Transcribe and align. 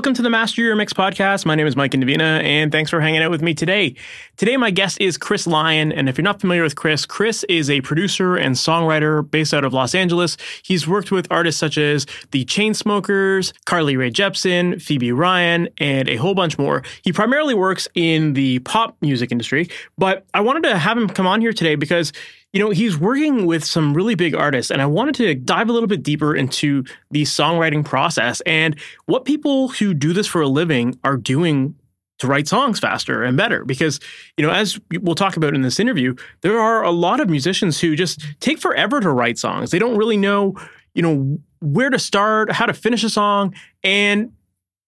Welcome 0.00 0.14
to 0.14 0.22
the 0.22 0.30
Master 0.30 0.62
Your 0.62 0.76
Mix 0.76 0.94
podcast. 0.94 1.44
My 1.44 1.54
name 1.54 1.66
is 1.66 1.76
Mike 1.76 1.90
Indovina, 1.90 2.42
and 2.42 2.72
thanks 2.72 2.88
for 2.88 3.02
hanging 3.02 3.20
out 3.20 3.30
with 3.30 3.42
me 3.42 3.52
today. 3.52 3.94
Today, 4.38 4.56
my 4.56 4.70
guest 4.70 4.98
is 4.98 5.18
Chris 5.18 5.46
Lyon, 5.46 5.92
and 5.92 6.08
if 6.08 6.16
you're 6.16 6.22
not 6.22 6.40
familiar 6.40 6.62
with 6.62 6.74
Chris, 6.74 7.04
Chris 7.04 7.44
is 7.50 7.68
a 7.68 7.82
producer 7.82 8.34
and 8.34 8.54
songwriter 8.54 9.30
based 9.30 9.52
out 9.52 9.62
of 9.62 9.74
Los 9.74 9.94
Angeles. 9.94 10.38
He's 10.62 10.88
worked 10.88 11.12
with 11.12 11.26
artists 11.30 11.60
such 11.60 11.76
as 11.76 12.06
the 12.30 12.46
Chainsmokers, 12.46 13.52
Carly 13.66 13.98
Rae 13.98 14.10
Jepsen, 14.10 14.80
Phoebe 14.80 15.12
Ryan, 15.12 15.68
and 15.76 16.08
a 16.08 16.16
whole 16.16 16.34
bunch 16.34 16.56
more. 16.56 16.82
He 17.02 17.12
primarily 17.12 17.52
works 17.52 17.86
in 17.94 18.32
the 18.32 18.60
pop 18.60 18.96
music 19.02 19.30
industry, 19.30 19.68
but 19.98 20.24
I 20.32 20.40
wanted 20.40 20.62
to 20.62 20.78
have 20.78 20.96
him 20.96 21.08
come 21.08 21.26
on 21.26 21.42
here 21.42 21.52
today 21.52 21.74
because 21.74 22.14
you 22.52 22.58
know, 22.60 22.70
he's 22.70 22.98
working 22.98 23.46
with 23.46 23.64
some 23.64 23.94
really 23.94 24.14
big 24.14 24.34
artists, 24.34 24.70
and 24.70 24.82
I 24.82 24.86
wanted 24.86 25.14
to 25.16 25.34
dive 25.34 25.68
a 25.68 25.72
little 25.72 25.86
bit 25.86 26.02
deeper 26.02 26.34
into 26.34 26.84
the 27.10 27.22
songwriting 27.22 27.84
process 27.84 28.40
and 28.42 28.78
what 29.06 29.24
people 29.24 29.68
who 29.68 29.94
do 29.94 30.12
this 30.12 30.26
for 30.26 30.40
a 30.40 30.48
living 30.48 30.98
are 31.04 31.16
doing 31.16 31.74
to 32.18 32.26
write 32.26 32.48
songs 32.48 32.78
faster 32.78 33.22
and 33.22 33.36
better. 33.36 33.64
Because, 33.64 34.00
you 34.36 34.44
know, 34.44 34.52
as 34.52 34.78
we'll 35.00 35.14
talk 35.14 35.36
about 35.36 35.54
in 35.54 35.62
this 35.62 35.80
interview, 35.80 36.14
there 36.42 36.58
are 36.58 36.82
a 36.82 36.90
lot 36.90 37.20
of 37.20 37.30
musicians 37.30 37.80
who 37.80 37.96
just 37.96 38.20
take 38.40 38.58
forever 38.58 39.00
to 39.00 39.10
write 39.10 39.38
songs. 39.38 39.70
They 39.70 39.78
don't 39.78 39.96
really 39.96 40.18
know, 40.18 40.54
you 40.94 41.02
know, 41.02 41.38
where 41.60 41.88
to 41.88 41.98
start, 41.98 42.52
how 42.52 42.66
to 42.66 42.74
finish 42.74 43.04
a 43.04 43.10
song. 43.10 43.54
And 43.82 44.32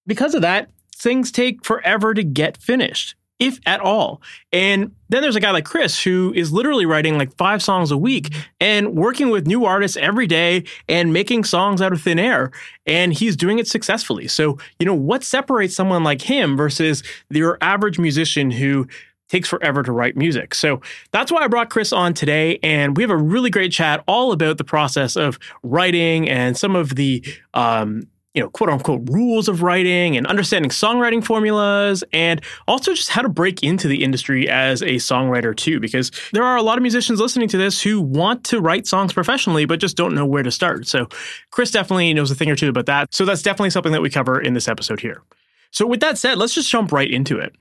because 0.07 0.35
of 0.35 0.43
that, 0.43 0.69
things 0.97 1.33
take 1.33 1.65
forever 1.65 2.13
to 2.13 2.23
get 2.23 2.57
finished 2.57 3.15
if 3.43 3.59
at 3.67 3.81
all. 3.81 4.23
And 4.53 4.95
then 5.09 5.21
there's 5.21 5.37
a 5.37 5.41
guy 5.41 5.51
like 5.51 5.65
Chris 5.65 6.03
who 6.03 6.33
is 6.35 6.53
literally 6.53 6.87
writing 6.87 7.19
like 7.19 7.37
five 7.37 7.63
songs 7.63 7.91
a 7.91 7.99
week 7.99 8.33
and 8.61 8.95
working 8.95 9.31
with 9.31 9.47
new 9.47 9.65
artists 9.65 9.97
every 9.97 10.27
day 10.27 10.65
and 10.89 11.13
making 11.13 11.45
songs 11.45 11.83
out 11.83 11.93
of 11.93 12.01
thin 12.01 12.19
air. 12.19 12.53
And 12.87 13.13
he's 13.13 13.37
doing 13.37 13.59
it 13.59 13.67
successfully. 13.67 14.29
So, 14.29 14.59
you 14.79 14.87
know, 14.87 14.95
what 14.95 15.25
separates 15.25 15.75
someone 15.75 16.05
like 16.05 16.23
him 16.23 16.57
versus 16.57 17.03
your 17.31 17.59
average 17.61 17.99
musician 17.99 18.51
who 18.51 18.87
takes 19.29 19.49
forever 19.49 19.83
to 19.83 19.93
write 19.93 20.15
music. 20.15 20.55
So 20.55 20.83
that's 21.11 21.33
why 21.33 21.41
I 21.43 21.49
brought 21.49 21.71
Chris 21.71 21.93
on 21.93 22.13
today. 22.13 22.59
And 22.63 22.97
we 22.97 23.03
have 23.03 23.11
a 23.11 23.17
really 23.17 23.49
great 23.49 23.73
chat 23.73 24.05
all 24.07 24.31
about 24.31 24.59
the 24.59 24.65
process 24.65 25.17
of 25.17 25.39
writing 25.63 26.29
and 26.29 26.57
some 26.57 26.77
of 26.77 26.97
the 26.97 27.25
um, 27.55 28.03
you 28.35 28.43
know, 28.43 28.49
quote 28.49 28.71
unquote 28.71 29.03
rules 29.11 29.49
of 29.49 29.63
writing 29.63 30.17
and 30.17 30.27
understanding 30.27 30.71
songwriting 30.71 31.23
formulas 31.23 32.03
and 32.13 32.41
also 32.67 32.95
just 32.95 33.11
how 33.11 33.21
to 33.21 33.29
break 33.29 33.63
into 33.63 33.89
the 33.89 34.03
industry 34.03 34.49
as 34.49 34.83
a 34.83 34.95
songwriter 34.95 35.55
too, 35.55 35.81
because 35.81 36.11
there 36.33 36.45
are 36.45 36.57
a 36.57 36.63
lot 36.63 36.79
of 36.79 36.83
musicians 36.83 37.21
listening 37.21 37.49
to 37.49 37.59
this 37.59 37.83
who 37.83 38.01
want 38.01 38.45
to 38.45 38.61
write 38.61 38.87
songs 38.87 39.13
professionally, 39.13 39.65
but 39.67 39.81
just 39.81 39.97
don't 39.97 40.15
know 40.15 40.25
where 40.25 40.43
to 40.43 40.51
start. 40.51 40.87
So 40.87 41.09
Chris 41.51 41.71
definitely 41.71 42.13
knows 42.15 42.31
a 42.31 42.35
thing 42.35 42.51
or 42.51 42.57
two 42.57 42.69
about 42.69 42.87
that. 42.87 43.15
So 43.15 43.25
that's 43.25 43.43
definitely 43.43 43.71
something 43.71 43.93
that 43.93 44.03
we 44.03 44.11
cover 44.11 44.41
in 44.41 44.55
this 44.55 44.69
episode 44.69 45.01
here. 45.01 45.23
So 45.71 45.87
with 45.87 46.01
that 46.01 46.19
said, 46.19 46.39
let's 46.39 46.55
just 46.55 46.71
jump 46.71 46.93
right 46.93 47.11
into 47.11 47.39
it. 47.39 47.55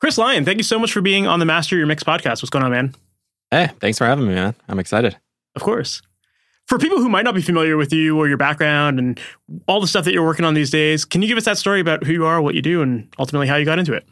Chris 0.00 0.18
Lyon, 0.18 0.44
thank 0.44 0.58
you 0.58 0.64
so 0.64 0.78
much 0.78 0.92
for 0.92 1.00
being 1.00 1.26
on 1.26 1.38
the 1.38 1.46
Master 1.46 1.76
Your 1.76 1.86
Mix 1.86 2.02
podcast. 2.02 2.42
What's 2.42 2.50
going 2.50 2.64
on, 2.64 2.70
man? 2.70 2.94
Hey, 3.50 3.70
thanks 3.80 3.98
for 3.98 4.04
having 4.04 4.26
me, 4.26 4.34
man. 4.34 4.54
I'm 4.68 4.78
excited. 4.78 5.16
Of 5.54 5.62
course 5.62 6.02
for 6.66 6.78
people 6.78 6.98
who 6.98 7.08
might 7.08 7.24
not 7.24 7.34
be 7.34 7.42
familiar 7.42 7.76
with 7.76 7.92
you 7.92 8.18
or 8.18 8.28
your 8.28 8.36
background 8.36 8.98
and 8.98 9.20
all 9.66 9.80
the 9.80 9.86
stuff 9.86 10.04
that 10.04 10.14
you're 10.14 10.24
working 10.24 10.44
on 10.44 10.54
these 10.54 10.70
days, 10.70 11.04
can 11.04 11.22
you 11.22 11.28
give 11.28 11.36
us 11.36 11.44
that 11.44 11.58
story 11.58 11.80
about 11.80 12.04
who 12.04 12.12
you 12.12 12.24
are, 12.24 12.40
what 12.40 12.54
you 12.54 12.62
do, 12.62 12.82
and 12.82 13.08
ultimately 13.18 13.46
how 13.46 13.56
you 13.56 13.64
got 13.64 13.78
into 13.78 13.92
it? 13.92 14.06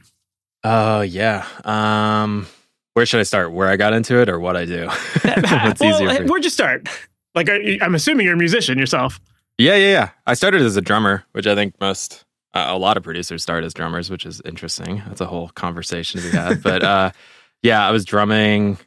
Oh, 0.65 0.99
uh, 0.99 1.01
yeah. 1.03 1.47
Um, 1.65 2.47
where 2.95 3.07
should 3.07 3.21
I 3.21 3.25
start? 3.25 3.53
Where 3.53 3.69
I 3.69 3.77
got 3.77 3.95
into 3.95 4.21
it 4.21 4.29
or 4.29 4.39
what 4.39 4.57
I 4.57 4.65
do? 4.65 4.87
What's 5.25 5.81
well, 5.81 6.03
easier 6.03 6.27
where'd 6.27 6.45
you 6.45 6.51
start? 6.51 6.89
Like, 7.35 7.49
I'm 7.81 7.95
assuming 7.95 8.27
you're 8.27 8.35
a 8.35 8.39
musician 8.39 8.79
yourself. 8.79 9.19
Yeah, 9.59 9.77
yeah, 9.77 9.91
yeah. 9.91 10.11
I 10.27 10.35
started 10.35 10.63
as 10.63 10.77
a 10.77 10.83
drummer, 10.83 11.25
which 11.33 11.47
I 11.47 11.55
think 11.55 11.81
most, 11.81 12.25
uh, 12.53 12.67
a 12.69 12.77
lot 12.77 12.97
of 12.97 13.03
producers 13.03 13.43
start 13.43 13.65
as 13.65 13.73
drummers, 13.73 14.11
which 14.11 14.27
is 14.27 14.43
interesting. 14.45 15.03
That's 15.07 15.21
a 15.21 15.27
whole 15.27 15.49
conversation 15.51 16.21
to 16.21 16.31
be 16.31 16.37
had. 16.37 16.63
but 16.63 16.83
uh, 16.83 17.11
yeah, 17.63 17.87
I 17.87 17.91
was 17.91 18.05
drumming 18.05 18.79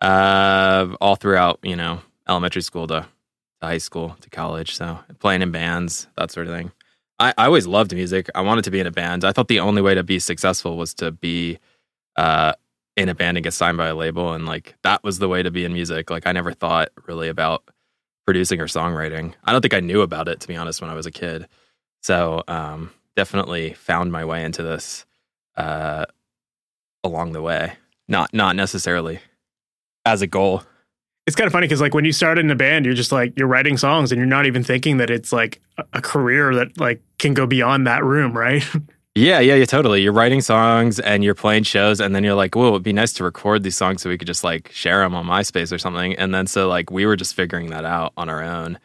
uh, 0.00 0.88
all 1.00 1.14
throughout, 1.16 1.60
you 1.62 1.76
know, 1.76 2.00
elementary 2.28 2.62
school 2.62 2.86
to, 2.88 3.06
to 3.60 3.66
high 3.66 3.78
school 3.78 4.16
to 4.20 4.30
college. 4.30 4.74
So 4.74 4.98
playing 5.18 5.42
in 5.42 5.50
bands, 5.50 6.06
that 6.16 6.30
sort 6.30 6.46
of 6.46 6.54
thing. 6.54 6.72
I, 7.18 7.32
I 7.38 7.46
always 7.46 7.66
loved 7.66 7.94
music. 7.94 8.28
I 8.34 8.42
wanted 8.42 8.64
to 8.64 8.70
be 8.70 8.80
in 8.80 8.86
a 8.86 8.90
band. 8.90 9.24
I 9.24 9.32
thought 9.32 9.48
the 9.48 9.60
only 9.60 9.82
way 9.82 9.94
to 9.94 10.02
be 10.02 10.18
successful 10.18 10.76
was 10.76 10.92
to 10.94 11.12
be 11.12 11.58
uh, 12.16 12.52
in 12.96 13.08
a 13.08 13.14
band 13.14 13.36
and 13.36 13.44
get 13.44 13.54
signed 13.54 13.76
by 13.76 13.88
a 13.88 13.94
label. 13.94 14.32
And 14.32 14.46
like 14.46 14.74
that 14.82 15.02
was 15.02 15.18
the 15.18 15.28
way 15.28 15.42
to 15.42 15.50
be 15.50 15.64
in 15.64 15.72
music. 15.72 16.10
Like 16.10 16.26
I 16.26 16.32
never 16.32 16.52
thought 16.52 16.88
really 17.06 17.28
about 17.28 17.64
producing 18.26 18.60
or 18.60 18.66
songwriting. 18.66 19.34
I 19.44 19.52
don't 19.52 19.62
think 19.62 19.74
I 19.74 19.80
knew 19.80 20.02
about 20.02 20.28
it, 20.28 20.40
to 20.40 20.48
be 20.48 20.56
honest, 20.56 20.80
when 20.80 20.90
I 20.90 20.94
was 20.94 21.06
a 21.06 21.10
kid. 21.10 21.46
So 22.02 22.42
um, 22.48 22.90
definitely 23.14 23.74
found 23.74 24.12
my 24.12 24.24
way 24.24 24.44
into 24.44 24.62
this 24.62 25.06
uh, 25.56 26.06
along 27.02 27.32
the 27.32 27.42
way. 27.42 27.74
Not 28.08 28.32
not 28.32 28.56
necessarily 28.56 29.20
as 30.04 30.22
a 30.22 30.26
goal 30.26 30.62
it's 31.26 31.36
kind 31.36 31.46
of 31.46 31.52
funny 31.52 31.66
because 31.66 31.80
like 31.80 31.94
when 31.94 32.04
you 32.04 32.12
start 32.12 32.38
in 32.38 32.50
a 32.50 32.54
band, 32.54 32.84
you're 32.84 32.94
just 32.94 33.12
like 33.12 33.32
you're 33.36 33.48
writing 33.48 33.76
songs 33.76 34.12
and 34.12 34.18
you're 34.18 34.26
not 34.26 34.46
even 34.46 34.62
thinking 34.62 34.98
that 34.98 35.10
it's 35.10 35.32
like 35.32 35.60
a 35.92 36.00
career 36.00 36.54
that 36.54 36.78
like 36.78 37.00
can 37.18 37.34
go 37.34 37.46
beyond 37.46 37.86
that 37.86 38.04
room, 38.04 38.36
right? 38.36 38.64
Yeah, 39.18 39.40
yeah, 39.40 39.54
yeah, 39.54 39.64
totally. 39.64 40.02
You're 40.02 40.12
writing 40.12 40.42
songs 40.42 41.00
and 41.00 41.24
you're 41.24 41.34
playing 41.34 41.62
shows, 41.62 42.02
and 42.02 42.14
then 42.14 42.22
you're 42.22 42.34
like, 42.34 42.54
"Well, 42.54 42.68
it'd 42.68 42.82
be 42.82 42.92
nice 42.92 43.14
to 43.14 43.24
record 43.24 43.62
these 43.62 43.74
songs 43.74 44.02
so 44.02 44.10
we 44.10 44.18
could 44.18 44.26
just 44.26 44.44
like 44.44 44.70
share 44.72 45.00
them 45.00 45.14
on 45.14 45.24
MySpace 45.24 45.72
or 45.72 45.78
something." 45.78 46.14
And 46.16 46.34
then 46.34 46.46
so 46.46 46.68
like 46.68 46.90
we 46.90 47.06
were 47.06 47.16
just 47.16 47.34
figuring 47.34 47.70
that 47.70 47.86
out 47.86 48.12
on 48.18 48.28
our 48.28 48.42
own, 48.42 48.78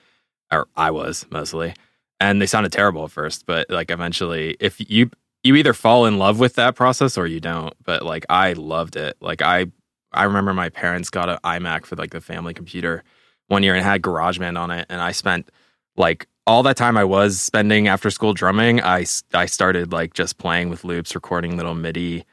or 0.50 0.70
I 0.78 0.90
was 0.92 1.26
mostly, 1.32 1.74
and 2.22 2.42
they 2.42 2.46
sounded 2.46 2.72
terrible 2.72 3.04
at 3.04 3.12
first, 3.12 3.46
but 3.46 3.70
like 3.70 3.92
eventually, 3.92 4.56
if 4.62 4.80
you 4.90 5.10
you 5.44 5.56
either 5.56 5.74
fall 5.74 6.06
in 6.06 6.18
love 6.18 6.40
with 6.40 6.56
that 6.56 6.76
process 6.76 7.18
or 7.18 7.28
you 7.28 7.42
don't. 7.42 7.74
But 7.84 8.04
like 8.04 8.26
I 8.30 8.54
loved 8.54 8.96
it. 8.96 9.18
Like 9.20 9.42
I 9.42 9.66
I 10.14 10.24
remember 10.24 10.54
my 10.54 10.70
parents 10.70 11.10
got 11.10 11.30
an 11.30 11.38
iMac 11.44 11.86
for 11.86 11.96
like 11.96 12.12
the 12.12 12.22
family 12.22 12.54
computer 12.54 13.04
one 13.48 13.64
year 13.64 13.76
and 13.76 13.84
had 13.84 14.02
GarageBand 14.02 14.58
on 14.58 14.72
it, 14.72 14.86
and 14.90 15.02
I 15.02 15.12
spent 15.12 15.50
like 15.96 16.28
all 16.48 16.64
that 16.64 16.78
time 16.78 16.98
I 16.98 17.04
was 17.04 17.40
spending 17.40 17.88
after 17.88 18.10
school 18.10 18.34
drumming. 18.34 18.82
I 18.82 19.06
I 19.34 19.46
started 19.46 19.92
like 19.92 20.14
just 20.14 20.38
playing 20.38 20.70
with 20.70 20.84
loops, 20.84 21.16
recording 21.16 21.58
little 21.58 21.76
MIDI 21.76 22.26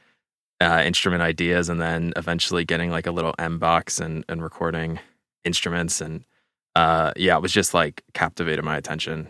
uh, 0.61 0.83
instrument 0.85 1.21
ideas, 1.21 1.69
and 1.69 1.81
then 1.81 2.13
eventually 2.15 2.65
getting 2.65 2.91
like 2.91 3.07
a 3.07 3.11
little 3.11 3.33
M 3.39 3.59
box 3.59 3.99
and 3.99 4.25
and 4.27 4.41
recording 4.43 4.99
instruments 5.45 6.01
and 6.01 6.23
uh, 6.75 7.11
yeah, 7.15 7.35
it 7.35 7.41
was 7.41 7.51
just 7.51 7.73
like 7.73 8.03
captivated 8.13 8.63
my 8.63 8.77
attention. 8.77 9.29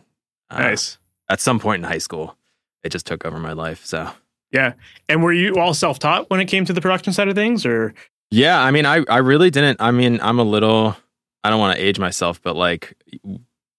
Uh, 0.49 0.59
nice. 0.59 0.97
At 1.29 1.39
some 1.39 1.59
point 1.59 1.83
in 1.83 1.89
high 1.89 1.99
school, 1.99 2.35
it 2.83 2.89
just 2.89 3.05
took 3.05 3.25
over 3.25 3.39
my 3.39 3.53
life. 3.53 3.85
So 3.85 4.11
yeah. 4.51 4.73
And 5.07 5.23
were 5.23 5.33
you 5.33 5.55
all 5.55 5.73
self 5.73 5.99
taught 5.99 6.29
when 6.29 6.39
it 6.39 6.45
came 6.45 6.65
to 6.65 6.73
the 6.73 6.81
production 6.81 7.13
side 7.13 7.27
of 7.27 7.35
things, 7.35 7.65
or 7.65 7.93
yeah, 8.31 8.61
I 8.61 8.71
mean, 8.71 8.85
I 8.85 9.03
I 9.09 9.17
really 9.17 9.49
didn't. 9.49 9.81
I 9.81 9.91
mean, 9.91 10.19
I'm 10.21 10.39
a 10.39 10.43
little. 10.43 10.95
I 11.43 11.49
don't 11.49 11.59
want 11.59 11.77
to 11.77 11.83
age 11.83 11.99
myself, 11.99 12.41
but 12.41 12.55
like, 12.55 12.95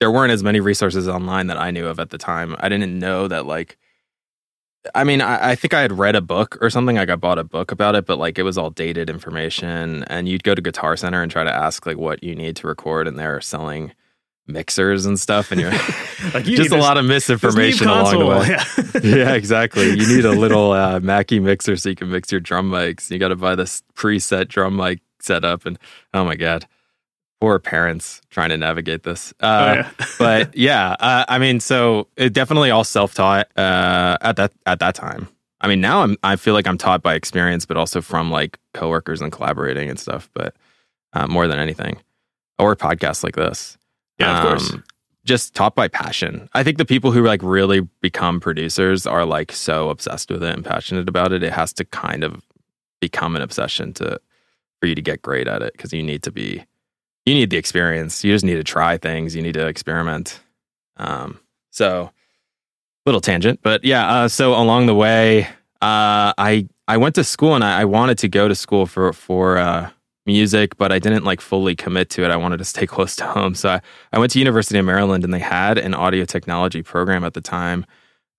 there 0.01 0.11
weren't 0.11 0.33
as 0.33 0.43
many 0.43 0.61
resources 0.61 1.09
online 1.09 1.49
that 1.49 1.59
I 1.59 1.71
knew 1.71 1.87
of 1.87 2.01
at 2.01 2.11
the 2.11 2.19
time. 2.19 2.57
I 2.59 2.69
didn't 2.69 2.99
know 2.99 3.29
that 3.29 3.47
like. 3.47 3.79
I 4.95 5.05
mean, 5.05 5.21
I, 5.21 5.51
I 5.51 5.55
think 5.57 5.75
I 5.75 5.83
had 5.83 5.93
read 5.93 6.17
a 6.17 6.23
book 6.23 6.57
or 6.63 6.71
something. 6.71 6.97
Like 6.97 7.11
I 7.11 7.17
bought 7.17 7.39
a 7.39 7.45
book 7.45 7.71
about 7.71 7.95
it, 7.97 8.07
but 8.07 8.19
like 8.19 8.39
it 8.39 8.45
was 8.45 8.57
all 8.57 8.71
dated 8.71 9.11
information. 9.11 10.05
And 10.05 10.27
you'd 10.27 10.43
go 10.43 10.55
to 10.55 10.63
Guitar 10.63 10.97
Center 10.97 11.23
and 11.23 11.31
try 11.31 11.45
to 11.45 11.55
ask 11.55 11.85
like 11.87 11.99
what 11.99 12.23
you 12.25 12.35
need 12.35 12.57
to 12.57 12.67
record, 12.67 13.07
and 13.07 13.19
they're 13.19 13.41
selling 13.43 13.93
mixers 14.53 15.07
and 15.07 15.19
stuff, 15.19 15.51
and 15.51 15.61
you're 15.61 15.73
like 16.35 16.47
you 16.47 16.57
just 16.57 16.73
a 16.73 16.77
lot 16.77 16.97
of 16.97 17.05
misinformation 17.05 17.89
along 17.89 18.19
the 18.19 18.27
way. 18.27 18.57
Yeah. 19.03 19.17
yeah, 19.17 19.35
exactly. 19.35 19.89
You 19.91 20.17
need 20.17 20.25
a 20.25 20.33
little 20.33 20.73
uh, 20.73 21.01
Mackie 21.01 21.41
mixer 21.41 21.77
so 21.77 21.89
you 21.89 21.97
can 21.97 22.11
mix 22.11 22.31
your 22.31 22.41
drum 22.41 22.71
mics. 22.71 23.11
You 23.11 23.19
got 23.19 23.29
to 23.29 23.37
buy 23.37 23.55
this 23.55 23.83
preset 23.95 24.49
drum 24.49 24.77
mic 24.77 25.01
setup, 25.21 25.65
and 25.65 25.79
oh 26.13 26.25
my 26.25 26.35
god, 26.35 26.67
poor 27.41 27.59
parents 27.59 28.21
trying 28.29 28.51
to 28.51 28.57
navigate 28.57 29.05
this. 29.05 29.33
Uh, 29.41 29.45
oh, 29.47 29.75
yeah. 29.75 30.07
but 30.19 30.57
yeah, 30.57 30.97
uh, 30.99 31.25
I 31.29 31.39
mean, 31.39 31.61
so 31.61 32.09
it 32.17 32.33
definitely 32.33 32.71
all 32.71 32.85
self 32.85 33.15
taught 33.15 33.47
uh, 33.57 34.19
at 34.21 34.37
that 34.37 34.53
at 34.67 34.81
that 34.81 34.95
time. 34.95 35.29
I 35.61 35.69
mean, 35.69 35.81
now 35.81 36.03
I'm 36.03 36.17
I 36.23 36.37
feel 36.37 36.55
like 36.55 36.67
I'm 36.67 36.79
taught 36.79 37.03
by 37.03 37.15
experience, 37.15 37.67
but 37.67 37.77
also 37.77 38.01
from 38.01 38.31
like 38.31 38.59
coworkers 38.75 39.21
and 39.21 39.31
collaborating 39.31 39.89
and 39.89 39.99
stuff. 39.99 40.29
But 40.35 40.55
uh, 41.13 41.27
more 41.27 41.47
than 41.47 41.59
anything, 41.59 41.99
or 42.59 42.77
podcasts 42.77 43.25
like 43.25 43.37
this. 43.37 43.77
Yeah, 44.21 44.39
of 44.39 44.45
um, 44.45 44.59
course. 44.59 44.75
Just 45.25 45.55
taught 45.55 45.75
by 45.75 45.89
passion. 45.89 46.49
I 46.55 46.63
think 46.63 46.79
the 46.79 46.85
people 46.85 47.13
who 47.13 47.23
like 47.25 47.43
really 47.43 47.81
become 48.01 48.41
producers 48.41 49.07
are 49.07 49.25
like 49.25 49.53
so 49.53 49.91
obsessed 49.91 50.31
with 50.31 50.43
it 50.43 50.55
and 50.55 50.65
passionate 50.65 51.09
about 51.09 51.33
it. 51.33 51.43
It 51.43 51.53
has 51.53 51.73
to 51.75 51.85
kind 51.85 52.25
of 52.25 52.43
become 53.01 53.37
an 53.37 53.43
obsession 53.43 53.93
to 53.95 54.21
for 54.81 54.87
you 54.87 54.95
to 54.95 55.03
get 55.03 55.23
great 55.23 55.47
at 55.47 55.63
it 55.63 55.73
because 55.75 55.93
you 55.93 56.03
need 56.03 56.23
to 56.23 56.33
be 56.33 56.65
you 57.27 57.35
need 57.35 57.51
the 57.51 57.59
experience. 57.59 58.25
You 58.25 58.33
just 58.33 58.45
need 58.45 58.55
to 58.55 58.65
try 58.65 58.97
things. 58.97 59.37
You 59.37 59.43
need 59.43 59.55
to 59.55 59.67
experiment. 59.67 60.41
Um, 60.97 61.39
so 61.71 62.11
little 63.07 63.21
tangent, 63.21 63.61
but 63.63 63.85
yeah. 63.85 64.11
Uh, 64.11 64.29
so 64.29 64.55
along 64.55 64.87
the 64.87 64.95
way, 64.95 65.45
uh, 65.83 66.33
I 66.37 66.67
I 66.89 66.97
went 66.97 67.15
to 67.17 67.25
school 67.25 67.55
and 67.55 67.65
I, 67.65 67.83
I 67.83 67.85
wanted 67.85 68.19
to 68.19 68.29
go 68.29 68.49
to 68.49 68.55
school 68.55 68.87
for 68.87 69.13
for 69.13 69.59
uh, 69.59 69.91
music, 70.27 70.77
but 70.77 70.93
I 70.93 70.99
didn't 70.99 71.25
like 71.25 71.41
fully 71.41 71.75
commit 71.75 72.11
to 72.11 72.25
it. 72.25 72.31
I 72.31 72.37
wanted 72.37 72.59
to 72.59 72.65
stay 72.65 72.87
close 72.95 73.17
to 73.17 73.27
home, 73.27 73.55
so 73.55 73.71
I, 73.71 73.81
I 74.13 74.19
went 74.19 74.33
to 74.33 74.39
University 74.39 74.79
of 74.79 74.85
Maryland 74.85 75.25
and 75.25 75.33
they 75.33 75.39
had 75.39 75.79
an 75.79 75.95
audio 75.95 76.25
technology 76.25 76.83
program 76.83 77.25
at 77.25 77.35
the 77.35 77.41
time, 77.41 77.87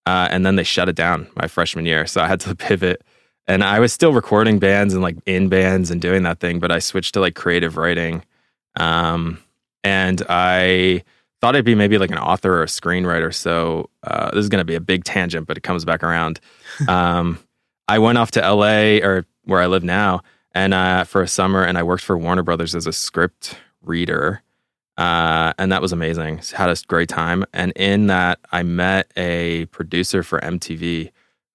uh, 0.05 0.27
and 0.31 0.45
then 0.45 0.55
they 0.55 0.63
shut 0.63 0.89
it 0.89 0.95
down 0.95 1.27
my 1.35 1.47
freshman 1.47 1.85
year, 1.85 2.05
so 2.05 2.21
I 2.21 2.27
had 2.27 2.39
to 2.41 2.55
pivot. 2.67 3.03
And 3.47 3.63
I 3.63 3.79
was 3.79 3.91
still 3.91 4.13
recording 4.13 4.59
bands 4.59 4.93
and 4.93 5.01
like 5.01 5.17
in 5.25 5.49
bands 5.49 5.91
and 5.91 5.99
doing 5.99 6.23
that 6.23 6.39
thing, 6.39 6.59
but 6.59 6.71
I 6.71 6.79
switched 6.79 7.15
to 7.15 7.19
like 7.19 7.35
creative 7.35 7.77
writing, 7.77 8.23
um, 8.79 9.39
and 9.83 10.21
I 10.29 11.03
thought 11.41 11.55
I'd 11.55 11.65
be 11.65 11.75
maybe 11.75 11.97
like 11.97 12.11
an 12.11 12.19
author 12.19 12.53
or 12.53 12.63
a 12.63 12.67
screenwriter. 12.67 13.33
So 13.33 13.89
uh, 14.03 14.29
this 14.31 14.41
is 14.43 14.49
going 14.49 14.59
to 14.61 14.65
be 14.65 14.75
a 14.75 14.79
big 14.79 15.03
tangent, 15.03 15.47
but 15.47 15.57
it 15.57 15.61
comes 15.61 15.83
back 15.83 16.03
around. 16.03 16.39
um, 16.87 17.39
I 17.87 17.99
went 17.99 18.17
off 18.17 18.31
to 18.31 18.41
LA 18.41 18.99
or 19.03 19.25
where 19.45 19.59
I 19.59 19.65
live 19.65 19.83
now, 19.83 20.21
and 20.53 20.73
uh, 20.73 21.03
for 21.03 21.21
a 21.21 21.27
summer, 21.27 21.63
and 21.63 21.77
I 21.77 21.83
worked 21.83 22.03
for 22.03 22.17
Warner 22.17 22.43
Brothers 22.43 22.75
as 22.75 22.87
a 22.87 22.93
script 22.93 23.57
reader, 23.81 24.41
uh, 24.97 25.53
and 25.57 25.71
that 25.71 25.81
was 25.81 25.91
amazing. 25.91 26.41
Had 26.53 26.69
a 26.69 26.75
great 26.87 27.09
time, 27.09 27.45
and 27.53 27.71
in 27.75 28.07
that, 28.07 28.39
I 28.51 28.63
met 28.63 29.11
a 29.17 29.65
producer 29.67 30.23
for 30.23 30.39
MTV. 30.39 31.11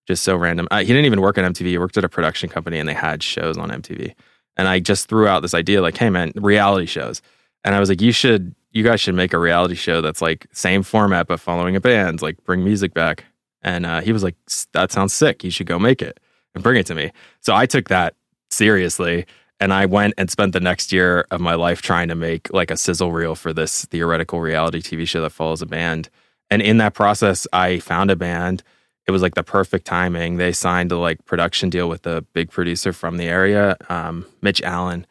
Just 0.07 0.23
so 0.23 0.37
random. 0.37 0.69
Uh, 0.71 0.79
he 0.79 0.87
didn't 0.87 1.07
even 1.07 1.21
work 1.21 1.37
at 1.37 1.45
MTV. 1.45 1.67
He 1.67 1.79
worked 1.79 1.97
at 1.97 2.05
a 2.05 2.09
production 2.09 2.49
company, 2.49 2.79
and 2.79 2.89
they 2.89 2.95
had 2.95 3.25
shows 3.25 3.59
on 3.59 3.71
MTV. 3.71 4.15
And 4.57 4.69
I 4.69 4.79
just 4.79 5.09
threw 5.09 5.27
out 5.27 5.41
this 5.41 5.53
idea, 5.53 5.83
like, 5.83 5.97
"Hey, 5.97 6.11
man, 6.11 6.31
reality 6.37 6.87
shows." 6.87 7.23
And 7.65 7.75
I 7.75 7.81
was 7.81 7.89
like, 7.89 8.01
"You 8.01 8.13
should 8.13 8.55
you 8.77 8.83
guys 8.83 9.01
should 9.01 9.15
make 9.15 9.33
a 9.33 9.39
reality 9.39 9.75
show 9.75 10.03
that's 10.03 10.21
like 10.21 10.47
same 10.53 10.83
format 10.83 11.27
but 11.27 11.41
following 11.41 11.75
a 11.77 11.81
band, 11.81 12.21
like 12.21 12.45
bring 12.45 12.63
music 12.63 12.93
back. 12.93 13.25
And 13.63 13.87
uh, 13.87 14.03
he 14.03 14.13
was 14.13 14.23
like, 14.23 14.37
that 14.73 14.93
sounds 14.93 15.15
sick. 15.15 15.43
You 15.43 15.51
should 15.51 15.67
go 15.67 15.79
make 15.79 16.03
it 16.03 16.21
and 16.55 16.63
bring 16.63 16.79
it 16.79 16.85
to 16.87 16.95
me. 16.95 17.11
So 17.41 17.55
I 17.55 17.65
took 17.65 17.89
that 17.89 18.17
seriously. 18.57 19.27
And 19.59 19.73
I 19.73 19.87
went 19.87 20.15
and 20.19 20.31
spent 20.31 20.53
the 20.53 20.61
next 20.61 20.93
year 20.93 21.27
of 21.31 21.41
my 21.41 21.55
life 21.55 21.81
trying 21.81 22.09
to 22.09 22.15
make 22.15 22.53
like 22.53 22.71
a 22.71 22.77
sizzle 22.77 23.13
reel 23.13 23.35
for 23.35 23.53
this 23.53 23.85
theoretical 23.87 24.41
reality 24.41 24.81
TV 24.81 25.09
show 25.09 25.23
that 25.23 25.31
follows 25.31 25.63
a 25.63 25.67
band. 25.67 26.11
And 26.51 26.61
in 26.61 26.79
that 26.79 26.95
process, 26.95 27.47
I 27.53 27.79
found 27.79 28.11
a 28.11 28.17
band. 28.17 28.63
It 29.07 29.13
was 29.13 29.23
like 29.23 29.35
the 29.35 29.43
perfect 29.43 29.87
timing. 29.87 30.37
They 30.37 30.53
signed 30.53 30.93
a 30.93 30.99
like 30.99 31.25
production 31.25 31.71
deal 31.71 31.89
with 31.89 32.07
a 32.07 32.23
big 32.35 32.51
producer 32.51 32.93
from 32.93 33.17
the 33.17 33.29
area, 33.29 33.77
um, 33.89 34.27
Mitch 34.43 34.61
Allan, 34.63 35.07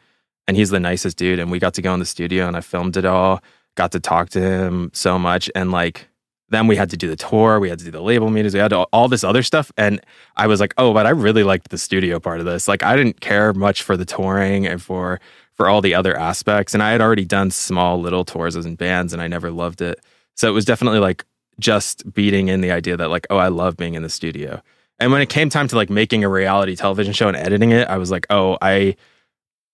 and 0.46 0.56
he's 0.56 0.70
the 0.70 0.80
nicest 0.80 1.16
dude. 1.16 1.38
And 1.38 1.50
we 1.50 1.58
got 1.58 1.74
to 1.74 1.82
go 1.82 1.92
in 1.94 2.00
the 2.00 2.06
studio 2.06 2.46
and 2.46 2.56
I 2.56 2.60
filmed 2.60 2.96
it 2.96 3.04
all 3.04 3.42
got 3.76 3.92
to 3.92 4.00
talk 4.00 4.30
to 4.30 4.40
him 4.40 4.90
so 4.92 5.18
much. 5.18 5.48
And 5.54 5.70
like, 5.70 6.08
then 6.48 6.66
we 6.66 6.76
had 6.76 6.90
to 6.90 6.96
do 6.96 7.08
the 7.08 7.16
tour, 7.16 7.58
we 7.58 7.68
had 7.68 7.78
to 7.80 7.84
do 7.84 7.90
the 7.90 8.00
label 8.00 8.30
meetings, 8.30 8.54
we 8.54 8.60
had 8.60 8.70
to, 8.70 8.78
all 8.92 9.08
this 9.08 9.24
other 9.24 9.42
stuff. 9.42 9.72
And 9.76 10.00
I 10.36 10.46
was 10.46 10.60
like, 10.60 10.74
oh, 10.78 10.92
but 10.92 11.06
I 11.06 11.10
really 11.10 11.42
liked 11.42 11.70
the 11.70 11.78
studio 11.78 12.20
part 12.20 12.38
of 12.38 12.46
this. 12.46 12.68
Like, 12.68 12.82
I 12.82 12.96
didn't 12.96 13.20
care 13.20 13.52
much 13.52 13.82
for 13.82 13.96
the 13.96 14.04
touring 14.04 14.66
and 14.66 14.80
for 14.80 15.20
for 15.54 15.68
all 15.70 15.80
the 15.80 15.94
other 15.94 16.14
aspects. 16.16 16.74
And 16.74 16.82
I 16.82 16.92
had 16.92 17.00
already 17.00 17.24
done 17.24 17.50
small 17.50 17.98
little 17.98 18.26
tours 18.26 18.56
as 18.56 18.66
in 18.66 18.76
bands, 18.76 19.12
and 19.12 19.22
I 19.22 19.26
never 19.26 19.50
loved 19.50 19.80
it. 19.80 20.00
So 20.34 20.48
it 20.48 20.52
was 20.52 20.66
definitely 20.66 20.98
like 20.98 21.24
just 21.58 22.12
beating 22.12 22.48
in 22.48 22.60
the 22.60 22.70
idea 22.70 22.96
that 22.96 23.08
like, 23.08 23.26
oh, 23.30 23.38
I 23.38 23.48
love 23.48 23.76
being 23.76 23.94
in 23.94 24.02
the 24.02 24.10
studio. 24.10 24.62
And 24.98 25.12
when 25.12 25.22
it 25.22 25.30
came 25.30 25.48
time 25.48 25.68
to 25.68 25.76
like 25.76 25.90
making 25.90 26.24
a 26.24 26.28
reality 26.28 26.76
television 26.76 27.14
show 27.14 27.28
and 27.28 27.36
editing 27.36 27.70
it, 27.70 27.88
I 27.88 27.96
was 27.96 28.10
like, 28.10 28.26
oh, 28.30 28.58
I 28.60 28.96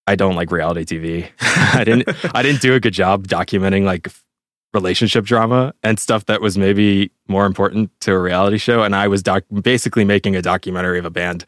I 0.07 0.17
don't 0.17 0.35
like 0.35 0.51
reality 0.51 0.85
TV. 0.85 1.31
I 1.75 1.85
didn't 1.85 2.09
I 2.35 2.43
didn't 2.43 2.61
do 2.63 2.75
a 2.75 2.81
good 2.81 2.95
job 2.95 3.27
documenting 3.27 3.85
like 3.85 4.09
relationship 4.75 5.25
drama 5.25 5.75
and 5.83 5.99
stuff 5.99 6.27
that 6.27 6.41
was 6.41 6.57
maybe 6.57 7.11
more 7.29 7.47
important 7.47 7.91
to 8.01 8.13
a 8.13 8.19
reality 8.19 8.59
show 8.59 8.83
and 8.83 8.97
I 8.97 9.07
was 9.09 9.23
doc- 9.23 9.45
basically 9.63 10.05
making 10.05 10.35
a 10.35 10.43
documentary 10.43 10.99
of 10.99 11.05
a 11.05 11.11
band 11.11 11.45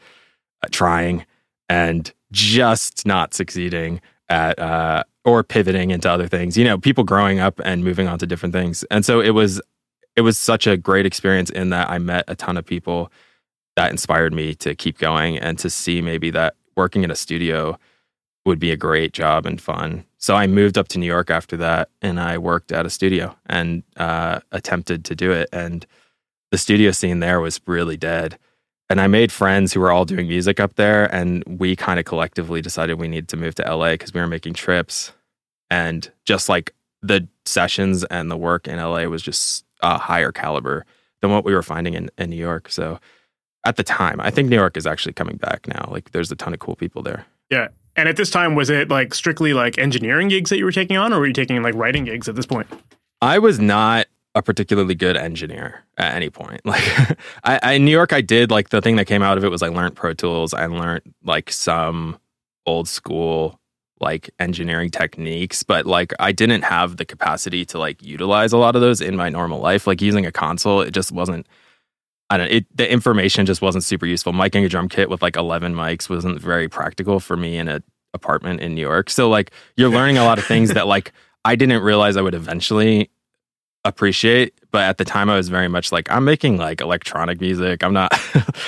uh, 0.63 0.67
trying 0.71 1.25
and 1.67 2.13
just 2.31 3.05
not 3.05 3.33
succeeding 3.33 4.01
at 4.29 4.59
uh, 4.59 5.03
or 5.23 5.43
pivoting 5.43 5.91
into 5.91 6.09
other 6.09 6.27
things. 6.27 6.57
You 6.57 6.63
know, 6.63 6.77
people 6.77 7.03
growing 7.03 7.39
up 7.39 7.59
and 7.63 7.83
moving 7.83 8.07
on 8.07 8.19
to 8.19 8.27
different 8.27 8.53
things. 8.53 8.83
And 8.91 9.05
so 9.05 9.19
it 9.19 9.31
was 9.31 9.61
it 10.15 10.21
was 10.21 10.37
such 10.37 10.65
a 10.67 10.77
great 10.77 11.05
experience 11.05 11.49
in 11.49 11.69
that 11.71 11.89
I 11.89 11.97
met 11.97 12.23
a 12.27 12.35
ton 12.35 12.57
of 12.57 12.65
people 12.65 13.11
that 13.75 13.91
inspired 13.91 14.33
me 14.33 14.55
to 14.55 14.73
keep 14.73 14.97
going 14.97 15.37
and 15.37 15.59
to 15.59 15.69
see 15.69 16.01
maybe 16.01 16.29
that 16.31 16.55
working 16.77 17.03
in 17.03 17.11
a 17.11 17.15
studio 17.15 17.77
would 18.45 18.59
be 18.59 18.71
a 18.71 18.77
great 18.77 19.11
job 19.11 19.45
and 19.45 19.59
fun. 19.59 20.05
So 20.25 20.35
I 20.35 20.47
moved 20.47 20.75
up 20.75 20.87
to 20.87 20.97
New 20.97 21.05
York 21.05 21.29
after 21.29 21.55
that 21.57 21.89
and 22.01 22.19
I 22.19 22.39
worked 22.39 22.71
at 22.71 22.83
a 22.83 22.89
studio 22.89 23.35
and 23.45 23.83
uh, 23.95 24.39
attempted 24.51 25.05
to 25.05 25.15
do 25.15 25.31
it. 25.31 25.47
And 25.53 25.85
the 26.49 26.57
studio 26.57 26.89
scene 26.89 27.19
there 27.19 27.39
was 27.39 27.61
really 27.67 27.95
dead. 27.95 28.39
And 28.89 28.99
I 28.99 29.05
made 29.05 29.31
friends 29.31 29.71
who 29.71 29.81
were 29.81 29.91
all 29.91 30.03
doing 30.03 30.27
music 30.27 30.59
up 30.59 30.77
there. 30.77 31.13
And 31.13 31.43
we 31.45 31.75
kind 31.75 31.99
of 31.99 32.05
collectively 32.05 32.59
decided 32.59 32.95
we 32.95 33.07
needed 33.07 33.27
to 33.27 33.37
move 33.37 33.53
to 33.53 33.71
LA 33.71 33.91
because 33.91 34.15
we 34.15 34.19
were 34.19 34.25
making 34.25 34.55
trips. 34.55 35.11
And 35.69 36.11
just 36.25 36.49
like 36.49 36.73
the 37.03 37.27
sessions 37.45 38.03
and 38.05 38.31
the 38.31 38.37
work 38.37 38.67
in 38.67 38.79
LA 38.79 39.03
was 39.03 39.21
just 39.21 39.63
a 39.83 39.99
higher 39.99 40.31
caliber 40.31 40.87
than 41.21 41.29
what 41.29 41.45
we 41.45 41.53
were 41.53 41.61
finding 41.61 41.93
in, 41.93 42.09
in 42.17 42.31
New 42.31 42.35
York. 42.35 42.71
So 42.71 42.99
at 43.63 43.75
the 43.75 43.83
time, 43.83 44.19
I 44.19 44.31
think 44.31 44.49
New 44.49 44.55
York 44.55 44.75
is 44.75 44.87
actually 44.87 45.13
coming 45.13 45.37
back 45.37 45.67
now. 45.67 45.87
Like 45.91 46.13
there's 46.13 46.31
a 46.31 46.35
ton 46.35 46.55
of 46.55 46.59
cool 46.59 46.75
people 46.75 47.03
there. 47.03 47.27
Yeah. 47.51 47.67
And 47.95 48.09
at 48.09 48.17
this 48.17 48.29
time, 48.29 48.55
was 48.55 48.69
it 48.69 48.89
like 48.89 49.13
strictly 49.13 49.53
like 49.53 49.77
engineering 49.77 50.27
gigs 50.27 50.49
that 50.49 50.57
you 50.57 50.65
were 50.65 50.71
taking 50.71 50.97
on, 50.97 51.13
or 51.13 51.19
were 51.19 51.27
you 51.27 51.33
taking 51.33 51.61
like 51.61 51.75
writing 51.75 52.05
gigs 52.05 52.27
at 52.27 52.35
this 52.35 52.45
point? 52.45 52.67
I 53.21 53.39
was 53.39 53.59
not 53.59 54.07
a 54.35 54.41
particularly 54.41 54.95
good 54.95 55.15
engineer 55.15 55.85
at 55.97 56.13
any 56.13 56.29
point. 56.29 56.61
Like 56.65 56.83
I, 57.43 57.59
I, 57.63 57.73
in 57.73 57.85
New 57.85 57.91
York, 57.91 58.11
I 58.11 58.21
did 58.21 58.51
like 58.51 58.69
the 58.69 58.81
thing 58.81 58.97
that 58.97 59.05
came 59.05 59.21
out 59.21 59.37
of 59.37 59.43
it 59.43 59.49
was 59.49 59.63
I 59.63 59.69
learned 59.69 59.95
Pro 59.95 60.13
Tools. 60.13 60.53
I 60.53 60.65
learned 60.65 61.01
like 61.23 61.51
some 61.51 62.19
old 62.65 62.89
school 62.89 63.59
like 64.01 64.29
engineering 64.39 64.89
techniques, 64.89 65.63
but 65.63 65.85
like 65.85 66.13
I 66.19 66.33
didn't 66.33 66.63
have 66.63 66.97
the 66.97 67.05
capacity 67.05 67.63
to 67.65 67.79
like 67.79 68.03
utilize 68.03 68.51
a 68.51 68.57
lot 68.57 68.75
of 68.75 68.81
those 68.81 68.99
in 68.99 69.15
my 69.15 69.29
normal 69.29 69.59
life. 69.59 69.87
Like 69.87 70.01
using 70.01 70.25
a 70.25 70.31
console, 70.31 70.81
it 70.81 70.91
just 70.91 71.13
wasn't 71.13 71.47
I 72.29 72.37
don't 72.37 72.51
it 72.51 72.65
the 72.75 72.91
information 72.91 73.45
just 73.45 73.61
wasn't 73.61 73.83
super 73.83 74.05
useful. 74.05 74.33
Miking 74.33 74.65
a 74.65 74.69
drum 74.69 74.89
kit 74.89 75.09
with 75.09 75.21
like 75.21 75.35
11 75.35 75.75
mics 75.75 76.09
wasn't 76.09 76.39
very 76.39 76.67
practical 76.67 77.19
for 77.19 77.37
me 77.37 77.57
in 77.57 77.67
an 77.67 77.83
apartment 78.13 78.61
in 78.61 78.73
New 78.73 78.81
York. 78.81 79.09
So 79.09 79.29
like 79.29 79.51
you're 79.77 79.89
learning 79.89 80.17
a 80.17 80.23
lot 80.23 80.37
of 80.39 80.45
things 80.45 80.73
that 80.73 80.87
like 80.87 81.11
I 81.43 81.55
didn't 81.55 81.83
realize 81.83 82.17
I 82.17 82.21
would 82.21 82.33
eventually 82.33 83.11
appreciate, 83.83 84.55
but 84.71 84.81
at 84.81 84.97
the 84.97 85.05
time 85.05 85.29
I 85.29 85.35
was 85.35 85.49
very 85.49 85.67
much 85.67 85.91
like 85.91 86.09
I'm 86.11 86.25
making 86.25 86.57
like 86.57 86.81
electronic 86.81 87.39
music. 87.39 87.83
I'm 87.83 87.93
not 87.93 88.11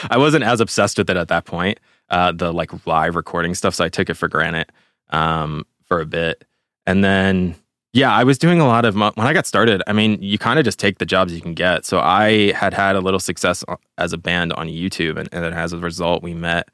I 0.10 0.18
wasn't 0.18 0.44
as 0.44 0.62
obsessed 0.62 0.98
with 0.98 1.10
it 1.10 1.18
at 1.18 1.30
that 1.30 1.46
point. 1.46 1.80
Uh 2.10 2.32
the 2.32 2.54
like 2.54 2.86
live 2.86 3.16
recording 3.16 3.56
stuff, 3.56 3.74
so 3.74 3.84
I 3.84 3.90
took 3.90 4.10
it 4.10 4.16
for 4.16 4.28
granted 4.28 4.72
um 5.10 5.66
for 5.86 6.00
a 6.00 6.06
bit. 6.06 6.44
And 6.86 7.04
then 7.04 7.56
yeah, 7.98 8.14
I 8.14 8.24
was 8.24 8.38
doing 8.38 8.62
a 8.62 8.68
lot 8.68 8.86
of 8.86 8.94
when 8.96 9.12
I 9.18 9.34
got 9.34 9.48
started. 9.48 9.82
I 9.88 9.94
mean, 9.94 10.22
you 10.22 10.38
kind 10.38 10.60
of 10.60 10.66
just 10.66 10.78
take 10.78 11.00
the 11.00 11.06
jobs 11.06 11.34
you 11.34 11.42
can 11.42 11.56
get. 11.56 11.84
So 11.84 12.00
I 12.00 12.52
had 12.52 12.72
had 12.72 12.96
a 12.96 13.00
little 13.00 13.20
success 13.20 13.64
as 13.98 14.14
a 14.14 14.20
band 14.20 14.54
on 14.54 14.68
YouTube, 14.68 15.18
and, 15.18 15.28
and 15.32 15.44
as 15.56 15.74
a 15.74 15.80
result, 15.80 16.22
we 16.22 16.36
met 16.36 16.70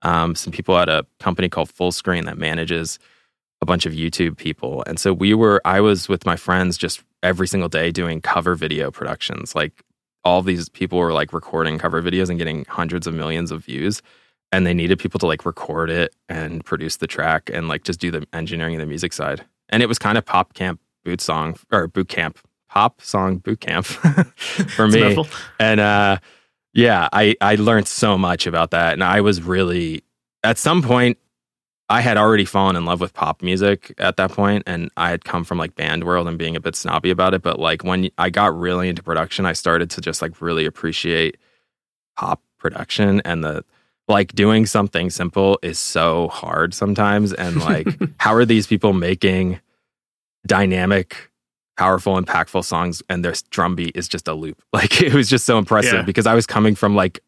um, 0.00 0.34
some 0.34 0.50
people 0.50 0.78
at 0.78 0.88
a 0.88 1.04
company 1.20 1.50
called 1.50 1.68
Fullscreen 1.68 2.24
that 2.24 2.38
manages 2.38 2.98
a 3.60 3.66
bunch 3.66 3.84
of 3.84 3.92
YouTube 3.92 4.38
people. 4.38 4.82
And 4.86 4.98
so 4.98 5.12
we 5.12 5.34
were, 5.34 5.60
I 5.66 5.80
was 5.82 6.08
with 6.08 6.24
my 6.24 6.36
friends 6.36 6.78
just 6.78 7.04
every 7.22 7.46
single 7.46 7.68
day 7.68 7.90
doing 7.90 8.22
cover 8.22 8.54
video 8.54 8.90
productions. 8.90 9.54
Like 9.54 9.82
all 10.24 10.40
these 10.40 10.70
people 10.70 10.98
were 10.98 11.12
like 11.12 11.34
recording 11.34 11.78
cover 11.78 12.02
videos 12.02 12.30
and 12.30 12.38
getting 12.38 12.64
hundreds 12.64 13.06
of 13.06 13.12
millions 13.12 13.50
of 13.50 13.62
views. 13.62 14.00
And 14.50 14.66
they 14.66 14.74
needed 14.74 14.98
people 14.98 15.20
to 15.20 15.26
like 15.26 15.44
record 15.44 15.90
it 15.90 16.14
and 16.30 16.64
produce 16.64 16.96
the 16.96 17.06
track 17.06 17.50
and 17.52 17.68
like 17.68 17.84
just 17.84 18.00
do 18.00 18.10
the 18.10 18.26
engineering 18.32 18.74
and 18.74 18.82
the 18.82 18.86
music 18.86 19.12
side 19.12 19.44
and 19.68 19.82
it 19.82 19.86
was 19.86 19.98
kind 19.98 20.18
of 20.18 20.24
pop 20.24 20.54
camp 20.54 20.80
boot 21.04 21.20
song 21.20 21.56
or 21.72 21.88
boot 21.88 22.08
camp 22.08 22.38
pop 22.68 23.02
song 23.02 23.38
boot 23.38 23.60
camp 23.60 23.84
for 24.36 24.88
me. 24.88 25.16
And 25.58 25.80
uh, 25.80 26.18
yeah, 26.72 27.08
I 27.12 27.36
I 27.40 27.56
learned 27.56 27.88
so 27.88 28.16
much 28.16 28.46
about 28.46 28.70
that, 28.70 28.94
and 28.94 29.04
I 29.04 29.20
was 29.20 29.42
really 29.42 30.02
at 30.42 30.58
some 30.58 30.82
point. 30.82 31.18
I 31.88 32.00
had 32.00 32.16
already 32.16 32.46
fallen 32.46 32.74
in 32.74 32.86
love 32.86 33.02
with 33.02 33.12
pop 33.12 33.42
music 33.42 33.92
at 33.98 34.16
that 34.16 34.32
point, 34.32 34.62
and 34.66 34.90
I 34.96 35.10
had 35.10 35.26
come 35.26 35.44
from 35.44 35.58
like 35.58 35.74
band 35.74 36.04
world 36.04 36.26
and 36.26 36.38
being 36.38 36.56
a 36.56 36.60
bit 36.60 36.74
snobby 36.74 37.10
about 37.10 37.34
it. 37.34 37.42
But 37.42 37.58
like 37.58 37.84
when 37.84 38.08
I 38.16 38.30
got 38.30 38.58
really 38.58 38.88
into 38.88 39.02
production, 39.02 39.44
I 39.44 39.52
started 39.52 39.90
to 39.90 40.00
just 40.00 40.22
like 40.22 40.40
really 40.40 40.64
appreciate 40.64 41.36
pop 42.16 42.40
production 42.58 43.20
and 43.26 43.44
the 43.44 43.62
like 44.08 44.34
doing 44.34 44.66
something 44.66 45.10
simple 45.10 45.58
is 45.62 45.78
so 45.78 46.28
hard 46.28 46.74
sometimes. 46.74 47.32
And 47.32 47.60
like, 47.60 47.86
how 48.18 48.34
are 48.34 48.44
these 48.44 48.66
people 48.66 48.92
making 48.92 49.60
dynamic, 50.46 51.30
powerful, 51.78 52.20
impactful 52.20 52.64
songs 52.64 53.02
and 53.08 53.24
their 53.24 53.34
drum 53.50 53.74
beat 53.74 53.96
is 53.96 54.08
just 54.08 54.28
a 54.28 54.34
loop? 54.34 54.62
Like, 54.72 55.00
it 55.00 55.14
was 55.14 55.28
just 55.28 55.46
so 55.46 55.58
impressive 55.58 55.92
yeah. 55.92 56.02
because 56.02 56.26
I 56.26 56.34
was 56.34 56.46
coming 56.46 56.74
from 56.74 56.96
like 56.96 57.20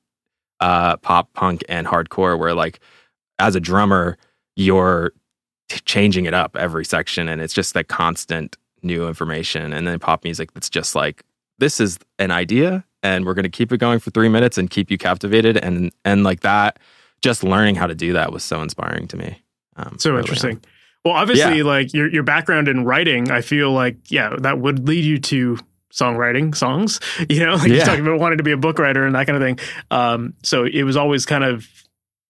uh, 0.60 0.96
pop 0.98 1.32
punk 1.34 1.62
and 1.68 1.86
hardcore 1.86 2.38
where 2.38 2.54
like 2.54 2.80
as 3.38 3.54
a 3.54 3.60
drummer, 3.60 4.16
you're 4.56 5.12
t- 5.68 5.80
changing 5.84 6.24
it 6.24 6.34
up 6.34 6.56
every 6.56 6.84
section, 6.84 7.28
and 7.28 7.40
it's 7.40 7.54
just 7.54 7.74
that 7.74 7.88
constant 7.88 8.56
new 8.82 9.08
information. 9.08 9.72
And 9.72 9.86
then 9.86 9.98
pop 9.98 10.24
music 10.24 10.52
that's 10.52 10.70
just 10.70 10.94
like 10.94 11.24
this 11.58 11.80
is 11.80 11.98
an 12.18 12.30
idea, 12.30 12.84
and 13.04 13.24
we're 13.24 13.34
going 13.34 13.44
to 13.44 13.50
keep 13.50 13.70
it 13.70 13.78
going 13.78 14.00
for 14.00 14.10
three 14.10 14.30
minutes 14.30 14.58
and 14.58 14.68
keep 14.68 14.90
you 14.90 14.98
captivated, 14.98 15.56
and 15.58 15.92
and 16.04 16.24
like 16.24 16.40
that. 16.40 16.80
Just 17.22 17.44
learning 17.44 17.76
how 17.76 17.86
to 17.86 17.94
do 17.94 18.12
that 18.14 18.32
was 18.32 18.42
so 18.42 18.60
inspiring 18.60 19.06
to 19.08 19.16
me. 19.16 19.42
Um, 19.76 19.96
so 19.98 20.18
interesting. 20.18 20.56
On. 20.56 20.62
Well, 21.04 21.14
obviously, 21.14 21.58
yeah. 21.58 21.64
like 21.64 21.92
your 21.94 22.10
your 22.10 22.22
background 22.22 22.66
in 22.66 22.84
writing, 22.84 23.30
I 23.30 23.42
feel 23.42 23.70
like 23.70 24.10
yeah, 24.10 24.34
that 24.38 24.58
would 24.58 24.88
lead 24.88 25.04
you 25.04 25.18
to 25.18 25.58
songwriting 25.92 26.56
songs. 26.56 26.98
You 27.28 27.46
know, 27.46 27.54
like 27.54 27.68
yeah. 27.68 27.76
you're 27.76 27.84
talking 27.84 28.06
about 28.06 28.18
wanting 28.18 28.38
to 28.38 28.44
be 28.44 28.52
a 28.52 28.56
book 28.56 28.78
writer 28.78 29.06
and 29.06 29.14
that 29.14 29.26
kind 29.26 29.36
of 29.36 29.42
thing. 29.42 29.58
Um, 29.90 30.34
so 30.42 30.64
it 30.64 30.82
was 30.82 30.96
always 30.96 31.26
kind 31.26 31.44
of 31.44 31.66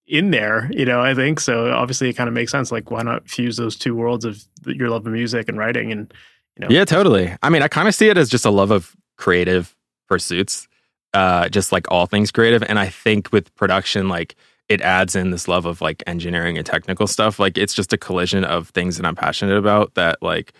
in 0.06 0.30
there, 0.30 0.70
you 0.72 0.84
know. 0.84 1.00
I 1.00 1.14
think 1.14 1.40
so. 1.40 1.72
Obviously, 1.72 2.08
it 2.08 2.14
kind 2.14 2.28
of 2.28 2.34
makes 2.34 2.52
sense. 2.52 2.70
Like, 2.70 2.90
why 2.90 3.02
not 3.02 3.28
fuse 3.28 3.56
those 3.56 3.76
two 3.76 3.94
worlds 3.94 4.24
of 4.24 4.42
your 4.66 4.90
love 4.90 5.06
of 5.06 5.12
music 5.12 5.48
and 5.48 5.56
writing? 5.56 5.92
And 5.92 6.12
you 6.56 6.66
know, 6.66 6.68
yeah, 6.70 6.84
totally. 6.84 7.34
I 7.42 7.50
mean, 7.50 7.62
I 7.62 7.68
kind 7.68 7.88
of 7.88 7.94
see 7.94 8.08
it 8.08 8.18
as 8.18 8.28
just 8.28 8.44
a 8.44 8.50
love 8.50 8.70
of 8.70 8.94
creative 9.16 9.74
pursuits, 10.08 10.68
uh, 11.12 11.48
just 11.48 11.72
like 11.72 11.90
all 11.90 12.06
things 12.06 12.30
creative. 12.30 12.62
And 12.62 12.78
I 12.78 12.88
think 12.88 13.32
with 13.32 13.54
production, 13.54 14.08
like 14.08 14.36
it 14.68 14.80
adds 14.80 15.14
in 15.14 15.30
this 15.30 15.48
love 15.48 15.66
of 15.66 15.80
like 15.80 16.02
engineering 16.06 16.56
and 16.56 16.66
technical 16.66 17.06
stuff. 17.06 17.38
Like 17.38 17.58
it's 17.58 17.74
just 17.74 17.92
a 17.92 17.98
collision 17.98 18.44
of 18.44 18.68
things 18.70 18.96
that 18.96 19.06
I'm 19.06 19.16
passionate 19.16 19.56
about 19.56 19.94
that 19.94 20.22
like 20.22 20.52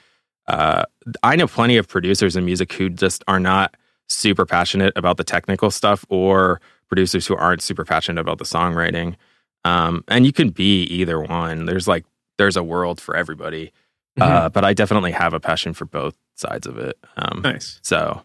uh, 0.46 0.84
I 1.22 1.36
know 1.36 1.46
plenty 1.46 1.76
of 1.76 1.88
producers 1.88 2.36
in 2.36 2.44
music 2.44 2.72
who 2.74 2.90
just 2.90 3.24
are 3.28 3.40
not 3.40 3.76
super 4.08 4.44
passionate 4.44 4.92
about 4.96 5.16
the 5.16 5.24
technical 5.24 5.70
stuff 5.70 6.04
or 6.08 6.60
producers 6.88 7.26
who 7.26 7.34
aren't 7.34 7.62
super 7.62 7.84
passionate 7.84 8.20
about 8.20 8.38
the 8.38 8.44
songwriting. 8.44 9.16
Um, 9.64 10.04
and 10.08 10.26
you 10.26 10.32
can 10.32 10.50
be 10.50 10.82
either 10.84 11.20
one. 11.20 11.64
There's 11.64 11.88
like 11.88 12.04
there's 12.36 12.56
a 12.56 12.62
world 12.62 13.00
for 13.00 13.16
everybody. 13.16 13.72
Mm-hmm. 14.18 14.22
Uh, 14.22 14.48
but 14.50 14.64
I 14.64 14.74
definitely 14.74 15.12
have 15.12 15.32
a 15.32 15.40
passion 15.40 15.72
for 15.72 15.86
both 15.86 16.14
sides 16.34 16.66
of 16.66 16.78
it. 16.78 16.98
Um, 17.16 17.40
nice. 17.42 17.80
So, 17.82 18.22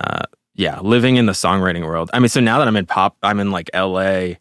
uh, 0.00 0.24
yeah, 0.60 0.78
living 0.80 1.16
in 1.16 1.26
the 1.26 1.32
songwriting 1.32 1.86
world. 1.86 2.10
I 2.12 2.18
mean, 2.18 2.28
so 2.28 2.40
now 2.40 2.58
that 2.58 2.68
I'm 2.68 2.76
in 2.76 2.86
pop, 2.86 3.16
I'm 3.22 3.40
in 3.40 3.50
like 3.50 3.70
LA 3.74 4.34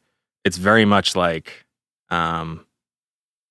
it's 0.45 0.57
very 0.57 0.85
much 0.85 1.15
like 1.15 1.65
um, 2.09 2.65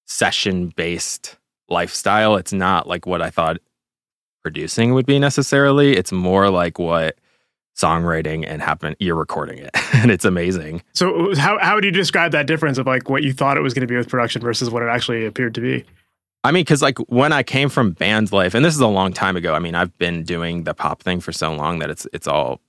session 0.06 0.68
based 0.68 1.36
lifestyle. 1.68 2.36
It's 2.36 2.52
not 2.52 2.86
like 2.88 3.06
what 3.06 3.22
I 3.22 3.30
thought 3.30 3.58
producing 4.42 4.94
would 4.94 5.06
be 5.06 5.18
necessarily. 5.18 5.96
It's 5.96 6.12
more 6.12 6.50
like 6.50 6.78
what 6.78 7.16
songwriting 7.76 8.44
and 8.44 8.60
happen 8.60 8.96
you're 8.98 9.14
recording 9.14 9.56
it 9.58 9.70
and 9.94 10.10
it's 10.10 10.24
amazing. 10.24 10.82
So 10.94 11.34
how 11.36 11.58
how 11.60 11.76
would 11.76 11.84
you 11.84 11.92
describe 11.92 12.32
that 12.32 12.46
difference 12.46 12.78
of 12.78 12.86
like 12.86 13.08
what 13.08 13.22
you 13.22 13.32
thought 13.32 13.56
it 13.56 13.60
was 13.60 13.74
going 13.74 13.82
to 13.82 13.86
be 13.86 13.96
with 13.96 14.08
production 14.08 14.42
versus 14.42 14.70
what 14.70 14.82
it 14.82 14.88
actually 14.88 15.24
appeared 15.26 15.54
to 15.54 15.60
be? 15.60 15.84
I 16.44 16.52
mean, 16.52 16.62
because 16.62 16.82
like 16.82 16.98
when 17.08 17.32
I 17.32 17.42
came 17.42 17.68
from 17.68 17.92
band 17.92 18.32
life, 18.32 18.54
and 18.54 18.64
this 18.64 18.74
is 18.74 18.80
a 18.80 18.86
long 18.86 19.12
time 19.12 19.36
ago. 19.36 19.54
I 19.54 19.58
mean, 19.58 19.74
I've 19.74 19.96
been 19.98 20.22
doing 20.22 20.64
the 20.64 20.74
pop 20.74 21.02
thing 21.02 21.20
for 21.20 21.32
so 21.32 21.52
long 21.52 21.80
that 21.80 21.90
it's 21.90 22.06
it's 22.12 22.26
all 22.26 22.60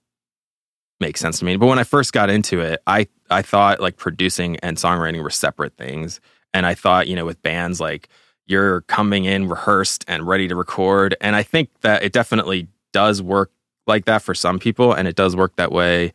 makes 0.99 1.19
sense 1.19 1.39
to 1.39 1.45
me. 1.45 1.55
But 1.55 1.67
when 1.67 1.79
I 1.79 1.83
first 1.83 2.11
got 2.13 2.29
into 2.29 2.61
it, 2.61 2.81
I 2.87 3.07
I 3.29 3.41
thought 3.41 3.79
like 3.79 3.97
producing 3.97 4.57
and 4.57 4.77
songwriting 4.77 5.21
were 5.21 5.29
separate 5.29 5.77
things. 5.77 6.19
And 6.53 6.65
I 6.65 6.73
thought, 6.73 7.07
you 7.07 7.15
know, 7.15 7.25
with 7.25 7.41
bands 7.43 7.79
like 7.79 8.09
you're 8.47 8.81
coming 8.81 9.25
in 9.25 9.47
rehearsed 9.47 10.03
and 10.07 10.27
ready 10.27 10.47
to 10.47 10.55
record. 10.55 11.15
And 11.21 11.35
I 11.35 11.43
think 11.43 11.69
that 11.81 12.01
it 12.03 12.11
definitely 12.11 12.67
does 12.91 13.21
work 13.21 13.51
like 13.85 14.05
that 14.05 14.23
for 14.23 14.33
some 14.33 14.57
people 14.57 14.91
and 14.91 15.07
it 15.07 15.15
does 15.15 15.35
work 15.35 15.55
that 15.57 15.71
way. 15.71 16.11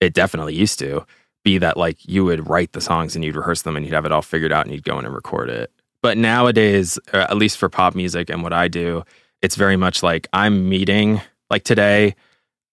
It 0.00 0.14
definitely 0.14 0.54
used 0.54 0.78
to 0.78 1.04
be 1.42 1.58
that 1.58 1.76
like 1.76 1.98
you 2.08 2.24
would 2.24 2.48
write 2.48 2.72
the 2.72 2.80
songs 2.80 3.16
and 3.16 3.24
you'd 3.24 3.36
rehearse 3.36 3.62
them 3.62 3.76
and 3.76 3.84
you'd 3.84 3.94
have 3.94 4.06
it 4.06 4.12
all 4.12 4.22
figured 4.22 4.52
out 4.52 4.64
and 4.64 4.74
you'd 4.74 4.84
go 4.84 4.98
in 4.98 5.04
and 5.04 5.14
record 5.14 5.50
it. 5.50 5.72
But 6.04 6.18
nowadays, 6.18 6.98
uh, 7.14 7.26
at 7.30 7.38
least 7.38 7.56
for 7.56 7.70
pop 7.70 7.94
music 7.94 8.28
and 8.28 8.42
what 8.42 8.52
I 8.52 8.68
do, 8.68 9.04
it's 9.40 9.56
very 9.56 9.78
much 9.78 10.02
like 10.02 10.28
I'm 10.34 10.68
meeting 10.68 11.22
like 11.48 11.64
today 11.64 12.14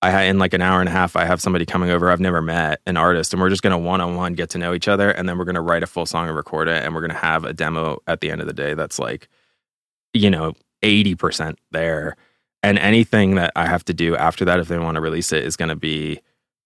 I 0.02 0.24
in 0.24 0.38
like 0.38 0.54
an 0.54 0.62
hour 0.62 0.82
and 0.82 0.90
a 0.90 0.92
half, 0.92 1.16
I 1.16 1.24
have 1.24 1.40
somebody 1.40 1.66
coming 1.66 1.92
over 1.92 2.12
I've 2.12 2.20
never 2.20 2.42
met, 2.42 2.82
an 2.86 2.98
artist, 2.98 3.32
and 3.32 3.42
we're 3.42 3.50
just 3.50 3.62
gonna 3.62 3.80
one 3.80 4.02
on 4.02 4.18
one 4.18 4.34
get 4.34 4.50
to 4.50 4.58
know 4.58 4.74
each 4.74 4.90
other, 4.90 5.12
and 5.12 5.30
then 5.30 5.38
we're 5.38 5.46
gonna 5.46 5.62
write 5.62 5.82
a 5.82 5.88
full 5.88 6.06
song 6.06 6.28
and 6.28 6.36
record 6.36 6.68
it, 6.68 6.84
and 6.84 6.94
we're 6.94 7.00
gonna 7.00 7.14
have 7.14 7.46
a 7.46 7.54
demo 7.54 8.00
at 8.06 8.20
the 8.20 8.30
end 8.30 8.42
of 8.42 8.48
the 8.48 8.54
day 8.54 8.74
that's 8.74 9.00
like, 9.00 9.30
you 10.14 10.30
know, 10.30 10.52
eighty 10.84 11.16
percent 11.16 11.58
there, 11.72 12.18
and 12.62 12.78
anything 12.80 13.36
that 13.36 13.54
I 13.56 13.66
have 13.66 13.86
to 13.86 13.94
do 13.94 14.18
after 14.18 14.44
that, 14.44 14.60
if 14.60 14.68
they 14.68 14.78
want 14.78 14.96
to 14.96 15.02
release 15.02 15.32
it, 15.32 15.46
is 15.46 15.56
gonna 15.56 15.78
be, 15.78 16.20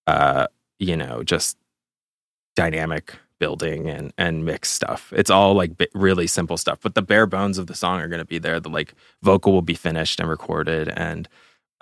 uh, 0.08 0.48
you 0.80 0.98
know, 0.98 1.22
just 1.22 1.58
dynamic 2.56 3.14
building 3.46 3.88
and 3.88 4.12
and 4.18 4.44
mix 4.44 4.70
stuff. 4.70 5.14
It's 5.16 5.30
all 5.30 5.54
like 5.54 5.72
really 5.94 6.26
simple 6.26 6.58
stuff, 6.58 6.80
but 6.82 6.96
the 6.96 7.04
bare 7.04 7.28
bones 7.28 7.60
of 7.60 7.68
the 7.68 7.76
song 7.76 8.00
are 8.02 8.08
gonna 8.08 8.26
be 8.26 8.40
there. 8.40 8.60
The 8.60 8.70
like 8.70 8.96
vocal 9.22 9.54
will 9.54 9.62
be 9.62 9.76
finished 9.76 10.20
and 10.20 10.28
recorded 10.28 10.90
and 10.90 11.30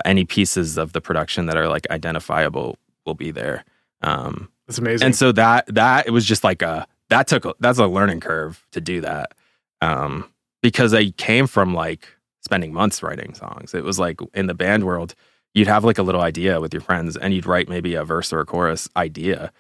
any 0.04 0.26
pieces 0.26 0.78
of 0.78 0.92
the 0.92 1.00
production 1.00 1.46
that 1.46 1.56
are 1.56 1.70
like 1.70 1.88
identifiable 1.90 2.78
will 3.06 3.14
be 3.14 3.32
there. 3.32 3.64
Um, 4.02 4.50
that's 4.68 4.78
amazing. 4.78 5.06
And 5.06 5.16
so 5.16 5.32
that 5.32 5.74
that 5.74 6.06
it 6.06 6.12
was 6.12 6.26
just 6.26 6.44
like 6.44 6.62
a 6.62 6.86
that 7.10 7.28
took 7.28 7.46
a, 7.46 7.54
that's 7.62 7.80
a 7.80 7.88
learning 7.88 8.20
curve 8.20 8.66
to 8.72 8.82
do 8.82 9.00
that 9.00 9.34
um, 9.82 10.30
because 10.62 10.94
I 10.94 11.12
came 11.12 11.48
from 11.48 11.74
like 11.74 12.08
spending 12.42 12.74
months 12.74 13.02
writing 13.02 13.34
songs. 13.36 13.74
It 13.74 13.86
was 13.86 14.00
like 14.00 14.20
in 14.34 14.48
the 14.48 14.54
band 14.54 14.84
world, 14.84 15.16
you'd 15.54 15.68
have 15.70 15.86
like 15.86 15.98
a 15.98 16.04
little 16.04 16.22
idea 16.22 16.60
with 16.60 16.74
your 16.74 16.82
friends 16.82 17.16
and 17.16 17.34
you'd 17.34 17.46
write 17.46 17.70
maybe 17.70 17.96
a 17.96 18.04
verse 18.04 18.34
or 18.34 18.42
a 18.42 18.46
chorus 18.46 18.90
idea, 18.98 19.54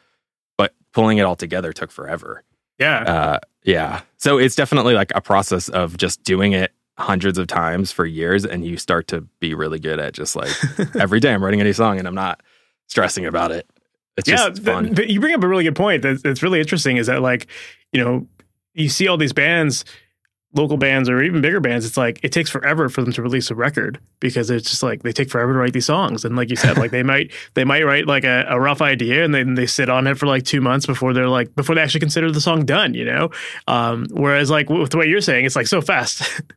pulling 0.94 1.18
it 1.18 1.24
all 1.24 1.36
together 1.36 1.74
took 1.74 1.92
forever. 1.92 2.44
Yeah. 2.80 3.00
Uh, 3.02 3.40
yeah. 3.64 4.02
So 4.18 4.38
it's 4.38 4.56
definitely 4.56 4.94
like 4.94 5.12
a 5.16 5.22
process 5.22 5.70
of 5.70 5.98
just 5.98 6.24
doing 6.24 6.54
it 6.54 6.72
hundreds 6.98 7.38
of 7.38 7.48
times 7.48 7.92
for 7.92 8.06
years 8.06 8.46
and 8.46 8.66
you 8.66 8.78
start 8.78 9.08
to 9.08 9.22
be 9.40 9.54
really 9.54 9.80
good 9.80 10.00
at 10.00 10.14
just 10.14 10.36
like 10.36 10.52
every 11.00 11.20
day 11.20 11.34
I'm 11.34 11.44
writing 11.44 11.60
a 11.60 11.64
new 11.64 11.74
song 11.74 11.98
and 11.98 12.08
I'm 12.08 12.16
not 12.16 12.42
stressing 12.88 13.26
about 13.26 13.52
it. 13.52 13.68
It's 14.16 14.30
yeah, 14.30 14.50
just 14.50 14.64
fun. 14.64 14.96
you 15.08 15.20
bring 15.20 15.34
up 15.34 15.44
a 15.44 15.48
really 15.48 15.64
good 15.64 15.76
point. 15.76 16.04
That's, 16.04 16.22
that's 16.22 16.44
really 16.44 16.60
interesting. 16.60 16.98
Is 16.98 17.08
that 17.08 17.22
like, 17.22 17.48
you 17.92 18.04
know, 18.04 18.28
you 18.76 18.90
see 18.90 19.08
all 19.08 19.18
these 19.18 19.34
bands, 19.34 19.86
local 20.54 20.78
bands 20.78 21.10
or 21.10 21.22
even 21.22 21.42
bigger 21.42 21.60
bands. 21.60 21.86
It's 21.86 21.98
like 21.98 22.20
it 22.24 22.32
takes 22.32 22.50
forever 22.50 22.90
for 22.90 23.02
them 23.02 23.12
to 23.14 23.22
release 23.22 23.50
a 23.50 23.56
record 23.56 24.00
because 24.20 24.50
it's 24.50 24.70
just 24.70 24.84
like 24.84 25.04
they 25.04 25.12
take 25.12 25.30
forever 25.30 25.54
to 25.54 25.60
write 25.60 25.74
these 25.74 25.86
songs. 25.86 26.24
And 26.24 26.36
like 26.36 26.50
you 26.50 26.56
said, 26.56 26.78
like 26.78 26.92
they 26.92 27.04
might 27.12 27.32
they 27.54 27.64
might 27.64 27.84
write 27.84 28.08
like 28.08 28.24
a, 28.24 28.46
a 28.50 28.60
rough 28.60 28.82
idea 28.82 29.24
and 29.24 29.34
then 29.34 29.56
they 29.56 29.66
sit 29.66 29.90
on 29.90 30.08
it 30.08 30.18
for 30.18 30.28
like 30.28 30.44
two 30.44 30.62
months 30.62 30.86
before 30.86 31.14
they're 31.14 31.30
like 31.30 31.56
before 31.56 31.76
they 31.76 31.82
actually 31.82 32.00
consider 32.02 32.32
the 32.32 32.42
song 32.42 32.66
done. 32.66 32.94
You 32.94 33.06
know, 33.06 33.30
um, 33.68 34.08
whereas 34.12 34.50
like 34.50 34.70
with 34.70 34.92
the 34.92 34.98
way 34.98 35.08
you're 35.08 35.22
saying, 35.22 35.46
it's 35.46 35.56
like 35.56 35.68
so 35.68 35.82
fast. 35.82 36.42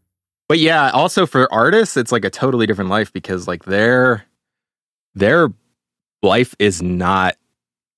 But 0.48 0.60
yeah, 0.60 0.90
also 0.90 1.26
for 1.26 1.52
artists, 1.52 1.96
it's 1.96 2.12
like 2.12 2.24
a 2.24 2.30
totally 2.30 2.66
different 2.66 2.88
life 2.88 3.12
because 3.12 3.48
like 3.48 3.64
their 3.64 4.24
their 5.14 5.48
life 6.22 6.54
is 6.58 6.82
not 6.82 7.36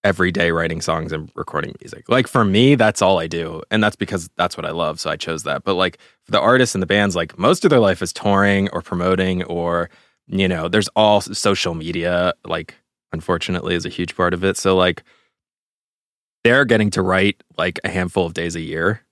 every 0.08 0.32
day 0.32 0.50
writing 0.50 0.80
songs 0.80 1.12
and 1.12 1.30
recording 1.34 1.74
music. 1.82 2.08
Like 2.08 2.26
for 2.26 2.42
me, 2.42 2.76
that's 2.76 3.02
all 3.02 3.18
I 3.18 3.26
do. 3.26 3.62
And 3.70 3.84
that's 3.84 3.94
because 3.94 4.30
that's 4.36 4.56
what 4.56 4.64
I 4.64 4.70
love. 4.70 4.98
So 4.98 5.10
I 5.10 5.16
chose 5.16 5.42
that. 5.42 5.64
But 5.64 5.74
like 5.74 5.98
for 6.24 6.32
the 6.32 6.40
artists 6.40 6.74
and 6.74 6.80
the 6.80 6.86
bands, 6.86 7.14
like 7.14 7.38
most 7.38 7.62
of 7.62 7.68
their 7.68 7.78
life 7.78 8.00
is 8.00 8.10
touring 8.10 8.70
or 8.70 8.80
promoting 8.80 9.44
or, 9.44 9.90
you 10.26 10.48
know, 10.48 10.66
there's 10.66 10.88
all 10.96 11.20
social 11.20 11.74
media, 11.74 12.32
like 12.46 12.74
unfortunately 13.12 13.74
is 13.74 13.84
a 13.84 13.90
huge 13.90 14.16
part 14.16 14.32
of 14.32 14.42
it. 14.44 14.56
So 14.56 14.74
like 14.74 15.02
they're 16.42 16.64
getting 16.64 16.88
to 16.92 17.02
write 17.02 17.44
like 17.58 17.78
a 17.84 17.90
handful 17.90 18.24
of 18.24 18.32
days 18.32 18.56
a 18.56 18.60
year. 18.60 19.02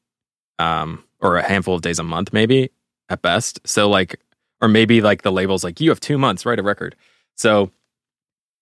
Um, 0.59 1.05
or 1.21 1.37
a 1.37 1.43
handful 1.43 1.75
of 1.75 1.83
days 1.83 1.99
a 1.99 2.03
month 2.03 2.33
maybe 2.33 2.71
at 3.11 3.21
best. 3.21 3.61
So 3.65 3.91
like, 3.91 4.19
or 4.63 4.69
maybe 4.69 5.03
like 5.03 5.21
the 5.21 5.33
label's 5.33 5.63
like, 5.63 5.79
you 5.79 5.91
have 5.91 6.01
two 6.01 6.17
months, 6.17 6.47
write 6.47 6.59
a 6.59 6.63
record. 6.63 6.97
So 7.35 7.71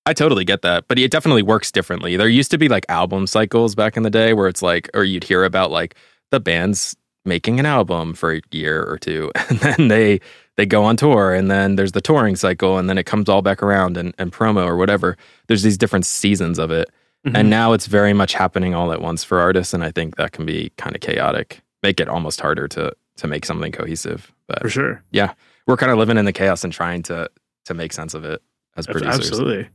I 0.07 0.13
totally 0.13 0.45
get 0.45 0.63
that, 0.63 0.87
but 0.87 0.99
it 0.99 1.11
definitely 1.11 1.43
works 1.43 1.73
differently. 1.73 2.17
There 2.17 2.29
used 2.29 2.51
to 2.51 2.59
be 2.59 2.69
like 2.69 2.85
album 2.89 3.27
cycles 3.27 3.75
back 3.75 3.97
in 3.97 4.03
the 4.03 4.11
day 4.11 4.35
where 4.35 4.49
it's 4.49 4.63
like, 4.63 4.91
or 4.93 5.03
you'd 5.03 5.25
hear 5.25 5.45
about 5.45 5.71
like 5.71 5.95
the 6.31 6.41
band's 6.41 6.95
making 7.25 7.59
an 7.59 7.65
album 7.65 8.13
for 8.13 8.35
a 8.35 8.43
year 8.51 8.85
or 8.85 8.99
two, 8.99 9.31
and 9.49 9.59
then 9.61 9.89
they 9.89 10.21
they 10.57 10.67
go 10.67 10.85
on 10.85 10.97
tour, 10.97 11.33
and 11.33 11.51
then 11.51 11.77
there's 11.77 11.93
the 11.93 12.01
touring 12.01 12.37
cycle, 12.37 12.79
and 12.79 12.89
then 12.89 12.99
it 12.99 13.05
comes 13.05 13.29
all 13.29 13.43
back 13.43 13.63
around 13.63 13.97
and, 13.97 14.15
and 14.19 14.33
promo 14.33 14.67
or 14.67 14.77
whatever. 14.77 15.17
There's 15.49 15.63
these 15.63 15.79
different 15.79 16.07
seasons 16.07 16.59
of 16.59 16.71
it, 16.71 16.91
mm-hmm. 17.27 17.35
and 17.35 17.51
now 17.51 17.73
it's 17.73 17.87
very 17.87 18.13
much 18.13 18.35
happening 18.35 18.75
all 18.75 18.93
at 18.93 19.01
once 19.01 19.25
for 19.25 19.41
artists, 19.41 19.73
and 19.73 19.83
I 19.83 19.91
think 19.91 20.17
that 20.17 20.33
can 20.33 20.45
be 20.45 20.71
kind 20.77 20.95
of 20.95 21.01
chaotic, 21.01 21.63
make 21.83 21.99
it 21.99 22.09
almost 22.09 22.41
harder 22.41 22.69
to 22.69 22.95
to 23.17 23.27
make 23.27 23.47
something 23.47 23.73
cohesive. 23.73 24.33
But 24.49 24.61
for 24.61 24.69
sure, 24.69 25.03
yeah, 25.13 25.33
we're 25.67 25.79
kind 25.79 25.91
of 25.91 25.99
living 25.99 26.19
in 26.19 26.27
the 26.27 26.33
chaos 26.33 26.63
and 26.63 26.73
trying 26.73 27.03
to 27.05 27.31
to 27.65 27.75
make 27.75 27.95
sense 27.95 28.13
of 28.13 28.25
it 28.25 28.43
as 28.77 28.87
producers. 28.87 29.31
Absolutely. 29.31 29.69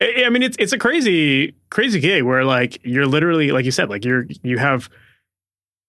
I 0.00 0.28
mean, 0.28 0.42
it's 0.42 0.56
it's 0.58 0.72
a 0.72 0.78
crazy 0.78 1.54
crazy 1.70 2.00
gig 2.00 2.22
where 2.22 2.44
like 2.44 2.78
you're 2.84 3.06
literally 3.06 3.52
like 3.52 3.64
you 3.64 3.70
said 3.70 3.88
like 3.88 4.04
you're 4.04 4.26
you 4.42 4.58
have 4.58 4.88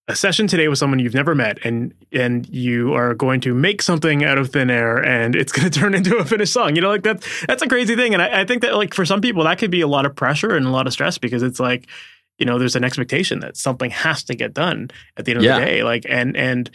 a 0.07 0.15
session 0.15 0.45
today 0.45 0.67
with 0.67 0.77
someone 0.77 0.99
you've 0.99 1.15
never 1.15 1.33
met 1.33 1.57
and 1.65 1.93
and 2.11 2.47
you 2.49 2.93
are 2.93 3.15
going 3.15 3.41
to 3.41 3.55
make 3.55 3.81
something 3.81 4.23
out 4.23 4.37
of 4.37 4.51
thin 4.51 4.69
air 4.69 5.03
and 5.03 5.35
it's 5.35 5.51
going 5.51 5.69
to 5.69 5.79
turn 5.79 5.95
into 5.95 6.15
a 6.17 6.23
finished 6.23 6.53
song 6.53 6.75
you 6.75 6.81
know 6.81 6.89
like 6.89 7.01
that's 7.01 7.45
that's 7.47 7.63
a 7.63 7.67
crazy 7.67 7.95
thing 7.95 8.13
and 8.13 8.21
I, 8.21 8.41
I, 8.41 8.45
think 8.45 8.61
that 8.61 8.75
like 8.75 8.93
for 8.93 9.03
some 9.03 9.19
people 9.19 9.43
that 9.45 9.57
could 9.57 9.71
be 9.71 9.81
a 9.81 9.87
lot 9.87 10.05
of 10.05 10.15
pressure 10.15 10.55
and 10.55 10.67
a 10.67 10.69
lot 10.69 10.85
of 10.85 10.93
stress 10.93 11.17
because 11.17 11.41
it's 11.41 11.59
like 11.59 11.87
you 12.37 12.45
know 12.45 12.59
there's 12.59 12.75
an 12.75 12.83
expectation 12.83 13.39
that 13.39 13.57
something 13.57 13.89
has 13.89 14.23
to 14.25 14.35
get 14.35 14.53
done 14.53 14.91
at 15.17 15.25
the 15.25 15.31
end 15.31 15.39
of 15.39 15.43
yeah. 15.43 15.59
the 15.59 15.65
day 15.65 15.83
like 15.83 16.05
and 16.07 16.37
and 16.37 16.69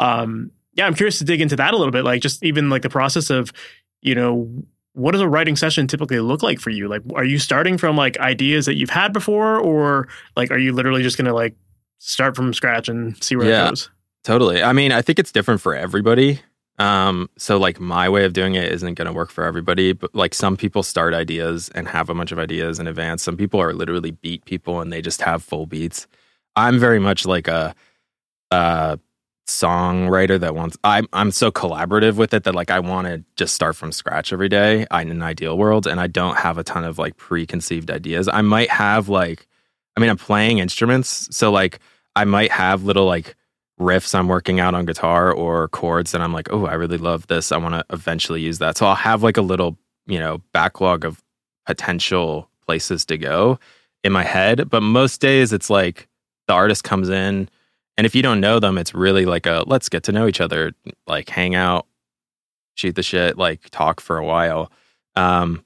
um, 0.00 0.50
yeah, 0.74 0.86
I'm 0.86 0.94
curious 0.94 1.18
to 1.18 1.24
dig 1.24 1.40
into 1.40 1.56
that 1.56 1.74
a 1.74 1.76
little 1.76 1.92
bit. 1.92 2.04
Like 2.04 2.22
just 2.22 2.42
even 2.42 2.70
like 2.70 2.82
the 2.82 2.90
process 2.90 3.30
of, 3.30 3.52
you 4.00 4.14
know, 4.14 4.48
what 4.94 5.12
does 5.12 5.20
a 5.20 5.28
writing 5.28 5.56
session 5.56 5.86
typically 5.86 6.20
look 6.20 6.42
like 6.42 6.58
for 6.60 6.70
you? 6.70 6.88
Like, 6.88 7.02
are 7.14 7.24
you 7.24 7.38
starting 7.38 7.78
from 7.78 7.96
like 7.96 8.18
ideas 8.18 8.66
that 8.66 8.74
you've 8.76 8.90
had 8.90 9.12
before, 9.12 9.56
or 9.58 10.08
like 10.36 10.50
are 10.50 10.58
you 10.58 10.72
literally 10.72 11.02
just 11.02 11.16
gonna 11.16 11.34
like 11.34 11.54
start 11.98 12.34
from 12.36 12.52
scratch 12.54 12.88
and 12.88 13.22
see 13.22 13.36
where 13.36 13.48
Yeah. 13.48 13.66
it 13.66 13.70
goes? 13.70 13.90
Totally. 14.24 14.62
I 14.62 14.72
mean, 14.72 14.92
I 14.92 15.00
think 15.02 15.18
it's 15.18 15.32
different 15.32 15.60
for 15.60 15.74
everybody. 15.74 16.40
Um, 16.78 17.28
so 17.36 17.58
like 17.58 17.78
my 17.78 18.08
way 18.08 18.24
of 18.24 18.32
doing 18.32 18.54
it 18.54 18.72
isn't 18.72 18.94
going 18.94 19.06
to 19.06 19.12
work 19.12 19.30
for 19.30 19.44
everybody, 19.44 19.92
but 19.92 20.14
like 20.14 20.32
some 20.34 20.56
people 20.56 20.82
start 20.82 21.12
ideas 21.12 21.68
and 21.74 21.86
have 21.88 22.08
a 22.08 22.14
bunch 22.14 22.32
of 22.32 22.38
ideas 22.38 22.78
in 22.78 22.86
advance. 22.86 23.22
Some 23.22 23.36
people 23.36 23.60
are 23.60 23.74
literally 23.74 24.12
beat 24.12 24.46
people 24.46 24.80
and 24.80 24.90
they 24.90 25.02
just 25.02 25.20
have 25.20 25.42
full 25.42 25.66
beats. 25.66 26.06
I'm 26.56 26.78
very 26.78 26.98
much 26.98 27.26
like 27.26 27.48
a, 27.48 27.74
a 28.50 28.98
songwriter 29.50 30.38
that 30.40 30.54
wants. 30.54 30.76
I'm 30.84 31.06
I'm 31.12 31.30
so 31.30 31.50
collaborative 31.50 32.16
with 32.16 32.32
it 32.32 32.44
that 32.44 32.54
like 32.54 32.70
I 32.70 32.80
want 32.80 33.06
to 33.08 33.24
just 33.36 33.54
start 33.54 33.76
from 33.76 33.92
scratch 33.92 34.32
every 34.32 34.48
day. 34.48 34.86
In 34.92 35.10
an 35.10 35.22
ideal 35.22 35.58
world, 35.58 35.86
and 35.86 36.00
I 36.00 36.06
don't 36.06 36.36
have 36.36 36.58
a 36.58 36.64
ton 36.64 36.84
of 36.84 36.98
like 36.98 37.16
preconceived 37.16 37.90
ideas. 37.90 38.28
I 38.28 38.42
might 38.42 38.70
have 38.70 39.08
like, 39.08 39.46
I 39.96 40.00
mean, 40.00 40.10
I'm 40.10 40.16
playing 40.16 40.58
instruments, 40.58 41.28
so 41.34 41.50
like 41.50 41.80
I 42.16 42.24
might 42.24 42.50
have 42.50 42.84
little 42.84 43.06
like 43.06 43.36
riffs 43.80 44.14
I'm 44.14 44.28
working 44.28 44.60
out 44.60 44.74
on 44.74 44.84
guitar 44.84 45.32
or 45.32 45.68
chords 45.68 46.12
that 46.12 46.20
I'm 46.20 46.32
like, 46.32 46.52
oh, 46.52 46.66
I 46.66 46.74
really 46.74 46.98
love 46.98 47.26
this. 47.28 47.50
I 47.50 47.56
want 47.56 47.74
to 47.74 47.84
eventually 47.90 48.42
use 48.42 48.58
that. 48.58 48.76
So 48.76 48.86
I'll 48.86 48.94
have 48.94 49.22
like 49.22 49.38
a 49.38 49.42
little, 49.42 49.78
you 50.06 50.18
know, 50.18 50.42
backlog 50.52 51.04
of 51.04 51.22
potential 51.66 52.50
places 52.66 53.04
to 53.06 53.16
go 53.16 53.58
in 54.04 54.12
my 54.12 54.22
head. 54.22 54.68
But 54.68 54.82
most 54.82 55.20
days 55.20 55.52
it's 55.52 55.70
like 55.70 56.08
the 56.46 56.52
artist 56.52 56.84
comes 56.84 57.08
in 57.08 57.48
and 58.00 58.06
if 58.06 58.14
you 58.14 58.22
don't 58.22 58.40
know 58.40 58.58
them, 58.58 58.78
it's 58.78 58.94
really 58.94 59.26
like 59.26 59.44
a 59.44 59.62
let's 59.66 59.90
get 59.90 60.04
to 60.04 60.12
know 60.12 60.26
each 60.26 60.40
other, 60.40 60.72
like 61.06 61.28
hang 61.28 61.54
out, 61.54 61.86
shoot 62.74 62.94
the 62.94 63.02
shit, 63.02 63.36
like 63.36 63.68
talk 63.68 64.00
for 64.00 64.16
a 64.16 64.24
while. 64.24 64.72
Um, 65.16 65.62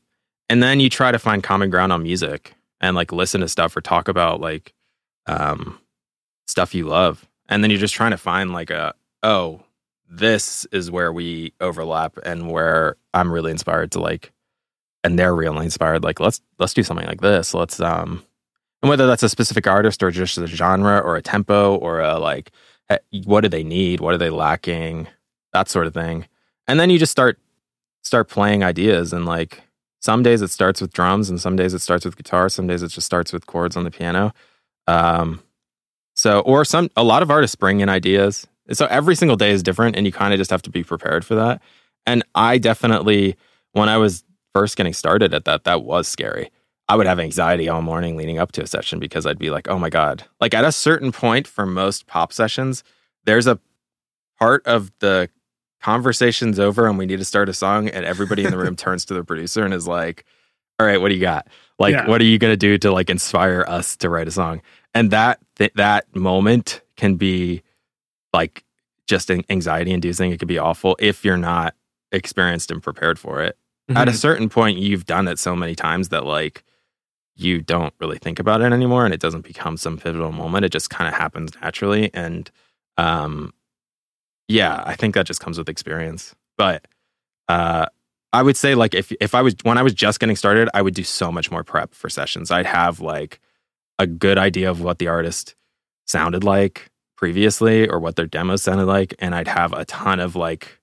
and 0.48 0.60
then 0.60 0.80
you 0.80 0.90
try 0.90 1.12
to 1.12 1.18
find 1.20 1.44
common 1.44 1.70
ground 1.70 1.92
on 1.92 2.02
music 2.02 2.52
and 2.80 2.96
like 2.96 3.12
listen 3.12 3.40
to 3.42 3.48
stuff 3.48 3.76
or 3.76 3.80
talk 3.80 4.08
about 4.08 4.40
like 4.40 4.74
um, 5.28 5.78
stuff 6.48 6.74
you 6.74 6.88
love. 6.88 7.24
And 7.48 7.62
then 7.62 7.70
you're 7.70 7.78
just 7.78 7.94
trying 7.94 8.10
to 8.10 8.16
find 8.16 8.52
like 8.52 8.70
a, 8.70 8.94
oh, 9.22 9.62
this 10.10 10.66
is 10.72 10.90
where 10.90 11.12
we 11.12 11.52
overlap 11.60 12.18
and 12.24 12.50
where 12.50 12.96
I'm 13.14 13.30
really 13.30 13.52
inspired 13.52 13.92
to 13.92 14.00
like, 14.00 14.32
and 15.04 15.16
they're 15.16 15.36
really 15.36 15.66
inspired. 15.66 16.02
Like, 16.02 16.18
let's, 16.18 16.40
let's 16.58 16.74
do 16.74 16.82
something 16.82 17.06
like 17.06 17.20
this. 17.20 17.54
Let's, 17.54 17.78
um, 17.78 18.24
and 18.84 18.90
whether 18.90 19.06
that's 19.06 19.22
a 19.22 19.30
specific 19.30 19.66
artist 19.66 20.02
or 20.02 20.10
just 20.10 20.36
a 20.36 20.46
genre 20.46 20.98
or 20.98 21.16
a 21.16 21.22
tempo 21.22 21.74
or 21.76 22.00
a 22.00 22.18
like, 22.18 22.50
eh, 22.90 22.98
what 23.24 23.40
do 23.40 23.48
they 23.48 23.64
need? 23.64 24.00
What 24.00 24.12
are 24.12 24.18
they 24.18 24.28
lacking? 24.28 25.08
That 25.54 25.70
sort 25.70 25.86
of 25.86 25.94
thing. 25.94 26.26
And 26.68 26.78
then 26.78 26.90
you 26.90 26.98
just 26.98 27.10
start, 27.10 27.38
start 28.02 28.28
playing 28.28 28.62
ideas 28.62 29.14
and 29.14 29.24
like, 29.24 29.62
some 30.00 30.22
days 30.22 30.42
it 30.42 30.50
starts 30.50 30.82
with 30.82 30.92
drums 30.92 31.30
and 31.30 31.40
some 31.40 31.56
days 31.56 31.72
it 31.72 31.78
starts 31.78 32.04
with 32.04 32.18
guitar. 32.18 32.50
Some 32.50 32.66
days 32.66 32.82
it 32.82 32.88
just 32.88 33.06
starts 33.06 33.32
with 33.32 33.46
chords 33.46 33.74
on 33.74 33.84
the 33.84 33.90
piano. 33.90 34.34
Um, 34.86 35.42
so, 36.14 36.40
or 36.40 36.66
some, 36.66 36.90
a 36.94 37.02
lot 37.02 37.22
of 37.22 37.30
artists 37.30 37.56
bring 37.56 37.80
in 37.80 37.88
ideas. 37.88 38.46
So 38.70 38.84
every 38.90 39.14
single 39.14 39.38
day 39.38 39.52
is 39.52 39.62
different 39.62 39.96
and 39.96 40.04
you 40.04 40.12
kind 40.12 40.34
of 40.34 40.38
just 40.38 40.50
have 40.50 40.60
to 40.60 40.70
be 40.70 40.84
prepared 40.84 41.24
for 41.24 41.36
that. 41.36 41.62
And 42.04 42.22
I 42.34 42.58
definitely, 42.58 43.36
when 43.72 43.88
I 43.88 43.96
was 43.96 44.24
first 44.52 44.76
getting 44.76 44.92
started 44.92 45.32
at 45.32 45.46
that, 45.46 45.64
that 45.64 45.84
was 45.84 46.06
scary. 46.06 46.50
I 46.88 46.96
would 46.96 47.06
have 47.06 47.18
anxiety 47.18 47.68
all 47.68 47.80
morning 47.82 48.16
leading 48.16 48.38
up 48.38 48.52
to 48.52 48.62
a 48.62 48.66
session 48.66 48.98
because 48.98 49.24
I'd 49.26 49.38
be 49.38 49.50
like, 49.50 49.68
oh 49.68 49.78
my 49.78 49.88
God. 49.90 50.24
Like 50.40 50.52
at 50.54 50.64
a 50.64 50.72
certain 50.72 51.12
point 51.12 51.46
for 51.46 51.64
most 51.64 52.06
pop 52.06 52.32
sessions, 52.32 52.84
there's 53.24 53.46
a 53.46 53.58
part 54.38 54.66
of 54.66 54.90
the 55.00 55.30
conversation's 55.80 56.58
over 56.58 56.86
and 56.86 56.98
we 56.98 57.06
need 57.06 57.18
to 57.18 57.24
start 57.24 57.48
a 57.48 57.52
song 57.54 57.88
and 57.88 58.04
everybody 58.04 58.44
in 58.44 58.50
the 58.50 58.58
room 58.58 58.76
turns 58.84 59.04
to 59.06 59.14
the 59.14 59.24
producer 59.24 59.64
and 59.64 59.72
is 59.72 59.86
like, 59.88 60.24
all 60.78 60.86
right, 60.86 61.00
what 61.00 61.08
do 61.08 61.14
you 61.14 61.20
got? 61.20 61.46
Like, 61.78 61.92
Yeah. 61.92 62.06
what 62.08 62.20
are 62.20 62.24
you 62.24 62.38
going 62.38 62.52
to 62.52 62.56
do 62.56 62.76
to 62.78 62.92
like 62.92 63.08
inspire 63.10 63.64
us 63.66 63.96
to 63.98 64.10
write 64.10 64.28
a 64.28 64.30
song? 64.32 64.60
And 64.94 65.10
that, 65.10 65.40
th- 65.56 65.72
that 65.76 66.14
moment 66.14 66.82
can 66.96 67.14
be 67.16 67.62
like 68.32 68.64
just 69.06 69.30
an 69.30 69.42
anxiety 69.48 69.90
inducing. 69.90 70.32
It 70.32 70.38
could 70.38 70.48
be 70.48 70.58
awful 70.58 70.96
if 70.98 71.24
you're 71.24 71.36
not 71.36 71.74
experienced 72.12 72.70
and 72.70 72.82
prepared 72.82 73.18
for 73.18 73.42
it. 73.42 73.56
At 73.90 74.08
a 74.08 74.12
Mhm. 74.12 74.16
certain 74.16 74.48
point, 74.48 74.78
you've 74.78 75.04
done 75.04 75.28
it 75.28 75.38
so 75.38 75.54
many 75.54 75.74
times 75.74 76.08
that 76.08 76.24
like 76.24 76.64
you 77.36 77.60
don't 77.60 77.92
really 78.00 78.18
think 78.18 78.38
about 78.38 78.60
it 78.60 78.72
anymore 78.72 79.04
and 79.04 79.12
it 79.12 79.20
doesn't 79.20 79.44
become 79.44 79.76
some 79.76 79.98
pivotal 79.98 80.32
moment. 80.32 80.64
It 80.64 80.72
just 80.72 80.90
kind 80.90 81.08
of 81.08 81.14
happens 81.14 81.52
naturally. 81.60 82.10
And 82.14 82.50
um, 82.96 83.52
yeah, 84.48 84.82
I 84.86 84.94
think 84.94 85.14
that 85.14 85.26
just 85.26 85.40
comes 85.40 85.58
with 85.58 85.68
experience. 85.68 86.34
But 86.56 86.86
uh, 87.48 87.86
I 88.32 88.42
would 88.42 88.56
say 88.56 88.74
like 88.74 88.94
if 88.94 89.12
if 89.20 89.34
I 89.34 89.42
was 89.42 89.54
when 89.62 89.78
I 89.78 89.82
was 89.82 89.94
just 89.94 90.20
getting 90.20 90.36
started, 90.36 90.68
I 90.74 90.82
would 90.82 90.94
do 90.94 91.04
so 91.04 91.32
much 91.32 91.50
more 91.50 91.64
prep 91.64 91.94
for 91.94 92.08
sessions. 92.08 92.50
I'd 92.50 92.66
have 92.66 93.00
like 93.00 93.40
a 93.98 94.06
good 94.06 94.38
idea 94.38 94.70
of 94.70 94.80
what 94.80 94.98
the 94.98 95.08
artist 95.08 95.54
sounded 96.06 96.44
like 96.44 96.90
previously 97.16 97.88
or 97.88 97.98
what 97.98 98.16
their 98.16 98.26
demos 98.26 98.62
sounded 98.62 98.86
like, 98.86 99.14
and 99.18 99.34
I'd 99.34 99.48
have 99.48 99.72
a 99.72 99.84
ton 99.84 100.20
of 100.20 100.36
like 100.36 100.80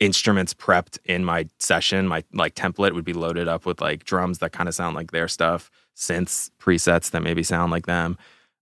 instruments 0.00 0.54
prepped 0.54 0.98
in 1.04 1.24
my 1.24 1.48
session. 1.58 2.06
My 2.06 2.22
like 2.32 2.54
template 2.54 2.94
would 2.94 3.04
be 3.04 3.12
loaded 3.12 3.48
up 3.48 3.66
with 3.66 3.80
like 3.80 4.04
drums 4.04 4.38
that 4.38 4.52
kind 4.52 4.68
of 4.68 4.74
sound 4.74 4.94
like 4.96 5.10
their 5.10 5.28
stuff, 5.28 5.70
synths 5.96 6.50
presets 6.60 7.10
that 7.10 7.22
maybe 7.22 7.42
sound 7.42 7.72
like 7.72 7.86
them, 7.86 8.16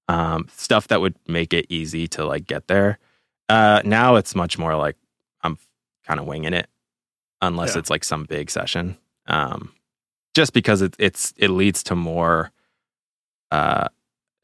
um, 0.09 0.49
stuff 0.55 0.89
that 0.89 1.01
would 1.01 1.15
make 1.29 1.53
it 1.53 1.67
easy 1.69 2.07
to 2.09 2.25
like 2.25 2.47
get 2.47 2.69
there. 2.69 2.99
Uh, 3.49 3.83
now 3.85 4.17
it's 4.17 4.35
much 4.35 4.59
more 4.59 4.75
like 4.77 4.97
I'm 5.43 5.59
kind 6.07 6.19
of 6.19 6.27
winging 6.27 6.55
it, 6.55 6.69
unless 7.43 7.75
Yeah. 7.75 7.81
it's 7.81 7.91
like 7.91 8.05
some 8.05 8.25
big 8.25 8.51
session. 8.51 8.97
Um, 9.27 9.73
just 10.35 10.53
because 10.53 10.83
it, 10.83 10.95
it's 10.99 11.33
it 11.37 11.49
leads 11.49 11.83
to 11.85 11.95
more, 11.95 12.51
uh, 13.51 13.89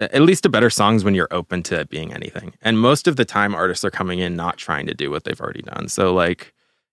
at 0.01 0.23
least 0.23 0.43
to 0.43 0.49
better 0.49 0.71
songs 0.71 1.05
when 1.05 1.15
you're 1.15 1.29
open 1.31 1.63
to 1.65 1.79
it 1.81 1.89
being 1.89 2.13
anything. 2.13 2.55
And 2.63 2.79
most 2.79 3.07
of 3.07 3.17
the 3.17 3.25
time, 3.25 3.55
artists 3.55 3.85
are 3.85 3.91
coming 3.91 4.19
in 4.19 4.35
not 4.37 4.57
trying 4.57 4.87
to 4.87 4.95
do 4.95 5.11
what 5.11 5.25
they've 5.25 5.41
already 5.41 5.63
done. 5.63 5.89
So 5.89 6.13
like, 6.15 6.53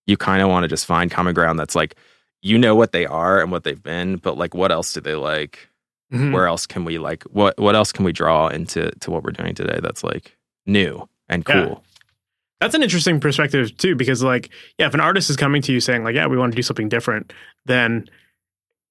you 0.10 0.18
kind 0.18 0.42
of 0.42 0.50
want 0.50 0.64
to 0.64 0.68
just 0.68 0.86
find 0.86 1.12
common 1.12 1.34
ground 1.34 1.60
that's 1.60 1.76
like, 1.76 1.96
you 2.42 2.58
know 2.58 2.74
what 2.76 2.92
they 2.92 3.06
are 3.06 3.42
and 3.42 3.52
what 3.52 3.64
they've 3.64 3.84
been, 3.84 4.16
but 4.18 4.38
like, 4.38 4.54
what 4.54 4.72
else 4.72 4.94
do 4.94 5.02
they 5.02 5.16
like? 5.16 5.70
Mhm. 6.14 6.34
Where 6.34 6.48
else 6.48 6.66
can 6.66 6.86
we 6.86 6.98
like 6.98 7.22
what 7.26 7.54
what 7.60 7.76
else 7.76 7.92
can 7.92 8.04
we 8.04 8.12
draw 8.12 8.48
into 8.48 8.90
to 9.02 9.12
what 9.12 9.22
we're 9.24 9.30
doing 9.42 9.54
today 9.54 9.80
that's 9.82 10.04
like 10.04 10.36
new 10.66 11.08
and 11.28 11.46
Yeah. 11.48 11.66
cool? 11.66 11.84
That's 12.60 12.74
an 12.74 12.82
interesting 12.84 13.20
perspective 13.20 13.78
too, 13.78 13.96
because 13.96 14.24
like, 14.24 14.50
yeah, 14.80 14.88
if 14.88 14.94
an 14.96 15.00
artist 15.02 15.30
is 15.30 15.38
coming 15.38 15.62
to 15.62 15.72
you 15.72 15.80
saying 15.80 16.04
like, 16.04 16.16
yeah, 16.16 16.26
we 16.28 16.36
want 16.38 16.52
to 16.52 16.56
do 16.56 16.64
something 16.64 16.90
different, 16.90 17.32
then 17.68 18.10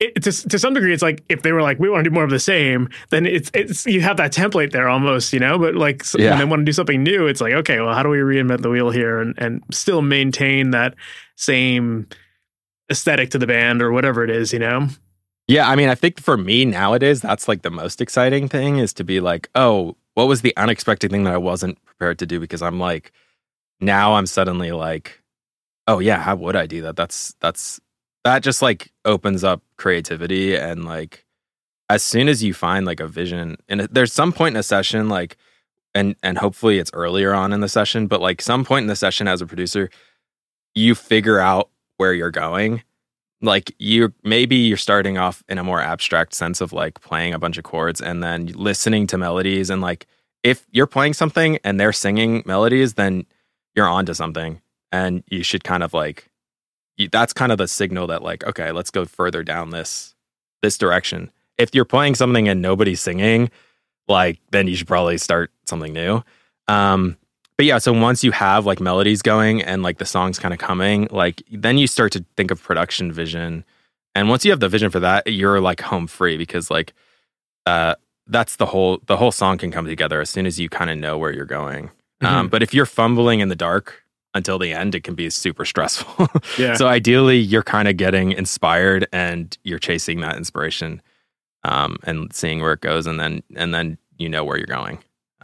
it, 0.01 0.23
to 0.23 0.49
to 0.49 0.59
some 0.59 0.75
degree, 0.75 0.93
it's 0.93 1.03
like 1.03 1.25
if 1.29 1.43
they 1.43 1.53
were 1.53 1.63
like, 1.63 1.79
we 1.79 1.91
want 1.91 2.05
to 2.05 2.11
do 2.11 2.15
more 2.15 2.25
of 2.25 2.31
the 2.31 2.39
same, 2.39 2.89
then 3.11 3.27
it's 3.27 3.51
it's 3.55 3.85
you 3.87 4.01
have 4.01 4.17
that 4.19 4.33
template 4.33 4.71
there 4.73 4.89
almost, 4.89 5.33
you 5.33 5.41
know. 5.41 5.59
But 5.59 5.75
like 5.75 6.05
Yeah. 6.17 6.31
when 6.31 6.39
they 6.39 6.45
want 6.45 6.61
to 6.61 6.65
do 6.65 6.73
something 6.73 7.03
new, 7.03 7.27
it's 7.27 7.41
like, 7.41 7.53
okay, 7.55 7.81
well, 7.81 7.95
how 7.95 8.03
do 8.03 8.09
we 8.09 8.19
reinvent 8.19 8.63
the 8.63 8.71
wheel 8.71 8.91
here 8.91 9.21
and 9.21 9.35
and 9.39 9.63
still 9.73 10.03
maintain 10.03 10.71
that 10.71 10.95
same 11.37 12.07
aesthetic 12.91 13.31
to 13.31 13.39
the 13.39 13.47
band 13.47 13.83
or 13.83 13.93
whatever 13.93 14.23
it 14.25 14.31
is, 14.31 14.53
you 14.53 14.59
know? 14.59 14.89
Yeah, 15.49 15.69
I 15.69 15.77
mean, 15.77 15.89
I 15.89 15.95
think 15.95 16.21
for 16.21 16.37
me 16.37 16.65
nowadays, 16.65 17.21
that's 17.23 17.49
like 17.49 17.63
the 17.63 17.71
most 17.71 18.01
exciting 18.01 18.49
thing 18.49 18.79
is 18.79 18.93
to 18.95 19.05
be 19.05 19.19
like, 19.21 19.49
oh, 19.55 19.97
what 20.15 20.29
was 20.29 20.43
the 20.43 20.55
unexpected 20.57 21.11
thing 21.11 21.25
that 21.25 21.33
I 21.33 21.39
wasn't 21.39 21.83
prepared 21.85 22.19
to 22.19 22.27
do? 22.27 22.39
Because 22.39 22.61
I'm 22.61 22.79
like, 22.79 23.13
now 23.81 24.15
I'm 24.15 24.27
suddenly 24.27 24.73
like, 24.73 25.23
oh 25.87 25.99
yeah, 26.01 26.19
how 26.19 26.37
would 26.37 26.55
I 26.55 26.67
do 26.67 26.83
that? 26.83 26.97
That's 26.97 27.35
that's 27.41 27.81
that 28.29 28.43
just 28.43 28.63
like 28.63 28.93
opens 29.05 29.43
up 29.45 29.63
creativity 29.77 30.57
and 30.57 30.85
like 30.85 31.25
as 31.91 32.03
soon 32.03 32.29
as 32.29 32.43
you 32.43 32.53
find 32.53 32.87
like 32.87 33.01
a 33.01 33.09
vision 33.09 33.57
and 33.69 33.81
there's 33.91 34.13
some 34.13 34.33
point 34.33 34.55
in 34.55 34.61
a 34.61 34.63
session 34.63 35.09
like 35.09 35.37
and 35.95 36.15
and 36.23 36.39
hopefully 36.39 36.79
it's 36.79 36.91
earlier 36.93 37.35
on 37.35 37.53
in 37.53 37.61
the 37.61 37.69
session, 37.69 38.07
but 38.07 38.21
like 38.21 38.41
some 38.41 38.65
point 38.65 38.85
in 38.85 38.89
the 38.89 38.97
session 38.97 39.27
as 39.27 39.41
a 39.41 39.47
producer, 39.47 39.91
you 40.75 40.95
figure 40.95 41.41
out 41.41 41.71
where 41.97 42.13
you're 42.13 42.31
going. 42.31 42.83
Like 43.41 43.75
you 43.79 44.13
maybe 44.23 44.57
you're 44.57 44.77
starting 44.77 45.19
off 45.19 45.43
in 45.49 45.59
a 45.59 45.65
more 45.65 45.81
abstract 45.81 46.35
sense 46.35 46.61
of 46.61 46.73
like 46.73 47.01
playing 47.01 47.35
a 47.35 47.39
bunch 47.39 47.59
of 47.59 47.65
chords 47.65 48.01
and 48.01 48.23
then 48.23 48.47
listening 48.47 49.07
to 49.09 49.19
melodies 49.19 49.71
and 49.71 49.81
like 49.81 50.07
if 50.43 50.67
you're 50.71 50.87
playing 50.87 51.15
something 51.15 51.59
and 51.65 51.81
they're 51.81 51.93
singing 51.93 52.43
melodies 52.47 52.95
then 52.95 53.27
you're 53.75 53.89
onto 53.89 54.15
something 54.15 54.61
and 54.93 55.23
you 55.29 55.43
should 55.43 55.63
kind 55.63 55.83
of 55.83 55.95
like 55.95 56.29
that's 57.07 57.33
kind 57.33 57.53
of 57.53 57.59
the 57.59 57.69
signal 57.69 58.07
that 58.09 58.23
like 58.23 58.45
okay 58.45 58.73
let's 58.73 58.91
go 58.91 59.05
further 59.05 59.43
down 59.45 59.71
this 59.71 60.15
this 60.63 60.77
direction 60.77 61.31
if 61.57 61.75
you're 61.75 61.85
playing 61.85 62.15
something 62.15 62.49
and 62.49 62.61
nobody's 62.61 63.01
singing 63.01 63.51
like 64.09 64.41
then 64.51 64.67
you 64.67 64.75
should 64.77 64.89
probably 64.89 65.17
start 65.19 65.51
something 65.67 65.93
new 65.93 66.23
um 66.67 67.17
but 67.57 67.67
yeah, 67.67 67.79
so 67.79 67.93
once 67.93 68.23
you 68.23 68.31
have 68.31 68.67
like 68.67 68.79
melodies 68.81 69.21
going 69.21 69.63
and 69.63 69.83
like 69.83 69.99
the 69.99 70.05
songs 70.05 70.39
kind 70.39 70.55
of 70.55 70.61
coming, 70.61 71.09
like 71.11 71.43
then 71.51 71.77
you 71.77 71.89
start 71.89 72.13
to 72.13 72.25
think 72.37 72.53
of 72.53 72.63
production 72.63 73.11
vision. 73.11 73.65
And 74.15 74.29
once 74.29 74.45
you 74.45 74.53
have 74.53 74.61
the 74.61 74.69
vision 74.69 74.91
for 74.91 75.01
that, 75.01 75.27
you're 75.27 75.61
like 75.61 75.81
home 75.81 76.07
free 76.07 76.37
because 76.37 76.71
like 76.71 76.95
uh 77.67 77.97
that's 78.29 78.55
the 78.57 78.67
whole 78.67 79.01
the 79.07 79.17
whole 79.17 79.33
song 79.33 79.59
can 79.59 79.73
come 79.73 79.87
together 79.87 80.21
as 80.21 80.31
soon 80.31 80.47
as 80.47 80.61
you 80.61 80.69
kind 80.69 80.89
of 80.89 80.99
know 80.99 81.19
where 81.19 81.33
you're 81.33 81.45
going. 81.47 81.91
Um, 82.21 82.47
Mhm. 82.47 82.51
but 82.51 82.63
if 82.63 82.73
you're 82.73 82.87
fumbling 82.87 83.41
in 83.41 83.49
the 83.49 83.57
dark 83.57 84.05
until 84.39 84.59
the 84.59 84.73
end, 84.73 84.95
it 84.95 85.05
can 85.05 85.15
be 85.15 85.29
super 85.29 85.65
stressful. 85.67 86.29
Yeah. 86.59 86.75
so 86.75 86.87
ideally, 86.89 87.37
you're 87.39 87.63
kind 87.63 87.87
of 87.89 87.97
getting 87.99 88.33
inspired 88.33 89.07
and 89.13 89.57
you're 89.65 89.79
chasing 89.79 90.21
that 90.23 90.37
inspiration 90.37 91.03
um, 91.65 91.99
and 92.05 92.33
seeing 92.33 92.61
where 92.63 92.73
it 92.73 92.81
goes, 92.81 93.07
and 93.07 93.21
then 93.21 93.43
and 93.57 93.75
then 93.75 93.99
you 94.17 94.29
know 94.31 94.45
where 94.45 94.57
you're 94.57 94.67
going, 94.67 94.99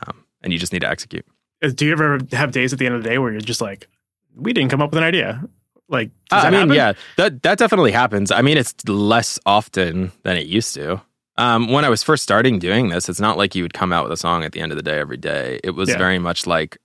um, 0.07 0.25
and 0.43 0.53
you 0.53 0.59
just 0.59 0.73
need 0.73 0.81
to 0.81 0.89
execute. 0.89 1.27
Uh, 1.63 1.69
Do 1.75 1.85
you 1.87 1.93
ever 1.93 2.19
have 2.33 2.53
days 2.53 2.73
at 2.73 2.79
the 2.79 2.87
end 2.87 2.95
of 2.95 3.03
the 3.03 3.09
day 3.11 3.19
where 3.19 3.31
you're 3.33 3.41
just 3.41 3.61
like, 3.61 3.89
we 4.35 4.53
didn't 4.53 4.71
come 4.71 4.81
up 4.81 4.91
with 4.91 4.99
an 4.99 5.05
idea? 5.05 5.43
Like, 5.89 6.11
does 6.31 6.45
I 6.45 6.51
mean, 6.51 6.61
happen? 6.61 6.75
yeah, 6.75 6.93
that 7.17 7.43
that 7.43 7.59
definitely 7.59 7.93
happens. 7.93 8.31
I 8.31 8.41
mean, 8.43 8.57
it's 8.57 8.75
less 8.89 9.39
often 9.45 10.13
than 10.23 10.37
it 10.37 10.47
used 10.47 10.75
to. 10.75 11.01
Um, 11.37 11.69
when 11.73 11.85
I 11.85 11.89
was 11.89 12.03
first 12.03 12.23
starting 12.23 12.59
doing 12.61 12.89
this, 12.91 13.09
it's 13.09 13.21
not 13.21 13.37
like 13.37 13.55
you 13.57 13.63
would 13.65 13.75
come 13.75 13.93
out 13.93 14.05
with 14.05 14.13
a 14.13 14.17
song 14.17 14.45
at 14.45 14.53
the 14.53 14.61
end 14.61 14.71
of 14.73 14.77
the 14.77 14.83
day 14.83 14.99
every 15.01 15.17
day. 15.17 15.59
It 15.65 15.73
was 15.73 15.89
Yeah. 15.91 15.99
very 15.99 16.19
much 16.21 16.47
like 16.47 16.79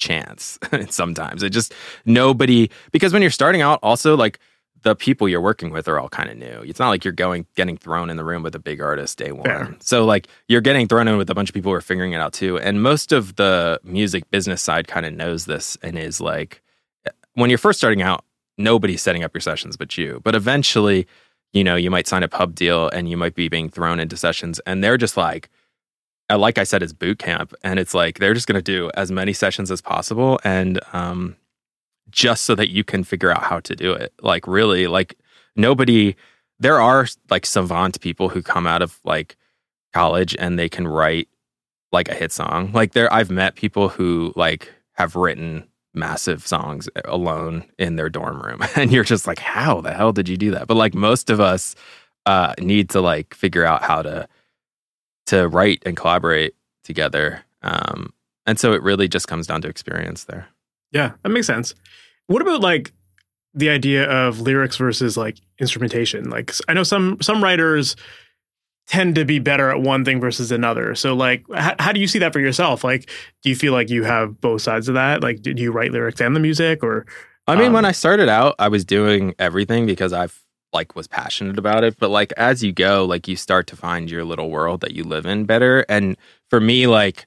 chance. 0.00 0.58
sometimes 0.90 1.42
it 1.42 1.50
just 1.50 1.72
nobody 2.04 2.68
because 2.90 3.12
when 3.12 3.22
you're 3.22 3.30
starting 3.30 3.62
out, 3.62 3.78
also 3.82 4.16
like 4.16 4.38
the 4.82 4.96
people 4.96 5.28
you're 5.28 5.40
working 5.40 5.70
with 5.70 5.88
are 5.88 6.00
all 6.00 6.08
kind 6.08 6.30
of 6.30 6.36
new. 6.36 6.62
It's 6.62 6.80
not 6.80 6.88
like 6.88 7.04
you're 7.04 7.12
going 7.12 7.46
getting 7.54 7.76
thrown 7.76 8.08
in 8.10 8.16
the 8.16 8.24
room 8.24 8.42
with 8.42 8.54
a 8.54 8.58
big 8.58 8.80
artist 8.80 9.18
day 9.18 9.30
one. 9.32 9.46
So 9.80 10.04
like 10.04 10.26
you're 10.48 10.62
getting 10.62 10.88
thrown 10.88 11.06
in 11.06 11.16
with 11.16 11.28
a 11.30 11.34
bunch 11.34 11.50
of 11.50 11.54
people 11.54 11.70
who 11.70 11.76
are 11.76 11.82
figuring 11.82 12.12
it 12.12 12.16
out 12.16 12.32
too. 12.32 12.58
And 12.58 12.82
most 12.82 13.12
of 13.12 13.36
the 13.36 13.80
music 13.84 14.30
business 14.30 14.62
side 14.62 14.88
kind 14.88 15.04
of 15.04 15.12
knows 15.12 15.44
this 15.44 15.76
and 15.82 15.98
is 15.98 16.20
like 16.20 16.62
when 17.34 17.50
you're 17.50 17.58
first 17.58 17.78
starting 17.78 18.02
out, 18.02 18.24
nobody's 18.58 19.02
setting 19.02 19.22
up 19.22 19.34
your 19.34 19.40
sessions 19.40 19.76
but 19.76 19.96
you. 19.98 20.20
But 20.24 20.34
eventually, 20.34 21.06
you 21.52 21.62
know, 21.62 21.76
you 21.76 21.90
might 21.90 22.06
sign 22.06 22.22
a 22.22 22.28
pub 22.28 22.54
deal 22.54 22.88
and 22.88 23.08
you 23.08 23.16
might 23.16 23.34
be 23.34 23.48
being 23.48 23.68
thrown 23.68 24.00
into 24.00 24.16
sessions 24.16 24.60
and 24.60 24.82
they're 24.82 24.98
just 24.98 25.16
like 25.16 25.50
like 26.36 26.58
I 26.58 26.64
said, 26.64 26.82
it's 26.82 26.92
boot 26.92 27.18
camp, 27.18 27.54
and 27.62 27.78
it's 27.78 27.94
like 27.94 28.18
they're 28.18 28.34
just 28.34 28.46
going 28.46 28.58
to 28.58 28.62
do 28.62 28.90
as 28.94 29.10
many 29.10 29.32
sessions 29.32 29.70
as 29.70 29.80
possible, 29.80 30.38
and 30.44 30.80
um, 30.92 31.36
just 32.10 32.44
so 32.44 32.54
that 32.54 32.70
you 32.70 32.84
can 32.84 33.04
figure 33.04 33.30
out 33.30 33.42
how 33.42 33.60
to 33.60 33.76
do 33.76 33.92
it. 33.92 34.12
Like 34.22 34.46
really, 34.46 34.86
like 34.86 35.18
nobody. 35.56 36.16
There 36.58 36.80
are 36.80 37.06
like 37.30 37.46
savant 37.46 38.00
people 38.02 38.28
who 38.28 38.42
come 38.42 38.66
out 38.66 38.82
of 38.82 39.00
like 39.02 39.36
college 39.94 40.36
and 40.38 40.58
they 40.58 40.68
can 40.68 40.86
write 40.86 41.28
like 41.90 42.08
a 42.08 42.14
hit 42.14 42.32
song. 42.32 42.70
Like 42.72 42.92
there, 42.92 43.12
I've 43.12 43.30
met 43.30 43.54
people 43.54 43.88
who 43.88 44.32
like 44.36 44.70
have 44.92 45.16
written 45.16 45.66
massive 45.94 46.46
songs 46.46 46.88
alone 47.06 47.64
in 47.78 47.96
their 47.96 48.08
dorm 48.08 48.40
room, 48.40 48.60
and 48.76 48.92
you're 48.92 49.04
just 49.04 49.26
like, 49.26 49.38
how 49.38 49.80
the 49.80 49.92
hell 49.92 50.12
did 50.12 50.28
you 50.28 50.36
do 50.36 50.50
that? 50.52 50.66
But 50.66 50.76
like 50.76 50.94
most 50.94 51.30
of 51.30 51.40
us 51.40 51.74
uh, 52.26 52.54
need 52.58 52.90
to 52.90 53.00
like 53.00 53.34
figure 53.34 53.64
out 53.64 53.82
how 53.82 54.02
to 54.02 54.28
to 55.30 55.46
write 55.48 55.80
and 55.86 55.96
collaborate 55.96 56.54
together. 56.82 57.44
Um, 57.62 58.12
and 58.46 58.58
so 58.58 58.72
it 58.72 58.82
really 58.82 59.06
just 59.06 59.28
comes 59.28 59.46
down 59.46 59.62
to 59.62 59.68
experience 59.68 60.24
there. 60.24 60.48
Yeah, 60.90 61.12
that 61.22 61.28
makes 61.28 61.46
sense. 61.46 61.72
What 62.26 62.42
about 62.42 62.60
like 62.60 62.92
the 63.54 63.70
idea 63.70 64.10
of 64.10 64.40
lyrics 64.40 64.76
versus 64.76 65.16
like 65.16 65.38
instrumentation? 65.60 66.30
Like 66.30 66.52
I 66.68 66.74
know 66.74 66.82
some 66.82 67.18
some 67.20 67.42
writers 67.42 67.94
tend 68.88 69.14
to 69.14 69.24
be 69.24 69.38
better 69.38 69.70
at 69.70 69.80
one 69.80 70.04
thing 70.04 70.20
versus 70.20 70.50
another. 70.50 70.96
So 70.96 71.14
like 71.14 71.44
how, 71.54 71.76
how 71.78 71.92
do 71.92 72.00
you 72.00 72.08
see 72.08 72.18
that 72.18 72.32
for 72.32 72.40
yourself? 72.40 72.82
Like 72.82 73.08
do 73.42 73.50
you 73.50 73.54
feel 73.54 73.72
like 73.72 73.88
you 73.88 74.02
have 74.02 74.40
both 74.40 74.62
sides 74.62 74.88
of 74.88 74.94
that? 74.94 75.22
Like 75.22 75.42
did 75.42 75.60
you 75.60 75.70
write 75.70 75.92
lyrics 75.92 76.20
and 76.20 76.34
the 76.34 76.40
music 76.40 76.82
or 76.82 77.06
I 77.46 77.54
mean, 77.54 77.68
Um, 77.68 77.72
when 77.74 77.84
I 77.84 77.92
started 77.92 78.28
out, 78.28 78.56
I 78.58 78.66
was 78.66 78.84
doing 78.84 79.34
everything 79.38 79.86
because 79.86 80.12
I've 80.12 80.40
like 80.72 80.94
was 80.94 81.06
passionate 81.06 81.58
about 81.58 81.84
it. 81.84 81.98
But 81.98 82.10
like 82.10 82.32
as 82.36 82.62
you 82.62 82.72
go, 82.72 83.04
like 83.04 83.28
you 83.28 83.36
start 83.36 83.66
to 83.68 83.76
find 83.76 84.10
your 84.10 84.24
little 84.24 84.50
world 84.50 84.80
that 84.80 84.92
you 84.92 85.04
live 85.04 85.26
in 85.26 85.44
better. 85.44 85.84
And 85.88 86.16
for 86.48 86.60
me, 86.60 86.86
like 86.86 87.26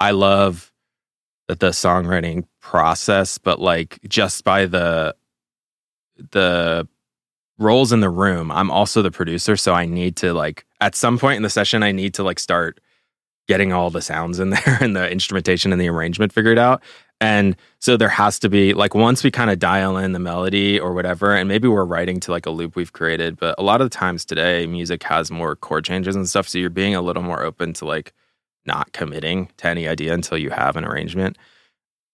I 0.00 0.10
love 0.10 0.72
the, 1.48 1.54
the 1.54 1.70
songwriting 1.70 2.44
process, 2.60 3.38
but 3.38 3.60
like 3.60 3.98
just 4.08 4.44
by 4.44 4.66
the 4.66 5.14
the 6.30 6.86
roles 7.58 7.92
in 7.92 8.00
the 8.00 8.10
room, 8.10 8.50
I'm 8.50 8.70
also 8.70 9.02
the 9.02 9.10
producer. 9.10 9.56
So 9.56 9.72
I 9.72 9.86
need 9.86 10.16
to 10.16 10.32
like 10.32 10.64
at 10.80 10.94
some 10.94 11.18
point 11.18 11.36
in 11.36 11.42
the 11.42 11.50
session, 11.50 11.82
I 11.82 11.92
need 11.92 12.14
to 12.14 12.22
like 12.22 12.38
start 12.38 12.80
getting 13.48 13.72
all 13.72 13.90
the 13.90 14.02
sounds 14.02 14.38
in 14.38 14.50
there 14.50 14.78
and 14.80 14.94
the 14.94 15.10
instrumentation 15.10 15.72
and 15.72 15.80
the 15.80 15.88
arrangement 15.88 16.32
figured 16.32 16.58
out. 16.58 16.82
And 17.22 17.54
so 17.78 17.96
there 17.96 18.08
has 18.08 18.40
to 18.40 18.48
be 18.48 18.74
like 18.74 18.96
once 18.96 19.22
we 19.22 19.30
kind 19.30 19.48
of 19.48 19.60
dial 19.60 19.96
in 19.96 20.10
the 20.10 20.18
melody 20.18 20.80
or 20.80 20.92
whatever, 20.92 21.36
and 21.36 21.48
maybe 21.48 21.68
we're 21.68 21.84
writing 21.84 22.18
to 22.18 22.32
like 22.32 22.46
a 22.46 22.50
loop 22.50 22.74
we've 22.74 22.92
created. 22.92 23.36
But 23.36 23.54
a 23.58 23.62
lot 23.62 23.80
of 23.80 23.88
the 23.88 23.96
times 23.96 24.24
today, 24.24 24.66
music 24.66 25.04
has 25.04 25.30
more 25.30 25.54
chord 25.54 25.84
changes 25.84 26.16
and 26.16 26.28
stuff. 26.28 26.48
So 26.48 26.58
you're 26.58 26.68
being 26.68 26.96
a 26.96 27.00
little 27.00 27.22
more 27.22 27.44
open 27.44 27.74
to 27.74 27.84
like 27.84 28.12
not 28.66 28.92
committing 28.92 29.50
to 29.58 29.68
any 29.68 29.86
idea 29.86 30.12
until 30.14 30.36
you 30.36 30.50
have 30.50 30.74
an 30.74 30.84
arrangement, 30.84 31.38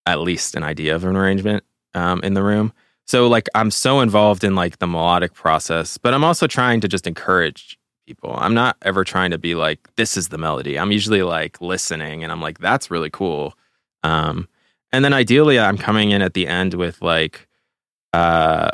at 0.05 0.21
least 0.21 0.55
an 0.55 0.63
idea 0.63 0.95
of 0.95 1.05
an 1.05 1.17
arrangement 1.17 1.65
um, 1.95 2.21
in 2.23 2.35
the 2.35 2.43
room. 2.43 2.75
So 3.07 3.29
like 3.29 3.49
I'm 3.55 3.71
so 3.71 4.01
involved 4.01 4.45
in 4.45 4.55
like 4.55 4.79
the 4.79 4.87
melodic 4.87 5.33
process, 5.33 5.97
but 5.97 6.13
I'm 6.13 6.25
also 6.25 6.47
trying 6.47 6.83
to 6.83 6.89
just 6.89 7.07
encourage 7.07 7.79
people. 8.07 8.35
I'm 8.37 8.53
not 8.53 8.77
ever 8.83 9.05
trying 9.05 9.31
to 9.31 9.39
be 9.39 9.55
like, 9.55 9.89
this 9.97 10.19
is 10.19 10.29
the 10.29 10.37
melody. 10.37 10.79
I'm 10.79 10.93
usually 10.93 11.23
like 11.23 11.63
listening 11.63 12.23
and 12.23 12.31
I'm 12.31 12.43
like, 12.43 12.59
that's 12.59 12.91
really 12.91 13.09
cool. 13.09 13.55
Um, 14.03 14.49
and 14.93 15.05
then 15.05 15.13
ideally 15.13 15.59
i'm 15.59 15.79
coming 15.79 16.11
in 16.11 16.23
at 16.23 16.35
the 16.35 16.47
end 16.47 16.75
with 16.75 17.01
like 17.03 17.49
uh 18.13 18.71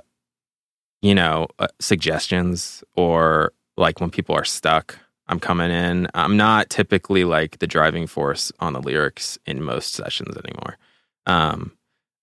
you 1.02 1.14
know 1.14 1.46
uh, 1.58 1.68
suggestions 1.80 2.82
or 2.94 3.52
like 3.76 4.00
when 4.00 4.10
people 4.10 4.34
are 4.34 4.44
stuck 4.44 4.98
i'm 5.26 5.40
coming 5.40 5.70
in. 5.70 6.06
I'm 6.14 6.36
not 6.36 6.70
typically 6.70 7.24
like 7.24 7.58
the 7.58 7.66
driving 7.66 8.06
force 8.06 8.52
on 8.60 8.72
the 8.72 8.82
lyrics 8.82 9.38
in 9.46 9.62
most 9.62 9.94
sessions 9.94 10.36
anymore. 10.36 10.76
Um 11.26 11.72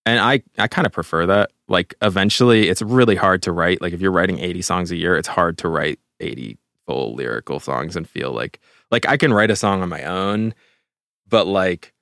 and 0.05 0.19
i 0.19 0.41
i 0.57 0.67
kind 0.67 0.85
of 0.85 0.93
prefer 0.93 1.25
that. 1.25 1.51
Like 1.67 1.93
eventually 2.01 2.69
it's 2.69 2.81
really 2.81 3.15
hard 3.15 3.41
to 3.43 3.51
write 3.51 3.81
like 3.81 3.93
if 3.93 4.01
you're 4.01 4.11
writing 4.11 4.39
80 4.39 4.61
songs 4.61 4.91
a 4.91 4.95
year 4.95 5.17
it's 5.17 5.27
hard 5.27 5.57
to 5.59 5.69
write 5.69 5.99
80 6.19 6.57
full 6.85 7.15
lyrical 7.15 7.59
songs 7.59 7.95
and 7.95 8.07
feel 8.07 8.31
like 8.31 8.59
like 8.89 9.07
i 9.07 9.15
can 9.15 9.33
write 9.33 9.51
a 9.51 9.55
song 9.55 9.81
on 9.81 9.89
my 9.89 10.03
own 10.03 10.53
but 11.27 11.47
like 11.47 11.93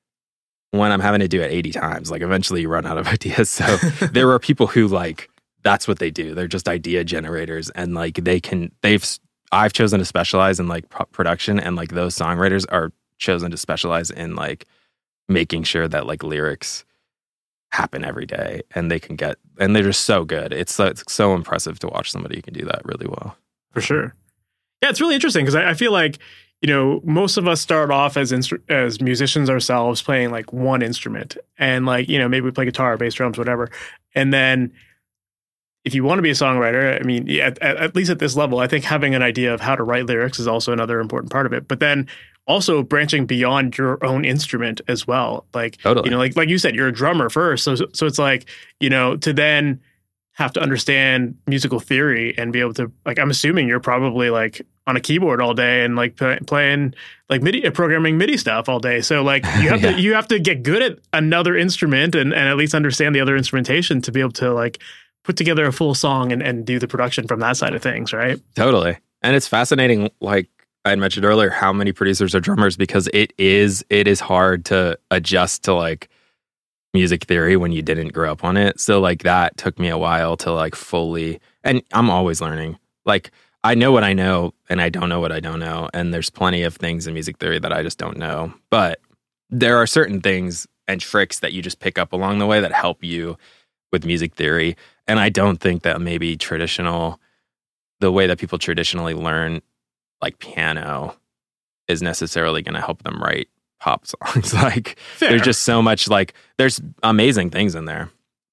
when 0.72 0.92
I'm 0.92 1.00
having 1.00 1.20
to 1.22 1.28
do 1.28 1.42
it 1.42 1.52
80 1.52 1.72
times, 1.72 2.12
like 2.12 2.22
eventually 2.22 2.62
you 2.62 2.70
run 2.70 2.86
out 2.86 2.98
of 2.98 3.08
ideas. 3.16 3.50
So 3.50 3.66
there 4.12 4.30
are 4.32 4.40
people 4.40 4.68
who 4.68 4.88
like 4.88 5.30
that's 5.64 5.88
what 5.88 6.00
they 6.00 6.12
do. 6.12 6.34
They're 6.34 6.48
just 6.48 6.70
idea 6.70 7.04
generators 7.04 7.70
and 7.72 7.94
like 7.94 8.16
they 8.16 8.40
can 8.40 8.72
they've 8.82 9.06
I've 9.52 9.74
chosen 9.74 10.00
to 10.00 10.06
specialize 10.06 10.60
in 10.60 10.68
like 10.68 10.90
pro- 10.90 11.06
production 11.08 11.60
and 11.60 11.76
like 11.76 11.90
those 11.90 12.16
songwriters 12.16 12.66
are 12.70 12.92
chosen 13.18 13.52
to 13.52 13.58
specialize 13.58 14.12
in 14.12 14.36
like 14.36 14.66
making 15.28 15.64
sure 15.64 15.88
that 15.88 16.06
like 16.06 16.24
lyrics 16.24 16.86
happen 17.72 18.04
every 18.04 18.26
day 18.26 18.62
and 18.74 18.90
they 18.90 19.00
can 19.00 19.16
get 19.16 19.38
and 19.60 19.76
they're 19.76 19.84
just 19.84 20.06
so 20.06 20.24
good. 20.24 20.54
It's 20.54 20.74
so, 20.74 20.86
it's 20.86 21.04
so 21.12 21.34
impressive 21.34 21.80
to 21.80 21.88
watch 21.88 22.12
somebody 22.12 22.38
who 22.38 22.42
can 22.42 22.54
do 22.54 22.66
that 22.66 22.82
really 22.86 23.08
well. 23.08 23.36
For 23.72 23.82
sure. 23.82 24.14
Yeah, 24.82 24.90
it's 24.90 25.02
really 25.02 25.16
interesting 25.16 25.44
because 25.44 25.56
I, 25.56 25.72
I 25.72 25.74
feel 25.74 25.92
like 25.92 26.20
you 26.62 26.68
know 26.68 27.02
most 27.04 27.38
of 27.38 27.48
us 27.48 27.62
start 27.62 27.92
off 27.92 28.18
as 28.18 28.32
instru- 28.32 28.62
as 28.70 29.02
musicians 29.02 29.50
ourselves 29.50 30.02
playing 30.02 30.32
like 30.32 30.52
one 30.52 30.82
instrument, 30.82 31.38
and 31.58 31.86
like 31.86 32.10
you 32.10 32.20
know 32.20 32.28
maybe 32.28 32.46
we 32.46 32.52
play 32.52 32.66
guitar, 32.66 32.98
bass, 32.98 33.14
drums, 33.14 33.38
whatever, 33.38 33.70
and 34.16 34.34
then 34.34 34.72
if 35.86 35.96
you 35.96 36.04
want 36.04 36.18
to 36.18 36.22
be 36.22 36.30
a 36.30 36.34
songwriter, 36.34 37.00
I 37.00 37.04
mean, 37.04 37.30
at, 37.40 37.58
at, 37.60 37.78
at 37.78 37.96
least 37.96 38.12
at 38.12 38.20
this 38.20 38.36
level, 38.36 38.60
I 38.60 38.68
think 38.68 38.84
having 38.84 39.16
an 39.16 39.24
idea 39.24 39.54
of 39.54 39.62
how 39.62 39.76
to 39.78 39.84
write 39.84 40.06
lyrics 40.06 40.38
is 40.38 40.46
also 40.46 40.74
another 40.74 41.00
important 41.00 41.32
part 41.32 41.46
of 41.46 41.54
it. 41.54 41.70
But 41.70 41.80
then 41.80 42.06
also 42.48 42.84
branching 42.84 43.26
beyond 43.26 43.78
your 43.78 44.04
own 44.04 44.26
instrument 44.26 44.82
as 44.90 45.08
well, 45.08 45.46
like 45.54 45.78
Totally. 45.78 46.08
you 46.08 46.12
know, 46.12 46.18
like 46.18 46.36
like 46.36 46.50
you 46.50 46.58
said, 46.58 46.76
you're 46.76 46.90
a 46.90 46.94
drummer 46.94 47.30
first, 47.30 47.64
so 47.64 47.76
so 47.76 48.06
it's 48.06 48.20
like 48.20 48.50
you 48.80 48.90
know 48.90 49.16
to 49.18 49.32
then 49.32 49.80
have 50.40 50.54
to 50.54 50.62
understand 50.62 51.38
musical 51.48 51.82
theory 51.82 52.34
and 52.38 52.54
be 52.54 52.62
able 52.62 52.74
to 52.74 52.90
like 53.06 53.20
i'm 53.20 53.30
assuming 53.30 53.68
you're 53.68 53.82
probably 53.82 54.30
like 54.30 54.66
on 54.90 54.96
a 54.98 55.00
keyboard 55.00 55.42
all 55.42 55.54
day 55.54 55.84
and 55.86 55.96
like 55.96 56.16
play, 56.16 56.38
playing 56.48 56.94
like 57.30 57.42
midi 57.42 57.66
uh, 57.66 57.72
programming 57.72 58.18
midi 58.18 58.36
stuff 58.38 58.68
all 58.68 58.80
day 58.80 59.00
so 59.02 59.22
like 59.24 59.44
you 59.62 59.70
have 59.70 59.82
Yeah. 59.84 59.92
to 59.96 60.02
you 60.02 60.14
have 60.16 60.28
to 60.30 60.40
get 60.40 60.64
good 60.64 60.82
at 60.82 61.00
another 61.14 61.56
instrument 61.56 62.16
and, 62.16 62.34
and 62.34 62.50
at 62.50 62.58
least 62.58 62.74
understand 62.76 63.14
the 63.16 63.22
other 63.22 63.38
instrumentation 63.38 64.02
to 64.02 64.12
be 64.12 64.20
able 64.20 64.32
to 64.34 64.52
like 64.54 64.80
put 65.24 65.38
together 65.38 65.66
a 65.66 65.72
full 65.72 65.94
song 65.94 66.32
and, 66.32 66.42
and 66.42 66.66
do 66.66 66.80
the 66.80 66.88
production 66.88 67.28
from 67.28 67.40
that 67.40 67.56
side 67.56 67.74
of 67.76 67.82
things 67.82 68.12
right 68.12 68.40
Totally. 68.56 68.98
And 69.22 69.36
it's 69.36 69.48
fascinating, 69.48 70.10
like 70.22 70.48
I 70.86 70.92
had 70.92 71.00
mentioned 71.00 71.26
earlier, 71.26 71.50
how 71.50 71.74
many 71.74 71.92
producers 71.92 72.34
are 72.34 72.40
drummers 72.40 72.78
because 72.78 73.10
it 73.14 73.34
is 73.38 73.84
it 73.90 74.08
is 74.08 74.22
hard 74.22 74.64
to 74.66 74.98
adjust 75.12 75.64
to 75.66 75.74
like 75.74 76.08
music 76.94 77.26
theory 77.26 77.56
when 77.58 77.72
you 77.72 77.82
didn't 77.82 78.14
grow 78.14 78.32
up 78.32 78.44
on 78.44 78.58
it. 78.58 78.80
So 78.80 79.00
like 79.00 79.24
that 79.24 79.58
took 79.58 79.78
me 79.78 79.90
a 79.90 79.98
while 79.98 80.38
to 80.38 80.52
like 80.52 80.74
fully 80.74 81.40
and 81.64 81.82
I'm 81.92 82.10
always 82.10 82.42
learning. 82.42 82.80
Like 83.06 83.32
I 83.64 83.76
know 83.76 83.92
what 83.92 84.04
I 84.04 84.14
know 84.14 84.54
and 84.70 84.82
I 84.82 84.90
don't 84.90 85.10
know 85.10 85.20
what 85.20 85.32
I 85.32 85.40
don't 85.40 85.60
know. 85.60 85.90
And 85.94 86.14
there's 86.14 86.30
plenty 86.30 86.64
of 86.64 86.76
things 86.76 87.08
in 87.08 87.14
music 87.14 87.38
theory 87.38 87.60
that 87.60 87.74
I 87.74 87.84
just 87.84 87.98
don't 87.98 88.18
know. 88.18 88.54
But 88.70 89.00
there 89.50 89.78
are 89.78 89.88
certain 89.88 90.22
things 90.22 90.68
and 90.88 91.02
tricks 91.02 91.40
that 91.40 91.54
you 91.54 91.62
just 91.62 91.80
pick 91.80 91.98
up 91.98 92.14
along 92.14 92.40
the 92.40 92.46
way 92.46 92.62
that 92.62 92.72
help 92.72 93.04
you 93.04 93.38
with 93.92 94.06
music 94.06 94.36
theory. 94.36 94.76
And 95.08 95.20
I 95.20 95.30
don't 95.30 95.58
think 95.58 95.84
that 95.84 96.00
maybe 96.02 96.38
traditional 96.38 97.20
the 98.00 98.12
way 98.12 98.28
that 98.28 98.40
people 98.40 98.58
traditionally 98.58 99.14
learn 99.14 99.62
like 100.22 100.40
piano 100.40 101.16
is 101.88 102.02
necessarily 102.02 102.62
going 102.62 102.76
to 102.76 102.82
help 102.82 103.04
them 103.04 103.22
write 103.22 103.50
pop 103.80 104.06
songs. 104.36 104.54
like 104.54 104.98
Fair. 105.16 105.30
there's 105.30 105.42
just 105.42 105.64
so 105.64 105.82
much 105.82 106.08
like 106.08 106.34
there's 106.58 106.82
amazing 107.04 107.50
things 107.50 107.76
in 107.76 107.86
there. 107.86 108.10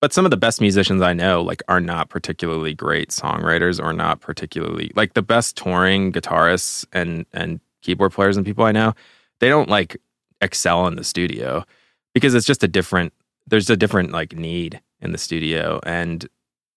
But 0.07 0.12
some 0.12 0.25
of 0.25 0.31
the 0.31 0.37
best 0.37 0.61
musicians 0.61 1.03
I 1.03 1.14
know 1.14 1.42
like 1.42 1.64
are 1.66 1.81
not 1.81 2.11
particularly 2.11 2.75
great 2.75 3.09
songwriters 3.11 3.83
or 3.83 3.92
not 3.92 4.21
particularly 4.21 4.92
like 4.95 5.14
the 5.14 5.21
best 5.23 5.57
touring 5.57 6.12
guitarists 6.12 6.87
and 6.92 7.27
and 7.33 7.59
keyboard 7.83 8.12
players 8.12 8.37
and 8.37 8.47
people 8.47 8.62
I 8.64 8.71
know, 8.71 8.95
they 9.40 9.49
don't 9.49 9.69
like 9.69 9.97
excel 10.40 10.87
in 10.87 10.95
the 10.95 11.03
studio 11.03 11.64
because 12.14 12.37
it's 12.37 12.47
just 12.47 12.62
a 12.62 12.69
different 12.69 13.14
there's 13.49 13.69
a 13.69 13.77
different 13.77 14.12
like 14.12 14.37
need 14.37 14.81
in 15.01 15.11
the 15.11 15.19
studio 15.19 15.81
and 15.85 16.29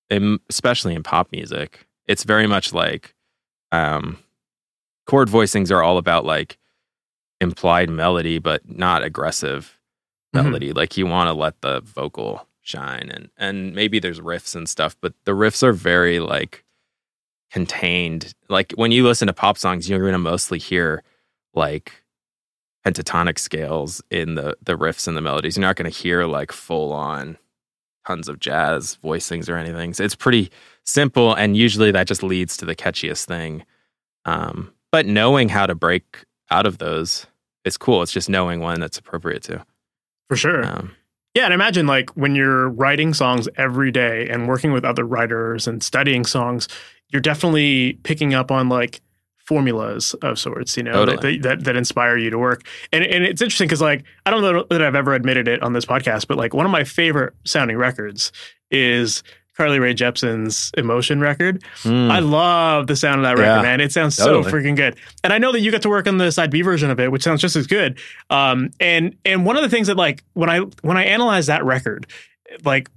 in, 0.09 0.39
especially 0.49 0.95
in 0.95 1.03
pop 1.03 1.31
music 1.31 1.85
it's 2.07 2.23
very 2.23 2.47
much 2.47 2.73
like 2.73 3.13
um 3.71 4.17
chord 5.05 5.27
voicings 5.29 5.69
are 5.69 5.83
all 5.83 5.99
about 5.99 6.25
like 6.25 6.57
implied 7.41 7.91
melody 7.91 8.39
but 8.39 8.67
not 8.67 9.03
aggressive 9.03 9.75
Mhm. 10.35 10.45
melody 10.45 10.73
like 10.73 10.97
you 10.97 11.05
want 11.05 11.27
to 11.27 11.33
let 11.33 11.61
the 11.61 11.81
vocal 11.81 12.47
shine 12.69 13.09
and 13.13 13.29
and 13.37 13.73
maybe 13.73 13.99
there's 13.99 14.19
riffs 14.19 14.55
and 14.55 14.69
stuff 14.69 14.95
but 15.01 15.13
the 15.25 15.31
riffs 15.31 15.63
are 15.63 15.73
very 15.73 16.19
like 16.19 16.63
contained. 17.51 18.33
Like 18.47 18.73
when 18.73 18.91
you 18.91 19.03
listen 19.03 19.27
to 19.27 19.33
pop 19.33 19.57
songs 19.57 19.89
you're 19.89 19.99
going 19.99 20.13
to 20.13 20.19
mostly 20.19 20.59
hear 20.59 21.03
like 21.53 22.03
pentatonic 22.85 23.39
scales 23.39 24.01
in 24.11 24.35
the 24.35 24.55
the 24.63 24.77
riffs 24.77 25.07
and 25.07 25.17
the 25.17 25.21
melodies. 25.21 25.57
You're 25.57 25.67
not 25.67 25.75
going 25.75 25.91
to 25.91 25.97
hear 25.97 26.25
like 26.25 26.51
full 26.51 26.93
on 26.93 27.37
tons 28.07 28.29
of 28.29 28.39
jazz 28.39 28.97
voicings 29.03 29.49
or 29.49 29.57
anything. 29.57 29.93
So 29.93 30.03
it's 30.03 30.15
pretty 30.15 30.51
simple 30.85 31.33
and 31.33 31.57
usually 31.57 31.91
that 31.91 32.07
just 32.07 32.23
leads 32.23 32.55
to 32.57 32.65
the 32.65 32.75
catchiest 32.75 33.25
thing. 33.25 33.65
Um 34.25 34.73
but 34.91 35.05
knowing 35.05 35.49
how 35.49 35.65
to 35.65 35.75
break 35.75 36.23
out 36.51 36.65
of 36.67 36.77
those 36.77 37.27
is 37.65 37.77
cool. 37.77 38.01
It's 38.03 38.11
just 38.11 38.29
knowing 38.29 38.59
one 38.59 38.79
that's 38.79 38.97
appropriate 38.99 39.43
to 39.43 39.65
for 40.27 40.35
sure. 40.35 40.63
um 40.63 40.95
Yeah, 41.35 41.45
and 41.45 41.53
imagine 41.53 41.85
like 41.87 42.09
when 42.11 42.35
you're 42.35 42.69
writing 42.69 43.13
songs 43.13 43.47
every 43.55 43.91
day 43.91 44.27
and 44.29 44.47
working 44.47 44.71
with 44.71 44.83
other 44.83 45.05
writers 45.05 45.67
and 45.67 45.83
studying 45.83 46.25
songs, 46.25 46.67
you're 47.09 47.21
definitely 47.21 47.93
picking 48.03 48.33
up 48.33 48.51
on 48.51 48.67
like 48.69 49.01
formulas 49.37 50.13
of 50.21 50.37
sorts, 50.37 50.77
you 50.77 50.83
know, 50.83 51.05
Totally. 51.05 51.37
that, 51.37 51.43
that 51.43 51.63
that 51.65 51.75
inspire 51.75 52.17
you 52.17 52.29
to 52.29 52.37
work. 52.37 52.65
And 52.91 53.03
and 53.03 53.23
it's 53.23 53.41
interesting 53.41 53.67
because 53.67 53.81
like 53.81 54.03
I 54.25 54.31
don't 54.31 54.41
know 54.41 54.63
that 54.69 54.81
I've 54.81 54.95
ever 54.95 55.13
admitted 55.13 55.47
it 55.47 55.61
on 55.63 55.73
this 55.73 55.85
podcast, 55.85 56.27
but 56.27 56.37
like 56.37 56.53
one 56.53 56.65
of 56.65 56.71
my 56.71 56.83
favorite 56.83 57.33
sounding 57.45 57.77
records 57.77 58.31
is 58.71 59.23
Carly 59.59 59.77
Rae 59.77 59.93
Jepsen's 59.93 60.71
Emotion 60.77 61.19
record. 61.19 61.61
mm, 61.83 62.09
I 62.09 62.19
love 62.19 62.87
the 62.87 62.95
sound 62.95 63.17
of 63.19 63.23
that 63.23 63.37
record, 63.37 63.57
Yeah, 63.57 63.61
man. 63.61 63.81
It 63.81 63.91
sounds 63.91 64.15
so 64.15 64.41
freaking 64.41 64.77
good. 64.77 64.95
And 65.21 65.33
I 65.33 65.37
know 65.37 65.51
that 65.51 65.59
you 65.59 65.69
got 65.69 65.81
to 65.81 65.89
work 65.89 66.07
on 66.07 66.17
the 66.17 66.31
side 66.31 66.49
B 66.49 66.61
version 66.61 66.89
of 66.89 66.97
it, 67.01 67.11
which 67.11 67.23
sounds 67.23 67.41
just 67.41 67.57
as 67.57 67.67
good. 67.67 67.99
Um, 68.29 68.71
and 68.79 69.17
and 69.25 69.45
one 69.45 69.57
of 69.57 69.61
the 69.61 69.69
things 69.69 69.87
that 69.87 69.97
like 69.97 70.23
when 70.33 70.49
I 70.49 70.59
when 70.81 70.95
I 70.95 71.03
analyze 71.03 71.47
that 71.47 71.65
record, 71.65 72.07
like 72.63 72.89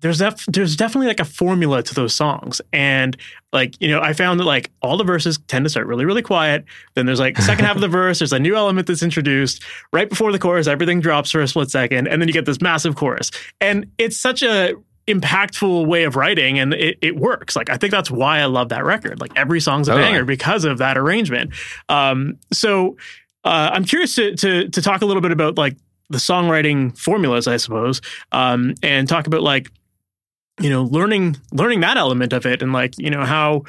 there's 0.00 0.18
def- 0.18 0.46
there's 0.46 0.74
definitely 0.74 1.06
like 1.06 1.20
a 1.20 1.24
formula 1.24 1.80
to 1.82 1.94
those 1.94 2.12
songs. 2.12 2.60
And 2.72 3.16
like, 3.52 3.80
you 3.80 3.88
know, 3.88 4.00
I 4.00 4.12
found 4.12 4.40
that 4.40 4.44
like 4.46 4.72
all 4.82 4.96
the 4.96 5.04
verses 5.04 5.38
tend 5.46 5.64
to 5.64 5.68
start 5.68 5.86
really, 5.86 6.06
really 6.06 6.22
quiet. 6.22 6.64
Then 6.94 7.06
there's 7.06 7.20
like 7.20 7.38
second 7.38 7.66
half 7.66 7.76
of 7.76 7.82
the 7.82 7.88
verse, 8.00 8.18
there's 8.18 8.32
a 8.32 8.38
new 8.40 8.56
element 8.56 8.88
that's 8.88 9.02
introduced. 9.04 9.62
Right 9.92 10.08
before 10.08 10.32
the 10.32 10.40
chorus, 10.40 10.66
everything 10.66 11.00
drops 11.00 11.30
for 11.30 11.40
a 11.40 11.46
split 11.46 11.70
second, 11.70 12.08
and 12.08 12.20
then 12.20 12.26
you 12.28 12.34
get 12.34 12.46
this 12.46 12.60
massive 12.60 12.96
chorus. 12.96 13.30
And 13.60 13.92
it's 13.96 14.16
such 14.16 14.42
a 14.42 14.74
impactful 15.12 15.86
way 15.86 16.04
of 16.04 16.16
writing 16.16 16.58
and 16.58 16.74
it, 16.74 16.98
it 17.02 17.16
works. 17.16 17.56
Like 17.56 17.70
i 17.70 17.76
think 17.76 17.90
that's 17.90 18.10
why 18.10 18.38
i 18.40 18.44
love 18.46 18.68
that 18.70 18.84
record. 18.84 19.20
Like 19.20 19.32
every 19.36 19.60
song's 19.60 19.88
a 19.88 19.92
Totally. 19.92 20.08
banger 20.10 20.24
because 20.24 20.64
of 20.64 20.78
that 20.78 20.96
arrangement. 20.96 21.52
Um 21.88 22.38
so 22.52 22.96
uh 23.44 23.70
i'm 23.72 23.84
curious 23.84 24.14
to 24.16 24.34
to 24.36 24.68
to 24.68 24.82
talk 24.82 25.02
a 25.02 25.06
little 25.06 25.22
bit 25.22 25.32
about 25.32 25.56
like 25.56 25.76
the 26.10 26.18
songwriting 26.18 26.96
formulas 26.98 27.46
i 27.46 27.56
suppose 27.56 28.02
um 28.32 28.74
and 28.82 29.08
talk 29.08 29.26
about 29.26 29.42
like 29.42 29.70
you 30.60 30.68
know 30.68 30.82
learning 30.84 31.36
learning 31.52 31.80
that 31.80 31.96
element 31.96 32.32
of 32.34 32.44
it 32.44 32.60
and 32.62 32.72
like 32.72 32.98
you 32.98 33.08
know 33.08 33.24
how 33.24 33.62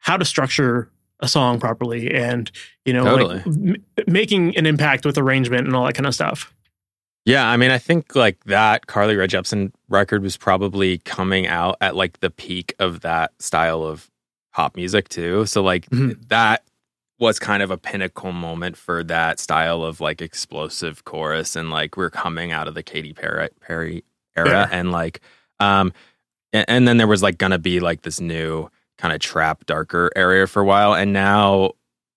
how 0.00 0.16
to 0.18 0.24
structure 0.24 0.90
a 1.20 1.28
song 1.28 1.58
properly 1.58 2.12
and 2.12 2.50
you 2.84 2.92
know 2.92 3.04
like 3.04 3.46
m- 3.46 3.76
making 4.06 4.54
an 4.58 4.66
impact 4.66 5.06
with 5.06 5.16
arrangement 5.16 5.66
and 5.66 5.74
all 5.74 5.86
that 5.86 5.94
kind 5.94 6.06
of 6.06 6.14
stuff. 6.14 6.52
Yeah, 7.24 7.48
I 7.48 7.56
mean, 7.56 7.70
I 7.70 7.78
think 7.78 8.14
like 8.14 8.44
that 8.44 8.86
Carly 8.86 9.16
Rae 9.16 9.26
Jepsen 9.26 9.72
record 9.94 10.22
was 10.22 10.36
probably 10.36 10.98
coming 10.98 11.46
out 11.46 11.76
at 11.80 11.96
like 11.96 12.20
the 12.20 12.30
peak 12.30 12.74
of 12.78 13.00
that 13.00 13.32
style 13.40 13.82
of 13.82 14.10
pop 14.52 14.76
music 14.76 15.08
too. 15.08 15.46
So 15.46 15.62
like 15.62 15.88
Mhm. 15.90 16.28
that 16.28 16.62
was 17.18 17.38
kind 17.38 17.62
of 17.62 17.70
a 17.70 17.78
pinnacle 17.78 18.32
moment 18.32 18.76
for 18.76 19.02
that 19.04 19.38
style 19.38 19.82
of 19.84 20.00
like 20.00 20.20
explosive 20.20 21.04
chorus 21.04 21.56
and 21.56 21.70
like 21.70 21.96
we're 21.96 22.10
coming 22.10 22.52
out 22.52 22.68
of 22.68 22.74
the 22.74 22.82
Katy 22.82 23.12
Perry, 23.14 23.48
Perry 23.60 24.04
era 24.36 24.68
and 24.72 24.90
like 24.92 25.20
um 25.60 25.92
and, 26.52 26.64
and 26.68 26.88
then 26.88 26.96
there 26.98 27.06
was 27.06 27.22
like 27.22 27.38
gonna 27.38 27.58
be 27.58 27.78
like 27.80 28.02
this 28.02 28.20
new 28.20 28.68
kind 28.98 29.14
of 29.14 29.20
trap 29.20 29.64
darker 29.66 30.10
area 30.16 30.46
for 30.46 30.60
a 30.62 30.64
while 30.64 30.92
and 30.94 31.12
now 31.12 31.70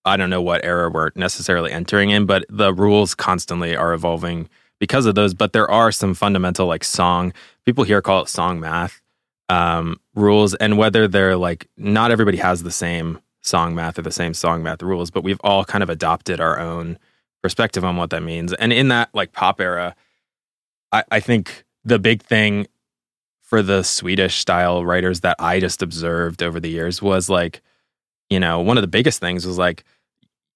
I 0.05 0.15
don't 0.17 0.29
know 0.29 0.41
what 0.41 0.63
era 0.63 0.89
we're 0.89 1.11
necessarily 1.15 1.71
entering 1.71 2.11
in, 2.11 2.25
but 2.25 2.45
the 2.49 2.73
rules 2.73 3.13
constantly 3.13 3.75
are 3.75 3.93
evolving 3.93 4.47
because 4.79 5.05
of 5.05 5.15
those. 5.15 5.33
But 5.33 5.51
there 5.51 5.69
are 5.69 5.91
some 5.91 6.13
fundamental 6.13 6.65
like 6.65 6.83
song 6.85 7.33
people 7.67 7.83
here 7.83 8.01
call 8.01 8.21
it 8.21 8.29
song 8.29 8.61
math 8.61 9.01
um, 9.49 9.99
rules, 10.15 10.55
and 10.55 10.77
whether 10.77 11.05
they're 11.05 11.35
like 11.35 11.67
not 11.75 12.11
everybody 12.11 12.37
has 12.37 12.63
the 12.63 12.71
same 12.71 13.19
song 13.41 13.75
math 13.75 13.99
or 13.99 14.01
the 14.01 14.11
same 14.11 14.33
song 14.33 14.63
math 14.63 14.81
rules, 14.81 15.11
but 15.11 15.23
we've 15.23 15.41
all 15.43 15.65
kind 15.65 15.83
of 15.83 15.89
adopted 15.89 16.39
our 16.39 16.57
own 16.59 16.97
perspective 17.43 17.83
on 17.83 17.97
what 17.97 18.09
that 18.09 18.23
means. 18.23 18.53
And 18.53 18.71
in 18.71 18.87
that 18.87 19.09
like 19.13 19.33
pop 19.33 19.59
era, 19.59 19.95
I, 20.93 21.03
I 21.11 21.19
think 21.19 21.65
the 21.83 21.99
big 21.99 22.21
thing 22.21 22.67
for 23.41 23.61
the 23.61 23.83
Swedish 23.83 24.37
style 24.37 24.85
writers 24.85 25.19
that 25.21 25.35
I 25.37 25.59
just 25.59 25.81
observed 25.81 26.41
over 26.41 26.61
the 26.61 26.69
years 26.69 27.01
was 27.01 27.29
like, 27.29 27.61
you 28.29 28.39
know, 28.39 28.61
one 28.61 28.77
of 28.77 28.81
the 28.81 28.87
biggest 28.87 29.19
things 29.19 29.45
was 29.45 29.57
like, 29.57 29.83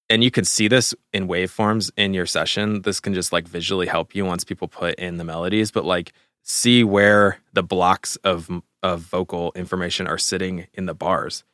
and 0.08 0.24
you 0.24 0.30
can 0.30 0.46
see 0.46 0.66
this 0.66 0.94
in 1.12 1.28
waveforms 1.28 1.90
in 1.96 2.14
your 2.14 2.26
session. 2.26 2.82
This 2.82 3.00
can 3.00 3.12
just 3.12 3.32
like 3.32 3.46
visually 3.46 3.86
help 3.86 4.14
you 4.14 4.24
once 4.24 4.44
people 4.44 4.68
put 4.68 4.94
in 4.94 5.18
the 5.18 5.24
melodies, 5.24 5.70
but 5.70 5.84
like 5.84 6.12
see 6.42 6.84
where 6.84 7.38
the 7.52 7.62
blocks 7.62 8.16
of 8.16 8.50
of 8.82 9.00
vocal 9.00 9.52
information 9.54 10.06
are 10.06 10.18
sitting 10.18 10.66
in 10.74 10.86
the 10.86 10.94
bars. 10.94 11.44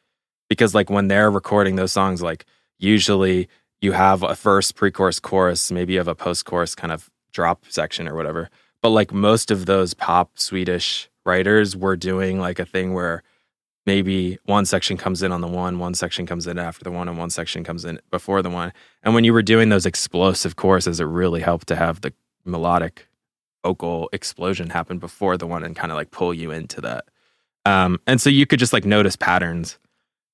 Because 0.49 0.75
like 0.75 0.89
when 0.89 1.09
they're 1.09 1.31
recording 1.31 1.77
those 1.77 1.93
songs, 1.93 2.23
like 2.23 2.47
usually 2.79 3.49
you 3.81 3.93
have 3.93 4.23
a 4.23 4.35
first 4.35 4.75
pre-chorus 4.77 5.21
chorus, 5.21 5.71
maybe 5.71 5.93
you 5.93 5.99
have 5.99 6.09
a 6.09 6.15
post-chorus 6.15 6.75
kind 6.75 6.93
of 6.93 7.11
drop 7.33 7.65
section 7.69 8.09
or 8.09 8.15
whatever. 8.15 8.49
But 8.83 8.91
like 8.91 9.13
most 9.13 9.51
of 9.51 9.67
those 9.67 9.93
pop 9.93 10.39
Swedish 10.39 11.11
writers 11.27 11.77
were 11.77 11.97
doing 11.97 12.41
like 12.41 12.59
a 12.59 12.65
thing 12.65 12.95
where 12.95 13.23
maybe 13.85 14.39
one 14.45 14.65
section 14.65 14.97
comes 14.97 15.23
in 15.23 15.33
on 15.33 15.41
the 15.41 15.49
one, 15.49 15.79
one 15.79 15.95
section 15.95 16.27
comes 16.27 16.47
in 16.47 16.59
after 16.59 16.85
the 16.85 16.91
one, 16.91 17.09
and 17.09 17.19
one 17.19 17.31
section 17.31 17.65
comes 17.65 17.85
in 17.85 18.01
before 18.11 18.43
the 18.43 18.51
one. 18.51 18.73
And 19.03 19.15
when 19.15 19.25
you 19.25 19.33
were 19.33 19.43
doing 19.43 19.69
those 19.69 19.87
explosive 19.87 20.57
choruses, 20.57 21.01
it 21.01 21.05
really 21.05 21.41
helped 21.41 21.69
to 21.69 21.77
have 21.77 22.01
the 22.01 22.13
melodic 22.45 23.08
vocal 23.69 24.09
explosion 24.15 24.71
happen 24.71 24.99
before 24.99 25.37
the 25.37 25.47
one 25.47 25.63
and 25.63 25.77
kind 25.77 25.93
of 25.93 25.97
like 25.97 26.11
pull 26.11 26.33
you 26.33 26.51
into 26.51 26.81
that. 26.81 27.05
Um, 27.67 28.01
and 28.07 28.19
so 28.19 28.31
you 28.31 28.47
could 28.47 28.59
just 28.59 28.73
like 28.73 28.87
notice 28.87 29.15
patterns. 29.15 29.79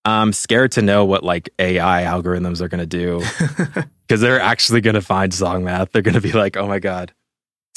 I'm 0.04 0.32
scared 0.32 0.70
to 0.72 0.82
know 0.82 1.04
what 1.04 1.24
like 1.24 1.50
AI 1.58 2.02
algorithms 2.02 2.60
are 2.60 2.68
going 2.68 2.78
to 2.78 2.86
do 2.86 3.22
because 4.06 4.20
they're 4.20 4.40
actually 4.40 4.82
going 4.82 4.94
to 4.94 5.00
find 5.00 5.34
song 5.34 5.64
math. 5.64 5.90
They're 5.90 6.02
going 6.02 6.14
to 6.14 6.20
be 6.20 6.30
like, 6.32 6.56
oh 6.56 6.68
my 6.68 6.78
God, 6.78 7.12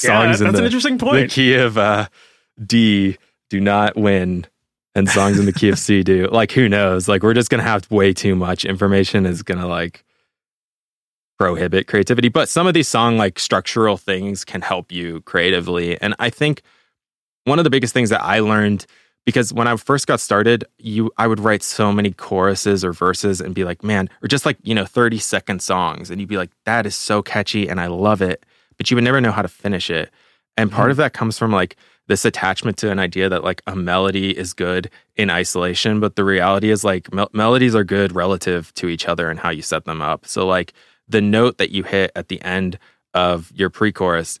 yeah, 0.02 0.10
songs 0.10 0.38
that's 0.38 0.52
in 0.52 0.56
an 0.56 0.64
interesting 0.64 0.96
point. 0.96 1.28
the 1.28 1.34
key 1.34 1.54
of 1.54 1.76
uh, 1.76 2.06
D 2.64 3.18
do 3.50 3.60
not 3.60 3.96
win, 3.96 4.46
and 4.94 5.08
songs 5.08 5.40
in 5.40 5.46
the 5.46 5.52
key 5.52 5.70
of 5.70 5.78
C 5.78 6.04
do. 6.04 6.28
Like, 6.28 6.52
who 6.52 6.68
knows? 6.68 7.08
Like, 7.08 7.22
we're 7.24 7.34
just 7.34 7.50
gonna 7.50 7.62
have 7.64 7.90
way 7.90 8.12
too 8.12 8.36
much 8.36 8.64
information. 8.64 9.26
Is 9.26 9.42
gonna 9.42 9.66
like 9.66 10.04
prohibit 11.38 11.86
creativity. 11.86 12.28
But 12.28 12.48
some 12.48 12.66
of 12.66 12.74
these 12.74 12.88
song 12.88 13.16
like 13.16 13.38
structural 13.38 13.96
things 13.96 14.44
can 14.44 14.60
help 14.60 14.92
you 14.92 15.20
creatively, 15.22 16.00
and 16.00 16.14
I 16.18 16.30
think 16.30 16.62
one 17.44 17.58
of 17.58 17.64
the 17.64 17.70
biggest 17.70 17.94
things 17.94 18.10
that 18.10 18.22
I 18.22 18.40
learned 18.40 18.86
because 19.28 19.52
when 19.52 19.68
I 19.68 19.76
first 19.76 20.06
got 20.06 20.20
started, 20.20 20.64
you 20.78 21.10
I 21.18 21.26
would 21.26 21.38
write 21.38 21.62
so 21.62 21.92
many 21.92 22.12
choruses 22.12 22.82
or 22.82 22.94
verses 22.94 23.42
and 23.42 23.54
be 23.54 23.62
like, 23.62 23.84
man, 23.84 24.08
or 24.22 24.26
just 24.26 24.46
like, 24.46 24.56
you 24.62 24.74
know, 24.74 24.86
30 24.86 25.18
second 25.18 25.60
songs. 25.60 26.10
And 26.10 26.18
you'd 26.18 26.30
be 26.30 26.38
like, 26.38 26.48
that 26.64 26.86
is 26.86 26.96
so 26.96 27.20
catchy 27.20 27.68
and 27.68 27.78
I 27.78 27.88
love 27.88 28.22
it. 28.22 28.46
But 28.78 28.90
you 28.90 28.94
would 28.94 29.04
never 29.04 29.20
know 29.20 29.30
how 29.30 29.42
to 29.42 29.48
finish 29.48 29.90
it. 29.90 30.10
And 30.56 30.72
part 30.72 30.84
mm-hmm. 30.84 30.92
of 30.92 30.96
that 30.96 31.12
comes 31.12 31.38
from 31.38 31.52
like 31.52 31.76
this 32.06 32.24
attachment 32.24 32.78
to 32.78 32.90
an 32.90 32.98
idea 32.98 33.28
that 33.28 33.44
like 33.44 33.60
a 33.66 33.76
melody 33.76 34.36
is 34.36 34.54
good 34.54 34.88
in 35.14 35.28
isolation, 35.28 36.00
but 36.00 36.16
the 36.16 36.24
reality 36.24 36.70
is 36.70 36.82
like 36.82 37.12
mel- 37.12 37.28
melodies 37.34 37.74
are 37.74 37.84
good 37.84 38.14
relative 38.14 38.72
to 38.76 38.88
each 38.88 39.06
other 39.06 39.28
and 39.28 39.38
how 39.38 39.50
you 39.50 39.60
set 39.60 39.84
them 39.84 40.00
up. 40.00 40.26
So 40.26 40.46
like 40.46 40.72
the 41.08 41.20
note 41.20 41.58
that 41.58 41.70
you 41.70 41.82
hit 41.82 42.10
at 42.14 42.28
the 42.28 42.40
end 42.42 42.78
of 43.14 43.50
your 43.54 43.70
pre-chorus 43.70 44.38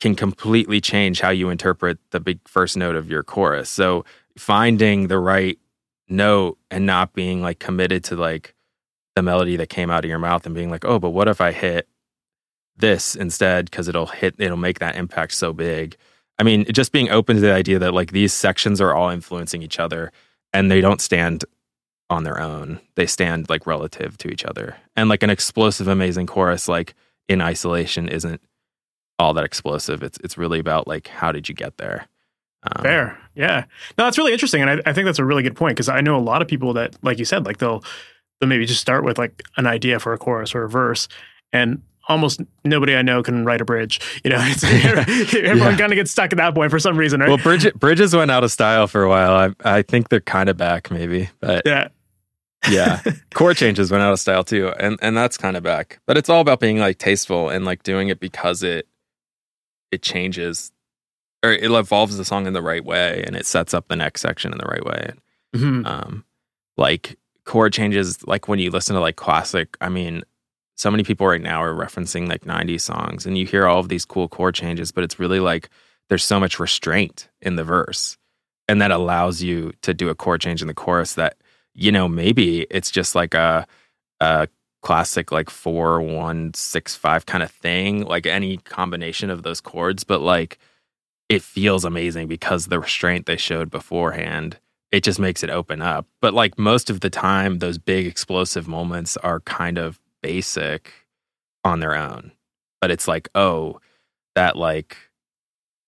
can 0.00 0.14
completely 0.14 0.80
change 0.80 1.20
how 1.20 1.30
you 1.30 1.50
interpret 1.50 1.98
the 2.10 2.20
big 2.20 2.40
first 2.48 2.76
note 2.76 2.96
of 2.96 3.10
your 3.10 3.22
chorus. 3.22 3.68
So 3.68 4.04
finding 4.36 5.08
the 5.08 5.18
right 5.18 5.58
note 6.08 6.58
and 6.70 6.86
not 6.86 7.12
being 7.12 7.42
like 7.42 7.58
committed 7.58 8.02
to 8.04 8.16
like 8.16 8.54
the 9.14 9.22
melody 9.22 9.56
that 9.56 9.68
came 9.68 9.90
out 9.90 10.04
of 10.04 10.08
your 10.08 10.18
mouth 10.18 10.46
and 10.46 10.54
being 10.54 10.70
like, 10.70 10.84
"Oh, 10.84 10.98
but 10.98 11.10
what 11.10 11.28
if 11.28 11.40
I 11.40 11.52
hit 11.52 11.88
this 12.80 13.14
instead 13.14 13.70
because 13.70 13.88
it'll 13.88 14.06
hit 14.06 14.34
it'll 14.38 14.56
make 14.56 14.78
that 14.78 14.96
impact 14.96 15.32
so 15.32 15.52
big 15.52 15.96
i 16.38 16.42
mean 16.42 16.64
just 16.72 16.92
being 16.92 17.10
open 17.10 17.36
to 17.36 17.42
the 17.42 17.52
idea 17.52 17.78
that 17.78 17.94
like 17.94 18.12
these 18.12 18.32
sections 18.32 18.80
are 18.80 18.94
all 18.94 19.10
influencing 19.10 19.62
each 19.62 19.78
other 19.78 20.10
and 20.52 20.70
they 20.70 20.80
don't 20.80 21.00
stand 21.00 21.44
on 22.10 22.24
their 22.24 22.40
own 22.40 22.80
they 22.96 23.06
stand 23.06 23.48
like 23.48 23.66
relative 23.66 24.18
to 24.18 24.28
each 24.28 24.44
other 24.44 24.76
and 24.96 25.08
like 25.08 25.22
an 25.22 25.30
explosive 25.30 25.88
amazing 25.88 26.26
chorus 26.26 26.68
like 26.68 26.94
in 27.28 27.40
isolation 27.40 28.08
isn't 28.08 28.40
all 29.18 29.32
that 29.32 29.44
explosive 29.44 30.02
it's 30.02 30.18
it's 30.24 30.36
really 30.36 30.58
about 30.58 30.86
like 30.86 31.06
how 31.08 31.32
did 31.32 31.48
you 31.48 31.54
get 31.54 31.78
there 31.78 32.06
um, 32.62 32.82
Fair, 32.82 33.18
yeah. 33.34 33.64
No, 33.96 34.04
that's 34.04 34.18
really 34.18 34.32
interesting, 34.32 34.60
and 34.60 34.70
I, 34.70 34.90
I 34.90 34.92
think 34.92 35.06
that's 35.06 35.18
a 35.18 35.24
really 35.24 35.42
good 35.42 35.56
point 35.56 35.76
because 35.76 35.88
I 35.88 36.02
know 36.02 36.16
a 36.16 36.20
lot 36.20 36.42
of 36.42 36.48
people 36.48 36.74
that, 36.74 36.94
like 37.02 37.18
you 37.18 37.24
said, 37.24 37.46
like 37.46 37.56
they'll 37.56 37.82
they'll 38.38 38.48
maybe 38.48 38.66
just 38.66 38.80
start 38.80 39.02
with 39.02 39.16
like 39.16 39.42
an 39.56 39.66
idea 39.66 39.98
for 39.98 40.12
a 40.12 40.18
chorus 40.18 40.54
or 40.54 40.64
a 40.64 40.68
verse, 40.68 41.08
and 41.52 41.80
almost 42.08 42.40
nobody 42.64 42.94
I 42.96 43.02
know 43.02 43.22
can 43.22 43.44
write 43.44 43.62
a 43.62 43.64
bridge. 43.64 44.00
You 44.24 44.30
know, 44.30 44.36
everyone 44.62 45.58
yeah. 45.58 45.76
kind 45.76 45.92
of 45.92 45.96
gets 45.96 46.10
stuck 46.10 46.32
at 46.32 46.36
that 46.36 46.54
point 46.54 46.70
for 46.70 46.78
some 46.78 46.98
reason, 46.98 47.20
right? 47.20 47.28
Well, 47.28 47.38
bridge, 47.38 47.72
bridges 47.74 48.14
went 48.14 48.30
out 48.30 48.44
of 48.44 48.52
style 48.52 48.86
for 48.86 49.02
a 49.02 49.08
while. 49.08 49.54
I 49.64 49.78
I 49.78 49.82
think 49.82 50.10
they're 50.10 50.20
kind 50.20 50.50
of 50.50 50.58
back, 50.58 50.90
maybe, 50.90 51.30
but 51.40 51.62
yeah. 51.64 51.88
Yeah, 52.68 53.00
chord 53.34 53.56
changes 53.56 53.90
went 53.90 54.02
out 54.02 54.12
of 54.12 54.20
style 54.20 54.44
too, 54.44 54.68
and 54.78 54.98
and 55.00 55.16
that's 55.16 55.38
kind 55.38 55.56
of 55.56 55.62
back. 55.62 56.00
But 56.06 56.16
it's 56.18 56.28
all 56.28 56.40
about 56.40 56.60
being 56.60 56.78
like 56.78 56.98
tasteful 56.98 57.48
and 57.48 57.64
like 57.64 57.82
doing 57.82 58.08
it 58.08 58.20
because 58.20 58.62
it 58.62 58.86
it 59.90 60.02
changes 60.02 60.72
or 61.42 61.52
it 61.52 61.70
evolves 61.70 62.16
the 62.16 62.24
song 62.24 62.46
in 62.46 62.52
the 62.52 62.62
right 62.62 62.84
way, 62.84 63.24
and 63.26 63.36
it 63.36 63.46
sets 63.46 63.72
up 63.72 63.88
the 63.88 63.96
next 63.96 64.20
section 64.20 64.52
in 64.52 64.58
the 64.58 64.66
right 64.66 64.84
way. 64.84 65.12
Mm-hmm. 65.54 65.86
Um, 65.86 66.24
like 66.76 67.16
chord 67.44 67.72
changes, 67.72 68.26
like 68.26 68.48
when 68.48 68.58
you 68.58 68.70
listen 68.70 68.94
to 68.94 69.00
like 69.00 69.16
classic. 69.16 69.76
I 69.80 69.88
mean, 69.88 70.22
so 70.76 70.90
many 70.90 71.02
people 71.02 71.26
right 71.26 71.40
now 71.40 71.62
are 71.62 71.74
referencing 71.74 72.28
like 72.28 72.42
90s 72.42 72.80
songs 72.80 73.26
and 73.26 73.36
you 73.36 73.44
hear 73.46 73.66
all 73.66 73.80
of 73.80 73.88
these 73.88 74.04
cool 74.04 74.28
chord 74.28 74.54
changes, 74.54 74.92
but 74.92 75.04
it's 75.04 75.18
really 75.18 75.40
like 75.40 75.68
there's 76.08 76.24
so 76.24 76.40
much 76.40 76.58
restraint 76.58 77.28
in 77.40 77.56
the 77.56 77.64
verse. 77.64 78.16
And 78.68 78.80
that 78.80 78.90
allows 78.90 79.42
you 79.42 79.72
to 79.82 79.92
do 79.92 80.10
a 80.10 80.14
chord 80.14 80.40
change 80.40 80.62
in 80.62 80.68
the 80.68 80.74
chorus 80.74 81.14
that, 81.14 81.36
you 81.80 81.90
know, 81.90 82.06
maybe 82.06 82.66
it's 82.70 82.90
just 82.90 83.14
like 83.14 83.34
a, 83.34 83.66
a 84.20 84.48
classic 84.82 85.32
like 85.32 85.50
four, 85.50 86.00
one, 86.00 86.52
six, 86.54 86.94
five 86.94 87.26
kind 87.26 87.42
of 87.42 87.50
thing, 87.50 88.04
like 88.04 88.26
any 88.26 88.58
combination 88.58 89.30
of 89.30 89.42
those 89.42 89.60
chords, 89.60 90.04
but 90.04 90.20
like 90.20 90.58
it 91.28 91.42
feels 91.42 91.84
amazing 91.84 92.28
because 92.28 92.66
the 92.66 92.78
restraint 92.78 93.26
they 93.26 93.36
showed 93.36 93.70
beforehand 93.70 94.58
it 94.92 95.04
just 95.04 95.20
makes 95.20 95.42
it 95.42 95.50
open 95.50 95.80
up. 95.80 96.06
But 96.20 96.34
like 96.34 96.58
most 96.58 96.90
of 96.90 97.00
the 97.00 97.10
time, 97.10 97.58
those 97.58 97.78
big 97.78 98.06
explosive 98.06 98.66
moments 98.66 99.16
are 99.18 99.40
kind 99.40 99.78
of 99.78 100.00
basic 100.22 100.92
on 101.64 101.80
their 101.80 101.94
own. 101.94 102.32
But 102.80 102.90
it's 102.90 103.06
like, 103.06 103.28
oh, 103.34 103.80
that 104.34 104.56
like 104.56 104.96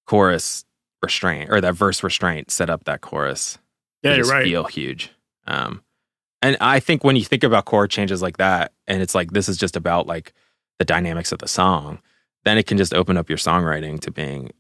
chorus 0.06 0.64
restraint 1.02 1.50
or 1.50 1.60
that 1.60 1.74
verse 1.74 2.02
restraint 2.02 2.50
set 2.50 2.70
up 2.70 2.84
that 2.84 3.00
chorus. 3.00 3.58
Yeah, 4.02 4.16
you're 4.16 4.26
right. 4.26 4.44
Feel 4.44 4.64
huge. 4.64 5.10
Um, 5.46 5.82
and 6.40 6.56
I 6.60 6.80
think 6.80 7.04
when 7.04 7.16
you 7.16 7.24
think 7.24 7.44
about 7.44 7.66
chord 7.66 7.90
changes 7.90 8.20
like 8.20 8.38
that, 8.38 8.72
and 8.86 9.00
it's 9.00 9.14
like 9.14 9.32
this 9.32 9.48
is 9.48 9.56
just 9.56 9.76
about 9.76 10.06
like 10.06 10.32
the 10.78 10.84
dynamics 10.84 11.32
of 11.32 11.38
the 11.38 11.48
song, 11.48 12.00
then 12.44 12.58
it 12.58 12.66
can 12.66 12.78
just 12.78 12.92
open 12.92 13.16
up 13.16 13.28
your 13.28 13.38
songwriting 13.38 14.00
to 14.00 14.10
being, 14.10 14.50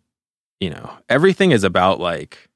you 0.60 0.70
know, 0.70 0.90
everything 1.08 1.50
is 1.50 1.64
about 1.64 1.98
like 1.98 2.48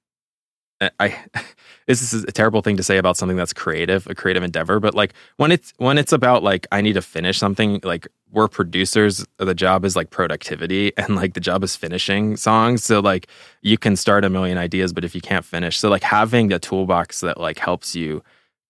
I 0.81 1.17
this 1.87 2.13
is 2.13 2.25
a 2.25 2.33
terrible 2.33 2.63
thing 2.63 2.77
to 2.77 2.83
say 2.83 2.99
about 2.99 3.17
something 3.17 3.37
that's 3.37 3.53
creative, 3.53 4.07
a 4.07 4.15
creative 4.15 4.43
endeavor, 4.43 4.81
but 4.81 4.95
like 4.95 5.15
when 5.37 5.53
it's 5.53 5.73
when 5.79 5.99
it's 5.99 6.13
about 6.13 6.43
like 6.43 6.67
I 6.73 6.81
need 6.81 6.95
to 6.95 7.03
finish 7.03 7.39
something, 7.39 7.81
like 7.83 8.09
we're 8.31 8.49
producers, 8.49 9.25
the 9.39 9.55
job 9.55 9.85
is 9.85 9.97
like 9.97 10.11
productivity 10.11 10.93
and 10.99 11.17
like 11.17 11.35
the 11.35 11.41
job 11.41 11.65
is 11.65 11.77
finishing 11.77 12.37
songs. 12.37 12.85
So 12.85 13.01
like 13.01 13.29
you 13.63 13.79
can 13.79 13.97
start 13.97 14.25
a 14.25 14.31
million 14.31 14.59
ideas, 14.59 14.93
but 14.93 15.05
if 15.05 15.15
you 15.15 15.21
can't 15.21 15.45
finish, 15.45 15.79
so 15.79 15.89
like 15.89 16.03
having 16.03 16.53
a 16.53 16.59
toolbox 16.59 17.21
that 17.21 17.41
like 17.41 17.59
helps 17.59 17.95
you 17.95 18.23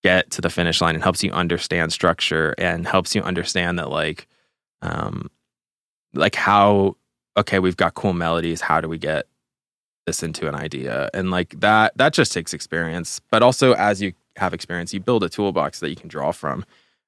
get 0.04 0.30
to 0.30 0.40
the 0.40 0.50
finish 0.50 0.80
line 0.80 0.94
and 0.94 1.02
helps 1.02 1.24
you 1.24 1.32
understand 1.32 1.92
structure 1.92 2.54
and 2.58 2.86
helps 2.86 3.14
you 3.14 3.22
understand 3.22 3.78
that 3.78 3.90
like 3.90 4.28
um 4.82 5.30
like 6.14 6.34
how 6.34 6.96
okay, 7.38 7.58
we've 7.58 7.76
got 7.76 7.94
cool 7.94 8.14
melodies, 8.14 8.60
how 8.62 8.80
do 8.80 8.88
we 8.88 8.96
get 8.98 9.26
this 10.06 10.22
into 10.22 10.48
an 10.48 10.54
idea. 10.54 11.10
And 11.12 11.30
like 11.30 11.60
that 11.60 11.96
that 11.96 12.12
just 12.12 12.32
takes 12.32 12.54
experience. 12.54 13.20
But 13.30 13.42
also 13.42 13.74
as 13.74 14.00
you 14.00 14.12
have 14.36 14.54
experience 14.54 14.92
you 14.94 15.00
build 15.00 15.24
a 15.24 15.28
toolbox 15.28 15.80
that 15.80 15.90
you 15.90 15.96
can 15.96 16.08
draw 16.08 16.32
from. 16.32 16.64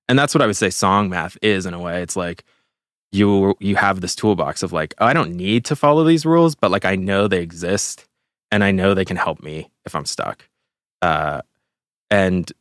And 0.08 0.18
that's 0.18 0.34
what 0.34 0.42
i 0.42 0.46
would 0.46 0.56
say 0.56 0.70
song 0.70 1.08
math 1.08 1.38
is 1.42 1.66
in 1.66 1.74
a 1.74 1.80
way. 1.80 2.02
It's 2.02 2.16
like 2.16 2.44
you 3.12 3.56
you 3.60 3.76
have 3.76 4.00
this 4.00 4.14
toolbox 4.14 4.62
of 4.62 4.72
like 4.72 4.94
oh, 4.98 5.06
i 5.06 5.14
don't 5.14 5.34
need 5.34 5.64
to 5.64 5.74
follow 5.74 6.04
these 6.04 6.26
rules 6.26 6.54
but 6.54 6.70
like 6.70 6.84
i 6.84 6.94
know 6.94 7.26
they 7.26 7.40
exist 7.40 8.06
and 8.50 8.62
i 8.62 8.70
know 8.70 8.92
they 8.92 9.04
can 9.04 9.16
help 9.16 9.42
me 9.42 9.70
if 9.86 9.94
i'm 9.94 10.04
stuck. 10.04 10.46
Uh, 11.00 11.40
and 12.10 12.52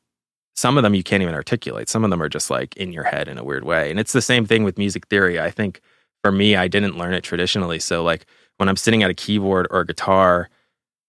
some 0.55 0.77
of 0.77 0.83
them 0.83 0.95
you 0.95 1.03
can't 1.03 1.21
even 1.21 1.35
articulate. 1.35 1.87
Some 1.87 2.03
of 2.03 2.09
them 2.09 2.21
are 2.21 2.29
just 2.29 2.49
like 2.49 2.75
in 2.77 2.91
your 2.91 3.03
head 3.03 3.27
in 3.27 3.37
a 3.37 3.43
weird 3.43 3.63
way. 3.63 3.91
And 3.91 3.99
it's 3.99 4.11
the 4.11 4.21
same 4.21 4.45
thing 4.45 4.63
with 4.63 4.77
music 4.77 5.07
theory. 5.07 5.39
I 5.39 5.51
think 5.51 5.81
for 6.23 6.31
me 6.31 6.55
i 6.55 6.67
didn't 6.67 6.97
learn 6.97 7.13
it 7.13 7.23
traditionally. 7.23 7.79
So 7.79 8.03
like 8.03 8.25
when 8.57 8.69
I'm 8.69 8.75
sitting 8.75 9.03
at 9.03 9.09
a 9.09 9.13
keyboard 9.13 9.67
or 9.71 9.81
a 9.81 9.85
guitar, 9.85 10.49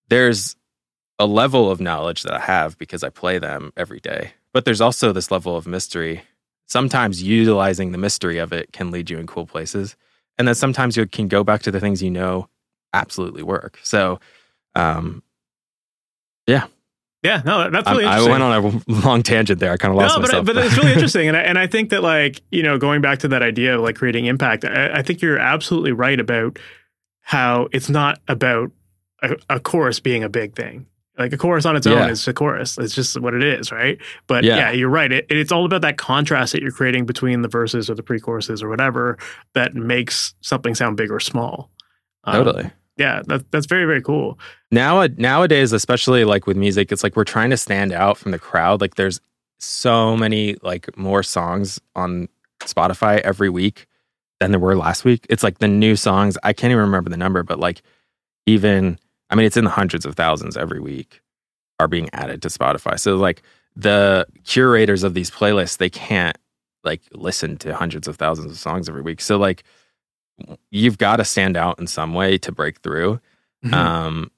there's 0.09 0.57
a 1.19 1.27
level 1.27 1.71
of 1.71 1.81
knowledge 1.81 2.23
that 2.23 2.33
I 2.33 2.41
have 2.41 2.79
because 2.79 3.03
I 3.03 3.11
play 3.11 3.39
them 3.39 3.73
every 3.77 4.01
day. 4.01 4.33
But 4.53 4.65
there's 4.65 4.81
also 4.81 5.13
this 5.13 5.31
level 5.31 5.57
of 5.57 5.67
mystery. 5.67 6.23
Sometimes 6.67 7.23
utilizing 7.23 7.93
the 7.93 7.99
mystery 7.99 8.39
of 8.39 8.53
it 8.53 8.73
can 8.73 8.91
lead 8.91 9.11
you 9.11 9.19
in 9.19 9.27
cool 9.27 9.47
places. 9.47 9.97
And 10.39 10.47
then 10.47 10.55
sometimes 10.55 10.97
you 10.97 11.07
can 11.07 11.29
go 11.29 11.43
back 11.43 11.63
to 11.63 11.71
the 11.71 11.81
things 11.81 12.03
you 12.03 12.11
know 12.11 12.49
absolutely 12.95 13.43
work. 13.43 13.79
So, 13.83 14.21
um, 14.75 15.23
yeah. 16.47 16.67
Yeah, 17.25 17.43
no, 17.45 17.69
that's 17.69 17.91
really 17.91 18.05
I, 18.05 18.19
I 18.19 18.29
went 18.29 18.45
on 18.45 18.65
a 18.65 18.83
long 19.07 19.25
tangent 19.25 19.59
there. 19.59 19.73
I 19.73 19.77
kind 19.77 19.93
of 19.93 19.99
lost 19.99 20.15
no, 20.15 20.21
but, 20.21 20.29
myself. 20.29 20.47
But 20.47 20.57
it's 20.59 20.77
really 20.77 20.93
interesting. 20.95 21.27
And 21.27 21.37
I, 21.37 21.41
and 21.41 21.59
I 21.59 21.67
think 21.67 21.91
that, 21.91 22.03
like, 22.03 22.43
you 22.53 22.63
know, 22.63 22.79
going 22.79 23.01
back 23.01 23.19
to 23.21 23.29
that 23.29 23.43
idea 23.43 23.75
of 23.75 23.81
like 23.81 23.97
creating 23.97 24.27
impact, 24.27 24.65
I, 24.65 24.93
I 24.95 25.03
think 25.03 25.21
you're 25.21 25.39
absolutely 25.39 25.91
right 25.91 26.21
about 26.21 26.61
how 27.29 27.69
it's 27.73 27.91
not 27.91 28.19
about 28.27 28.73
a, 29.23 29.37
a 29.51 29.61
chorus 29.61 30.01
being 30.01 30.25
a 30.25 30.31
big 30.31 30.57
thing. 30.57 30.87
Like 31.19 31.31
a 31.35 31.37
chorus 31.37 31.67
on 31.67 31.77
its 31.77 31.87
yeah. 31.87 32.05
own 32.05 32.09
is 32.09 32.27
a 32.27 32.33
chorus. 32.33 32.79
It's 32.79 32.95
just 32.95 33.21
what 33.21 33.35
it 33.35 33.45
is, 33.45 33.71
right? 33.71 33.99
But 34.29 34.45
yeah, 34.45 34.57
yeah 34.57 34.71
you're 34.71 34.89
right. 34.89 35.13
It, 35.13 35.27
it's 35.29 35.53
all 35.53 35.67
about 35.67 35.83
that 35.83 35.99
contrast 35.99 36.53
that 36.53 36.63
you're 36.63 36.73
creating 36.73 37.05
between 37.05 37.43
the 37.43 37.49
verses 37.49 37.91
or 37.91 37.95
the 37.95 38.03
pre-choruses 38.03 38.63
or 38.63 38.71
whatever 38.71 39.19
that 39.53 39.75
makes 39.75 40.33
something 40.41 40.75
sound 40.75 40.97
big 40.97 41.11
or 41.11 41.21
small. 41.21 41.71
Um, 42.25 42.33
totally. 42.33 42.71
Yeah, 42.97 43.21
that, 43.27 43.51
that's 43.51 43.67
very 43.67 43.85
very 43.85 44.01
cool. 44.01 44.39
Now 44.71 45.07
nowadays, 45.19 45.75
especially 45.75 46.25
like 46.25 46.47
with 46.47 46.57
music, 46.57 46.91
it's 46.91 47.03
like 47.03 47.15
we're 47.15 47.25
trying 47.25 47.51
to 47.51 47.59
stand 47.59 47.93
out 47.93 48.17
from 48.17 48.33
the 48.33 48.39
crowd. 48.39 48.81
Like 48.81 48.95
there's 48.95 49.21
so 49.59 50.17
many 50.17 50.57
like 50.63 50.97
more 50.97 51.23
songs 51.23 51.79
on 51.95 52.31
Spotify 52.61 53.19
every 53.19 53.51
week 53.51 53.87
than 54.41 54.51
there 54.51 54.61
were 54.61 54.77
last 54.77 55.05
week. 55.05 55.27
It's 55.29 55.43
like 55.43 55.59
the 55.59 55.69
new 55.69 55.97
songs. 55.97 56.39
I 56.43 56.53
can't 56.53 56.71
even 56.71 56.83
remember 56.83 57.11
the 57.11 57.17
number, 57.17 57.43
but 57.43 57.59
like 57.59 57.83
even 58.47 58.99
I 59.31 59.35
mean, 59.35 59.47
it's 59.47 59.57
in 59.57 59.65
the 59.65 59.71
hundreds 59.71 60.07
of 60.07 60.15
thousands 60.15 60.57
every 60.57 60.81
week 60.81 61.21
are 61.81 61.89
being 61.89 62.09
added 62.13 62.43
to 62.43 62.49
Spotify. 62.49 62.99
So 62.99 63.17
like 63.17 63.43
the 63.77 64.27
curators 64.45 65.03
of 65.03 65.15
these 65.15 65.31
playlists, 65.31 65.79
they 65.79 65.91
can't 65.91 66.37
like 66.85 67.03
listen 67.13 67.57
to 67.59 67.75
hundreds 67.75 68.09
of 68.09 68.17
thousands 68.17 68.51
of 68.51 68.59
songs 68.59 68.89
every 68.89 69.03
week. 69.03 69.21
So 69.21 69.37
like 69.37 69.65
you've 70.71 70.99
got 70.99 71.17
to 71.17 71.25
stand 71.25 71.57
out 71.57 71.79
in 71.79 71.87
some 71.87 72.15
way 72.15 72.39
to 72.39 72.53
break 72.53 72.81
through. 72.81 73.21
Mm-hmm. 73.65 73.75
Um, 73.75 74.31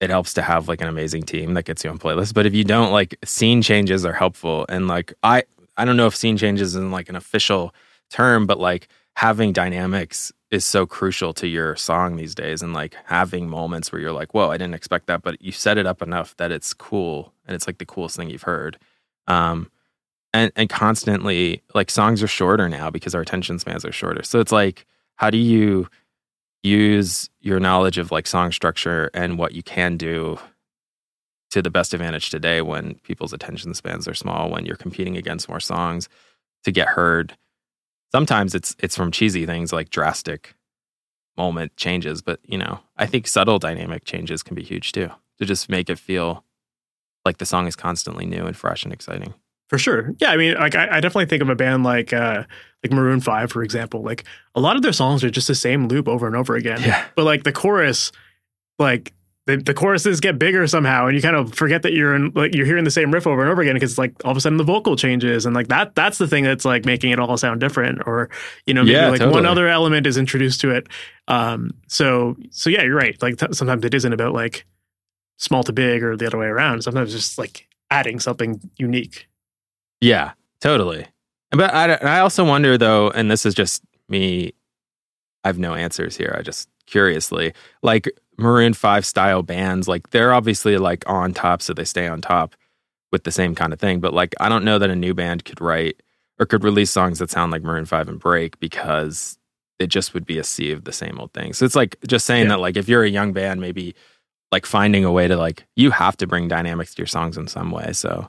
it 0.00 0.08
helps 0.10 0.34
to 0.34 0.42
have 0.42 0.66
like 0.66 0.80
an 0.80 0.88
amazing 0.88 1.24
team 1.24 1.54
that 1.54 1.64
gets 1.64 1.84
you 1.84 1.90
on 1.90 1.98
playlists. 1.98 2.32
But 2.32 2.46
if 2.46 2.54
you 2.54 2.64
don't, 2.64 2.90
like 2.90 3.16
scene 3.24 3.60
changes 3.60 4.04
are 4.06 4.12
helpful. 4.12 4.64
And 4.68 4.88
like 4.88 5.12
I 5.22 5.44
I 5.76 5.84
don't 5.84 5.96
know 5.96 6.06
if 6.06 6.16
scene 6.16 6.36
changes 6.36 6.74
in 6.74 6.90
like 6.90 7.08
an 7.08 7.16
official 7.16 7.74
term, 8.08 8.46
but 8.46 8.58
like 8.58 8.88
having 9.16 9.52
dynamics 9.52 10.32
is 10.50 10.64
so 10.64 10.86
crucial 10.86 11.32
to 11.32 11.46
your 11.46 11.76
song 11.76 12.16
these 12.16 12.34
days 12.34 12.62
and 12.62 12.72
like 12.72 12.96
having 13.04 13.48
moments 13.48 13.92
where 13.92 14.00
you're 14.00 14.12
like 14.12 14.34
whoa 14.34 14.50
i 14.50 14.56
didn't 14.56 14.74
expect 14.74 15.06
that 15.06 15.22
but 15.22 15.40
you 15.40 15.52
set 15.52 15.78
it 15.78 15.86
up 15.86 16.02
enough 16.02 16.36
that 16.38 16.50
it's 16.50 16.72
cool 16.74 17.32
and 17.50 17.56
it's 17.56 17.66
like 17.66 17.78
the 17.78 17.84
coolest 17.84 18.16
thing 18.16 18.30
you've 18.30 18.42
heard. 18.42 18.78
Um 19.26 19.70
and 20.32 20.52
and 20.54 20.70
constantly 20.70 21.62
like 21.74 21.90
songs 21.90 22.22
are 22.22 22.28
shorter 22.28 22.68
now 22.68 22.90
because 22.90 23.12
our 23.12 23.20
attention 23.20 23.58
spans 23.58 23.84
are 23.84 23.92
shorter. 23.92 24.22
So 24.22 24.38
it's 24.38 24.52
like 24.52 24.86
how 25.16 25.30
do 25.30 25.36
you 25.36 25.88
use 26.62 27.28
your 27.40 27.58
knowledge 27.58 27.98
of 27.98 28.12
like 28.12 28.28
song 28.28 28.52
structure 28.52 29.10
and 29.14 29.36
what 29.36 29.52
you 29.52 29.64
can 29.64 29.96
do 29.96 30.38
to 31.50 31.60
the 31.60 31.70
best 31.70 31.92
advantage 31.92 32.30
today 32.30 32.62
when 32.62 32.94
people's 33.02 33.32
attention 33.32 33.74
spans 33.74 34.06
are 34.06 34.14
small 34.14 34.48
when 34.48 34.64
you're 34.64 34.76
competing 34.76 35.16
against 35.16 35.48
more 35.48 35.58
songs 35.58 36.08
to 36.62 36.70
get 36.70 36.86
heard 36.86 37.36
sometimes 38.12 38.54
it's 38.54 38.76
it's 38.78 38.96
from 38.96 39.10
cheesy 39.10 39.46
things 39.46 39.72
like 39.72 39.90
drastic 39.90 40.54
moment 41.36 41.76
changes, 41.76 42.22
but 42.22 42.40
you 42.44 42.58
know, 42.58 42.80
I 42.96 43.06
think 43.06 43.26
subtle 43.26 43.58
dynamic 43.58 44.04
changes 44.04 44.42
can 44.42 44.54
be 44.54 44.62
huge 44.62 44.92
too 44.92 45.10
to 45.38 45.44
just 45.46 45.68
make 45.68 45.88
it 45.88 45.98
feel 45.98 46.44
like 47.24 47.38
the 47.38 47.46
song 47.46 47.66
is 47.66 47.76
constantly 47.76 48.26
new 48.26 48.46
and 48.46 48.56
fresh 48.56 48.84
and 48.84 48.92
exciting. 48.92 49.34
For 49.68 49.78
sure. 49.78 50.14
Yeah, 50.18 50.30
I 50.30 50.36
mean, 50.36 50.54
like 50.54 50.74
I, 50.74 50.96
I 50.96 51.00
definitely 51.00 51.26
think 51.26 51.42
of 51.42 51.48
a 51.48 51.54
band 51.54 51.84
like 51.84 52.12
uh 52.12 52.44
like 52.82 52.92
Maroon 52.92 53.20
5 53.20 53.52
for 53.52 53.62
example. 53.62 54.02
Like 54.02 54.24
a 54.54 54.60
lot 54.60 54.76
of 54.76 54.82
their 54.82 54.92
songs 54.92 55.22
are 55.22 55.30
just 55.30 55.48
the 55.48 55.54
same 55.54 55.88
loop 55.88 56.08
over 56.08 56.26
and 56.26 56.36
over 56.36 56.56
again. 56.56 56.80
Yeah. 56.82 57.04
But 57.14 57.24
like 57.24 57.44
the 57.44 57.52
chorus 57.52 58.10
like 58.78 59.12
the, 59.46 59.56
the 59.56 59.74
choruses 59.74 60.20
get 60.20 60.38
bigger 60.38 60.66
somehow 60.66 61.06
and 61.06 61.16
you 61.16 61.22
kind 61.22 61.34
of 61.34 61.54
forget 61.54 61.82
that 61.82 61.92
you're 61.92 62.14
in 62.14 62.30
like 62.34 62.54
you're 62.54 62.66
hearing 62.66 62.84
the 62.84 62.90
same 62.90 63.10
riff 63.10 63.26
over 63.26 63.40
and 63.40 63.50
over 63.50 63.62
again 63.62 63.74
because 63.74 63.98
like 63.98 64.12
all 64.24 64.30
of 64.30 64.36
a 64.36 64.40
sudden 64.40 64.58
the 64.58 64.64
vocal 64.64 64.96
changes 64.96 65.46
and 65.46 65.54
like 65.54 65.68
that 65.68 65.94
that's 65.94 66.18
the 66.18 66.28
thing 66.28 66.44
that's 66.44 66.64
like 66.64 66.84
making 66.84 67.10
it 67.10 67.18
all 67.18 67.36
sound 67.36 67.58
different 67.60 68.00
or 68.06 68.28
you 68.66 68.74
know 68.74 68.84
maybe 68.84 68.92
Yeah, 68.92 69.08
like 69.08 69.20
one 69.22 69.46
other 69.46 69.66
element 69.66 70.06
is 70.06 70.16
introduced 70.18 70.60
to 70.60 70.70
it 70.70 70.86
um 71.28 71.70
so 71.88 72.36
so 72.50 72.70
yeah 72.70 72.82
you're 72.82 72.94
right 72.94 73.20
like 73.22 73.38
t- 73.38 73.46
sometimes 73.52 73.84
it 73.84 73.94
isn't 73.94 74.12
about 74.12 74.32
like 74.34 74.64
small 75.38 75.62
to 75.64 75.72
big 75.72 76.02
or 76.02 76.16
the 76.16 76.26
other 76.26 76.38
way 76.38 76.46
around 76.46 76.82
sometimes 76.84 77.14
it's 77.14 77.24
just 77.26 77.38
like 77.38 77.66
adding 77.90 78.20
something 78.20 78.60
unique 78.76 79.26
Yeah, 80.00 80.32
totally. 80.60 81.06
But 81.50 81.74
I, 81.74 81.94
I 81.94 82.20
also 82.20 82.44
wonder 82.44 82.78
though, 82.78 83.10
and 83.10 83.30
this 83.30 83.44
is 83.44 83.54
just 83.54 83.82
me. 84.08 84.52
I 85.44 85.48
have 85.48 85.58
no 85.58 85.74
answers 85.74 86.16
here. 86.16 86.34
I 86.38 86.42
just 86.42 86.68
curiously 86.86 87.52
like 87.82 88.08
Maroon 88.40 88.74
Five 88.74 89.04
style 89.06 89.42
bands. 89.42 89.86
Like 89.88 90.10
they're 90.10 90.32
obviously 90.32 90.76
like 90.78 91.08
on 91.08 91.32
top, 91.34 91.62
so 91.62 91.72
they 91.72 91.84
stay 91.84 92.06
on 92.08 92.20
top 92.20 92.56
with 93.12 93.24
the 93.24 93.32
same 93.32 93.54
kind 93.54 93.72
of 93.72 93.78
thing. 93.80 94.00
But 94.00 94.12
like 94.14 94.34
I 94.40 94.48
don't 94.48 94.64
know 94.64 94.78
that 94.78 94.90
a 94.90 94.96
new 94.96 95.14
band 95.14 95.44
could 95.44 95.60
write 95.60 96.02
or 96.38 96.46
could 96.46 96.64
release 96.64 96.90
songs 96.90 97.18
that 97.18 97.30
sound 97.30 97.52
like 97.52 97.62
Maroon 97.62 97.84
Five 97.84 98.08
and 98.08 98.18
Break 98.18 98.58
because 98.60 99.38
it 99.78 99.88
just 99.88 100.12
would 100.14 100.26
be 100.26 100.38
a 100.38 100.44
sea 100.44 100.72
of 100.72 100.84
the 100.84 100.92
same 100.92 101.18
old 101.18 101.32
thing. 101.32 101.52
So 101.52 101.64
it's 101.64 101.74
like 101.76 101.96
just 102.06 102.26
saying 102.26 102.44
Yeah. 102.44 102.48
that 102.50 102.60
like 102.60 102.76
if 102.76 102.88
you're 102.88 103.02
a 103.04 103.08
young 103.08 103.32
band, 103.32 103.60
maybe 103.60 103.94
like 104.52 104.66
finding 104.66 105.04
a 105.04 105.12
way 105.12 105.28
to 105.28 105.36
like 105.36 105.64
you 105.76 105.90
have 105.90 106.16
to 106.18 106.26
bring 106.26 106.48
dynamics 106.48 106.94
to 106.94 106.98
your 107.00 107.06
songs 107.06 107.36
in 107.38 107.46
some 107.48 107.70
way. 107.70 107.92
So 107.92 108.28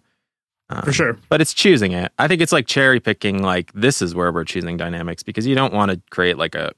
um, 0.70 0.84
for 0.84 0.94
sure 0.94 1.18
but 1.28 1.42
it's 1.42 1.54
choosing 1.54 1.92
it. 1.92 2.12
I 2.18 2.28
think 2.30 2.42
it's 2.42 2.52
like 2.54 2.68
cherry 2.68 3.00
picking. 3.02 3.44
Like 3.44 3.72
this 3.74 4.02
is 4.02 4.16
where 4.16 4.32
we're 4.32 4.46
choosing 4.46 4.78
dynamics 4.78 5.24
because 5.24 5.46
you 5.46 5.56
don't 5.56 5.74
want 5.74 5.92
to 5.92 6.00
create 6.10 6.38
like 6.38 6.56
a 6.56 6.72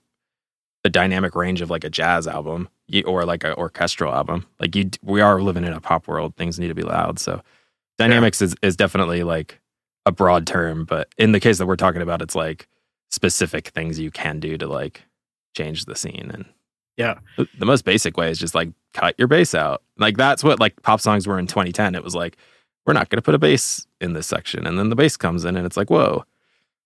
the 0.83 0.89
dynamic 0.89 1.35
range 1.35 1.61
of 1.61 1.69
like 1.69 1.83
a 1.83 1.89
jazz 1.89 2.27
album 2.27 2.67
or 3.05 3.25
like 3.25 3.43
an 3.43 3.53
orchestral 3.53 4.13
album. 4.13 4.45
Like 4.59 4.75
you, 4.75 4.89
we 5.01 5.21
are 5.21 5.41
living 5.41 5.63
in 5.63 5.73
a 5.73 5.81
pop 5.81 6.07
world. 6.07 6.35
Things 6.35 6.59
need 6.59 6.67
to 6.69 6.75
be 6.75 6.83
loud. 6.83 7.19
So 7.19 7.41
dynamics 7.97 8.41
is 8.41 8.55
is 8.61 8.75
definitely 8.75 9.23
like 9.23 9.59
a 10.05 10.11
broad 10.11 10.45
term, 10.47 10.85
but 10.85 11.07
in 11.17 11.31
the 11.31 11.39
case 11.39 11.57
that 11.59 11.65
we're 11.65 11.75
talking 11.77 12.01
about, 12.01 12.21
it's 12.21 12.35
like 12.35 12.67
specific 13.09 13.67
things 13.69 13.99
you 13.99 14.11
can 14.11 14.39
do 14.39 14.57
to 14.57 14.67
like 14.67 15.03
change 15.55 15.85
the 15.85 15.95
scene 15.95 16.31
and 16.33 16.45
Yeah. 16.97 17.19
the, 17.37 17.47
the 17.59 17.65
most 17.65 17.85
basic 17.85 18.17
way 18.17 18.31
is 18.31 18.39
just 18.39 18.55
like 18.55 18.69
cut 18.95 19.13
your 19.19 19.27
bass 19.27 19.53
out 19.53 19.83
like 19.97 20.17
that's 20.17 20.43
what 20.43 20.59
like 20.59 20.81
pop 20.81 20.99
songs 20.99 21.27
were 21.27 21.37
in 21.37 21.45
2010 21.45 21.93
it 21.93 22.03
was 22.03 22.15
like 22.15 22.37
we're 22.87 22.93
not 22.93 23.09
going 23.09 23.17
to 23.17 23.21
put 23.21 23.35
a 23.35 23.39
bass 23.39 23.85
in 24.01 24.13
this 24.13 24.25
section 24.25 24.65
and 24.65 24.79
then 24.79 24.89
the 24.89 24.95
bass 24.95 25.15
comes 25.15 25.45
in 25.45 25.55
and 25.55 25.63
it's 25.65 25.77
like 25.77 25.91
whoa 25.91 26.25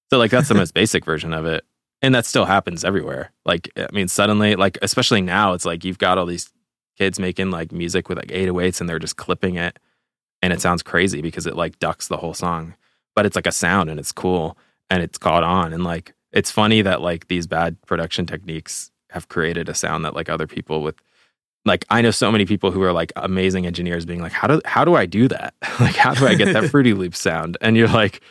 so 0.09 0.17
like 0.17 0.29
that's 0.31 0.49
the 0.49 0.53
most 0.53 0.73
basic 0.81 1.05
version 1.05 1.31
of 1.33 1.45
it 1.45 1.63
and 2.01 2.13
that 2.13 2.25
still 2.25 2.45
happens 2.45 2.83
everywhere. 2.83 3.31
Like 3.45 3.69
i 3.77 3.87
mean 3.91 4.07
suddenly 4.07 4.55
like 4.55 4.77
especially 4.81 5.21
now 5.21 5.53
it's 5.53 5.65
like 5.65 5.83
you've 5.83 5.97
got 5.97 6.17
all 6.17 6.25
these 6.25 6.49
kids 6.97 7.19
making 7.19 7.51
like 7.51 7.71
music 7.71 8.09
with 8.09 8.17
like 8.17 8.29
808s 8.29 8.81
and 8.81 8.89
they're 8.89 8.99
just 8.99 9.17
clipping 9.17 9.55
it. 9.55 9.79
And 10.41 10.53
it 10.53 10.61
sounds 10.61 10.83
crazy 10.83 11.21
because 11.21 11.47
it 11.47 11.55
like 11.55 11.79
ducks 11.79 12.07
the 12.07 12.17
whole 12.17 12.33
song. 12.33 12.75
But 13.15 13.25
it's 13.25 13.35
like 13.35 13.47
a 13.47 13.51
sound 13.51 13.89
and 13.89 13.99
it's 13.99 14.11
cool 14.11 14.57
and 14.89 15.01
it's 15.01 15.17
caught 15.17 15.43
on. 15.43 15.73
And 15.73 15.83
like 15.83 16.13
it's 16.31 16.51
funny 16.51 16.81
that 16.81 17.01
like 17.01 17.27
these 17.27 17.47
bad 17.47 17.81
production 17.83 18.25
techniques 18.25 18.91
have 19.11 19.29
created 19.29 19.69
a 19.69 19.73
sound 19.73 20.05
that 20.05 20.15
like 20.15 20.29
other 20.29 20.47
people 20.47 20.81
with 20.81 20.95
like 21.65 21.85
I 21.89 22.01
know 22.01 22.11
so 22.11 22.31
many 22.31 22.45
people 22.45 22.71
who 22.71 22.81
are 22.83 22.93
like 22.93 23.11
amazing 23.15 23.65
engineers 23.65 24.05
being 24.05 24.21
like 24.21 24.31
how 24.31 24.47
do 24.47 24.61
how 24.65 24.85
do 24.85 24.95
I 24.95 25.05
do 25.05 25.27
that? 25.27 25.53
Like 25.79 25.95
how 25.95 26.13
do 26.13 26.25
I 26.27 26.33
get 26.33 26.53
that 26.53 26.69
fruity 26.71 26.93
loop 26.93 27.15
sound? 27.15 27.57
And 27.61 27.77
you're 27.77 27.87
like 27.87 28.21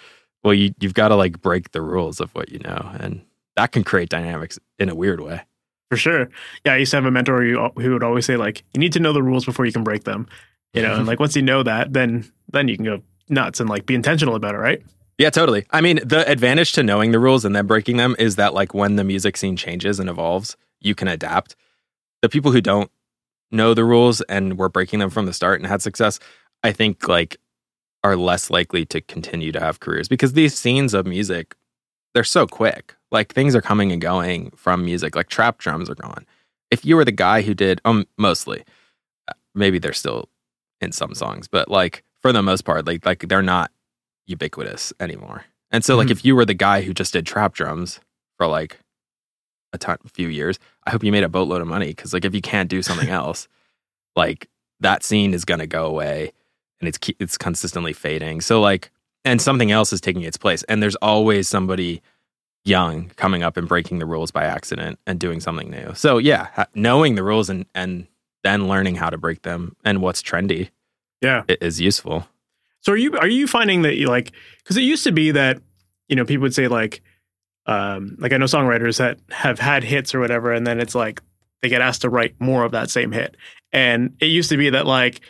well 0.42 0.54
you 0.54 0.72
you've 0.80 0.94
got 0.94 1.08
to 1.08 1.16
like 1.16 1.40
break 1.40 1.72
the 1.72 1.82
rules 1.82 2.20
of 2.20 2.30
what 2.34 2.50
you 2.50 2.58
know. 2.60 2.90
And 3.00 3.22
that 3.56 3.72
can 3.72 3.82
create 3.84 4.08
dynamics 4.08 4.58
in 4.78 4.88
a 4.88 4.94
weird 4.94 5.20
way 5.20 5.42
For 5.90 5.96
sure. 5.96 6.28
Yeah, 6.64 6.74
I 6.74 6.76
used 6.78 6.90
to 6.90 6.96
have 6.98 7.04
a 7.06 7.10
mentor 7.10 7.42
who, 7.42 7.68
who 7.80 7.92
would 7.92 8.02
always 8.02 8.26
say 8.26 8.36
like, 8.36 8.64
you 8.74 8.80
need 8.80 8.92
to 8.94 9.00
know 9.00 9.12
the 9.12 9.22
rules 9.22 9.44
before 9.44 9.66
you 9.66 9.72
can 9.72 9.84
break 9.84 10.04
them. 10.04 10.26
You 10.74 10.82
know, 10.82 10.96
and 10.96 11.06
like 11.06 11.20
once 11.20 11.34
you 11.34 11.42
know 11.42 11.62
that, 11.62 11.94
then 11.94 12.30
then 12.52 12.68
you 12.68 12.76
can 12.76 12.84
go 12.84 13.02
nuts 13.30 13.60
and 13.60 13.68
like 13.68 13.86
be 13.86 13.94
intentional 13.94 14.34
about 14.34 14.54
it, 14.54 14.58
right? 14.58 14.82
Yeah, 15.16 15.30
totally. 15.30 15.64
I 15.70 15.80
mean, 15.80 16.00
the 16.04 16.28
advantage 16.28 16.72
to 16.72 16.82
knowing 16.82 17.12
the 17.12 17.18
rules 17.18 17.46
and 17.46 17.56
then 17.56 17.66
breaking 17.66 17.96
them 17.96 18.14
is 18.18 18.36
that 18.36 18.52
like 18.52 18.74
when 18.74 18.96
the 18.96 19.04
music 19.04 19.38
scene 19.38 19.56
changes 19.56 19.98
and 19.98 20.10
evolves, 20.10 20.56
you 20.80 20.94
can 20.94 21.08
adapt. 21.08 21.56
The 22.20 22.28
people 22.28 22.52
who 22.52 22.60
don't 22.60 22.90
know 23.50 23.72
the 23.72 23.84
rules 23.84 24.20
and 24.22 24.58
were 24.58 24.68
breaking 24.68 24.98
them 24.98 25.08
from 25.08 25.24
the 25.24 25.32
start 25.32 25.60
and 25.60 25.66
had 25.66 25.80
success, 25.80 26.18
I 26.62 26.72
think 26.72 27.08
like 27.08 27.38
are 28.04 28.16
less 28.16 28.50
likely 28.50 28.84
to 28.86 29.00
continue 29.00 29.52
to 29.52 29.60
have 29.60 29.80
careers 29.80 30.08
because 30.08 30.34
these 30.34 30.58
scenes 30.58 30.92
of 30.92 31.06
music, 31.06 31.54
they're 32.12 32.24
so 32.24 32.46
quick. 32.46 32.95
Like 33.16 33.32
things 33.32 33.56
are 33.56 33.62
coming 33.62 33.92
and 33.92 34.00
going 34.02 34.50
from 34.56 34.84
music. 34.84 35.16
Like 35.16 35.28
trap 35.30 35.56
drums 35.56 35.88
are 35.88 35.94
gone. 35.94 36.26
If 36.70 36.84
you 36.84 36.96
were 36.96 37.04
the 37.06 37.12
guy 37.12 37.40
who 37.40 37.54
did 37.54 37.80
um 37.86 38.04
mostly, 38.18 38.62
uh, 39.26 39.32
maybe 39.54 39.78
they're 39.78 39.94
still 39.94 40.28
in 40.82 40.92
some 40.92 41.14
songs, 41.14 41.48
but 41.48 41.70
like 41.70 42.04
for 42.20 42.30
the 42.30 42.42
most 42.42 42.66
part, 42.66 42.86
like 42.86 43.06
like 43.06 43.26
they're 43.26 43.40
not 43.40 43.70
ubiquitous 44.26 44.92
anymore. 45.00 45.44
And 45.70 45.82
so, 45.82 45.96
like, 45.96 46.08
Mhm. 46.08 46.10
if 46.12 46.24
you 46.26 46.36
were 46.36 46.44
the 46.44 46.52
guy 46.68 46.82
who 46.82 46.92
just 46.92 47.14
did 47.14 47.24
trap 47.26 47.54
drums 47.54 48.00
for 48.36 48.46
like 48.46 48.80
a 49.72 49.78
ton, 49.78 49.96
a 50.04 50.08
few 50.10 50.28
years, 50.28 50.58
I 50.86 50.90
hope 50.90 51.02
you 51.02 51.10
made 51.10 51.24
a 51.24 51.28
boatload 51.28 51.62
of 51.62 51.68
money 51.68 51.88
because, 51.88 52.12
like, 52.12 52.24
if 52.26 52.34
you 52.34 52.42
can't 52.42 52.68
do 52.68 52.82
something 52.82 53.08
else, 53.22 53.48
like 54.14 54.48
that 54.80 55.02
scene 55.04 55.32
is 55.32 55.46
gonna 55.46 55.66
go 55.66 55.86
away, 55.86 56.32
and 56.80 56.88
it's 56.88 56.98
it's 57.18 57.38
consistently 57.38 57.94
fading. 57.94 58.42
So, 58.42 58.60
like, 58.60 58.90
and 59.24 59.40
something 59.40 59.70
else 59.70 59.90
is 59.94 60.02
taking 60.02 60.22
its 60.22 60.36
place, 60.36 60.62
and 60.64 60.82
there's 60.82 60.96
always 60.96 61.48
somebody 61.48 62.02
young 62.66 63.10
coming 63.16 63.42
up 63.42 63.56
and 63.56 63.68
breaking 63.68 63.98
the 63.98 64.06
rules 64.06 64.30
by 64.30 64.44
accident 64.44 64.98
and 65.06 65.18
doing 65.20 65.40
something 65.40 65.70
new. 65.70 65.94
So, 65.94 66.18
yeah, 66.18 66.64
knowing 66.74 67.14
the 67.14 67.22
rules 67.22 67.48
and 67.48 67.66
and 67.74 68.06
then 68.44 68.68
learning 68.68 68.96
how 68.96 69.10
to 69.10 69.18
break 69.18 69.42
them 69.42 69.74
and 69.84 70.00
what's 70.02 70.22
trendy 70.22 70.70
Yeah. 71.20 71.42
is 71.48 71.80
useful. 71.80 72.26
So 72.82 72.92
are 72.92 72.96
you 72.96 73.16
are 73.18 73.26
you 73.28 73.46
finding 73.46 73.82
that 73.82 73.96
you 73.96 74.06
like 74.08 74.32
because 74.58 74.76
it 74.76 74.82
used 74.82 75.04
to 75.04 75.12
be 75.12 75.32
that 75.32 75.58
you 76.08 76.14
know 76.16 76.24
people 76.24 76.42
would 76.42 76.54
say 76.54 76.68
like 76.68 77.02
um 77.66 78.16
like 78.20 78.32
I 78.32 78.36
know 78.36 78.44
songwriters 78.46 78.98
that 78.98 79.18
have 79.30 79.58
had 79.58 79.82
hits 79.82 80.14
or 80.14 80.20
whatever 80.20 80.52
and 80.52 80.64
then 80.66 80.80
it's 80.80 80.94
like 80.94 81.20
they 81.62 81.68
get 81.68 81.80
asked 81.80 82.02
to 82.02 82.08
write 82.08 82.40
more 82.40 82.62
of 82.64 82.72
that 82.72 82.90
same 82.90 83.10
hit 83.10 83.36
and 83.72 84.14
it 84.20 84.26
used 84.26 84.50
to 84.50 84.56
be 84.56 84.70
that 84.70 84.86
like 84.86 85.20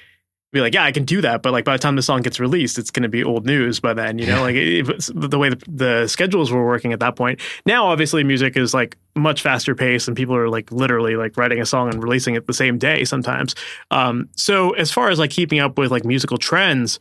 be 0.56 0.60
like 0.60 0.74
yeah 0.74 0.84
I 0.84 0.92
can 0.92 1.04
do 1.04 1.20
that 1.20 1.42
but 1.42 1.52
like 1.52 1.64
by 1.64 1.72
the 1.72 1.78
time 1.78 1.96
the 1.96 2.02
song 2.02 2.22
gets 2.22 2.40
released 2.40 2.78
it's 2.78 2.90
going 2.90 3.02
to 3.02 3.08
be 3.08 3.22
old 3.22 3.46
news 3.46 3.80
by 3.80 3.94
then 3.94 4.18
you 4.18 4.26
know 4.26 4.42
like 4.42 4.54
the 4.54 5.38
way 5.38 5.50
the, 5.50 5.62
the 5.68 6.06
schedules 6.06 6.50
were 6.50 6.64
working 6.64 6.92
at 6.92 7.00
that 7.00 7.16
point 7.16 7.40
now 7.64 7.86
obviously 7.86 8.24
music 8.24 8.56
is 8.56 8.74
like 8.74 8.96
much 9.14 9.42
faster 9.42 9.74
pace 9.74 10.08
and 10.08 10.16
people 10.16 10.34
are 10.36 10.48
like 10.48 10.70
literally 10.72 11.16
like 11.16 11.36
writing 11.36 11.60
a 11.60 11.66
song 11.66 11.88
and 11.92 12.02
releasing 12.02 12.34
it 12.34 12.46
the 12.46 12.52
same 12.52 12.78
day 12.78 13.04
sometimes 13.04 13.54
um 13.90 14.28
so 14.36 14.70
as 14.72 14.90
far 14.90 15.08
as 15.10 15.18
like 15.18 15.30
keeping 15.30 15.58
up 15.58 15.78
with 15.78 15.90
like 15.90 16.04
musical 16.04 16.38
trends 16.38 16.98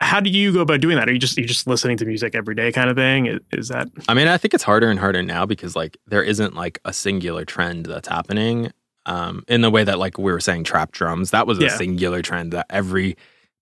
how 0.00 0.20
do 0.20 0.30
you 0.30 0.52
go 0.52 0.60
about 0.60 0.80
doing 0.80 0.96
that? 0.96 1.08
Are 1.08 1.12
you 1.12 1.18
just 1.18 1.36
you 1.36 1.44
just 1.44 1.66
listening 1.66 1.96
to 1.96 2.04
music 2.04 2.34
every 2.34 2.54
day 2.54 2.70
kind 2.70 2.88
of 2.88 2.96
thing? 2.96 3.26
Is, 3.26 3.40
is 3.52 3.68
that 3.68 3.88
I 4.08 4.14
mean, 4.14 4.28
I 4.28 4.36
think 4.36 4.54
it's 4.54 4.62
harder 4.62 4.90
and 4.90 4.98
harder 4.98 5.22
now 5.22 5.44
because 5.44 5.74
like 5.74 5.96
there 6.06 6.22
isn't 6.22 6.54
like 6.54 6.80
a 6.84 6.92
singular 6.92 7.44
trend 7.44 7.86
that's 7.86 8.08
happening. 8.08 8.70
Um, 9.08 9.42
in 9.48 9.62
the 9.62 9.70
way 9.70 9.82
that 9.84 9.98
like 9.98 10.18
we 10.18 10.30
were 10.30 10.38
saying 10.40 10.64
trap 10.64 10.92
drums, 10.92 11.30
that 11.30 11.46
was 11.46 11.58
a 11.58 11.62
Yeah. 11.62 11.76
singular 11.76 12.20
trend 12.22 12.52
that 12.52 12.66
every 12.68 13.16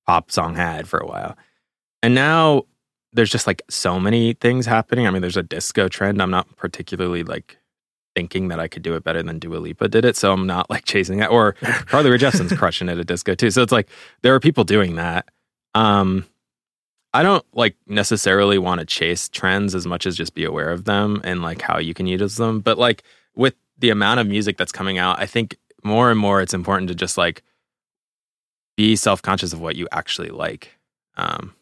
pop 0.07 0.31
song 0.31 0.57
had 0.57 0.89
for 0.89 0.99
a 0.99 1.07
while. 1.07 1.37
And 2.03 2.15
now 2.15 2.65
there's 3.13 3.31
just 3.31 3.47
like 3.47 3.63
so 3.71 3.99
many 4.01 4.33
things 4.35 4.67
happening. 4.67 5.07
I 5.07 5.11
mean, 5.11 5.23
there's 5.23 5.37
a 5.37 5.43
disco 5.43 5.89
trend. 5.89 6.21
I'm 6.21 6.31
not 6.33 6.55
particularly 6.57 7.23
like 7.23 7.57
thinking 8.17 8.49
that 8.49 8.59
I 8.59 8.67
could 8.67 8.83
do 8.83 8.95
it 8.95 9.05
better 9.05 9.23
than 9.23 9.39
Dua 9.39 9.59
Lipa 9.59 9.89
did 9.89 10.05
it, 10.05 10.17
so 10.17 10.33
I'm 10.33 10.47
not 10.47 10.69
like 10.69 10.85
chasing 10.93 11.19
that. 11.19 11.31
Or 11.31 11.53
Carly 11.87 12.11
Rae 12.11 12.19
Jepsen's 12.19 12.53
crushing 12.53 12.89
it 12.89 12.99
at 12.99 13.07
disco 13.07 13.35
too. 13.35 13.51
So 13.53 13.63
it's 13.63 13.73
like 13.73 13.89
there 14.23 14.35
are 14.35 14.41
people 14.41 14.65
doing 14.65 14.97
that. 14.97 15.29
Um, 15.75 16.27
I 17.15 17.23
don't 17.23 17.45
like 17.55 17.77
necessarily 17.87 18.59
want 18.59 18.81
to 18.81 18.85
chase 18.87 19.29
trends 19.29 19.75
as 19.75 19.87
much 19.87 20.07
as 20.07 20.17
just 20.17 20.35
be 20.35 20.45
aware 20.45 20.71
of 20.71 20.85
them 20.85 21.21
and 21.25 21.41
like 21.41 21.63
how 21.63 21.79
you 21.79 21.95
can 21.95 22.07
use 22.07 22.37
them. 22.37 22.61
But 22.61 22.79
like 22.79 23.03
with 23.35 23.55
the 23.79 23.91
amount 23.91 24.21
of 24.21 24.27
music 24.27 24.57
that's 24.57 24.73
coming 24.73 24.99
out, 24.99 25.21
I 25.21 25.27
think 25.27 25.57
more 25.85 26.11
and 26.11 26.19
more 26.19 26.41
it's 26.41 26.55
important 26.55 26.89
to 26.89 26.95
just 26.95 27.17
like 27.17 27.43
be 28.77 28.97
self 28.97 29.23
conscious 29.23 29.53
of 29.53 29.61
what 29.61 29.77
you 29.77 29.89
actually 29.93 30.29
like. 30.29 30.77
Um, 31.17 31.55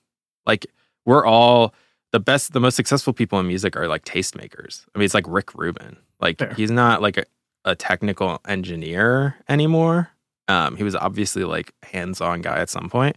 like 0.47 0.67
we're 1.05 1.25
all 1.25 1.75
the 2.13 2.21
best, 2.21 2.53
the 2.53 2.61
most 2.61 2.77
successful 2.77 3.13
people 3.13 3.39
in 3.41 3.47
music 3.47 3.77
are 3.77 3.89
like 3.89 4.05
tastemakers. 4.05 4.85
I 4.95 4.99
mean, 4.99 5.05
it's 5.05 5.15
like 5.15 5.27
Rick 5.29 5.55
Rubin. 5.55 5.97
Like 6.21 6.39
Fair. 6.39 6.55
he's 6.55 6.71
not 6.71 7.03
like 7.03 7.17
a, 7.17 7.25
a 7.65 7.75
technical 7.75 8.41
engineer 8.47 9.37
anymore. 9.49 10.11
Um, 10.49 10.77
he 10.77 10.83
was 10.83 10.95
obviously 10.95 11.45
like 11.45 11.73
hands 11.83 12.21
on 12.21 12.43
guy 12.43 12.59
at 12.59 12.71
some 12.71 12.91
point, 12.91 13.17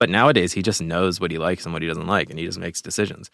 but 0.00 0.10
nowadays 0.10 0.52
he 0.52 0.62
just 0.62 0.82
knows 0.82 1.20
what 1.20 1.30
he 1.30 1.38
likes 1.38 1.64
and 1.64 1.72
what 1.72 1.82
he 1.82 1.88
doesn't 1.88 2.06
like, 2.06 2.30
and 2.30 2.38
he 2.38 2.46
just 2.46 2.58
makes 2.58 2.82
decisions. 2.82 3.30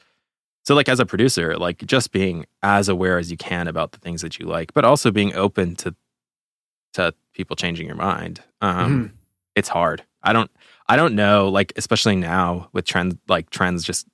So, 0.65 0.75
like 0.75 0.89
as 0.89 1.01
a 1.01 1.07
producer, 1.07 1.57
like 1.57 1.85
just 1.87 2.13
being 2.13 2.47
as 2.63 2.89
aware 2.89 3.19
as 3.19 3.31
you 3.31 3.37
can 3.37 3.67
about 3.67 3.93
the 3.93 3.99
things 3.99 4.23
that 4.23 4.39
you 4.39 4.47
like, 4.47 4.73
but 4.75 4.85
also 4.85 5.11
being 5.11 5.35
open 5.35 5.75
to 5.77 5.95
to 6.95 7.15
people 7.35 7.57
changing 7.57 7.87
your 7.87 7.97
mind. 7.97 8.43
Um, 8.61 8.77
Mhm. 8.93 9.11
it's 9.57 9.69
hard. 9.69 10.05
I 10.23 10.33
don't 10.33 10.51
I 10.89 10.97
don't 10.97 11.15
know 11.15 11.49
like 11.49 11.73
especially 11.77 12.17
now 12.17 12.69
with 12.73 12.85
trends 12.85 13.17
like 13.29 13.49
trends 13.51 13.85
just 13.85 14.07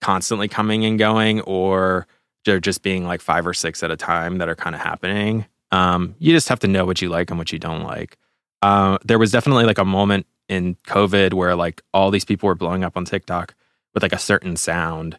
constantly 0.00 0.48
coming 0.48 0.84
and 0.84 0.98
going 0.98 1.40
or 1.42 2.06
they're 2.44 2.60
just 2.60 2.82
being 2.82 3.06
like 3.06 3.20
five 3.22 3.46
or 3.46 3.54
six 3.54 3.82
at 3.82 3.90
a 3.90 3.96
time 3.96 4.38
that 4.38 4.48
are 4.48 4.54
kind 4.54 4.74
of 4.74 4.82
happening. 4.82 5.46
Um, 5.70 6.14
you 6.18 6.32
just 6.32 6.48
have 6.50 6.60
to 6.60 6.68
know 6.68 6.84
what 6.84 7.00
you 7.00 7.08
like 7.08 7.30
and 7.30 7.38
what 7.38 7.52
you 7.52 7.58
don't 7.58 7.82
like. 7.84 8.18
Uh, 8.60 8.98
there 9.04 9.18
was 9.18 9.30
definitely 9.30 9.64
like 9.64 9.78
a 9.78 9.84
moment 9.84 10.26
in 10.48 10.74
COVID 10.86 11.32
where 11.32 11.56
like 11.56 11.80
all 11.94 12.10
these 12.10 12.24
people 12.24 12.48
were 12.48 12.54
blowing 12.54 12.84
up 12.84 12.96
on 12.98 13.04
TikTok 13.06 13.54
with 13.94 14.02
like 14.02 14.12
a 14.12 14.18
certain 14.18 14.56
sound 14.56 15.18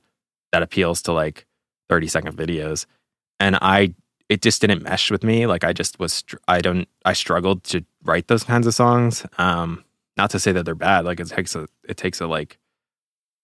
that 0.55 0.63
appeals 0.63 1.01
to 1.01 1.11
like 1.11 1.45
30 1.89 2.07
second 2.07 2.37
videos. 2.37 2.85
And 3.41 3.57
I, 3.61 3.93
it 4.29 4.41
just 4.41 4.61
didn't 4.61 4.83
mesh 4.83 5.11
with 5.11 5.21
me. 5.21 5.47
Like 5.47 5.65
I 5.65 5.73
just 5.73 5.99
was, 5.99 6.23
I 6.47 6.59
don't, 6.59 6.87
I 7.03 7.11
struggled 7.11 7.65
to 7.65 7.83
write 8.05 8.29
those 8.29 8.45
kinds 8.45 8.65
of 8.65 8.73
songs. 8.73 9.25
Um, 9.37 9.83
not 10.15 10.29
to 10.29 10.39
say 10.39 10.53
that 10.53 10.63
they're 10.63 10.73
bad. 10.73 11.03
Like 11.03 11.19
it 11.19 11.27
takes 11.27 11.57
a, 11.57 11.67
it 11.83 11.97
takes 11.97 12.21
a 12.21 12.27
like 12.27 12.57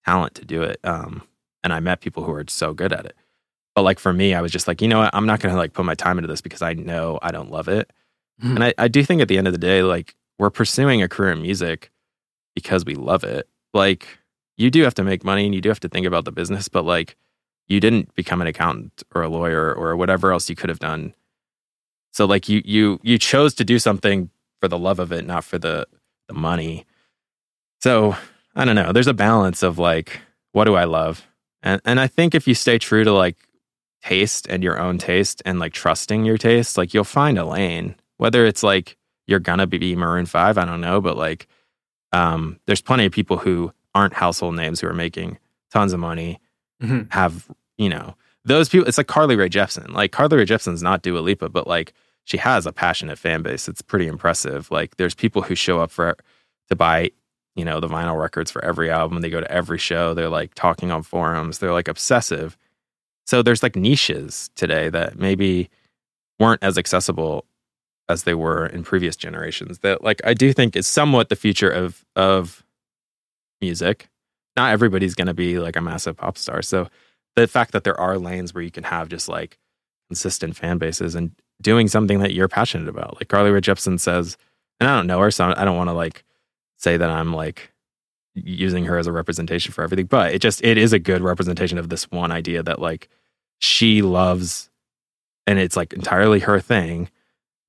talent 0.05 0.35
to 0.35 0.45
do 0.45 0.61
it. 0.63 0.79
Um, 0.85 1.23
and 1.65 1.73
I 1.73 1.81
met 1.81 1.99
people 1.99 2.23
who 2.23 2.31
are 2.31 2.45
so 2.47 2.73
good 2.73 2.93
at 2.93 3.05
it. 3.05 3.17
But 3.75 3.81
like 3.81 3.99
for 3.99 4.13
me, 4.13 4.33
I 4.33 4.39
was 4.39 4.53
just 4.53 4.69
like, 4.69 4.81
you 4.81 4.87
know 4.87 4.99
what? 4.99 5.13
I'm 5.13 5.25
not 5.25 5.41
going 5.41 5.53
to 5.53 5.59
like 5.59 5.73
put 5.73 5.83
my 5.83 5.95
time 5.95 6.17
into 6.17 6.29
this 6.29 6.39
because 6.39 6.61
I 6.61 6.71
know 6.75 7.19
I 7.21 7.31
don't 7.31 7.51
love 7.51 7.67
it. 7.67 7.91
Mm-hmm. 8.41 8.55
And 8.55 8.63
I, 8.63 8.73
I 8.77 8.87
do 8.87 9.03
think 9.03 9.21
at 9.21 9.27
the 9.27 9.37
end 9.37 9.47
of 9.47 9.53
the 9.53 9.59
day, 9.59 9.83
like 9.83 10.15
we're 10.39 10.49
pursuing 10.49 11.01
a 11.01 11.09
career 11.09 11.33
in 11.33 11.41
music 11.41 11.91
because 12.55 12.85
we 12.85 12.95
love 12.95 13.25
it. 13.25 13.49
Like 13.73 14.07
you 14.57 14.69
do 14.69 14.83
have 14.83 14.93
to 14.95 15.03
make 15.03 15.23
money 15.23 15.45
and 15.45 15.55
you 15.55 15.61
do 15.61 15.69
have 15.69 15.79
to 15.81 15.89
think 15.89 16.05
about 16.05 16.25
the 16.25 16.31
business, 16.31 16.67
but 16.67 16.85
like 16.85 17.15
you 17.67 17.79
didn't 17.79 18.13
become 18.15 18.41
an 18.41 18.47
accountant 18.47 19.03
or 19.15 19.21
a 19.21 19.29
lawyer 19.29 19.73
or 19.73 19.95
whatever 19.95 20.31
else 20.31 20.49
you 20.49 20.55
could 20.55 20.69
have 20.69 20.79
done. 20.79 21.13
So 22.11 22.25
like 22.25 22.49
you 22.49 22.61
you 22.65 22.99
you 23.03 23.17
chose 23.17 23.53
to 23.55 23.63
do 23.63 23.79
something 23.79 24.29
for 24.59 24.67
the 24.67 24.77
love 24.77 24.99
of 24.99 25.11
it, 25.11 25.25
not 25.25 25.43
for 25.43 25.57
the 25.57 25.87
the 26.27 26.33
money. 26.33 26.85
So 27.81 28.15
I 28.55 28.65
don't 28.65 28.75
know. 28.75 28.91
There's 28.91 29.07
a 29.07 29.13
balance 29.13 29.63
of 29.63 29.79
like, 29.79 30.19
what 30.51 30.65
do 30.65 30.75
I 30.75 30.83
love? 30.83 31.25
And 31.63 31.81
and 31.85 31.99
I 31.99 32.07
think 32.07 32.35
if 32.35 32.47
you 32.47 32.53
stay 32.53 32.77
true 32.77 33.03
to 33.03 33.13
like 33.13 33.37
taste 34.03 34.47
and 34.49 34.63
your 34.63 34.79
own 34.79 34.97
taste 34.97 35.41
and 35.45 35.59
like 35.59 35.73
trusting 35.73 36.25
your 36.25 36.37
taste, 36.37 36.77
like 36.77 36.93
you'll 36.93 37.03
find 37.03 37.37
a 37.37 37.45
lane. 37.45 37.95
Whether 38.17 38.45
it's 38.45 38.63
like 38.63 38.97
you're 39.27 39.39
gonna 39.39 39.67
be 39.67 39.95
Maroon 39.95 40.25
Five, 40.25 40.57
I 40.57 40.65
don't 40.65 40.81
know, 40.81 41.01
but 41.01 41.17
like 41.17 41.47
um, 42.11 42.59
there's 42.67 42.81
plenty 42.81 43.05
of 43.05 43.13
people 43.13 43.37
who 43.37 43.71
aren't 43.93 44.13
household 44.13 44.55
names 44.55 44.79
who 44.79 44.87
are 44.87 44.93
making 44.93 45.37
tons 45.71 45.93
of 45.93 45.99
money, 45.99 46.39
mm-hmm. 46.81 47.09
have 47.09 47.49
you 47.77 47.89
know 47.89 48.15
those 48.45 48.69
people. 48.69 48.87
It's 48.87 48.97
like 48.97 49.07
Carly 49.07 49.35
Rae 49.35 49.49
Jepsen. 49.49 49.89
Like 49.91 50.11
Carly 50.11 50.37
Rae 50.37 50.45
Jepsen's 50.45 50.83
not 50.83 51.01
Dua 51.01 51.19
Lipa, 51.19 51.49
but 51.49 51.67
like 51.67 51.93
she 52.23 52.37
has 52.37 52.65
a 52.65 52.71
passionate 52.71 53.17
fan 53.17 53.41
base. 53.41 53.67
It's 53.67 53.81
pretty 53.81 54.07
impressive. 54.07 54.69
Like 54.71 54.97
there's 54.97 55.15
people 55.15 55.41
who 55.41 55.55
show 55.55 55.79
up 55.79 55.91
for 55.91 56.17
to 56.69 56.75
buy 56.75 57.11
you 57.55 57.65
know 57.65 57.79
the 57.79 57.87
vinyl 57.87 58.19
records 58.19 58.51
for 58.51 58.63
every 58.63 58.89
album. 58.89 59.21
They 59.21 59.29
go 59.29 59.41
to 59.41 59.51
every 59.51 59.77
show. 59.77 60.13
They're 60.13 60.29
like 60.29 60.53
talking 60.55 60.91
on 60.91 61.03
forums. 61.03 61.59
They're 61.59 61.73
like 61.73 61.87
obsessive. 61.87 62.57
So 63.25 63.41
there's 63.41 63.63
like 63.63 63.75
niches 63.75 64.49
today 64.55 64.89
that 64.89 65.17
maybe 65.17 65.69
weren't 66.39 66.63
as 66.63 66.77
accessible 66.77 67.45
as 68.09 68.23
they 68.23 68.33
were 68.33 68.65
in 68.65 68.83
previous 68.83 69.15
generations. 69.15 69.79
That 69.79 70.03
like 70.03 70.21
I 70.23 70.33
do 70.33 70.53
think 70.53 70.75
is 70.75 70.87
somewhat 70.87 71.29
the 71.29 71.35
future 71.35 71.69
of 71.69 72.05
of 72.15 72.63
music. 73.61 74.09
Not 74.57 74.71
everybody's 74.71 75.15
going 75.15 75.27
to 75.27 75.33
be 75.33 75.59
like 75.59 75.75
a 75.75 75.81
massive 75.81 76.17
pop 76.17 76.37
star. 76.37 76.61
So 76.61 76.89
the 77.35 77.47
fact 77.47 77.71
that 77.71 77.83
there 77.83 77.99
are 77.99 78.17
lanes 78.17 78.53
where 78.53 78.63
you 78.63 78.71
can 78.71 78.83
have 78.83 79.09
just 79.09 79.29
like 79.29 79.57
consistent 80.09 80.55
fan 80.55 80.77
bases 80.77 81.15
and 81.15 81.31
doing 81.61 81.87
something 81.87 82.19
that 82.19 82.33
you're 82.33 82.47
passionate 82.47 82.89
about. 82.89 83.15
Like 83.15 83.29
Carly 83.29 83.51
Rae 83.51 83.61
Jepsen 83.61 83.99
says, 83.99 84.35
and 84.79 84.89
I 84.89 84.97
don't 84.97 85.07
know 85.07 85.19
her, 85.19 85.31
so 85.31 85.53
I 85.55 85.63
don't 85.63 85.77
want 85.77 85.89
to 85.89 85.93
like 85.93 86.25
say 86.77 86.97
that 86.97 87.09
I'm 87.09 87.33
like 87.33 87.71
using 88.33 88.85
her 88.85 88.97
as 88.97 89.07
a 89.07 89.11
representation 89.11 89.71
for 89.71 89.83
everything, 89.83 90.07
but 90.07 90.33
it 90.33 90.39
just 90.39 90.63
it 90.63 90.77
is 90.77 90.93
a 90.93 90.99
good 90.99 91.21
representation 91.21 91.77
of 91.77 91.89
this 91.89 92.09
one 92.11 92.31
idea 92.31 92.63
that 92.63 92.79
like 92.79 93.07
she 93.59 94.01
loves 94.01 94.69
and 95.47 95.59
it's 95.59 95.77
like 95.77 95.93
entirely 95.93 96.39
her 96.39 96.59
thing 96.59 97.09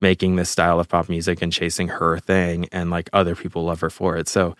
making 0.01 0.35
this 0.35 0.49
style 0.49 0.79
of 0.79 0.89
pop 0.89 1.07
music 1.07 1.41
and 1.41 1.53
chasing 1.53 1.87
her 1.87 2.19
thing 2.19 2.67
and 2.71 2.89
like 2.89 3.09
other 3.13 3.35
people 3.35 3.63
love 3.63 3.79
her 3.79 3.89
for 3.89 4.17
it. 4.17 4.27
So 4.27 4.55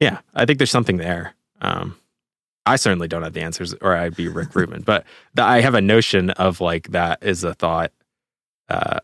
yeah, 0.00 0.20
I 0.34 0.46
think 0.46 0.58
there's 0.58 0.70
something 0.70 0.96
there. 0.96 1.34
Um, 1.60 1.96
I 2.66 2.76
certainly 2.76 3.08
don't 3.08 3.22
have 3.22 3.32
the 3.32 3.42
answers 3.42 3.74
or 3.74 3.94
I'd 3.94 4.16
be 4.16 4.28
Rick 4.28 4.54
Rubin, 4.54 4.82
but 4.82 5.04
the, 5.34 5.42
I 5.42 5.60
have 5.60 5.74
a 5.74 5.80
notion 5.80 6.30
of 6.30 6.60
like 6.60 6.88
that 6.88 7.22
is 7.22 7.44
a 7.44 7.54
thought 7.54 7.92
uh, 8.68 9.00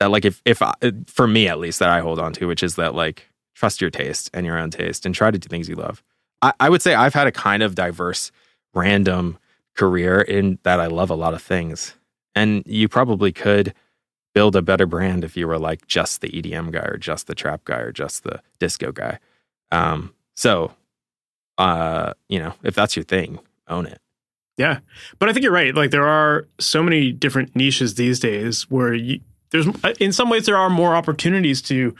that 0.00 0.10
like 0.10 0.24
if 0.24 0.42
if 0.44 0.62
I, 0.62 0.74
for 1.06 1.26
me 1.26 1.48
at 1.48 1.58
least 1.58 1.78
that 1.78 1.88
I 1.88 2.00
hold 2.00 2.18
on 2.18 2.32
to, 2.34 2.46
which 2.46 2.62
is 2.62 2.76
that 2.76 2.94
like 2.94 3.28
trust 3.54 3.80
your 3.80 3.90
taste 3.90 4.30
and 4.34 4.44
your 4.44 4.58
own 4.58 4.70
taste 4.70 5.06
and 5.06 5.14
try 5.14 5.30
to 5.30 5.38
do 5.38 5.48
things 5.48 5.68
you 5.68 5.76
love. 5.76 6.02
I, 6.42 6.52
I 6.60 6.68
would 6.68 6.82
say 6.82 6.94
I've 6.94 7.14
had 7.14 7.26
a 7.26 7.32
kind 7.32 7.62
of 7.62 7.74
diverse, 7.74 8.30
random 8.74 9.38
career 9.74 10.20
in 10.20 10.58
that 10.62 10.80
I 10.80 10.86
love 10.86 11.10
a 11.10 11.14
lot 11.14 11.34
of 11.34 11.42
things, 11.42 11.94
and 12.34 12.62
you 12.66 12.88
probably 12.88 13.32
could 13.32 13.72
build 14.34 14.54
a 14.54 14.62
better 14.62 14.84
brand 14.84 15.24
if 15.24 15.34
you 15.36 15.46
were 15.46 15.58
like 15.58 15.86
just 15.86 16.20
the 16.20 16.28
EDM 16.28 16.70
guy 16.70 16.84
or 16.84 16.98
just 16.98 17.26
the 17.26 17.34
trap 17.34 17.64
guy 17.64 17.78
or 17.78 17.92
just 17.92 18.22
the 18.22 18.42
disco 18.58 18.92
guy. 18.92 19.18
Um, 19.72 20.12
so, 20.36 20.72
uh, 21.58 22.12
you 22.28 22.38
know, 22.38 22.54
if 22.62 22.74
that's 22.74 22.96
your 22.96 23.04
thing, 23.04 23.38
own 23.68 23.86
it. 23.86 24.00
Yeah, 24.56 24.78
but 25.18 25.28
I 25.28 25.32
think 25.32 25.42
you're 25.42 25.52
right. 25.52 25.74
Like 25.74 25.90
there 25.90 26.08
are 26.08 26.46
so 26.58 26.82
many 26.82 27.12
different 27.12 27.54
niches 27.54 27.94
these 27.94 28.20
days 28.20 28.70
where 28.70 28.94
you, 28.94 29.20
there's 29.50 29.66
in 30.00 30.12
some 30.12 30.30
ways 30.30 30.46
there 30.46 30.56
are 30.56 30.70
more 30.70 30.96
opportunities 30.96 31.60
to 31.62 31.94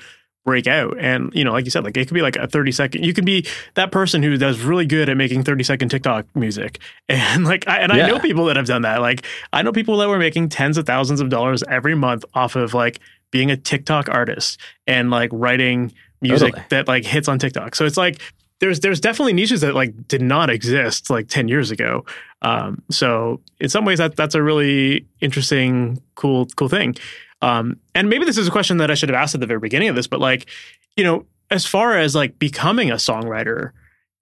break 0.46 0.66
out. 0.68 0.96
And, 0.98 1.30
you 1.34 1.44
know, 1.44 1.52
like 1.52 1.64
you 1.64 1.70
said, 1.70 1.84
like 1.84 1.96
it 1.96 2.06
could 2.06 2.14
be 2.14 2.22
like 2.22 2.36
a 2.36 2.46
30 2.46 2.72
second, 2.72 3.04
you 3.04 3.12
could 3.12 3.26
be 3.26 3.44
that 3.74 3.90
person 3.90 4.22
who 4.22 4.38
does 4.38 4.60
really 4.60 4.86
good 4.86 5.08
at 5.10 5.16
making 5.16 5.42
30 5.42 5.64
second 5.64 5.88
TikTok 5.90 6.24
music. 6.34 6.80
And 7.08 7.44
like, 7.44 7.68
I, 7.68 7.78
and 7.78 7.92
yeah. 7.92 8.04
I 8.04 8.08
know 8.08 8.18
people 8.18 8.46
that 8.46 8.56
have 8.56 8.66
done 8.66 8.82
that. 8.82 9.00
Like, 9.00 9.24
I 9.52 9.62
know 9.62 9.70
people 9.70 9.96
that 9.98 10.08
were 10.08 10.18
making 10.18 10.48
tens 10.48 10.76
of 10.76 10.86
thousands 10.86 11.20
of 11.20 11.28
dollars 11.28 11.62
every 11.68 11.94
month 11.94 12.24
off 12.34 12.56
of 12.56 12.74
like 12.74 13.00
being 13.30 13.50
a 13.50 13.56
TikTok 13.56 14.08
artist 14.08 14.58
and 14.86 15.10
like 15.10 15.30
writing 15.32 15.92
music 16.20 16.54
totally. 16.54 16.66
that 16.70 16.88
like 16.88 17.04
hits 17.04 17.28
on 17.28 17.38
TikTok. 17.38 17.74
So 17.74 17.84
it's 17.84 17.96
like, 17.96 18.20
there's 18.60 18.80
there's 18.80 19.00
definitely 19.00 19.34
niches 19.34 19.60
that 19.60 19.74
like 19.74 20.08
did 20.08 20.22
not 20.22 20.50
exist 20.50 21.10
like 21.10 21.28
10 21.28 21.48
years 21.48 21.70
ago. 21.70 22.04
Um, 22.42 22.82
so 22.90 23.40
in 23.60 23.68
some 23.68 23.84
ways 23.84 23.98
that 23.98 24.16
that's 24.16 24.34
a 24.34 24.42
really 24.42 25.06
interesting, 25.20 26.02
cool, 26.14 26.46
cool 26.56 26.68
thing. 26.68 26.96
Um, 27.42 27.78
and 27.94 28.08
maybe 28.08 28.24
this 28.24 28.38
is 28.38 28.48
a 28.48 28.50
question 28.50 28.78
that 28.78 28.90
I 28.90 28.94
should 28.94 29.10
have 29.10 29.16
asked 29.16 29.34
at 29.34 29.40
the 29.40 29.46
very 29.46 29.60
beginning 29.60 29.88
of 29.88 29.94
this, 29.94 30.06
but 30.06 30.20
like, 30.20 30.48
you 30.96 31.04
know, 31.04 31.26
as 31.50 31.66
far 31.66 31.98
as 31.98 32.14
like 32.14 32.38
becoming 32.38 32.90
a 32.90 32.94
songwriter, 32.94 33.72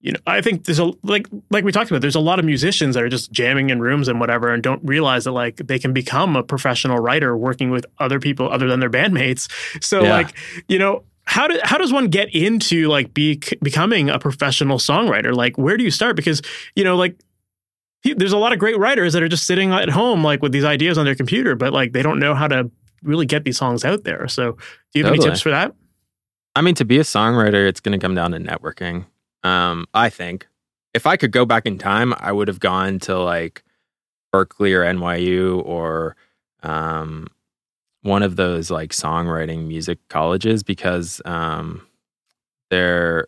you 0.01 0.11
know, 0.11 0.19
I 0.27 0.41
think 0.41 0.65
there's 0.65 0.79
a 0.79 0.91
like 1.01 1.27
like 1.49 1.63
we 1.63 1.71
talked 1.71 1.89
about, 1.89 2.01
there's 2.01 2.15
a 2.15 2.19
lot 2.19 2.37
of 2.37 2.45
musicians 2.45 2.93
that 2.95 3.03
are 3.03 3.09
just 3.09 3.31
jamming 3.31 3.69
in 3.69 3.79
rooms 3.79 4.07
and 4.07 4.19
whatever 4.19 4.53
and 4.53 4.61
don't 4.61 4.83
realize 4.83 5.23
that 5.23 5.31
like 5.31 5.55
they 5.57 5.79
can 5.79 5.93
become 5.93 6.35
a 6.35 6.43
professional 6.43 6.99
writer 6.99 7.35
working 7.35 7.71
with 7.71 7.85
other 7.99 8.19
people 8.19 8.51
other 8.51 8.67
than 8.67 8.81
their 8.81 8.89
bandmates. 8.89 9.49
So 9.83 10.03
yeah. 10.03 10.13
like, 10.13 10.37
you 10.67 10.77
know, 10.77 11.03
how 11.25 11.47
do, 11.47 11.59
how 11.63 11.77
does 11.77 11.91
one 11.91 12.07
get 12.07 12.33
into 12.33 12.87
like 12.87 13.13
be 13.13 13.41
becoming 13.61 14.09
a 14.09 14.19
professional 14.19 14.77
songwriter? 14.77 15.33
Like 15.33 15.57
where 15.57 15.77
do 15.77 15.83
you 15.83 15.91
start? 15.91 16.15
Because, 16.15 16.41
you 16.75 16.83
know, 16.83 16.95
like 16.95 17.19
there's 18.03 18.33
a 18.33 18.37
lot 18.37 18.53
of 18.53 18.59
great 18.59 18.77
writers 18.77 19.13
that 19.13 19.23
are 19.23 19.27
just 19.27 19.47
sitting 19.47 19.71
at 19.71 19.89
home 19.89 20.23
like 20.23 20.41
with 20.41 20.51
these 20.51 20.63
ideas 20.63 20.97
on 20.97 21.05
their 21.05 21.15
computer, 21.15 21.55
but 21.55 21.73
like 21.73 21.91
they 21.91 22.03
don't 22.03 22.19
know 22.19 22.35
how 22.35 22.47
to 22.47 22.69
really 23.01 23.25
get 23.25 23.43
these 23.43 23.57
songs 23.57 23.83
out 23.83 24.03
there. 24.03 24.27
So, 24.27 24.51
do 24.51 24.99
you 24.99 25.03
have 25.03 25.11
totally. 25.11 25.27
any 25.27 25.33
tips 25.33 25.41
for 25.41 25.49
that? 25.49 25.73
I 26.55 26.61
mean, 26.61 26.75
to 26.75 26.85
be 26.85 26.97
a 26.99 27.03
songwriter, 27.03 27.67
it's 27.67 27.79
going 27.79 27.99
to 27.99 28.03
come 28.03 28.15
down 28.15 28.31
to 28.31 28.37
networking. 28.37 29.05
Um, 29.43 29.85
I 29.93 30.09
think 30.09 30.47
if 30.93 31.05
I 31.05 31.17
could 31.17 31.31
go 31.31 31.45
back 31.45 31.65
in 31.65 31.77
time, 31.77 32.13
I 32.17 32.31
would 32.31 32.47
have 32.47 32.59
gone 32.59 32.99
to 32.99 33.19
like 33.19 33.63
Berklee 34.33 34.73
or 34.73 34.83
NYU 34.83 35.63
or 35.65 36.15
um, 36.63 37.27
one 38.05 38.21
of 38.21 38.35
those 38.35 38.69
like 38.69 38.91
songwriting 38.91 39.65
music 39.65 39.97
colleges 40.09 40.61
because 40.61 41.23
um, 41.25 41.85
they're 42.69 43.27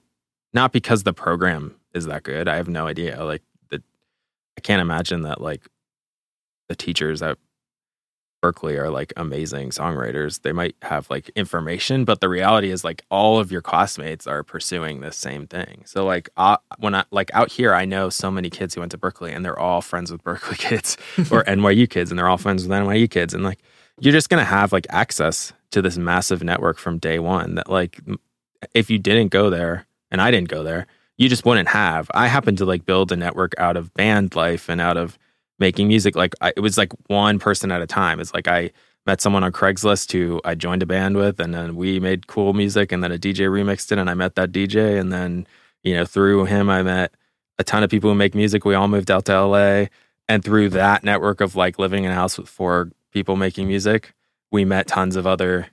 not 0.54 0.72
because 0.72 1.02
the 1.02 1.14
program 1.14 1.76
is 1.96 2.06
that 2.06 2.22
good. 2.22 2.48
I 2.48 2.58
have 2.58 2.68
no 2.68 2.86
idea. 2.86 3.24
Like, 3.24 3.42
the, 3.70 3.82
I 4.56 4.62
can't 4.62 4.82
imagine 4.82 5.24
that 5.24 5.42
like 5.42 5.68
the 6.70 6.76
teachers 6.76 7.24
at 7.24 7.40
Berklee 8.44 8.78
are 8.78 8.92
like 8.92 9.14
amazing 9.18 9.72
songwriters. 9.72 10.44
They 10.44 10.52
might 10.52 10.76
have 10.84 11.10
like 11.10 11.30
information, 11.30 12.06
but 12.06 12.22
the 12.22 12.30
reality 12.30 12.70
is 12.70 12.84
like 12.84 13.04
all 13.10 13.40
of 13.40 13.52
your 13.52 13.64
classmates 13.64 14.28
are 14.28 14.44
pursuing 14.44 15.02
the 15.02 15.12
same 15.12 15.48
thing. 15.48 15.82
So 15.86 16.06
like 16.06 16.30
uh, 16.38 16.58
when 16.78 16.94
I 16.94 17.04
like 17.10 17.32
out 17.34 17.52
here, 17.52 17.74
I 17.74 17.86
know 17.86 18.10
so 18.10 18.30
many 18.30 18.52
kids 18.52 18.76
who 18.76 18.82
went 18.82 18.92
to 18.92 18.98
Berklee 19.00 19.36
and 19.36 19.44
they're 19.44 19.58
all 19.58 19.82
friends 19.82 20.12
with 20.12 20.24
Berklee 20.24 20.58
kids 20.60 20.98
or 21.32 21.44
NYU 21.46 21.90
kids, 21.90 22.12
and 22.12 22.20
they're 22.20 22.30
all 22.30 22.38
friends 22.38 22.68
with 22.68 22.78
NYU 22.78 23.10
kids, 23.10 23.34
and 23.34 23.44
like 23.44 23.60
you're 24.00 24.14
just 24.14 24.30
gonna 24.30 24.46
have 24.46 24.72
like 24.72 24.88
access 24.90 25.54
to 25.72 25.82
this 25.82 25.98
massive 25.98 26.44
network 26.44 26.78
from 26.78 26.98
day 26.98 27.20
one. 27.20 27.56
That 27.56 27.70
like 27.70 28.00
if 28.74 28.90
you 28.90 29.00
didn't 29.00 29.30
go 29.30 29.50
there, 29.50 29.88
and 30.12 30.22
I 30.22 30.32
didn't 30.32 30.50
go 30.50 30.64
there, 30.64 30.88
you 31.18 31.30
just 31.30 31.46
wouldn't 31.46 31.70
have. 31.70 32.10
I 32.14 32.28
happened 32.28 32.58
to 32.60 32.66
like 32.66 32.86
build 32.86 33.12
a 33.12 33.16
network 33.16 33.54
out 33.58 33.78
of 33.78 33.94
band 33.94 34.36
life 34.36 34.70
and 34.70 34.80
out 34.80 34.98
of 34.98 35.18
making 35.60 35.88
music 35.88 36.16
like 36.16 36.36
I, 36.40 36.54
it 36.56 36.60
was 36.60 36.78
like 36.78 36.92
one 37.08 37.40
person 37.40 37.72
at 37.72 37.82
a 37.82 37.88
time 37.88 38.20
it's 38.20 38.32
like 38.32 38.48
i 38.48 38.70
met 39.08 39.22
someone 39.22 39.44
on 39.44 39.54
Craigslist 39.54 40.12
who 40.12 40.42
I 40.44 40.54
joined 40.54 40.84
a 40.84 40.86
band 40.86 41.16
with, 41.16 41.40
and 41.40 41.54
then 41.54 41.78
we 41.78 42.00
made 42.00 42.28
cool 42.28 42.54
music, 42.54 42.92
and 42.92 43.02
then 43.02 43.12
a 43.12 43.18
DJ 43.18 43.48
remixed 43.50 43.92
it, 43.92 43.98
and 43.98 44.10
I 44.10 44.14
met 44.14 44.36
that 44.36 44.52
DJ, 44.52 45.00
and 45.00 45.12
then 45.12 45.48
you 45.82 45.96
know 45.96 46.06
through 46.06 46.46
him 46.46 46.70
I 46.70 46.84
met 46.84 47.14
a 47.58 47.64
ton 47.64 47.82
of 47.82 47.90
people 47.90 48.12
who 48.12 48.16
make 48.16 48.36
music. 48.36 48.66
We 48.66 48.76
all 48.76 48.90
moved 48.90 49.10
out 49.10 49.26
to 49.26 49.42
LA, 49.42 49.86
and 50.30 50.44
through 50.44 50.70
that 50.72 51.04
network 51.04 51.42
of 51.42 51.56
like 51.56 51.80
living 51.80 52.04
in 52.04 52.12
a 52.12 52.16
house 52.16 52.38
with 52.38 52.50
four 52.50 52.92
people 53.18 53.36
making 53.36 53.68
music, 53.68 54.14
we 54.52 54.66
met 54.66 54.88
tons 54.88 55.16
of 55.16 55.26
other 55.26 55.68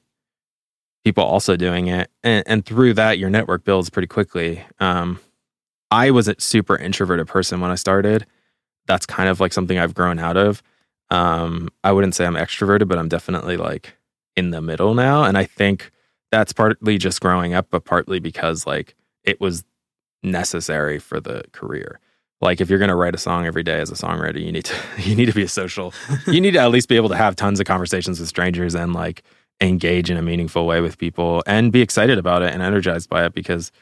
people 1.05 1.25
also 1.25 1.57
doing 1.57 1.89
it, 1.89 2.11
and, 2.23 2.43
and 2.47 2.65
through 2.65 2.95
that 2.95 3.19
your 3.19 3.31
network 3.31 3.65
builds 3.65 3.91
pretty 3.91 4.09
quickly. 4.09 4.65
Um, 4.81 5.21
I 5.91 6.11
was 6.11 6.29
a 6.29 6.35
super 6.39 6.77
introverted 6.77 7.29
person 7.29 7.61
when 7.61 7.71
I 7.71 7.75
started. 7.75 8.27
That's 8.87 9.07
kind 9.07 9.29
of 9.29 9.41
like 9.41 9.53
something 9.53 9.79
I've 9.79 9.95
grown 9.95 10.19
out 10.19 10.37
of 10.37 10.63
um, 11.11 11.69
I 11.83 11.93
wouldn't 11.93 12.15
say 12.15 12.27
I'm 12.27 12.35
extroverted, 12.35 12.89
but 12.89 12.99
I'm 12.99 13.09
definitely 13.09 13.57
like 13.57 13.97
in 14.37 14.51
the 14.51 14.61
middle 14.61 14.95
now. 14.95 15.25
And 15.25 15.37
I 15.39 15.45
think 15.45 15.91
that's 16.33 16.53
partly 16.53 16.99
just 16.99 17.21
growing 17.21 17.55
up, 17.55 17.69
but 17.71 17.85
partly 17.85 18.19
because 18.19 18.67
like 18.67 18.95
it 19.23 19.41
was 19.41 19.65
necessary 20.23 20.99
for 20.99 21.21
the 21.21 21.45
career. 21.53 22.01
Like 22.45 22.61
if 22.61 22.71
you're 22.71 22.79
going 22.79 22.91
to 22.91 22.95
write 22.95 23.15
a 23.15 23.19
song 23.19 23.47
every 23.47 23.65
day 23.65 23.81
as 23.81 23.91
a 23.91 23.95
songwriter, 23.95 24.41
you 24.41 24.53
need 24.53 24.67
to 24.67 24.75
you 24.99 25.17
need 25.17 25.27
to 25.27 25.33
be 25.33 25.43
a 25.43 25.49
social. 25.49 25.93
you 26.27 26.41
need 26.41 26.53
to 26.53 26.61
at 26.61 26.71
least 26.71 26.89
be 26.89 26.97
able 26.97 27.09
to 27.09 27.17
have 27.17 27.35
tons 27.35 27.59
of 27.59 27.67
conversations 27.67 28.21
with 28.21 28.29
strangers 28.29 28.75
and 28.75 28.93
like 28.93 29.23
engage 29.61 30.11
in 30.11 30.17
a 30.17 30.23
meaningful 30.23 30.67
way 30.67 30.81
with 30.81 30.99
people 30.99 31.43
and 31.47 31.73
be 31.73 31.81
excited 31.81 32.19
about 32.19 32.43
it 32.43 32.53
and 32.53 32.63
energized 32.63 33.09
by 33.09 33.25
it 33.25 33.35
because 33.35 33.73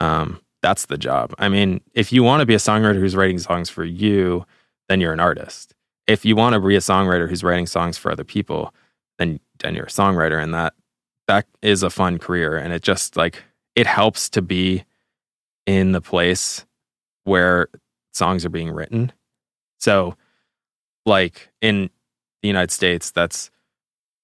um, 0.00 0.40
that's 0.62 0.86
the 0.86 0.98
job. 0.98 1.34
I 1.38 1.48
mean, 1.48 1.80
if 1.94 2.12
you 2.12 2.22
want 2.22 2.40
to 2.40 2.46
be 2.46 2.54
a 2.54 2.58
songwriter 2.58 2.98
who's 2.98 3.16
writing 3.16 3.38
songs 3.38 3.68
for 3.68 3.84
you, 3.84 4.46
then 4.88 5.00
you're 5.00 5.12
an 5.12 5.20
artist 5.20 5.76
if 6.06 6.24
you 6.24 6.36
want 6.36 6.54
to 6.54 6.60
be 6.60 6.76
a 6.76 6.80
songwriter 6.80 7.28
who's 7.28 7.42
writing 7.42 7.66
songs 7.66 7.98
for 7.98 8.10
other 8.10 8.24
people, 8.24 8.72
then 9.18 9.40
then 9.60 9.74
you're 9.74 9.86
a 9.86 9.88
songwriter, 9.88 10.42
and 10.42 10.54
that 10.54 10.74
that 11.26 11.46
is 11.62 11.82
a 11.82 11.90
fun 11.90 12.18
career. 12.18 12.56
And 12.56 12.72
it 12.72 12.82
just 12.82 13.16
like 13.16 13.42
it 13.74 13.86
helps 13.86 14.28
to 14.30 14.42
be 14.42 14.84
in 15.66 15.92
the 15.92 16.00
place 16.00 16.64
where 17.24 17.68
songs 18.16 18.44
are 18.44 18.50
being 18.50 18.70
written. 18.70 19.12
So, 19.78 20.16
like 21.04 21.50
in 21.60 21.90
the 22.42 22.48
United 22.48 22.70
States, 22.70 23.10
that's 23.10 23.50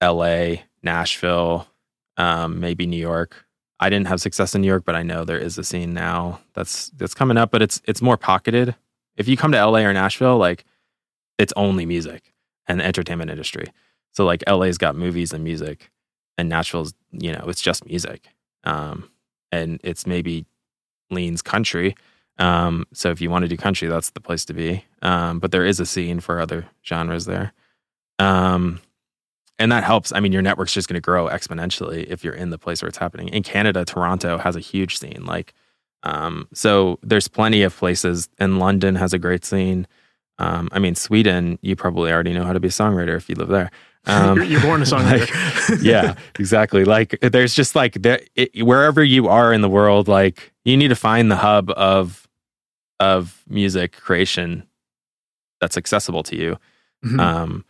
L.A., 0.01 0.65
Nashville, 0.83 1.69
um, 2.17 2.59
maybe 2.59 2.87
New 2.87 3.01
York. 3.01 3.47
I 3.79 3.91
didn't 3.91 4.09
have 4.09 4.21
success 4.21 4.55
in 4.55 4.63
New 4.63 4.69
York, 4.69 4.85
but 4.85 4.97
I 4.97 5.03
know 5.03 5.25
there 5.25 5.39
is 5.39 5.59
a 5.59 5.65
scene 5.65 5.93
now 5.93 6.41
that's 6.55 6.89
that's 6.91 7.15
coming 7.15 7.37
up, 7.37 7.51
but 7.51 7.63
it's 7.63 7.81
it's 7.87 8.03
more 8.03 8.17
pocketed. 8.17 8.75
If 9.17 9.29
you 9.29 9.37
come 9.37 9.53
to 9.53 9.65
LA 9.65 9.81
or 9.81 9.93
Nashville, 9.93 10.39
like 10.39 10.65
it's 11.39 11.53
only 11.57 11.85
music 11.85 12.33
and 12.67 12.81
the 12.81 12.85
entertainment 12.85 13.31
industry. 13.31 13.67
So 14.13 14.25
like 14.25 14.43
LA's 14.49 14.79
got 14.79 14.97
movies 14.97 15.33
and 15.33 15.45
music, 15.45 15.91
and 16.39 16.49
Nashville's 16.49 16.95
you 17.11 17.33
know 17.33 17.45
it's 17.49 17.61
just 17.61 17.87
music, 17.87 18.29
um, 18.65 19.11
and 19.51 19.81
it's 19.83 20.07
maybe 20.07 20.47
leans 21.11 21.43
country. 21.43 21.95
Um, 22.39 22.87
so 22.93 23.11
if 23.11 23.21
you 23.21 23.31
want 23.31 23.43
to 23.45 23.49
do 23.49 23.57
country, 23.57 23.89
that's 23.89 24.11
the 24.11 24.21
place 24.21 24.45
to 24.47 24.55
be. 24.55 24.85
Um, 25.03 25.39
but 25.39 25.53
there 25.53 25.65
is 25.65 25.81
a 25.81 25.87
scene 25.87 26.21
for 26.21 26.41
other 26.41 26.67
genres 26.85 27.27
there. 27.27 27.53
Um, 28.19 28.81
and 29.59 29.71
that 29.71 29.85
helps. 29.85 30.13
I 30.13 30.21
mean, 30.21 30.33
your 30.33 30.43
network's 30.43 30.73
just 30.73 30.89
going 30.89 30.95
to 30.95 31.01
grow 31.01 31.29
exponentially 31.29 32.05
if 32.09 32.25
you're 32.25 32.35
in 32.35 32.51
the 32.51 32.59
place 32.59 32.83
where 32.83 32.89
it's 32.89 32.99
happening. 32.99 33.29
In 33.29 33.43
Canada, 33.43 33.85
Toronto 33.85 34.39
has 34.39 34.57
a 34.57 34.61
huge 34.61 34.99
scene. 34.99 35.25
Like, 35.25 35.55
um, 36.03 36.49
so 36.53 36.99
there's 37.03 37.29
plenty 37.29 37.63
of 37.63 37.77
places, 37.77 38.29
and 38.39 38.59
London 38.59 38.97
has 38.97 39.13
a 39.13 39.19
great 39.19 39.45
scene. 39.45 39.87
Um, 40.39 40.69
I 40.73 40.79
mean, 40.79 40.95
Sweden, 40.95 41.59
you 41.63 41.77
probably 41.77 42.11
already 42.11 42.33
know 42.33 42.45
how 42.45 42.53
to 42.53 42.61
be 42.61 42.69
a 42.69 42.73
songwriter 42.73 43.17
if 43.17 43.29
you 43.29 43.37
live 43.37 43.49
there. 43.49 43.71
Um, 44.07 44.39
you're, 44.39 44.45
you're, 44.47 44.61
born 44.63 44.83
a 44.83 44.85
songwriter. 44.85 45.71
like, 45.71 45.83
yeah, 45.83 46.15
exactly. 46.39 46.85
Like, 46.85 47.17
there's 47.21 47.55
just 47.55 47.77
like 47.77 48.05
it, 48.05 48.51
wherever 48.65 49.05
you 49.05 49.29
are 49.29 49.53
in 49.53 49.61
the 49.61 49.69
world, 49.69 50.09
like 50.09 50.53
you 50.65 50.77
need 50.77 50.89
to 50.89 50.97
find 50.97 51.31
the 51.31 51.37
hub 51.37 51.71
of 51.71 52.22
of 53.03 53.43
music 53.49 53.93
creation 53.93 54.67
that's 55.61 55.77
accessible 55.77 56.23
to 56.25 56.37
you, 56.37 56.57
mm-hmm. 57.05 57.21
um, 57.21 57.65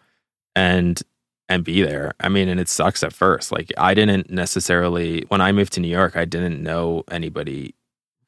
and 0.55 1.03
and 1.49 1.65
be 1.65 1.83
there. 1.83 2.13
I 2.21 2.29
mean, 2.29 2.49
and 2.49 2.61
it 2.61 2.69
sucks 2.69 3.03
at 3.03 3.13
first. 3.13 3.53
Like, 3.53 3.73
I 3.77 3.95
didn't 3.95 4.31
necessarily 4.31 5.25
when 5.29 5.41
I 5.41 5.53
moved 5.53 5.73
to 5.75 5.81
New 5.81 5.89
York, 5.89 6.17
I 6.17 6.25
didn't 6.25 6.63
know 6.63 7.05
anybody 7.11 7.75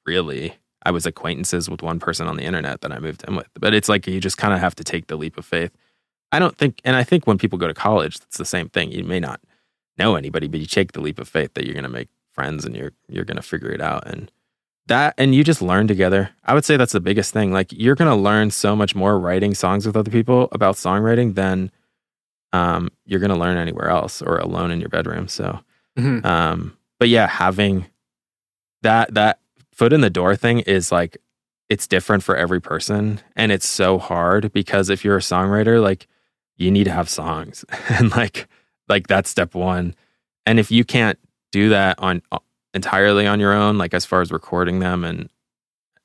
really 0.07 0.57
I 0.85 0.91
was 0.91 1.07
acquaintances 1.07 1.71
with 1.71 1.83
one 1.83 1.99
person 1.99 2.27
on 2.27 2.37
the 2.37 2.45
internet 2.45 2.83
that 2.83 2.93
I 2.93 2.99
moved 2.99 3.25
in 3.27 3.37
with. 3.37 3.49
But 3.59 3.75
it's 3.75 3.89
like 3.89 4.07
you 4.07 4.21
just 4.21 4.37
kind 4.37 4.53
of 4.53 4.61
have 4.61 4.75
to 4.77 4.85
take 4.85 5.07
the 5.07 5.17
leap 5.17 5.39
of 5.39 5.47
faith. 5.47 5.73
I 6.31 6.39
don't 6.39 6.57
think, 6.57 6.81
and 6.85 6.97
I 6.97 7.05
think 7.05 7.27
when 7.27 7.39
people 7.39 7.59
go 7.59 7.69
to 7.69 7.75
college, 7.75 8.17
it's 8.17 8.37
the 8.37 8.45
same 8.45 8.69
thing. 8.69 8.93
You 8.93 9.05
may 9.05 9.21
not 9.21 9.41
know 9.99 10.17
anybody, 10.17 10.49
but 10.49 10.61
you 10.61 10.67
take 10.67 10.93
the 10.93 11.01
leap 11.01 11.19
of 11.19 11.29
faith 11.29 11.55
that 11.55 11.65
you're 11.65 11.75
going 11.75 11.85
to 11.85 11.91
make 11.91 12.09
friends 12.33 12.65
and 12.65 12.77
you're 12.77 12.93
you're 13.09 13.25
going 13.25 13.37
to 13.37 13.43
figure 13.43 13.71
it 13.71 13.81
out. 13.81 14.07
And 14.07 14.31
that, 14.87 15.15
and 15.17 15.35
you 15.35 15.45
just 15.45 15.63
learn 15.63 15.89
together. 15.89 16.31
I 16.45 16.55
would 16.55 16.65
say 16.65 16.77
that's 16.77 16.93
the 16.93 17.01
biggest 17.01 17.33
thing. 17.33 17.53
Like 17.53 17.73
you're 17.73 17.95
going 17.95 18.11
to 18.11 18.17
learn 18.17 18.51
so 18.51 18.77
much 18.77 18.95
more 18.95 19.19
writing 19.19 19.55
songs 19.55 19.87
with 19.87 19.97
other 19.97 20.11
people 20.11 20.49
about 20.53 20.77
songwriting 20.77 21.35
than 21.35 21.71
um, 22.53 22.91
you're 23.05 23.21
going 23.21 23.33
to 23.33 23.39
learn 23.39 23.57
anywhere 23.57 23.89
else 23.89 24.23
or 24.23 24.39
alone 24.39 24.71
in 24.71 24.81
your 24.81 24.89
bedroom. 24.89 25.29
So, 25.29 25.61
mm-hmm. 25.99 26.25
um, 26.27 26.77
but 26.99 27.09
yeah, 27.09 27.27
having 27.27 27.87
that 28.83 29.15
that 29.15 29.41
foot 29.73 29.93
in 29.93 30.01
the 30.01 30.11
door 30.11 30.37
thing 30.37 30.61
is 30.61 30.93
like 30.93 31.19
it's 31.69 31.87
different 31.87 32.23
for 32.23 32.37
every 32.37 32.61
person 32.61 33.21
and 33.35 33.51
it's 33.51 33.67
so 33.67 33.99
hard 33.99 34.53
because 34.53 34.91
if 34.91 35.05
you're 35.05 35.17
a 35.17 35.21
songwriter 35.21 35.83
like 35.83 36.07
you 36.57 36.71
need 36.71 36.85
to 36.85 36.93
have 36.93 37.09
songs 37.09 37.65
and 37.89 38.11
like 38.13 38.47
like 38.89 39.09
that's 39.09 39.31
step 39.31 39.55
1 39.55 39.95
and 40.47 40.61
if 40.61 40.71
you 40.71 40.85
can't 40.85 41.19
do 41.51 41.71
that 41.71 41.99
on 41.99 42.23
entirely 42.75 43.27
on 43.27 43.41
your 43.41 43.53
own 43.53 43.79
like 43.79 43.95
as 43.95 44.05
far 44.05 44.21
as 44.21 44.33
recording 44.33 44.81
them 44.81 45.05
and 45.05 45.31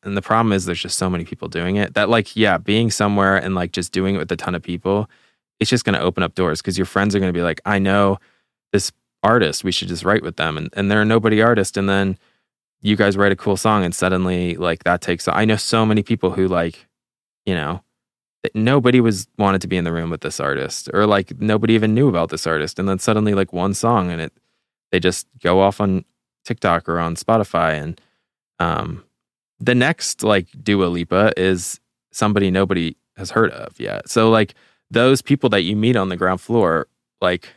and 0.04 0.16
the 0.16 0.22
problem 0.22 0.54
is 0.54 0.66
there's 0.66 0.82
just 0.82 0.98
so 0.98 1.10
many 1.10 1.26
people 1.26 1.48
doing 1.48 1.76
it 1.76 1.96
that 1.96 2.10
like 2.10 2.36
yeah 2.36 2.58
being 2.58 2.92
somewhere 2.92 3.36
and 3.36 3.56
like 3.56 3.72
just 3.72 3.92
doing 3.92 4.16
it 4.16 4.20
with 4.20 4.32
a 4.32 4.36
ton 4.36 4.56
of 4.56 4.62
people 4.62 5.10
it's 5.60 5.70
just 5.70 5.84
going 5.84 5.98
to 5.98 6.02
open 6.02 6.24
up 6.24 6.36
doors 6.36 6.62
because 6.62 6.78
your 6.78 6.86
friends 6.86 7.16
are 7.16 7.20
going 7.20 7.32
to 7.32 7.38
be 7.38 7.44
like 7.44 7.60
i 7.66 7.80
know 7.80 8.18
this 8.72 8.92
artist 9.24 9.64
we 9.64 9.72
should 9.72 9.88
just 9.88 10.06
write 10.06 10.24
with 10.24 10.38
them 10.38 10.58
and, 10.58 10.70
and 10.74 10.90
they're 10.90 11.04
nobody 11.04 11.42
artist 11.42 11.76
and 11.76 11.90
then 11.90 12.18
you 12.82 12.96
guys 12.96 13.18
write 13.18 13.32
a 13.32 13.36
cool 13.36 13.58
song 13.58 13.84
and 13.84 13.94
suddenly 13.94 14.56
like 14.56 14.84
that 14.84 15.02
takes 15.02 15.28
i 15.28 15.44
know 15.44 15.58
so 15.58 15.86
many 15.86 16.04
people 16.04 16.32
who 16.32 16.48
like 16.48 16.88
you 17.46 17.56
know 17.56 17.82
nobody 18.54 19.02
was 19.02 19.28
wanted 19.38 19.60
to 19.60 19.68
be 19.68 19.76
in 19.76 19.84
the 19.84 19.92
room 19.92 20.10
with 20.10 20.22
this 20.22 20.40
artist 20.40 20.90
or 20.94 21.06
like 21.06 21.42
nobody 21.42 21.74
even 21.74 21.94
knew 21.94 22.08
about 22.08 22.30
this 22.30 22.48
artist 22.48 22.80
and 22.80 22.88
then 22.88 23.00
suddenly 23.00 23.34
like 23.34 23.52
one 23.52 23.74
song 23.74 24.12
and 24.12 24.22
it 24.22 24.34
they 24.92 25.00
just 25.00 25.28
go 25.42 25.60
off 25.60 25.82
on 25.82 26.06
tiktok 26.46 26.88
or 26.88 27.00
on 27.00 27.16
spotify 27.16 27.74
and 27.74 28.02
um 28.60 29.04
the 29.60 29.76
next 29.76 30.24
like 30.24 30.48
dua 30.64 30.86
lipa 30.86 31.32
is 31.38 31.80
somebody 32.12 32.50
nobody 32.50 32.96
has 33.18 33.32
heard 33.32 33.52
of 33.52 33.80
yet 33.80 34.10
so 34.10 34.30
like 34.30 34.54
those 34.92 35.22
people 35.22 35.50
that 35.50 35.62
you 35.62 35.76
meet 35.76 35.96
on 35.96 36.10
the 36.10 36.18
ground 36.18 36.42
floor 36.42 36.88
like 37.22 37.50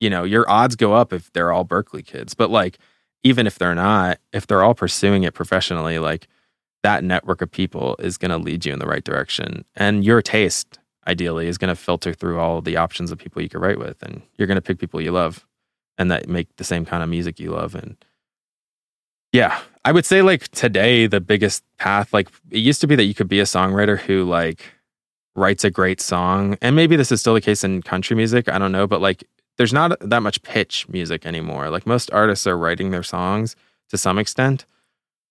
you 0.00 0.10
know 0.10 0.24
your 0.24 0.48
odds 0.50 0.76
go 0.76 0.94
up 0.94 1.12
if 1.12 1.32
they're 1.32 1.52
all 1.52 1.64
Berklee 1.64 2.04
kids 2.04 2.34
but 2.34 2.50
like 2.50 2.78
even 3.22 3.46
if 3.46 3.58
they're 3.58 3.74
not, 3.74 4.18
if 4.32 4.46
they're 4.46 4.62
all 4.62 4.74
pursuing 4.74 5.24
it 5.24 5.34
professionally, 5.34 5.98
like 5.98 6.28
that 6.82 7.02
network 7.02 7.42
of 7.42 7.50
people 7.50 7.96
is 7.98 8.16
going 8.16 8.30
to 8.30 8.38
lead 8.38 8.64
you 8.64 8.72
in 8.72 8.78
the 8.78 8.86
right 8.86 9.04
direction. 9.04 9.64
And 9.74 10.04
your 10.04 10.22
taste, 10.22 10.78
ideally, 11.06 11.48
is 11.48 11.58
going 11.58 11.68
to 11.68 11.76
filter 11.76 12.12
through 12.12 12.38
all 12.38 12.60
the 12.60 12.76
options 12.76 13.10
of 13.10 13.18
people 13.18 13.42
you 13.42 13.48
can 13.48 13.60
write 13.60 13.78
with. 13.78 14.02
And 14.02 14.22
you're 14.36 14.46
going 14.46 14.56
to 14.56 14.62
pick 14.62 14.78
people 14.78 15.00
you 15.00 15.12
love 15.12 15.46
and 15.96 16.10
that 16.10 16.28
make 16.28 16.54
the 16.56 16.64
same 16.64 16.84
kind 16.84 17.02
of 17.02 17.08
music 17.08 17.40
you 17.40 17.50
love. 17.50 17.74
And 17.74 17.96
yeah, 19.38 19.60
I 19.84 19.92
would 19.92 20.04
say 20.04 20.20
like 20.20 20.48
today, 20.48 21.06
the 21.06 21.20
biggest 21.20 21.62
path, 21.78 22.12
like 22.12 22.28
it 22.50 22.58
used 22.58 22.80
to 22.80 22.88
be 22.88 22.96
that 22.96 23.04
you 23.04 23.14
could 23.14 23.28
be 23.28 23.38
a 23.38 23.44
songwriter 23.44 23.96
who 23.96 24.24
like 24.24 24.64
writes 25.36 25.62
a 25.62 25.70
great 25.70 26.00
song. 26.00 26.58
And 26.60 26.74
maybe 26.74 26.96
this 26.96 27.12
is 27.12 27.20
still 27.20 27.34
the 27.34 27.40
case 27.40 27.62
in 27.62 27.82
country 27.82 28.16
music. 28.16 28.48
I 28.48 28.58
don't 28.58 28.72
know. 28.72 28.88
But 28.88 29.00
like 29.00 29.22
there's 29.56 29.72
not 29.72 29.96
that 30.00 30.24
much 30.24 30.42
pitch 30.42 30.88
music 30.88 31.24
anymore. 31.24 31.70
Like 31.70 31.86
most 31.86 32.10
artists 32.12 32.48
are 32.48 32.58
writing 32.58 32.90
their 32.90 33.04
songs 33.04 33.54
to 33.90 33.96
some 33.96 34.18
extent, 34.18 34.66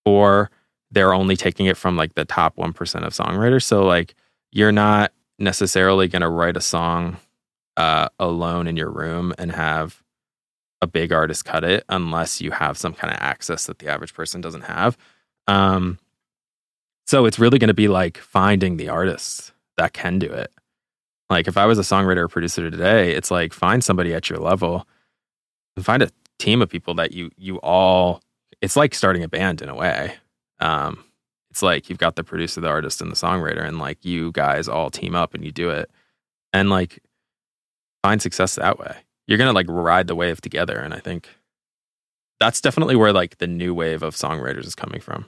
or 0.05 0.51
they're 0.89 1.13
only 1.13 1.35
taking 1.35 1.65
it 1.65 1.75
from 1.75 1.97
like 1.97 2.15
the 2.15 2.23
top 2.23 2.55
1% 2.55 2.71
of 3.05 3.11
songwriters. 3.11 3.63
So, 3.63 3.85
like, 3.85 4.15
you're 4.53 4.71
not 4.71 5.11
necessarily 5.37 6.07
going 6.07 6.21
to 6.21 6.29
write 6.29 6.55
a 6.55 6.61
song 6.61 7.17
uh, 7.75 8.07
alone 8.19 8.67
in 8.67 8.77
your 8.77 8.89
room 8.89 9.33
and 9.37 9.51
have 9.51 10.01
a 10.81 10.87
big 10.87 11.11
artist 11.11 11.45
cut 11.45 11.63
it 11.63 11.83
unless 11.89 12.41
you 12.41 12.51
have 12.51 12.77
some 12.77 12.93
kind 12.93 13.13
of 13.13 13.19
access 13.19 13.65
that 13.65 13.79
the 13.79 13.87
average 13.87 14.13
person 14.13 14.41
doesn't 14.41 14.61
have. 14.61 14.97
Um, 15.47 15.99
so, 17.05 17.25
it's 17.25 17.39
really 17.39 17.57
going 17.57 17.69
to 17.69 17.73
be 17.73 17.87
like 17.87 18.17
finding 18.17 18.77
the 18.77 18.89
artists 18.89 19.53
that 19.77 19.93
can 19.93 20.19
do 20.19 20.27
it. 20.27 20.51
Like 21.29 21.47
if 21.47 21.57
I 21.57 21.65
was 21.65 21.77
a 21.77 21.83
songwriter 21.83 22.17
or 22.17 22.27
producer 22.27 22.69
today, 22.69 23.13
it's 23.13 23.31
like 23.31 23.53
find 23.53 23.83
somebody 23.83 24.13
at 24.13 24.29
your 24.29 24.39
level 24.39 24.87
and 25.75 25.85
find 25.85 26.01
a 26.01 26.09
team 26.39 26.61
of 26.61 26.69
people 26.69 26.93
that 26.95 27.11
you 27.11 27.31
you 27.37 27.57
all 27.57 28.21
it's 28.61 28.75
like 28.75 28.95
starting 28.95 29.23
a 29.23 29.27
band 29.27 29.61
in 29.61 29.69
a 29.69 29.75
way. 29.75 30.15
Um, 30.59 31.03
it's 31.51 31.61
like 31.61 31.89
you've 31.89 31.99
got 31.99 32.15
the 32.15 32.23
producer, 32.23 32.61
the 32.61 32.67
artist, 32.67 33.01
and 33.01 33.11
the 33.11 33.15
songwriter, 33.15 33.63
and 33.63 33.79
like 33.79 34.03
you 34.03 34.31
guys 34.31 34.67
all 34.67 34.89
team 34.89 35.15
up 35.15 35.33
and 35.33 35.43
you 35.43 35.51
do 35.51 35.69
it. 35.69 35.89
And 36.53 36.69
like 36.69 36.99
find 38.03 38.21
success 38.21 38.55
that 38.55 38.79
way. 38.79 38.95
You're 39.27 39.37
gonna 39.37 39.53
like 39.53 39.67
ride 39.69 40.07
the 40.07 40.15
wave 40.15 40.41
together. 40.41 40.77
And 40.77 40.93
I 40.93 40.99
think 40.99 41.27
that's 42.39 42.61
definitely 42.61 42.95
where 42.95 43.13
like 43.13 43.37
the 43.37 43.47
new 43.47 43.73
wave 43.73 44.03
of 44.03 44.15
songwriters 44.15 44.65
is 44.65 44.75
coming 44.75 45.01
from. 45.01 45.25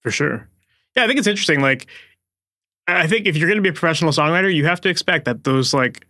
For 0.00 0.10
sure. 0.10 0.48
Yeah, 0.96 1.04
I 1.04 1.06
think 1.06 1.18
it's 1.18 1.28
interesting. 1.28 1.60
Like, 1.60 1.86
I 2.86 3.06
think 3.06 3.26
if 3.26 3.36
you're 3.36 3.48
going 3.48 3.56
to 3.56 3.62
be 3.62 3.68
a 3.68 3.72
professional 3.72 4.12
songwriter, 4.12 4.52
you 4.52 4.64
have 4.66 4.80
to 4.82 4.88
expect 4.88 5.24
that 5.24 5.44
those 5.44 5.72
like 5.72 6.06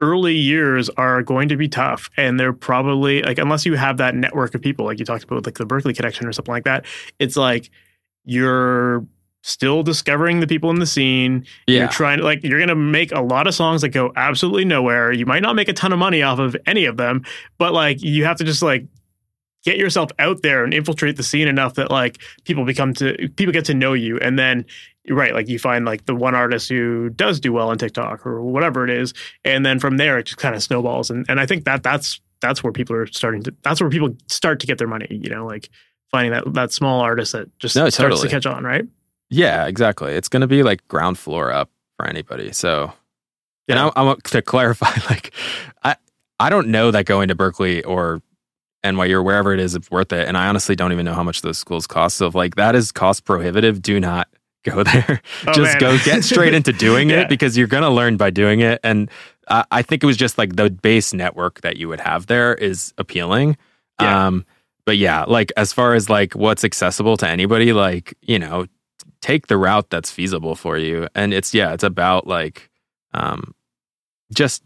early 0.00 0.34
years 0.34 0.88
are 0.90 1.22
going 1.22 1.48
to 1.48 1.56
be 1.56 1.68
tough, 1.68 2.10
and 2.16 2.38
they're 2.38 2.52
probably 2.52 3.22
like 3.22 3.38
unless 3.38 3.64
you 3.64 3.74
have 3.74 3.96
that 3.98 4.14
network 4.14 4.54
of 4.54 4.60
people, 4.60 4.84
like 4.84 4.98
you 4.98 5.04
talked 5.04 5.24
about, 5.24 5.46
like 5.46 5.56
the 5.58 5.66
Berklee 5.66 5.96
connection 5.96 6.26
or 6.26 6.32
something 6.32 6.52
like 6.52 6.64
that. 6.64 6.84
It's 7.18 7.36
like 7.36 7.70
you're 8.24 9.06
still 9.42 9.82
discovering 9.82 10.40
the 10.40 10.46
people 10.46 10.70
in 10.70 10.78
the 10.78 10.86
scene. 10.86 11.44
Yeah. 11.66 11.80
You're 11.80 11.88
trying 11.88 12.18
to 12.18 12.24
like 12.24 12.42
you're 12.42 12.58
gonna 12.60 12.74
make 12.74 13.12
a 13.12 13.20
lot 13.20 13.46
of 13.46 13.54
songs 13.54 13.82
that 13.82 13.90
go 13.90 14.12
absolutely 14.16 14.64
nowhere. 14.64 15.12
You 15.12 15.26
might 15.26 15.42
not 15.42 15.54
make 15.56 15.68
a 15.68 15.72
ton 15.72 15.92
of 15.92 15.98
money 15.98 16.22
off 16.22 16.38
of 16.38 16.56
any 16.66 16.84
of 16.86 16.96
them, 16.96 17.24
but 17.58 17.72
like 17.72 18.02
you 18.02 18.24
have 18.24 18.36
to 18.38 18.44
just 18.44 18.62
like 18.62 18.84
get 19.64 19.76
yourself 19.76 20.10
out 20.18 20.42
there 20.42 20.64
and 20.64 20.72
infiltrate 20.72 21.16
the 21.16 21.22
scene 21.22 21.48
enough 21.48 21.74
that 21.74 21.90
like 21.90 22.18
people 22.44 22.64
become 22.64 22.94
to 22.94 23.28
people 23.36 23.52
get 23.52 23.64
to 23.66 23.74
know 23.74 23.92
you 23.92 24.16
and 24.18 24.38
then 24.38 24.64
right 25.10 25.34
like 25.34 25.48
you 25.48 25.58
find 25.58 25.84
like 25.84 26.04
the 26.06 26.14
one 26.14 26.34
artist 26.34 26.68
who 26.68 27.08
does 27.10 27.40
do 27.40 27.52
well 27.52 27.68
on 27.70 27.76
TikTok 27.78 28.24
or 28.26 28.40
whatever 28.42 28.84
it 28.84 28.90
is 28.90 29.14
and 29.44 29.66
then 29.66 29.78
from 29.80 29.96
there 29.96 30.18
it 30.18 30.24
just 30.24 30.38
kind 30.38 30.54
of 30.54 30.62
snowballs 30.62 31.10
and 31.10 31.26
and 31.28 31.40
I 31.40 31.46
think 31.46 31.64
that 31.64 31.82
that's 31.82 32.20
that's 32.40 32.62
where 32.62 32.72
people 32.72 32.94
are 32.94 33.06
starting 33.06 33.42
to 33.42 33.54
that's 33.62 33.80
where 33.80 33.90
people 33.90 34.14
start 34.28 34.60
to 34.60 34.66
get 34.66 34.78
their 34.78 34.86
money 34.88 35.08
you 35.10 35.28
know 35.28 35.44
like 35.44 35.70
finding 36.10 36.32
that 36.32 36.44
that 36.54 36.72
small 36.72 37.00
artist 37.00 37.32
that 37.32 37.48
just 37.58 37.74
No, 37.74 37.88
starts 37.90 37.96
totally. 38.16 38.28
to 38.28 38.34
catch 38.34 38.46
on 38.46 38.62
right 38.64 38.84
Yeah, 39.30 39.66
exactly. 39.66 40.12
It's 40.12 40.28
going 40.28 40.40
to 40.40 40.46
be 40.46 40.62
like 40.62 40.86
ground 40.88 41.18
floor 41.18 41.52
up 41.52 41.70
for 41.96 42.06
anybody. 42.06 42.52
So, 42.52 42.92
and 43.68 43.76
Yeah. 43.78 43.90
I, 43.96 44.00
I 44.00 44.02
want 44.02 44.24
to 44.32 44.42
clarify, 44.42 44.90
like, 45.10 45.32
I 45.84 45.96
I 46.40 46.50
don't 46.50 46.68
know 46.68 46.90
that 46.90 47.04
going 47.06 47.28
to 47.28 47.34
Berklee 47.36 47.82
or 47.86 48.22
NYU 48.84 49.14
or 49.14 49.22
wherever 49.22 49.52
it 49.52 49.60
is 49.60 49.74
is 49.74 49.90
worth 49.90 50.12
it. 50.12 50.28
And 50.28 50.36
I 50.36 50.46
honestly 50.46 50.76
don't 50.76 50.92
even 50.92 51.04
know 51.04 51.14
how 51.14 51.24
much 51.24 51.42
those 51.42 51.58
schools 51.58 51.86
cost. 51.86 52.16
So, 52.16 52.26
if 52.28 52.34
like 52.34 52.54
that 52.56 52.74
is 52.74 52.92
cost 52.92 53.24
prohibitive, 53.24 53.82
do 53.82 53.98
not 54.00 54.28
go 54.64 54.82
there. 54.82 55.20
Oh, 55.46 55.52
just 55.52 55.74
man. 55.74 55.80
go 55.80 55.98
get 56.04 56.24
straight 56.24 56.54
into 56.54 56.72
doing 56.88 57.10
Yeah. 57.10 57.20
it 57.22 57.28
because 57.28 57.56
you're 57.56 57.66
going 57.66 57.82
to 57.82 57.90
learn 57.90 58.16
by 58.16 58.30
doing 58.30 58.60
it. 58.60 58.80
And 58.82 59.10
I 59.48 59.64
I 59.70 59.82
think 59.82 60.02
it 60.02 60.06
was 60.06 60.16
just 60.16 60.38
like 60.38 60.56
the 60.56 60.70
base 60.70 61.12
network 61.12 61.60
that 61.62 61.76
you 61.76 61.88
would 61.88 62.00
have 62.00 62.26
there 62.26 62.54
is 62.54 62.92
appealing. 62.98 63.56
Yeah. 64.00 64.26
Um, 64.28 64.46
but 64.86 64.96
yeah, 64.96 65.24
like 65.24 65.52
as 65.56 65.72
far 65.72 65.94
as 65.94 66.08
like 66.08 66.34
what's 66.34 66.64
accessible 66.64 67.16
to 67.18 67.28
anybody, 67.28 67.72
like 67.72 68.14
you 68.22 68.38
know, 68.38 68.66
take 69.20 69.46
the 69.46 69.56
route 69.56 69.90
that's 69.90 70.10
feasible 70.10 70.54
for 70.54 70.76
you. 70.78 71.08
And 71.14 71.32
it's 71.32 71.54
yeah, 71.54 71.72
it's 71.72 71.84
about 71.84 72.26
like 72.26 72.70
um, 73.14 73.54
just 74.32 74.62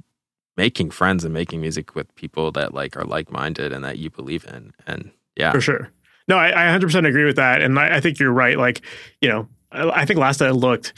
making 0.56 0.90
friends 0.90 1.24
and 1.24 1.32
making 1.32 1.60
music 1.60 1.94
with 1.94 2.14
people 2.14 2.52
that 2.52 2.74
like 2.74 2.96
are 2.96 3.04
like 3.04 3.30
minded 3.30 3.72
and 3.72 3.84
that 3.84 3.98
you 3.98 4.10
believe 4.10 4.44
in. 4.46 4.72
And 4.86 5.10
yeah, 5.36 5.52
For 5.52 5.60
sure. 5.60 5.90
No, 6.28 6.36
I, 6.36 6.50
I 6.50 6.78
100% 6.78 7.06
agree 7.08 7.24
with 7.24 7.36
that. 7.36 7.62
And 7.62 7.78
I, 7.78 7.96
I 7.96 8.00
think 8.00 8.18
you're 8.18 8.32
right. 8.32 8.56
Like, 8.56 8.82
you 9.20 9.28
know, 9.28 9.48
I, 9.72 10.02
I 10.02 10.04
think 10.04 10.20
last 10.20 10.40
I 10.40 10.50
looked, 10.50 10.92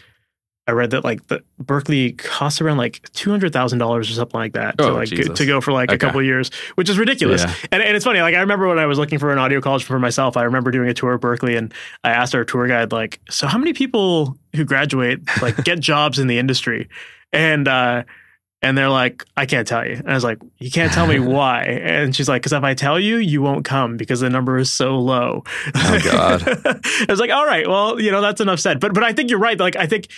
I 0.66 0.72
read 0.72 0.92
that 0.92 1.04
like 1.04 1.26
the 1.26 1.42
Berklee 1.62 2.16
costs 2.16 2.60
around 2.62 2.78
like 2.78 3.02
$200,000 3.12 3.82
or 4.00 4.04
something 4.04 4.38
like 4.40 4.54
that 4.54 4.78
to 4.78 4.84
Oh, 4.88 4.92
like 4.94 5.08
Jesus. 5.08 5.36
to 5.36 5.44
go 5.44 5.60
for 5.60 5.72
like 5.72 5.92
a 5.92 5.98
couple 5.98 6.20
of 6.20 6.24
years, 6.26 6.50
which 6.76 6.88
is 6.88 6.98
ridiculous. 6.98 7.42
Yeah. 7.44 7.54
And, 7.70 7.82
and 7.82 7.94
it's 7.96 8.04
funny. 8.06 8.20
Like 8.22 8.34
I 8.34 8.40
remember 8.40 8.66
when 8.68 8.78
I 8.78 8.86
was 8.86 8.98
looking 8.98 9.18
for 9.18 9.30
an 9.30 9.38
audio 9.38 9.60
college 9.60 9.84
for 9.84 9.98
myself, 9.98 10.38
I 10.38 10.44
remember 10.44 10.70
doing 10.70 10.88
a 10.88 10.94
tour 10.94 11.12
of 11.12 11.20
Berklee 11.20 11.58
and 11.58 11.74
I 12.02 12.10
asked 12.12 12.34
our 12.34 12.44
tour 12.44 12.66
guide, 12.66 12.92
like, 12.92 13.20
so 13.28 13.46
how 13.46 13.58
many 13.58 13.74
people 13.74 14.38
who 14.56 14.64
graduate 14.64 15.20
like 15.42 15.62
get 15.64 15.80
jobs 15.80 16.18
in 16.18 16.28
the 16.28 16.38
industry? 16.38 16.88
And, 17.30 17.68
uh, 17.68 18.04
and 18.62 18.78
they're 18.78 18.88
like, 18.88 19.22
I 19.36 19.44
can't 19.44 19.68
tell 19.68 19.86
you. 19.86 19.96
And 19.96 20.08
I 20.10 20.14
was 20.14 20.24
like, 20.24 20.38
you 20.58 20.70
can't 20.70 20.90
tell 20.90 21.06
me 21.06 21.18
why. 21.20 21.64
And 21.64 22.16
she's 22.16 22.30
like, 22.30 22.40
because 22.40 22.54
if 22.54 22.62
I 22.62 22.72
tell 22.72 22.98
you, 22.98 23.18
you 23.18 23.42
won't 23.42 23.66
come 23.66 23.98
because 23.98 24.20
the 24.20 24.30
number 24.30 24.56
is 24.56 24.72
so 24.72 24.96
low. 24.98 25.44
Oh, 25.74 26.00
God. 26.02 26.42
I 26.64 27.06
was 27.06 27.20
like, 27.20 27.30
all 27.30 27.44
right, 27.44 27.68
well, 27.68 28.00
you 28.00 28.10
know, 28.10 28.22
that's 28.22 28.40
enough 28.40 28.60
said. 28.60 28.80
But 28.80 28.94
but 28.94 29.04
I 29.04 29.12
think 29.12 29.28
you're 29.28 29.38
right. 29.38 29.60
Like 29.60 29.76
I 29.76 29.86
think, 29.86 30.08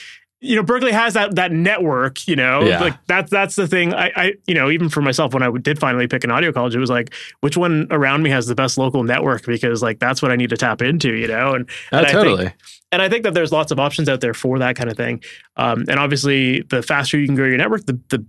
you 0.47 0.57
know, 0.57 0.63
Berklee 0.63 0.91
has 0.93 1.15
that 1.15 1.35
that 1.35 1.53
network. 1.53 2.27
You 2.29 2.37
know, 2.37 2.63
Yeah. 2.65 2.81
like 2.81 2.95
that's 3.07 3.31
that's 3.31 3.57
the 3.57 3.67
thing. 3.67 3.93
I 3.95 4.11
I 4.17 4.33
you 4.47 4.55
know 4.55 4.71
even 4.71 4.89
for 4.89 5.03
myself 5.03 5.35
when 5.35 5.43
I 5.43 5.51
did 5.61 5.79
finally 5.79 6.07
pick 6.07 6.25
an 6.25 6.31
audio 6.31 6.53
college, 6.53 6.75
it 6.75 6.79
was 6.79 6.91
like 6.91 7.13
which 7.41 7.57
one 7.57 7.87
around 7.91 8.23
me 8.23 8.31
has 8.31 8.47
the 8.47 8.55
best 8.55 8.79
local 8.79 9.03
network 9.03 9.45
because 9.47 9.83
like 9.83 9.99
that's 9.99 10.23
what 10.23 10.31
I 10.31 10.37
need 10.37 10.51
to 10.51 10.57
tap 10.57 10.83
into. 10.83 11.15
You 11.15 11.29
know, 11.29 11.55
and 11.55 11.69
Oh, 11.93 11.99
and 11.99 12.07
I 12.07 12.11
think- 12.11 12.25
totally. 12.25 12.53
and 12.93 13.03
I 13.03 13.09
think 13.09 13.25
that 13.25 13.35
there's 13.35 13.53
lots 13.53 13.73
of 13.73 13.79
options 13.81 14.09
out 14.09 14.21
there 14.21 14.35
for 14.35 14.59
that 14.61 14.77
kind 14.77 14.91
of 14.91 14.97
thing. 14.97 15.23
Um, 15.57 15.85
and 15.89 15.99
obviously, 15.99 16.63
the 16.63 16.83
faster 16.83 17.19
you 17.19 17.27
can 17.27 17.35
grow 17.35 17.47
your 17.47 17.59
network, 17.59 17.87
the 17.87 17.99
the 18.09 18.25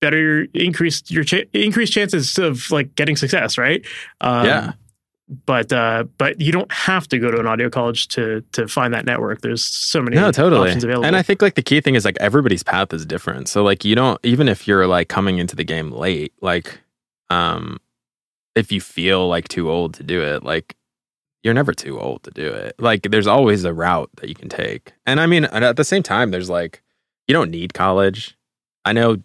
better 0.00 0.18
your 0.18 0.46
increased 0.54 1.10
your 1.10 1.24
cha- 1.24 1.44
increased 1.52 1.92
chances 1.92 2.36
of 2.38 2.70
like 2.70 2.94
getting 2.96 3.16
success, 3.16 3.56
right? 3.56 3.84
Um, 4.20 4.46
Yeah. 4.46 4.72
But 5.28 5.72
uh, 5.72 6.04
but 6.18 6.40
you 6.40 6.52
don't 6.52 6.70
have 6.72 7.08
to 7.08 7.18
go 7.18 7.30
to 7.30 7.38
an 7.38 7.46
audio 7.46 7.70
college 7.70 8.08
to 8.08 8.42
to 8.52 8.68
find 8.68 8.92
that 8.92 9.06
network. 9.06 9.40
There's 9.40 9.64
so 9.64 10.02
many 10.02 10.16
no 10.16 10.30
totally. 10.32 10.68
options 10.68 10.84
available. 10.84 11.06
and 11.06 11.16
i 11.16 11.22
think 11.22 11.40
like 11.40 11.54
the 11.54 11.62
key 11.62 11.80
thing 11.80 11.94
is 11.94 12.04
like 12.04 12.16
everybody's 12.20 12.62
path 12.62 12.92
is 12.92 13.06
different. 13.06 13.48
So 13.48 13.62
like 13.62 13.84
you 13.84 13.94
don't 13.94 14.18
even 14.24 14.48
if 14.48 14.66
you're 14.66 14.86
like 14.86 15.08
coming 15.08 15.38
into 15.38 15.56
the 15.56 15.64
game 15.64 15.90
late 15.90 16.32
like 16.40 16.80
um 17.30 17.78
if 18.54 18.70
you 18.70 18.80
feel 18.80 19.28
like 19.28 19.48
too 19.48 19.70
old 19.70 19.94
to 19.94 20.02
do 20.02 20.22
it 20.22 20.42
like 20.42 20.76
you're 21.42 21.54
never 21.54 21.72
too 21.72 21.98
old 21.98 22.22
to 22.24 22.30
do 22.30 22.48
it. 22.52 22.74
Like 22.78 23.02
there's 23.10 23.26
always 23.26 23.64
a 23.64 23.72
route 23.72 24.10
that 24.16 24.28
you 24.28 24.34
can 24.34 24.48
take. 24.48 24.92
And 25.06 25.20
i 25.20 25.26
mean 25.26 25.44
at 25.44 25.76
the 25.76 25.84
same 25.84 26.02
time 26.02 26.30
there's 26.30 26.50
like 26.50 26.82
you 27.28 27.32
don't 27.32 27.50
need 27.50 27.74
college. 27.74 28.36
I 28.84 28.92
know 28.92 29.18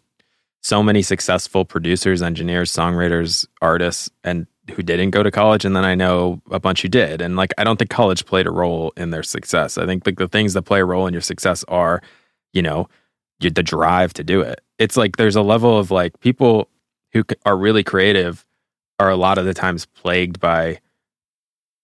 so 0.61 0.83
many 0.83 1.01
successful 1.01 1.65
producers 1.65 2.21
engineers 2.21 2.71
songwriters 2.71 3.47
artists 3.61 4.09
and 4.23 4.47
who 4.71 4.83
didn't 4.83 5.11
go 5.11 5.23
to 5.23 5.31
college 5.31 5.65
and 5.65 5.75
then 5.75 5.85
i 5.85 5.95
know 5.95 6.41
a 6.51 6.59
bunch 6.59 6.81
who 6.81 6.89
did. 6.89 7.21
And 7.21 7.35
like 7.35 7.53
i 7.57 7.63
don't 7.63 7.77
think 7.77 7.89
college 7.89 8.25
played 8.25 8.47
a 8.47 8.51
role 8.51 8.93
in 8.97 9.11
their 9.11 9.23
success. 9.23 9.77
I 9.77 9.85
think 9.85 10.05
like 10.05 10.17
the 10.17 10.27
things 10.27 10.53
that 10.53 10.63
play 10.63 10.79
a 10.79 10.85
role 10.85 11.07
in 11.07 11.13
your 11.13 11.21
success 11.21 11.63
are 11.67 12.01
you 12.53 12.61
know 12.61 12.87
the 13.39 13.63
drive 13.63 14.13
to 14.13 14.23
do 14.23 14.41
it. 14.41 14.61
It's 14.79 14.97
like 14.97 15.17
there's 15.17 15.35
a 15.35 15.41
level 15.41 15.77
of 15.77 15.91
like 15.91 16.19
people 16.19 16.69
who 17.13 17.23
are 17.45 17.57
really 17.57 17.83
creative 17.83 18.45
are 18.99 19.09
a 19.09 19.15
lot 19.15 19.37
of 19.37 19.45
the 19.45 19.53
times 19.53 19.85
plagued 19.85 20.39
by 20.39 20.79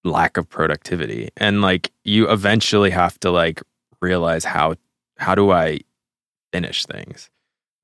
lack 0.03 0.37
of 0.37 0.49
productivity. 0.49 1.29
And 1.37 1.61
like 1.61 1.91
you 2.03 2.29
eventually 2.29 2.89
have 2.89 3.19
to 3.21 3.31
like 3.31 3.61
realize 4.01 4.43
how 4.43 4.75
how 5.17 5.35
do 5.35 5.51
i 5.51 5.79
finish 6.51 6.85
things? 6.85 7.29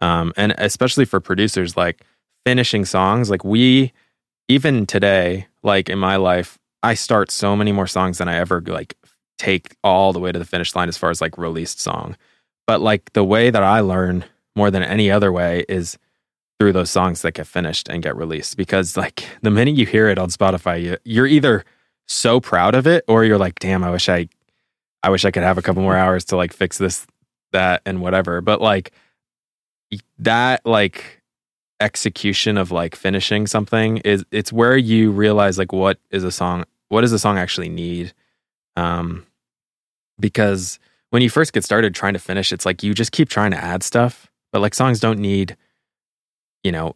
Um 0.02 0.34
and 0.36 0.54
especially 0.58 1.06
for 1.06 1.20
producers 1.20 1.78
like 1.78 2.04
finishing 2.46 2.86
songs 2.86 3.30
like 3.30 3.44
we 3.44 3.94
even 4.50 4.86
today 4.86 5.48
like 5.64 5.88
in 5.88 5.98
my 5.98 6.18
life 6.18 6.60
i 6.84 6.94
start 6.94 7.32
so 7.32 7.56
many 7.56 7.72
more 7.72 7.88
songs 7.88 8.18
than 8.18 8.28
i 8.28 8.36
ever 8.36 8.62
like 8.68 8.96
take 9.40 9.76
all 9.84 10.14
the 10.14 10.20
way 10.20 10.32
to 10.32 10.38
the 10.38 10.46
finish 10.46 10.76
line 10.76 10.90
as 10.90 10.98
far 10.98 11.10
as 11.10 11.22
like 11.22 11.38
released 11.38 11.80
song. 11.80 12.16
But 12.68 12.82
like 12.82 13.14
the 13.14 13.24
way 13.24 13.50
that 13.50 13.64
i 13.64 13.80
learn 13.80 14.26
more 14.56 14.70
than 14.70 14.84
any 14.84 15.10
other 15.10 15.32
way 15.32 15.66
is 15.68 15.98
through 16.60 16.74
those 16.74 16.92
songs 16.92 17.22
that 17.22 17.32
get 17.32 17.48
finished 17.48 17.88
and 17.88 18.04
get 18.04 18.16
released. 18.16 18.58
Because 18.58 18.96
like 18.96 19.26
the 19.42 19.50
minute 19.50 19.76
you 19.76 19.88
hear 19.88 20.10
it 20.10 20.20
on 20.20 20.30
spotify 20.30 20.80
you, 20.80 20.98
you're 21.06 21.26
either 21.26 21.66
so 22.08 22.40
proud 22.40 22.76
of 22.76 22.86
it 22.86 23.04
or 23.08 23.24
you're 23.24 23.38
like 23.38 23.58
damn 23.60 23.84
i 23.84 23.92
wish 23.92 24.10
i 24.10 24.28
i 25.04 25.10
wish 25.12 25.26
i 25.26 25.32
could 25.32 25.44
have 25.44 25.60
a 25.60 25.62
couple 25.62 25.84
more 25.84 25.96
hours 25.96 26.26
to 26.26 26.36
like 26.36 26.52
fix 26.52 26.78
this 26.78 27.08
that 27.52 27.82
and 27.86 28.02
whatever. 28.02 28.42
But 28.42 28.62
like 28.62 28.92
that 30.20 30.64
like 30.66 31.19
execution 31.82 32.58
of 32.58 32.72
like 32.72 32.96
finishing 32.96 33.48
something 33.48 33.98
is 33.98 34.26
it's 34.32 34.52
where 34.52 34.78
you 34.78 35.12
realize 35.12 35.58
like 35.58 35.72
what 35.72 35.98
is 36.12 36.24
a 36.24 36.32
song 36.32 36.66
what 36.90 37.02
does 37.02 37.14
a 37.14 37.20
song 37.20 37.38
actually 37.38 37.70
need? 37.70 38.14
Um 38.76 39.26
because 40.20 40.80
when 41.12 41.22
you 41.22 41.30
first 41.30 41.54
get 41.54 41.64
started 41.64 41.96
trying 41.96 42.14
to 42.14 42.20
finish 42.20 42.52
it's 42.52 42.66
like 42.66 42.84
you 42.84 42.94
just 42.94 43.12
keep 43.12 43.30
trying 43.30 43.52
to 43.52 43.58
add 43.58 43.82
stuff 43.84 44.30
but 44.52 44.62
like 44.62 44.74
songs 44.74 45.00
don't 45.00 45.20
need 45.20 45.56
you 46.64 46.72
know 46.72 46.96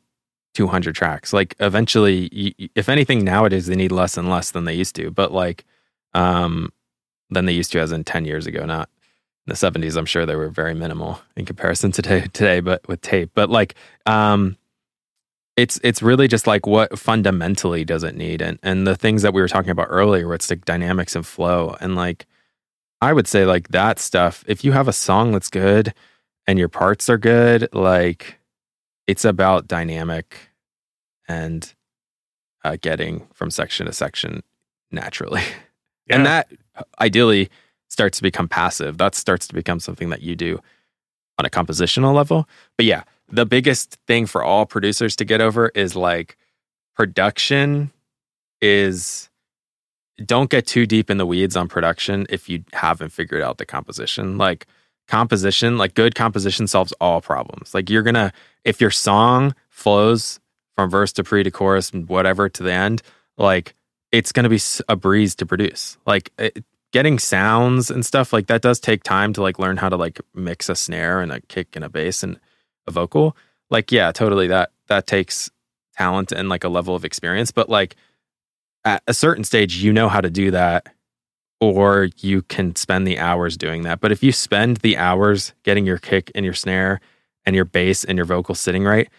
200 0.53 0.93
tracks. 0.93 1.33
Like 1.33 1.55
eventually 1.59 2.29
you, 2.31 2.69
if 2.75 2.89
anything 2.89 3.23
nowadays 3.23 3.67
they 3.67 3.75
need 3.75 3.91
less 3.91 4.17
and 4.17 4.29
less 4.29 4.51
than 4.51 4.65
they 4.65 4.73
used 4.73 4.95
to 4.95 5.11
but 5.11 5.31
like 5.31 5.63
um 6.13 6.71
than 7.29 7.45
they 7.45 7.53
used 7.53 7.71
to 7.71 7.79
as 7.79 7.91
in 7.91 8.03
10 8.03 8.25
years 8.25 8.45
ago 8.45 8.65
not 8.65 8.89
in 9.47 9.51
the 9.51 9.55
70s 9.55 9.97
i'm 9.97 10.05
sure 10.05 10.25
they 10.25 10.35
were 10.35 10.49
very 10.49 10.75
minimal 10.75 11.19
in 11.35 11.45
comparison 11.45 11.91
to 11.93 12.01
today, 12.03 12.27
today 12.33 12.59
but 12.59 12.85
with 12.89 12.99
tape. 13.01 13.31
But 13.33 13.49
like 13.49 13.75
um 14.05 14.57
it's 15.55 15.79
it's 15.83 16.01
really 16.01 16.27
just 16.27 16.47
like 16.47 16.65
what 16.65 16.97
fundamentally 16.97 17.85
does 17.85 18.03
it 18.03 18.15
need? 18.15 18.41
And 18.41 18.59
and 18.63 18.87
the 18.87 18.95
things 18.95 19.21
that 19.21 19.33
we 19.33 19.41
were 19.41 19.47
talking 19.47 19.71
about 19.71 19.87
earlier 19.89 20.27
where 20.27 20.35
it's 20.35 20.49
like 20.49 20.65
dynamics 20.65 21.15
and 21.15 21.25
flow. 21.25 21.75
And 21.79 21.95
like 21.95 22.25
i 23.01 23.11
would 23.11 23.27
say 23.27 23.45
like 23.45 23.67
that 23.67 23.99
stuff 23.99 24.45
if 24.47 24.63
you 24.63 24.71
have 24.71 24.87
a 24.87 24.93
song 24.93 25.33
that's 25.33 25.49
good 25.49 25.93
and 26.47 26.57
your 26.57 26.69
parts 26.69 27.09
are 27.09 27.17
good 27.17 27.67
like 27.73 28.39
it's 29.07 29.25
about 29.25 29.67
dynamic 29.67 30.37
and 31.27 31.73
uh, 32.63 32.77
getting 32.81 33.27
from 33.33 33.51
section 33.51 33.85
to 33.85 33.93
section 33.93 34.43
naturally. 34.91 35.43
And 36.09 36.25
that 36.25 36.51
ideally 36.99 37.49
starts 37.87 38.17
to 38.17 38.23
become 38.23 38.49
passive. 38.49 38.97
That 38.97 39.15
starts 39.15 39.47
to 39.47 39.53
become 39.53 39.79
something 39.79 40.09
that 40.09 40.21
you 40.21 40.35
do 40.35 40.59
on 41.39 41.45
a 41.45 41.49
compositional 41.49 42.13
level. 42.13 42.45
But 42.75 42.85
yeah 42.85 43.03
the 43.29 43.45
biggest 43.45 43.97
thing 44.07 44.25
for 44.25 44.43
all 44.43 44.65
producers 44.65 45.15
to 45.17 45.25
get 45.25 45.41
over 45.41 45.69
is 45.69 45.95
like 45.95 46.37
production 46.95 47.91
is 48.61 49.29
don't 50.25 50.49
get 50.49 50.67
too 50.67 50.85
deep 50.85 51.09
in 51.09 51.17
the 51.17 51.25
weeds 51.25 51.55
on 51.57 51.67
production 51.67 52.25
if 52.29 52.47
you 52.47 52.63
haven't 52.73 53.09
figured 53.09 53.41
out 53.41 53.57
the 53.57 53.65
composition. 53.65 54.37
Like 54.37 54.67
composition, 55.07 55.77
like 55.77 55.95
good 55.95 56.15
composition 56.15 56.67
solves 56.67 56.93
all 57.01 57.21
problems. 57.21 57.73
Like 57.73 57.89
you're 57.89 58.03
gonna, 58.03 58.31
if 58.63 58.79
your 58.79 58.91
song 58.91 59.55
flows 59.69 60.39
from 60.75 60.89
verse 60.89 61.11
to 61.13 61.23
pre 61.23 61.43
to 61.43 61.51
chorus 61.51 61.91
and 61.91 62.07
whatever 62.07 62.49
to 62.49 62.63
the 62.63 62.71
end, 62.71 63.01
like 63.37 63.75
it's 64.11 64.31
gonna 64.31 64.49
be 64.49 64.59
a 64.87 64.95
breeze 64.95 65.35
to 65.35 65.45
produce. 65.45 65.97
Like 66.05 66.31
it, 66.37 66.63
getting 66.91 67.17
sounds 67.17 67.89
and 67.89 68.05
stuff 68.05 68.31
like 68.31 68.47
that 68.47 68.61
does 68.61 68.79
take 68.79 69.03
time 69.03 69.33
to 69.33 69.41
like 69.41 69.57
learn 69.57 69.77
how 69.77 69.89
to 69.89 69.97
like 69.97 70.21
mix 70.35 70.69
a 70.69 70.75
snare 70.75 71.21
and 71.21 71.31
a 71.31 71.41
kick 71.41 71.75
and 71.75 71.83
a 71.83 71.89
bass 71.89 72.21
and 72.21 72.39
a 72.87 72.91
vocal. 72.91 73.35
Like 73.69 73.91
yeah, 73.91 74.11
totally 74.11 74.47
that 74.47 74.71
that 74.87 75.07
takes 75.07 75.49
talent 75.95 76.31
and 76.31 76.49
like 76.49 76.63
a 76.63 76.69
level 76.69 76.95
of 76.95 77.05
experience, 77.05 77.51
but 77.51 77.69
like 77.69 77.95
at 78.85 79.01
a 79.07 79.13
certain 79.13 79.43
stage, 79.43 79.77
you 79.77 79.93
know 79.93 80.09
how 80.09 80.21
to 80.21 80.29
do 80.29 80.51
that, 80.51 80.87
or 81.61 82.09
you 82.17 82.41
can 82.43 82.75
spend 82.75 83.07
the 83.07 83.19
hours 83.19 83.57
doing 83.57 83.83
that. 83.83 84.01
But 84.01 84.11
if 84.11 84.23
you 84.23 84.31
spend 84.31 84.77
the 84.77 84.97
hours 84.97 85.53
getting 85.63 85.85
your 85.85 85.97
kick 85.97 86.31
and 86.35 86.43
your 86.43 86.53
snare 86.53 86.99
and 87.45 87.55
your 87.55 87.65
bass 87.65 88.03
and 88.03 88.17
your 88.17 88.25
vocal 88.25 88.55
sitting 88.55 88.83
right, 88.83 89.09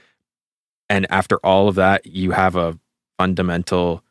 and 0.89 1.07
after 1.11 1.39
all 1.39 1.69
of 1.69 1.77
that, 1.77 2.07
you 2.07 2.33
have 2.33 2.57
a 2.57 2.79
fundamental 3.19 4.03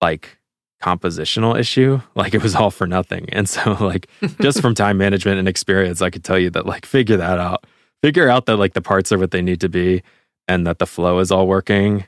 like 0.00 0.38
compositional 0.82 1.58
issue, 1.58 2.00
like 2.14 2.34
it 2.34 2.42
was 2.42 2.54
all 2.54 2.70
for 2.70 2.86
nothing. 2.86 3.28
And 3.30 3.48
so, 3.48 3.72
like, 3.80 4.08
just 4.40 4.60
from 4.60 4.74
time 4.82 4.98
management 4.98 5.38
and 5.38 5.48
experience, 5.48 6.02
I 6.02 6.10
could 6.10 6.24
tell 6.24 6.38
you 6.38 6.50
that, 6.50 6.66
like, 6.66 6.86
figure 6.86 7.16
that 7.16 7.38
out. 7.38 7.64
Figure 8.02 8.28
out 8.28 8.46
that, 8.46 8.56
like, 8.56 8.74
the 8.74 8.82
parts 8.82 9.10
are 9.12 9.18
what 9.18 9.30
they 9.30 9.42
need 9.42 9.60
to 9.60 9.68
be 9.68 10.02
and 10.48 10.66
that 10.66 10.78
the 10.78 10.86
flow 10.86 11.18
is 11.18 11.30
all 11.30 11.46
working 11.46 12.04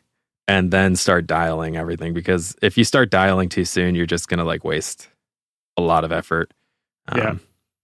and 0.47 0.71
then 0.71 0.97
start 0.97 1.27
dialing 1.27 1.77
everything 1.77 2.15
because 2.15 2.57
if 2.63 2.79
you 2.79 2.85
start 2.85 3.11
dialing 3.11 3.49
too 3.49 3.65
soon 3.65 3.95
you're 3.95 4.07
just 4.07 4.29
going 4.29 4.39
to 4.39 4.45
like 4.45 4.65
waste 4.65 5.09
a 5.77 5.83
lot 5.83 6.05
of 6.05 6.13
effort. 6.13 6.53
Um, 7.09 7.19
yeah 7.19 7.35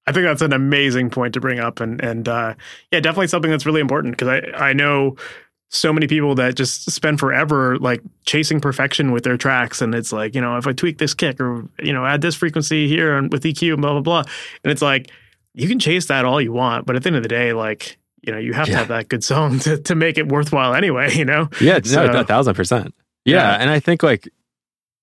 i 0.06 0.12
think 0.12 0.24
that's 0.24 0.42
an 0.42 0.52
amazing 0.52 1.10
point 1.10 1.34
to 1.34 1.40
bring 1.40 1.58
up 1.58 1.80
and 1.80 2.00
and 2.02 2.28
uh, 2.28 2.54
yeah 2.92 3.00
definitely 3.00 3.26
something 3.26 3.50
that's 3.50 3.66
really 3.66 3.80
important 3.80 4.16
because 4.16 4.28
i 4.28 4.68
i 4.68 4.72
know 4.72 5.16
so 5.70 5.92
many 5.92 6.06
people 6.06 6.34
that 6.36 6.54
just 6.54 6.90
spend 6.90 7.18
forever 7.18 7.78
like 7.78 8.00
chasing 8.24 8.60
perfection 8.60 9.10
with 9.12 9.24
their 9.24 9.36
tracks 9.36 9.80
and 9.82 9.94
it's 9.94 10.12
like 10.12 10.34
you 10.34 10.40
know 10.40 10.56
if 10.56 10.66
i 10.66 10.72
tweak 10.72 10.98
this 10.98 11.14
kick 11.14 11.40
or 11.40 11.66
you 11.78 11.92
know 11.92 12.04
add 12.04 12.20
this 12.20 12.34
frequency 12.34 12.86
here 12.86 13.16
and 13.16 13.32
with 13.32 13.42
eq 13.44 13.72
and 13.72 13.82
blah 13.82 13.92
blah 13.92 14.00
blah 14.00 14.22
and 14.62 14.70
it's 14.70 14.82
like 14.82 15.10
you 15.54 15.68
can 15.68 15.78
chase 15.78 16.06
that 16.06 16.24
all 16.24 16.40
you 16.40 16.52
want 16.52 16.86
but 16.86 16.96
at 16.96 17.02
the 17.02 17.08
end 17.08 17.16
of 17.16 17.22
the 17.22 17.28
day 17.28 17.52
like 17.52 17.98
you 18.26 18.32
know, 18.32 18.38
you 18.38 18.52
have 18.52 18.68
yeah. 18.68 18.74
to 18.74 18.78
have 18.78 18.88
that 18.88 19.08
good 19.08 19.22
song 19.22 19.58
to, 19.60 19.78
to 19.78 19.94
make 19.94 20.18
it 20.18 20.28
worthwhile 20.28 20.74
anyway, 20.74 21.14
you 21.14 21.24
know? 21.24 21.48
Yeah, 21.60 21.80
so, 21.82 22.06
no, 22.06 22.20
a 22.20 22.24
thousand 22.24 22.54
percent. 22.54 22.94
Yeah, 23.24 23.36
yeah. 23.36 23.56
And 23.60 23.70
I 23.70 23.80
think 23.80 24.02
like 24.02 24.28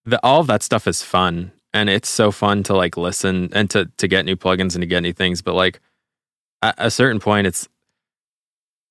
the, 0.05 0.19
all 0.23 0.41
of 0.41 0.47
that 0.47 0.63
stuff 0.63 0.87
is 0.87 1.01
fun 1.01 1.51
and 1.73 1.89
it's 1.89 2.09
so 2.09 2.31
fun 2.31 2.63
to 2.63 2.75
like 2.75 2.97
listen 2.97 3.49
and 3.53 3.69
to, 3.69 3.89
to 3.97 4.07
get 4.07 4.25
new 4.25 4.35
plugins 4.35 4.73
and 4.75 4.81
to 4.81 4.85
get 4.85 5.01
new 5.01 5.13
things. 5.13 5.41
But 5.41 5.53
like 5.53 5.79
at 6.61 6.75
a 6.77 6.91
certain 6.91 7.19
point, 7.19 7.47
it's, 7.47 7.67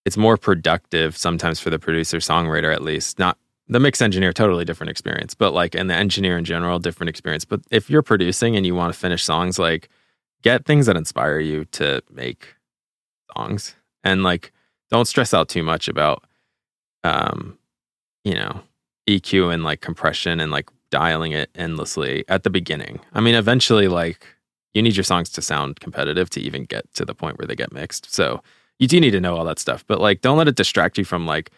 it's 0.04 0.16
more 0.16 0.36
productive 0.36 1.16
sometimes 1.16 1.60
for 1.60 1.70
the 1.70 1.78
producer 1.78 2.18
songwriter, 2.18 2.72
at 2.72 2.82
least 2.82 3.18
not 3.18 3.36
the 3.68 3.78
mix 3.78 4.00
engineer, 4.00 4.32
totally 4.32 4.64
different 4.64 4.90
experience, 4.90 5.34
but 5.34 5.52
like, 5.52 5.74
and 5.74 5.90
the 5.90 5.94
engineer 5.94 6.38
in 6.38 6.44
general, 6.44 6.78
different 6.78 7.08
experience. 7.10 7.44
But 7.44 7.60
if 7.70 7.90
you're 7.90 8.02
producing 8.02 8.56
and 8.56 8.64
you 8.64 8.74
want 8.74 8.92
to 8.92 8.98
finish 8.98 9.22
songs, 9.22 9.58
like 9.58 9.88
get 10.42 10.64
things 10.64 10.86
that 10.86 10.96
inspire 10.96 11.38
you 11.38 11.64
to 11.66 12.02
make 12.10 12.54
songs 13.36 13.74
and 14.04 14.22
like 14.22 14.52
don't 14.90 15.06
stress 15.06 15.32
out 15.32 15.48
too 15.48 15.62
much 15.62 15.88
about 15.88 16.24
um 17.04 17.58
you 18.24 18.34
know 18.34 18.60
EQ 19.08 19.52
and 19.52 19.64
like 19.64 19.80
compression 19.80 20.40
and 20.40 20.50
like 20.50 20.68
dialing 20.90 21.32
it 21.32 21.50
endlessly 21.54 22.24
at 22.28 22.42
the 22.42 22.50
beginning. 22.50 23.00
I 23.12 23.20
mean 23.20 23.34
eventually 23.34 23.88
like 23.88 24.26
you 24.74 24.82
need 24.82 24.96
your 24.96 25.04
songs 25.04 25.30
to 25.30 25.42
sound 25.42 25.80
competitive 25.80 26.30
to 26.30 26.40
even 26.40 26.64
get 26.64 26.92
to 26.94 27.04
the 27.04 27.14
point 27.14 27.38
where 27.38 27.46
they 27.46 27.56
get 27.56 27.72
mixed. 27.72 28.12
So 28.12 28.42
you 28.78 28.86
do 28.86 29.00
need 29.00 29.10
to 29.10 29.20
know 29.20 29.36
all 29.36 29.44
that 29.44 29.58
stuff, 29.58 29.84
but 29.86 30.00
like 30.00 30.20
don't 30.20 30.38
let 30.38 30.48
it 30.48 30.56
distract 30.56 30.98
you 30.98 31.04
from 31.04 31.26
like 31.26 31.50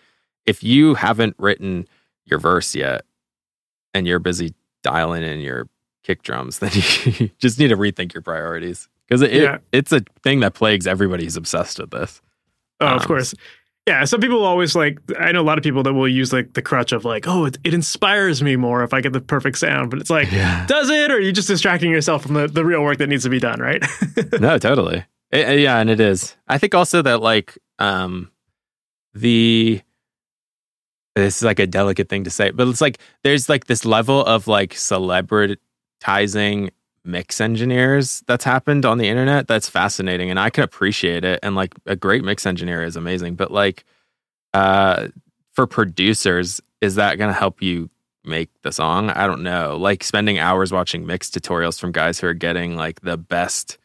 if 0.47 0.62
you 0.62 0.95
haven't 0.95 1.37
written 1.39 1.87
your 2.24 2.39
verse 2.39 2.74
yet 2.74 3.05
and 3.95 4.07
you're 4.07 4.18
busy 4.18 4.55
dialing 4.83 5.22
in 5.22 5.41
your 5.41 5.68
kick 6.03 6.23
drums, 6.23 6.59
then 6.61 6.71
you 6.73 7.31
just 7.39 7.59
need 7.59 7.69
to 7.69 7.77
rethink 7.77 8.15
your 8.15 8.23
priorities 8.23 8.89
because 9.07 9.23
it, 9.23 9.33
yeah. 9.33 9.55
it, 9.55 9.63
it's 9.73 9.93
a 9.93 10.01
thing 10.23 10.41
that 10.41 10.55
plagues 10.55 10.87
everybody 10.87 11.25
who's 11.25 11.37
obsessed 11.37 11.79
with 11.79 11.91
this. 11.91 12.21
Oh, 12.81 12.89
um, 12.89 12.97
of 12.97 13.07
course. 13.07 13.35
Yeah, 13.87 14.05
some 14.05 14.21
people 14.21 14.45
always 14.45 14.77
like. 14.77 15.01
I 15.19 15.33
know 15.33 15.41
a 15.41 15.43
lot 15.43 15.59
of 15.59 15.65
people 15.65 15.83
that 15.83 15.93
will 15.93 16.07
use 16.07 16.33
like 16.33 16.53
the 16.53 16.63
crutch 16.63 16.93
of 16.93 17.05
like, 17.05 17.27
oh, 17.27 17.47
it, 17.47 17.59
it 17.65 17.75
inspires 17.75 18.41
me 18.41 18.55
more 18.55 18.85
if 18.85 18.95
I 18.95 19.01
get 19.01 19.13
the 19.13 19.21
perfect 19.21 19.59
sound. 19.59 19.91
But 19.91 19.99
it's 19.99 20.11
like, 20.11 20.31
yeah. 20.31 20.65
does 20.67 20.89
it, 20.89 21.11
or 21.11 21.17
are 21.17 21.21
you 21.21 21.33
just 21.33 21.49
distracting 21.49 21.91
yourself 21.91 22.23
from 22.23 22.35
the, 22.35 22.47
the 22.47 22.65
real 22.65 22.83
work 22.83 22.99
that 22.99 23.09
needs 23.09 23.25
to 23.25 23.29
be 23.29 23.41
done, 23.41 23.59
right? 23.61 23.85
no, 24.41 24.57
totally. 24.59 25.05
It, 25.33 25.61
yeah, 25.61 25.79
and 25.79 25.91
it 25.91 25.99
is. 25.99 26.37
I 26.47 26.59
think 26.59 26.77
also 26.77 27.03
that 27.03 27.23
like 27.23 27.59
um 27.81 28.31
the 29.15 29.83
this 31.17 31.39
is 31.39 31.43
like 31.43 31.59
a 31.59 31.67
delicate 31.67 32.09
thing 32.09 32.25
to 32.25 32.31
say, 32.31 32.51
but 32.51 32.69
it's 32.69 32.81
like 32.81 32.99
there's 33.25 33.49
like 33.49 33.67
this 33.67 33.85
level 33.85 34.25
of 34.25 34.47
like 34.47 34.77
celebritizing 36.03 36.71
mix 37.05 37.41
engineers 37.41 38.23
that's 38.29 38.45
happened 38.45 38.85
on 38.85 38.99
the 38.99 39.09
internet 39.09 39.49
that's 39.49 39.69
fascinating 39.69 40.31
and 40.31 40.39
I 40.39 40.51
can 40.51 40.63
appreciate 40.63 41.25
it 41.25 41.41
and 41.43 41.57
like 41.57 41.75
a 41.85 41.97
great 41.97 42.23
mix 42.23 42.47
engineer 42.47 42.85
is 42.85 42.95
amazing 42.95 43.35
but 43.35 43.51
like 43.51 43.85
uh 44.55 45.09
for 45.53 45.67
producers 45.67 46.61
is 46.81 46.95
that 46.95 47.19
going 47.19 47.29
to 47.29 47.39
help 47.39 47.63
you 47.63 47.91
make 48.25 48.51
the 48.63 48.71
song? 48.71 49.11
I 49.11 49.27
don't 49.27 49.43
know 49.43 49.77
like 49.77 50.05
spending 50.05 50.39
hours 50.39 50.73
watching 50.73 51.05
mix 51.05 51.29
tutorials 51.29 51.81
from 51.81 51.91
guys 51.91 52.21
who 52.21 52.29
are 52.29 52.35
getting 52.35 52.77
like 52.77 53.01
the 53.01 53.17
best 53.17 53.79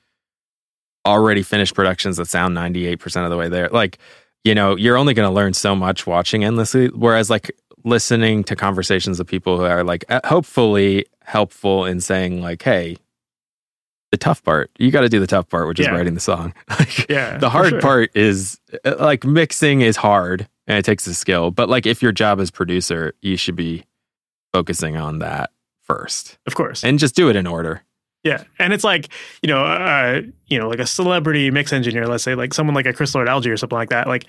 already 1.05 1.41
finished 1.41 1.73
productions 1.73 2.17
that 2.17 2.27
sound 2.27 2.55
98% 2.55 3.23
of 3.23 3.31
the 3.31 3.37
way 3.37 3.49
there 3.49 3.69
like 3.69 3.97
you 4.43 4.53
know 4.53 4.75
you're 4.75 4.97
only 4.97 5.15
going 5.15 5.27
to 5.27 5.33
learn 5.33 5.53
so 5.53 5.75
much 5.75 6.05
watching 6.05 6.43
endlessly 6.43 6.89
whereas 6.89 7.31
like 7.31 7.51
listening 7.83 8.43
to 8.43 8.55
conversations 8.55 9.19
of 9.19 9.27
people 9.27 9.57
who 9.57 9.63
are 9.63 9.83
like 9.83 10.05
hopefully 10.25 11.05
helpful 11.23 11.85
in 11.85 12.01
saying 12.01 12.41
like 12.41 12.61
hey 12.61 12.97
the 14.11 14.17
tough 14.17 14.43
part. 14.43 14.71
You 14.77 14.91
got 14.91 15.01
to 15.01 15.09
do 15.09 15.19
the 15.19 15.27
tough 15.27 15.49
part, 15.49 15.67
which 15.67 15.79
is 15.79 15.89
writing 15.89 16.13
the 16.13 16.19
song. 16.19 16.53
like, 16.69 17.09
yeah, 17.09 17.37
the 17.37 17.49
hard 17.49 17.71
sure. 17.71 17.81
part 17.81 18.15
is 18.15 18.59
uh, 18.85 18.95
like 18.99 19.25
mixing 19.25 19.81
is 19.81 19.97
hard 19.97 20.47
and 20.65 20.77
it 20.77 20.85
takes 20.85 21.05
a 21.07 21.13
skill. 21.13 21.51
But 21.51 21.69
like 21.69 21.85
if 21.85 22.01
your 22.01 22.11
job 22.11 22.39
is 22.39 22.51
producer, 22.51 23.13
you 23.21 23.37
should 23.37 23.55
be 23.55 23.83
focusing 24.53 24.95
on 24.95 25.19
that 25.19 25.51
first, 25.83 26.37
of 26.47 26.55
course, 26.55 26.83
and 26.83 26.99
just 26.99 27.15
do 27.15 27.29
it 27.29 27.35
in 27.35 27.47
order. 27.47 27.83
Yeah, 28.23 28.43
and 28.59 28.73
it's 28.73 28.83
like 28.83 29.09
you 29.41 29.47
know, 29.47 29.63
uh, 29.63 30.21
you 30.47 30.57
know, 30.57 30.69
like 30.69 30.79
a 30.79 30.87
celebrity 30.87 31.51
mix 31.51 31.73
engineer, 31.73 32.07
let's 32.07 32.23
say, 32.23 32.35
like 32.35 32.53
someone 32.53 32.75
like 32.75 32.85
a 32.85 32.93
Chris 32.93 33.13
Lord-Alge 33.13 33.51
or 33.51 33.57
something 33.57 33.77
like 33.77 33.89
that. 33.89 34.07
Like 34.07 34.25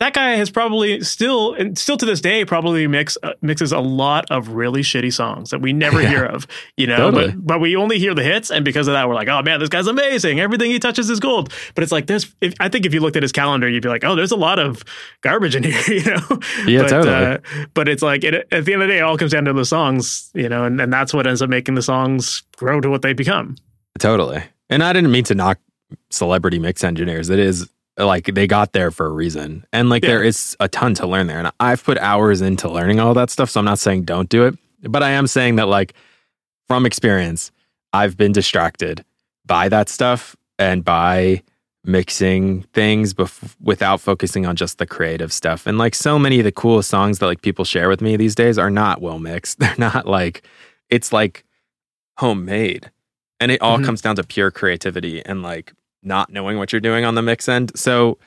that 0.00 0.14
guy 0.14 0.36
has 0.36 0.50
probably 0.50 1.00
still 1.00 1.54
and 1.54 1.76
still 1.76 1.96
to 1.96 2.06
this 2.06 2.20
day 2.20 2.44
probably 2.44 2.86
mix 2.86 3.18
uh, 3.22 3.32
mixes 3.42 3.72
a 3.72 3.80
lot 3.80 4.24
of 4.30 4.50
really 4.50 4.80
shitty 4.80 5.12
songs 5.12 5.50
that 5.50 5.60
we 5.60 5.72
never 5.72 6.00
yeah. 6.02 6.08
hear 6.08 6.24
of 6.24 6.46
you 6.76 6.86
know 6.86 6.96
totally. 6.96 7.28
but 7.32 7.46
but 7.46 7.60
we 7.60 7.76
only 7.76 7.98
hear 7.98 8.14
the 8.14 8.22
hits. 8.22 8.50
And 8.50 8.64
because 8.64 8.88
of 8.88 8.92
that 8.94 9.08
we're 9.08 9.14
like 9.14 9.28
oh 9.28 9.42
man 9.42 9.60
this 9.60 9.68
guy's 9.68 9.86
amazing. 9.86 10.40
Everything 10.40 10.70
he 10.70 10.78
touches 10.78 11.10
is 11.10 11.20
gold. 11.20 11.52
But 11.74 11.82
it's 11.82 11.92
like 11.92 12.06
there's 12.06 12.34
if, 12.40 12.54
i 12.60 12.68
think 12.68 12.86
if 12.86 12.94
you 12.94 13.00
looked 13.00 13.16
at 13.16 13.22
his 13.22 13.32
calendar 13.32 13.68
you'd 13.68 13.82
be 13.82 13.88
like 13.88 14.04
oh 14.04 14.14
there's 14.14 14.32
a 14.32 14.36
lot 14.36 14.58
of 14.58 14.82
garbage 15.20 15.56
in 15.56 15.62
here 15.64 15.82
you 15.88 16.04
know? 16.04 16.40
Yeah 16.66 16.82
but, 16.82 16.88
totally. 16.88 17.14
Uh, 17.14 17.38
but 17.74 17.88
it's 17.88 18.02
like 18.02 18.24
it, 18.24 18.34
at 18.52 18.64
the 18.64 18.72
end 18.72 18.82
of 18.82 18.88
the 18.88 18.94
day 18.94 18.98
it 18.98 19.02
all 19.02 19.18
comes 19.18 19.32
down 19.32 19.44
to 19.46 19.52
the 19.52 19.64
songs 19.64 20.30
you 20.34 20.48
know 20.48 20.64
and, 20.64 20.80
and 20.80 20.92
that's 20.92 21.12
what 21.12 21.26
ends 21.26 21.42
up 21.42 21.50
making 21.50 21.74
the 21.74 21.82
songs 21.82 22.42
grow 22.56 22.80
to 22.80 22.88
what 22.88 23.02
they 23.02 23.12
become. 23.12 23.56
Totally. 23.98 24.42
And 24.70 24.82
i 24.82 24.92
didn't 24.92 25.10
mean 25.10 25.24
to 25.24 25.34
knock 25.34 25.58
celebrity 26.10 26.58
mix 26.58 26.84
engineers. 26.84 27.30
It 27.30 27.38
is 27.38 27.68
like 27.98 28.26
they 28.34 28.46
got 28.46 28.72
there 28.72 28.90
for 28.90 29.06
a 29.06 29.10
reason. 29.10 29.64
And 29.72 29.90
like 29.90 30.02
yeah. 30.02 30.10
there 30.10 30.22
is 30.22 30.56
a 30.60 30.68
ton 30.68 30.94
to 30.94 31.06
learn 31.06 31.26
there. 31.26 31.38
And 31.38 31.50
i've 31.60 31.82
put 31.84 31.98
hours 31.98 32.40
into 32.40 32.68
learning 32.68 33.00
all 33.00 33.14
that 33.14 33.30
stuff 33.30 33.50
so 33.50 33.60
i'm 33.60 33.64
not 33.64 33.78
saying 33.78 34.04
don't 34.04 34.28
do 34.28 34.46
it. 34.46 34.56
But 34.82 35.02
i 35.02 35.10
am 35.10 35.26
saying 35.26 35.56
that 35.56 35.68
like 35.68 35.94
from 36.66 36.86
experience 36.86 37.50
i've 37.92 38.16
been 38.16 38.32
distracted 38.32 39.04
by 39.46 39.68
that 39.68 39.88
stuff 39.88 40.36
and 40.58 40.84
by 40.84 41.42
mixing 41.84 42.62
things 42.74 43.14
bef- 43.14 43.56
without 43.60 44.00
focusing 44.00 44.44
on 44.44 44.54
just 44.54 44.78
the 44.78 44.86
creative 44.86 45.32
stuff. 45.32 45.66
And 45.66 45.78
like 45.78 45.94
so 45.94 46.18
many 46.18 46.38
of 46.38 46.44
the 46.44 46.52
coolest 46.52 46.90
songs 46.90 47.18
that 47.18 47.26
like 47.26 47.40
people 47.40 47.64
share 47.64 47.88
with 47.88 48.00
me 48.00 48.16
these 48.16 48.34
days 48.34 48.58
are 48.58 48.70
not 48.70 49.00
well 49.00 49.18
mixed. 49.18 49.58
They're 49.58 49.74
not 49.78 50.06
like 50.06 50.42
it's 50.90 51.12
like 51.12 51.44
homemade. 52.18 52.90
And 53.40 53.52
it 53.52 53.62
all 53.62 53.76
mm-hmm. 53.76 53.86
comes 53.86 54.02
down 54.02 54.16
to 54.16 54.24
pure 54.24 54.50
creativity 54.50 55.24
and 55.24 55.42
like 55.42 55.72
not 56.02 56.30
knowing 56.30 56.58
what 56.58 56.72
you're 56.72 56.80
doing 56.80 57.04
on 57.04 57.14
the 57.14 57.22
mix 57.22 57.48
end. 57.48 57.72
So, 57.76 58.18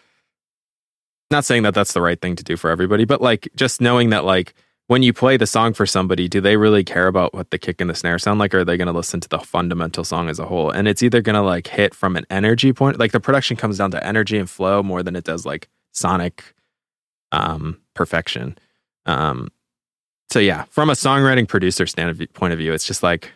not 1.30 1.46
saying 1.46 1.64
that 1.64 1.74
that's 1.74 1.94
the 1.94 2.02
right 2.02 2.20
thing 2.20 2.36
to 2.36 2.44
do 2.44 2.58
for 2.58 2.70
everybody, 2.70 3.06
but 3.06 3.22
like 3.22 3.48
just 3.56 3.80
knowing 3.80 4.10
that, 4.10 4.26
like, 4.26 4.54
when 4.88 5.04
you 5.04 5.14
play 5.14 5.38
the 5.38 5.48
song 5.48 5.72
for 5.72 5.86
somebody, 5.86 6.28
do 6.28 6.42
they 6.42 6.58
really 6.58 6.84
care 6.84 7.08
about 7.08 7.34
what 7.34 7.50
the 7.50 7.58
kick 7.58 7.80
and 7.80 7.90
the 7.90 7.96
snare 7.96 8.20
sound 8.20 8.40
like? 8.40 8.54
Or 8.54 8.60
are 8.60 8.66
they 8.66 8.76
going 8.76 8.88
to 8.88 8.94
listen 8.94 9.22
to 9.22 9.30
the 9.30 9.40
fundamental 9.40 10.04
song 10.04 10.28
as 10.28 10.38
a 10.38 10.46
whole? 10.46 10.70
And 10.70 10.86
it's 10.86 11.02
either 11.02 11.22
going 11.22 11.36
to 11.36 11.42
like 11.42 11.68
hit 11.68 11.96
from 11.96 12.18
an 12.18 12.26
energy 12.30 12.74
point, 12.74 13.00
like 13.00 13.14
the 13.14 13.22
production 13.22 13.56
comes 13.56 13.78
down 13.78 13.92
to 13.92 14.06
energy 14.06 14.38
and 14.38 14.50
flow 14.50 14.84
more 14.84 15.02
than 15.02 15.16
it 15.16 15.24
does 15.24 15.46
like 15.46 15.70
sonic 15.94 16.54
um, 17.32 17.80
perfection. 17.94 18.58
Um, 19.06 19.50
so 20.30 20.40
yeah, 20.40 20.66
from 20.66 20.90
a 20.90 20.94
songwriting 20.94 21.48
producer 21.48 21.86
standpoint 21.86 22.52
of 22.52 22.60
view, 22.60 22.74
it's 22.74 22.86
just 22.86 23.02
like 23.02 23.32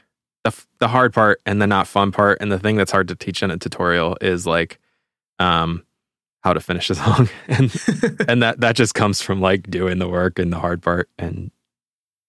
the 0.46 0.66
the 0.80 0.88
hard 0.88 1.14
part 1.14 1.42
and 1.46 1.62
the 1.62 1.68
not 1.68 1.88
fun 1.88 2.12
part, 2.12 2.38
and 2.40 2.52
the 2.52 2.60
thing 2.60 2.78
that's 2.78 2.92
hard 2.92 3.10
to 3.10 3.16
teach 3.16 3.44
in 3.44 3.52
a 3.52 3.58
tutorial 3.58 4.16
is 4.22 4.46
like 4.48 4.80
um, 5.40 5.86
how 6.44 6.54
to 6.54 6.62
finish 6.62 6.90
a 6.90 6.96
song, 7.04 7.28
and 7.50 7.76
and 8.30 8.42
that 8.42 8.62
that 8.62 8.76
just 8.76 8.94
comes 8.94 9.22
from 9.22 9.42
like 9.42 9.70
doing 9.70 9.98
the 9.98 10.08
work 10.08 10.40
and 10.40 10.54
the 10.54 10.60
hard 10.60 10.82
part 10.82 11.10
and 11.18 11.52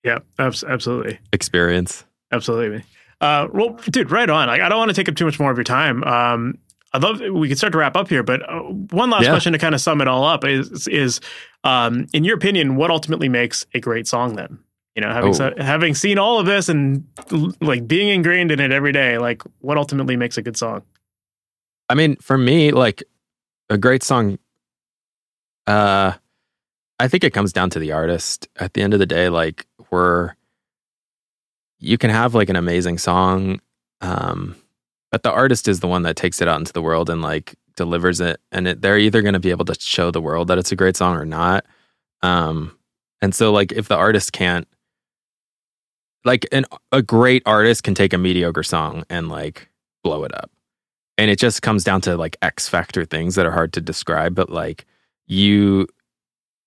yeah, 0.03 0.19
absolutely 0.39 1.19
experience. 1.33 2.05
Absolutely. 2.33 2.85
Uh, 3.21 3.49
well, 3.53 3.79
dude, 3.91 4.11
right 4.11 4.29
on. 4.29 4.49
Like, 4.49 4.61
I 4.61 4.69
don't 4.69 4.79
want 4.79 4.91
to 4.91 4.95
take 4.95 5.09
up 5.09 5.17
too 5.17 5.25
much 5.25 5.41
more 5.41 5.51
of 5.51 5.57
your 5.57 5.65
time. 5.65 6.05
Um, 6.05 6.59
I'd 6.93 7.03
love 7.03 7.21
we 7.21 7.49
could 7.49 7.59
start 7.59 7.73
to 7.73 7.79
wrap 7.79 7.97
up 7.97 8.09
here, 8.09 8.23
but 8.23 8.43
uh, 8.49 8.61
one 8.61 9.11
last 9.11 9.25
yeah. 9.25 9.31
question 9.31 9.53
to 9.53 9.59
kind 9.59 9.75
of 9.75 9.81
sum 9.81 10.01
it 10.01 10.09
all 10.09 10.25
up 10.25 10.45
is 10.45 10.89
is 10.89 11.21
um, 11.65 12.07
in 12.15 12.25
your 12.25 12.37
opinion, 12.37 12.77
what 12.77 12.91
ultimately 12.91 13.29
makes 13.29 13.67
a 13.75 13.81
great 13.81 14.07
song? 14.07 14.37
Then 14.37 14.59
you 14.97 15.03
know, 15.03 15.13
having 15.13 15.41
oh. 15.41 15.53
having 15.59 15.95
seen 15.95 16.19
all 16.19 16.41
of 16.41 16.47
this 16.47 16.71
and 16.71 17.07
like 17.61 17.87
being 17.87 18.09
ingrained 18.09 18.51
in 18.51 18.61
it 18.61 18.73
every 18.73 18.93
day, 18.93 19.19
like 19.19 19.43
what 19.61 19.77
ultimately 19.77 20.17
makes 20.17 20.39
a 20.39 20.43
good 20.43 20.57
song? 20.57 20.83
I 21.91 21.95
mean, 21.95 22.17
for 22.17 22.39
me, 22.39 22.73
like 22.73 23.05
a 23.69 23.77
great 23.77 24.03
song, 24.03 24.39
uh, 25.67 26.13
I 26.99 27.09
think 27.09 27.25
it 27.25 27.35
comes 27.35 27.53
down 27.53 27.69
to 27.71 27.79
the 27.79 27.93
artist. 27.93 28.49
At 28.57 28.73
the 28.73 28.83
end 28.83 28.95
of 28.95 28.99
the 28.99 29.07
day, 29.07 29.29
like 29.29 29.67
we're 29.91 30.35
you 31.79 31.99
can 31.99 32.09
have 32.09 32.35
like 32.35 32.49
an 32.49 32.57
amazing 32.57 32.97
song, 32.97 33.61
um, 34.01 34.57
but 35.13 35.23
the 35.23 35.31
artist 35.31 35.69
is 35.69 35.81
the 35.81 35.89
one 35.89 36.05
that 36.05 36.17
takes 36.17 36.41
it 36.41 36.49
out 36.49 36.59
into 36.59 36.73
the 36.73 36.83
world 36.83 37.11
and 37.11 37.21
like 37.21 37.55
delivers 37.77 38.19
it. 38.21 38.41
And 38.51 38.67
it, 38.67 38.81
they're 38.81 38.99
either 38.99 39.21
going 39.21 39.35
to 39.35 39.41
be 39.41 39.51
able 39.51 39.67
to 39.67 39.77
show 39.79 40.11
the 40.11 40.23
world 40.23 40.49
that 40.49 40.57
it's 40.57 40.73
a 40.73 40.77
great 40.77 40.97
song 40.97 41.17
or 41.17 41.27
not. 41.27 41.67
Um, 42.23 42.77
and 43.21 43.35
so, 43.35 43.53
like, 43.53 43.73
if 43.73 43.89
the 43.89 43.97
artist 43.97 44.33
can't, 44.33 44.67
like, 46.27 46.47
an, 46.53 46.67
a 46.93 47.01
great 47.01 47.43
artist 47.47 47.83
can 47.83 47.95
take 47.95 48.13
a 48.13 48.19
mediocre 48.19 48.63
song 48.63 49.05
and 49.09 49.29
like 49.29 49.71
blow 50.05 50.25
it 50.25 50.35
up. 50.35 50.51
And 51.17 51.31
it 51.31 51.39
just 51.39 51.63
comes 51.63 51.83
down 51.83 52.03
to 52.03 52.17
like 52.17 52.37
X 52.43 52.69
factor 52.69 53.07
things 53.07 53.37
that 53.37 53.47
are 53.47 53.53
hard 53.53 53.73
to 53.75 53.81
describe, 53.81 54.35
but 54.35 54.51
like, 54.51 54.85
you 55.27 55.89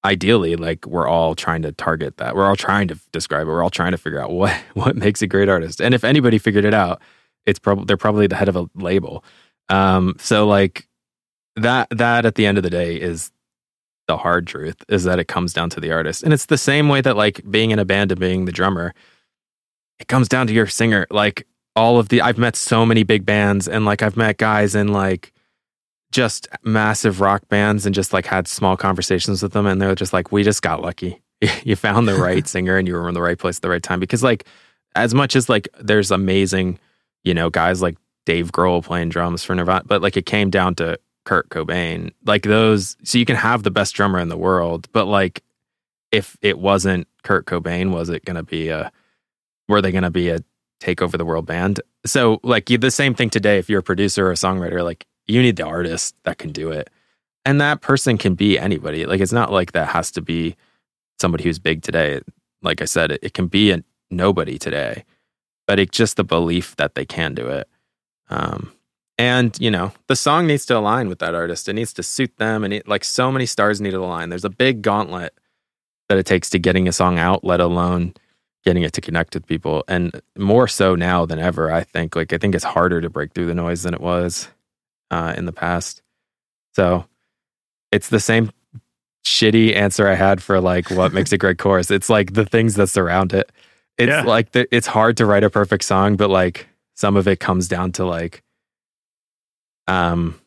ideally 0.06 0.56
like 0.56 0.86
we're 0.86 1.08
all 1.08 1.36
trying 1.36 1.62
to 1.64 1.72
target 1.72 2.18
that. 2.18 2.36
We're 2.36 2.46
all 2.46 2.56
trying 2.56 2.88
to 2.88 3.00
describe 3.12 3.48
it. 3.48 3.50
We're 3.50 3.64
all 3.64 3.70
trying 3.70 3.92
to 3.92 3.98
figure 3.98 4.22
out 4.22 4.32
what 4.32 4.54
what 4.74 4.96
makes 4.96 5.22
a 5.22 5.28
great 5.28 5.50
artist. 5.50 5.82
And 5.82 5.94
if 5.94 6.04
anybody 6.04 6.38
figured 6.38 6.66
it 6.66 6.74
out 6.74 7.02
it's 7.46 7.60
probably 7.60 7.86
they're 7.86 7.98
probably 7.98 8.28
the 8.28 8.36
head 8.36 8.50
of 8.50 8.56
a 8.56 8.70
label. 8.76 9.24
Um 9.70 10.16
so 10.20 10.48
like 10.48 10.88
that 11.56 11.88
that 11.92 12.26
at 12.26 12.36
the 12.36 12.46
end 12.46 12.58
of 12.58 12.64
the 12.64 12.70
day 12.70 13.00
is 13.00 13.32
the 14.08 14.18
hard 14.18 14.48
truth 14.48 14.84
is 14.90 15.04
that 15.04 15.20
it 15.20 15.28
comes 15.28 15.54
down 15.54 15.70
to 15.72 15.80
the 15.80 15.92
artist. 15.92 16.24
And 16.24 16.34
it's 16.34 16.48
the 16.48 16.58
same 16.58 16.90
way 16.90 17.02
that 17.02 17.16
like 17.16 17.42
being 17.50 17.72
in 17.72 17.80
a 17.80 17.86
band 17.86 18.12
and 18.12 18.20
being 18.20 18.46
the 18.46 18.52
drummer 18.52 18.94
it 20.00 20.08
comes 20.08 20.28
down 20.28 20.48
to 20.48 20.54
your 20.54 20.68
singer. 20.68 21.06
Like 21.10 21.46
all 21.76 22.00
of 22.00 22.10
the 22.10 22.20
i've 22.20 22.40
met 22.40 22.56
so 22.56 22.84
many 22.84 23.04
big 23.04 23.26
bands 23.26 23.68
and 23.68 23.86
like 23.86 24.02
i've 24.02 24.18
met 24.18 24.38
guys 24.38 24.74
in 24.74 24.88
like 24.88 25.32
just 26.12 26.48
massive 26.64 27.22
rock 27.22 27.48
bands 27.50 27.86
and 27.86 27.94
just 27.94 28.14
like 28.14 28.26
had 28.26 28.48
small 28.48 28.76
conversations 28.76 29.44
with 29.44 29.54
them 29.54 29.66
and 29.66 29.82
they're 29.82 29.96
just 29.96 30.14
like 30.14 30.32
we 30.32 30.44
just 30.44 30.62
got 30.62 30.82
lucky. 30.82 31.22
You 31.64 31.78
found 31.78 32.06
the 32.06 32.16
right 32.16 32.46
singer 32.56 32.76
and 32.78 32.86
you 32.86 32.96
were 32.96 33.08
in 33.08 33.14
the 33.14 33.22
right 33.22 33.38
place 33.38 33.58
at 33.58 33.62
the 33.62 33.70
right 33.70 33.82
time. 33.82 34.02
Because 34.02 34.22
like 34.22 34.46
as 34.96 35.14
much 35.14 35.38
as 35.38 35.48
like 35.48 35.70
there's 35.80 36.12
amazing 36.12 36.80
you 37.24 37.34
know 37.34 37.50
guys 37.50 37.82
like 37.82 37.98
Dave 38.26 38.52
Grohl 38.52 38.84
playing 38.84 39.10
drums 39.10 39.44
for 39.44 39.56
Nirvana 39.56 39.84
but 39.86 40.02
like 40.02 40.18
it 40.18 40.26
came 40.26 40.50
down 40.50 40.76
to 40.76 41.00
Kurt 41.26 41.48
Cobain. 41.50 42.12
Like 42.26 42.44
those 42.44 42.98
so 43.04 43.18
you 43.18 43.26
can 43.26 43.38
have 43.38 43.64
the 43.64 43.72
best 43.72 43.96
drummer 43.96 44.20
in 44.20 44.30
the 44.30 44.38
world 44.38 44.90
but 44.92 45.06
like 45.06 45.44
if 46.12 46.38
it 46.42 46.60
wasn't 46.60 47.08
Kurt 47.24 47.46
Cobain 47.46 47.92
was 47.92 48.10
it 48.10 48.26
going 48.26 48.36
to 48.36 48.44
be 48.44 48.70
a 48.70 48.92
were 49.70 49.82
they 49.82 49.92
going 49.92 50.04
to 50.04 50.12
be 50.12 50.30
a 50.30 50.40
take 50.82 51.02
over 51.02 51.18
the 51.18 51.26
world 51.26 51.46
band 51.46 51.80
so 52.06 52.40
like 52.44 52.66
the 52.66 52.92
same 52.92 53.14
thing 53.14 53.30
today 53.30 53.58
if 53.58 53.70
you're 53.70 53.80
a 53.80 53.84
producer 53.84 54.28
or 54.28 54.32
a 54.32 54.36
songwriter 54.36 54.84
like 54.84 55.06
you 55.30 55.42
need 55.42 55.56
the 55.56 55.66
artist 55.66 56.16
that 56.24 56.40
can 56.40 56.52
do 56.52 56.72
it. 56.72 56.90
And 57.46 57.62
that 57.62 57.82
person 57.82 58.18
can 58.18 58.34
be 58.34 58.60
anybody. 58.60 59.06
Like 59.06 59.22
it's 59.22 59.32
not 59.32 59.52
like 59.52 59.72
that 59.72 59.90
has 59.90 60.12
to 60.12 60.22
be 60.22 60.56
somebody 61.20 61.44
who's 61.44 61.60
big 61.60 61.84
today. 61.84 62.22
Like 62.62 62.82
I 62.82 62.86
said, 62.86 63.12
it, 63.12 63.20
it 63.24 63.34
can 63.34 63.48
be 63.48 63.72
a 63.72 63.84
nobody 64.10 64.58
today, 64.58 65.06
but 65.68 65.80
it's 65.80 65.96
just 65.96 66.18
the 66.18 66.24
belief 66.24 66.76
that 66.78 66.96
they 66.96 67.06
can 67.06 67.36
do 67.36 67.48
it. 67.48 67.70
Um, 68.30 68.74
and 69.18 69.56
you 69.60 69.72
know, 69.72 69.92
the 70.08 70.16
song 70.16 70.48
needs 70.48 70.66
to 70.68 70.78
align 70.78 71.10
with 71.10 71.20
that 71.20 71.36
artist. 71.36 71.70
It 71.70 71.74
needs 71.74 71.94
to 71.94 72.04
suit 72.04 72.36
them, 72.38 72.64
and 72.64 72.74
it, 72.74 72.88
like 72.88 73.04
so 73.04 73.32
many 73.32 73.46
stars 73.46 73.80
need 73.82 73.92
to 73.92 74.00
align. 74.00 74.30
There's 74.30 74.46
a 74.46 74.50
big 74.50 74.82
gauntlet 74.82 75.34
that 76.08 76.18
it 76.18 76.26
takes 76.26 76.50
to 76.52 76.60
getting 76.60 76.88
a 76.88 76.94
song 76.94 77.20
out, 77.20 77.44
let 77.44 77.60
alone 77.60 78.14
getting 78.66 78.84
it 78.84 78.94
to 78.94 79.02
connect 79.02 79.34
with 79.34 79.46
people. 79.46 79.84
And 79.88 80.22
more 80.38 80.68
so 80.68 80.96
now 80.96 81.26
than 81.26 81.40
ever, 81.40 81.72
I 81.72 81.84
think. 81.84 82.16
Like 82.16 82.34
I 82.34 82.38
think 82.38 82.56
it's 82.56 82.64
harder 82.64 83.02
to 83.02 83.10
break 83.10 83.34
through 83.34 83.48
the 83.48 83.56
noise 83.56 83.84
than 83.84 83.94
it 83.94 84.02
was 84.02 84.50
uh, 85.12 85.34
in 85.38 85.46
the 85.46 85.54
past. 85.54 86.02
So 86.74 87.06
it's 87.92 88.10
the 88.10 88.20
same 88.20 88.52
shitty 89.26 89.76
answer 89.76 90.08
I 90.08 90.16
had 90.16 90.42
for 90.42 90.60
like 90.60 90.90
what 90.92 91.14
makes 91.14 91.32
a 91.34 91.38
great 91.38 91.58
chorus. 91.58 91.92
It's 91.92 92.10
like 92.10 92.34
the 92.34 92.46
things 92.46 92.76
that 92.76 92.88
surround 92.88 93.34
it. 93.34 93.52
It's 93.98 94.10
yeah. 94.10 94.24
like 94.24 94.52
the, 94.52 94.74
it's 94.76 94.88
hard 94.88 95.18
to 95.18 95.26
write 95.26 95.44
a 95.44 95.50
perfect 95.50 95.84
song, 95.84 96.16
but 96.16 96.30
like 96.30 96.68
some 96.96 97.18
of 97.18 97.28
it 97.28 97.40
comes 97.40 97.68
down 97.68 97.92
to 97.94 98.06
like, 98.06 98.44
um, 99.88 100.40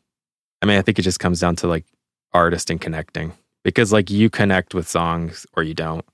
I 0.62 0.66
mean, 0.66 0.78
I 0.78 0.82
think 0.82 0.98
it 0.98 1.02
just 1.02 1.20
comes 1.20 1.40
down 1.40 1.56
to 1.56 1.66
like 1.66 1.84
artist 2.32 2.70
and 2.70 2.80
connecting 2.80 3.32
because 3.62 3.92
like 3.92 4.10
you 4.10 4.30
connect 4.30 4.74
with 4.74 4.88
songs 4.88 5.46
or 5.54 5.62
you 5.62 5.74
don't, 5.74 6.04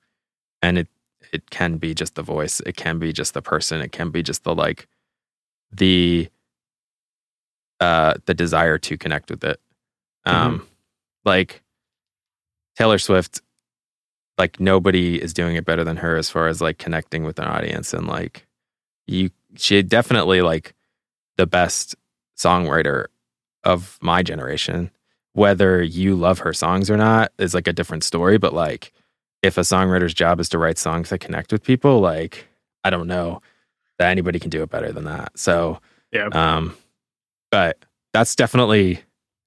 and 0.63 0.79
it 0.79 0.89
it 1.33 1.51
can 1.51 1.77
be 1.77 1.95
just 1.95 2.15
the 2.15 2.23
voice, 2.23 2.61
it 2.61 2.77
can 2.77 2.99
be 2.99 3.13
just 3.13 3.35
the 3.35 3.43
person, 3.43 3.81
it 3.81 3.93
can 3.93 4.11
be 4.11 4.23
just 4.23 4.45
the 4.45 4.55
like 4.55 4.87
the 5.73 6.29
uh, 7.81 8.15
the 8.27 8.35
desire 8.35 8.79
to 8.79 8.99
connect 8.99 9.31
with 9.31 9.45
it. 9.45 9.61
Um, 10.25 10.61
mm-hmm. 10.61 10.65
Like 11.25 11.63
Taylor 12.77 12.99
Swift, 12.99 13.41
like 14.37 14.61
nobody 14.61 15.21
is 15.21 15.33
doing 15.35 15.57
it 15.57 15.65
better 15.65 15.85
than 15.85 15.97
her 15.99 16.17
as 16.17 16.31
far 16.31 16.49
as 16.49 16.61
like 16.61 16.79
connecting 16.79 17.25
with 17.25 17.39
an 17.39 17.47
audience 17.47 17.93
and 17.93 18.07
like 18.07 18.47
you. 19.07 19.31
She 19.57 19.83
definitely 19.83 20.43
like 20.43 20.75
the 21.37 21.47
best 21.47 21.95
songwriter 22.37 23.07
of 23.65 23.99
my 24.01 24.23
generation. 24.23 24.91
Whether 25.33 25.83
you 25.83 26.15
love 26.17 26.41
her 26.41 26.53
songs 26.53 26.91
or 26.91 26.97
not 26.97 27.33
is 27.39 27.55
like 27.55 27.69
a 27.69 27.73
different 27.73 28.05
story. 28.05 28.39
But 28.39 28.55
like, 28.55 28.93
if 29.43 29.59
a 29.59 29.63
songwriter's 29.63 30.15
job 30.15 30.41
is 30.41 30.49
to 30.51 30.59
write 30.59 30.79
songs 30.79 31.11
that 31.11 31.19
connect 31.19 31.53
with 31.53 31.63
people, 31.63 32.01
like 32.01 32.49
I 32.85 32.91
don't 32.91 33.07
know 33.07 33.41
that 33.99 34.11
anybody 34.11 34.39
can 34.39 34.51
do 34.51 34.63
it 34.63 34.71
better 34.71 34.93
than 34.93 35.05
that. 35.05 35.39
So 35.39 35.81
yeah. 36.13 36.29
Um, 36.33 36.77
but 37.51 37.85
that's 38.13 38.35
definitely 38.35 39.01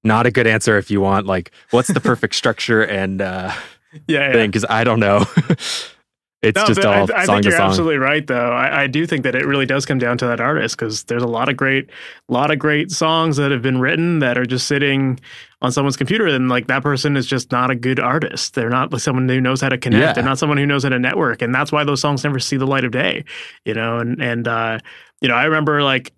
not 0.04 0.26
a 0.26 0.32
good 0.32 0.48
answer 0.48 0.78
if 0.78 0.90
you 0.90 1.00
want 1.02 1.28
like 1.28 1.52
what's 1.70 1.88
the 1.88 2.00
perfect 2.00 2.34
structure 2.34 2.82
and 2.82 3.22
uh 3.22 3.52
yeah, 4.08 4.32
thing 4.32 4.50
because 4.50 4.66
I 4.70 4.84
don't 4.84 5.00
know. 5.00 5.26
it's 6.42 6.56
no, 6.56 6.66
just 6.66 6.84
all 6.86 7.12
I, 7.12 7.24
I 7.24 7.26
think 7.26 7.44
you're 7.44 7.58
song. 7.58 7.70
absolutely 7.70 7.98
right 7.98 8.26
though. 8.26 8.52
I, 8.52 8.84
I, 8.84 8.88
do 8.88 9.06
think 9.06 9.24
that 9.24 9.36
it 9.36 9.46
really 9.46 9.66
does 9.66 9.86
come 9.86 10.00
down 10.00 10.18
to 10.20 10.26
that 10.28 10.40
artist 10.40 10.78
because 10.78 11.04
there's 11.04 11.24
a 11.24 11.28
lot 11.28 11.50
of 11.50 11.58
great, 11.58 11.90
lot 12.30 12.52
of 12.52 12.58
great 12.58 12.90
songs 12.90 13.38
that 13.38 13.52
have 13.52 13.62
been 13.62 13.80
written 13.80 14.20
that 14.20 14.38
are 14.38 14.46
just 14.46 14.68
sitting 14.68 15.20
on 15.62 15.72
someone's 15.72 15.98
computer 15.98 16.26
and 16.28 16.50
like 16.50 16.68
that 16.68 16.82
person 16.82 17.16
is 17.16 17.26
just 17.26 17.52
not 17.52 17.70
a 17.70 17.76
good 17.76 18.00
artist. 18.00 18.56
They're 18.56 18.70
not 18.70 18.92
like 18.92 19.02
someone 19.02 19.30
who 19.30 19.40
knows 19.40 19.62
how 19.62 19.70
to 19.70 19.78
connect. 19.78 20.02
Yeah. 20.02 20.14
They're 20.14 20.24
not 20.24 20.40
someone 20.40 20.58
who 20.58 20.66
knows 20.66 20.84
how 20.84 20.90
to 20.90 21.00
network, 21.00 21.42
and 21.42 21.54
that's 21.54 21.72
why 21.72 21.84
those 21.84 22.02
songs 22.02 22.24
never 22.24 22.40
see 22.40 22.58
the 22.58 22.68
light 22.68 22.84
of 22.84 22.92
day. 22.92 23.24
You 23.66 23.74
know, 23.74 24.00
and 24.00 24.22
and 24.22 24.48
uh, 24.48 24.80
you 25.22 25.28
know, 25.28 25.36
I 25.36 25.44
remember 25.46 25.84
like 25.84 26.14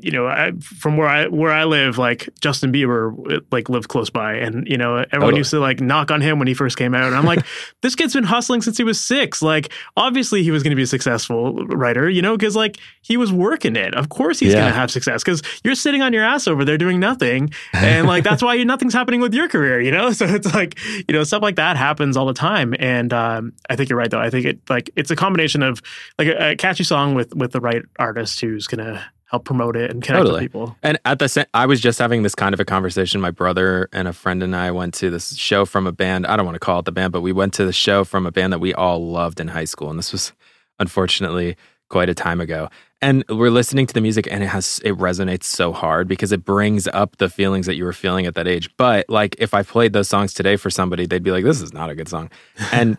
you 0.00 0.10
know, 0.10 0.26
I, 0.26 0.52
from 0.60 0.96
where 0.96 1.08
I 1.08 1.28
where 1.28 1.52
I 1.52 1.64
live, 1.64 1.98
like 1.98 2.28
Justin 2.40 2.72
Bieber, 2.72 3.42
like 3.50 3.68
lived 3.68 3.88
close 3.88 4.10
by, 4.10 4.34
and 4.34 4.66
you 4.66 4.76
know, 4.76 5.04
everyone 5.12 5.36
used 5.36 5.50
to 5.50 5.60
like 5.60 5.80
knock 5.80 6.10
on 6.10 6.20
him 6.20 6.38
when 6.38 6.48
he 6.48 6.54
first 6.54 6.76
came 6.76 6.94
out, 6.94 7.04
and 7.04 7.14
I'm 7.14 7.24
like, 7.24 7.44
this 7.82 7.94
kid's 7.94 8.14
been 8.14 8.24
hustling 8.24 8.62
since 8.62 8.76
he 8.76 8.84
was 8.84 9.00
six. 9.00 9.42
Like, 9.42 9.72
obviously, 9.96 10.42
he 10.42 10.50
was 10.50 10.62
going 10.62 10.70
to 10.70 10.76
be 10.76 10.82
a 10.82 10.86
successful 10.86 11.64
writer, 11.66 12.08
you 12.08 12.22
know, 12.22 12.36
because 12.36 12.56
like 12.56 12.78
he 13.02 13.16
was 13.16 13.32
working 13.32 13.76
it. 13.76 13.94
Of 13.94 14.08
course, 14.08 14.38
he's 14.38 14.52
yeah. 14.52 14.60
going 14.60 14.72
to 14.72 14.78
have 14.78 14.90
success 14.90 15.22
because 15.22 15.42
you're 15.64 15.74
sitting 15.74 16.02
on 16.02 16.12
your 16.12 16.24
ass 16.24 16.46
over 16.46 16.64
there 16.64 16.78
doing 16.78 17.00
nothing, 17.00 17.52
and 17.72 18.06
like 18.06 18.24
that's 18.24 18.42
why 18.42 18.62
nothing's 18.62 18.94
happening 18.94 19.20
with 19.20 19.34
your 19.34 19.48
career, 19.48 19.80
you 19.80 19.90
know. 19.90 20.10
So 20.22 20.26
it's 20.26 20.54
like 20.54 20.78
you 21.08 21.14
know, 21.14 21.24
stuff 21.24 21.42
like 21.42 21.56
that 21.56 21.76
happens 21.76 22.16
all 22.16 22.26
the 22.26 22.34
time, 22.34 22.74
and 22.78 23.12
um, 23.12 23.54
I 23.68 23.76
think 23.76 23.88
you're 23.88 23.98
right 23.98 24.10
though. 24.10 24.20
I 24.20 24.30
think 24.30 24.46
it 24.46 24.60
like 24.68 24.90
it's 24.94 25.10
a 25.10 25.16
combination 25.16 25.62
of 25.62 25.82
like 26.18 26.28
a, 26.28 26.50
a 26.50 26.56
catchy 26.56 26.84
song 26.84 27.14
with 27.14 27.34
with 27.34 27.52
the 27.52 27.60
right 27.60 27.82
artist 27.98 28.40
who's 28.40 28.66
going 28.66 28.84
to 28.84 29.04
help 29.32 29.44
promote 29.44 29.76
it 29.76 29.90
and 29.90 30.02
connect 30.02 30.20
totally. 30.20 30.42
with 30.42 30.52
people. 30.52 30.76
And 30.82 30.98
at 31.06 31.18
the 31.18 31.28
same, 31.28 31.46
I 31.54 31.66
was 31.66 31.80
just 31.80 31.98
having 31.98 32.22
this 32.22 32.34
kind 32.34 32.52
of 32.52 32.60
a 32.60 32.64
conversation. 32.64 33.20
My 33.20 33.30
brother 33.30 33.88
and 33.92 34.06
a 34.06 34.12
friend 34.12 34.42
and 34.42 34.54
I 34.54 34.70
went 34.70 34.94
to 34.94 35.10
this 35.10 35.34
show 35.36 35.64
from 35.64 35.86
a 35.86 35.92
band. 35.92 36.26
I 36.26 36.36
don't 36.36 36.44
want 36.44 36.54
to 36.56 36.60
call 36.60 36.80
it 36.80 36.84
the 36.84 36.92
band, 36.92 37.12
but 37.12 37.22
we 37.22 37.32
went 37.32 37.54
to 37.54 37.64
the 37.64 37.72
show 37.72 38.04
from 38.04 38.26
a 38.26 38.30
band 38.30 38.52
that 38.52 38.60
we 38.60 38.74
all 38.74 39.04
loved 39.10 39.40
in 39.40 39.48
high 39.48 39.64
school. 39.64 39.88
And 39.88 39.98
this 39.98 40.12
was 40.12 40.32
unfortunately 40.78 41.56
quite 41.88 42.10
a 42.10 42.14
time 42.14 42.40
ago. 42.40 42.68
and 43.02 43.24
we're 43.28 43.50
listening 43.50 43.84
to 43.86 43.92
the 43.92 44.00
music 44.00 44.28
and 44.30 44.42
it 44.42 44.46
has 44.46 44.80
it 44.84 44.94
resonates 44.96 45.44
so 45.44 45.72
hard 45.72 46.06
because 46.08 46.32
it 46.32 46.44
brings 46.44 46.86
up 46.88 47.16
the 47.16 47.28
feelings 47.28 47.66
that 47.66 47.74
you 47.74 47.84
were 47.84 47.92
feeling 47.92 48.24
at 48.26 48.34
that 48.34 48.48
age 48.48 48.70
but 48.76 49.04
like 49.10 49.36
if 49.38 49.52
i 49.52 49.62
played 49.62 49.92
those 49.92 50.08
songs 50.08 50.32
today 50.32 50.56
for 50.56 50.70
somebody 50.70 51.04
they'd 51.04 51.22
be 51.22 51.32
like 51.32 51.44
this 51.44 51.60
is 51.60 51.72
not 51.72 51.90
a 51.90 51.94
good 51.94 52.08
song 52.08 52.30
and 52.72 52.98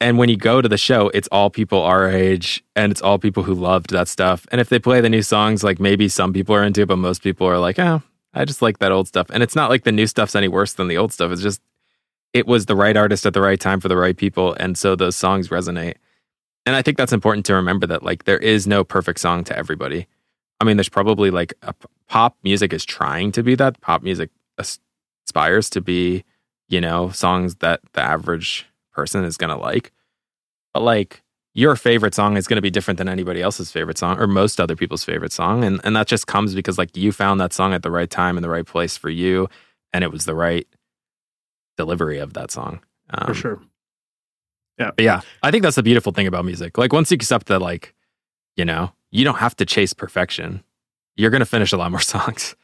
and 0.00 0.18
when 0.18 0.28
you 0.28 0.36
go 0.36 0.60
to 0.60 0.68
the 0.68 0.78
show 0.78 1.10
it's 1.14 1.28
all 1.32 1.50
people 1.50 1.82
our 1.82 2.08
age 2.08 2.62
and 2.76 2.92
it's 2.92 3.02
all 3.02 3.18
people 3.18 3.42
who 3.42 3.54
loved 3.54 3.90
that 3.90 4.08
stuff 4.08 4.46
and 4.52 4.60
if 4.60 4.68
they 4.68 4.78
play 4.78 5.00
the 5.00 5.08
new 5.08 5.22
songs 5.22 5.64
like 5.64 5.80
maybe 5.80 6.08
some 6.08 6.32
people 6.32 6.54
are 6.54 6.62
into 6.62 6.82
it 6.82 6.86
but 6.86 6.96
most 6.96 7.22
people 7.22 7.46
are 7.46 7.58
like 7.58 7.78
oh 7.78 8.02
i 8.34 8.44
just 8.44 8.62
like 8.62 8.78
that 8.78 8.92
old 8.92 9.08
stuff 9.08 9.26
and 9.30 9.42
it's 9.42 9.56
not 9.56 9.70
like 9.70 9.84
the 9.84 9.92
new 9.92 10.06
stuff's 10.06 10.34
any 10.34 10.48
worse 10.48 10.74
than 10.74 10.88
the 10.88 10.96
old 10.96 11.12
stuff 11.12 11.32
it's 11.32 11.42
just 11.42 11.60
it 12.32 12.46
was 12.46 12.66
the 12.66 12.76
right 12.76 12.96
artist 12.96 13.26
at 13.26 13.34
the 13.34 13.42
right 13.42 13.60
time 13.60 13.80
for 13.80 13.88
the 13.88 13.96
right 13.96 14.16
people 14.16 14.54
and 14.54 14.78
so 14.78 14.94
those 14.94 15.16
songs 15.16 15.48
resonate 15.48 15.96
and 16.64 16.76
I 16.76 16.82
think 16.82 16.96
that's 16.96 17.12
important 17.12 17.46
to 17.46 17.54
remember 17.54 17.86
that 17.88 18.02
like 18.02 18.24
there 18.24 18.38
is 18.38 18.66
no 18.66 18.84
perfect 18.84 19.20
song 19.20 19.44
to 19.44 19.56
everybody. 19.56 20.06
I 20.60 20.64
mean, 20.64 20.76
there's 20.76 20.88
probably 20.88 21.30
like 21.30 21.54
a, 21.62 21.74
pop 22.08 22.36
music 22.44 22.72
is 22.72 22.84
trying 22.84 23.32
to 23.32 23.42
be 23.42 23.54
that. 23.56 23.80
Pop 23.80 24.02
music 24.02 24.30
aspires 24.58 25.68
to 25.70 25.80
be, 25.80 26.24
you 26.68 26.80
know, 26.80 27.10
songs 27.10 27.56
that 27.56 27.80
the 27.94 28.00
average 28.00 28.66
person 28.92 29.24
is 29.24 29.36
gonna 29.36 29.58
like. 29.58 29.92
But 30.72 30.82
like 30.82 31.22
your 31.54 31.76
favorite 31.76 32.14
song 32.14 32.36
is 32.36 32.46
gonna 32.46 32.62
be 32.62 32.70
different 32.70 32.98
than 32.98 33.08
anybody 33.08 33.42
else's 33.42 33.70
favorite 33.70 33.98
song 33.98 34.18
or 34.18 34.26
most 34.26 34.60
other 34.60 34.76
people's 34.76 35.04
favorite 35.04 35.32
song, 35.32 35.64
and 35.64 35.80
and 35.84 35.96
that 35.96 36.06
just 36.06 36.26
comes 36.26 36.54
because 36.54 36.78
like 36.78 36.96
you 36.96 37.12
found 37.12 37.40
that 37.40 37.52
song 37.52 37.74
at 37.74 37.82
the 37.82 37.90
right 37.90 38.10
time 38.10 38.36
in 38.36 38.42
the 38.42 38.50
right 38.50 38.66
place 38.66 38.96
for 38.96 39.10
you, 39.10 39.48
and 39.92 40.04
it 40.04 40.12
was 40.12 40.24
the 40.24 40.34
right 40.34 40.66
delivery 41.76 42.18
of 42.18 42.34
that 42.34 42.50
song. 42.50 42.80
Um, 43.10 43.26
for 43.26 43.34
sure. 43.34 43.62
Yeah. 44.78 44.90
But 44.96 45.04
yeah. 45.04 45.20
I 45.42 45.50
think 45.50 45.62
that's 45.62 45.76
the 45.76 45.82
beautiful 45.82 46.12
thing 46.12 46.26
about 46.26 46.44
music. 46.44 46.78
Like 46.78 46.92
once 46.92 47.10
you 47.10 47.14
accept 47.14 47.46
that, 47.46 47.60
like, 47.60 47.94
you 48.56 48.64
know, 48.64 48.92
you 49.10 49.24
don't 49.24 49.38
have 49.38 49.56
to 49.56 49.66
chase 49.66 49.92
perfection. 49.92 50.62
You're 51.16 51.30
going 51.30 51.40
to 51.40 51.46
finish 51.46 51.72
a 51.72 51.76
lot 51.76 51.90
more 51.90 52.00
songs. 52.14 52.56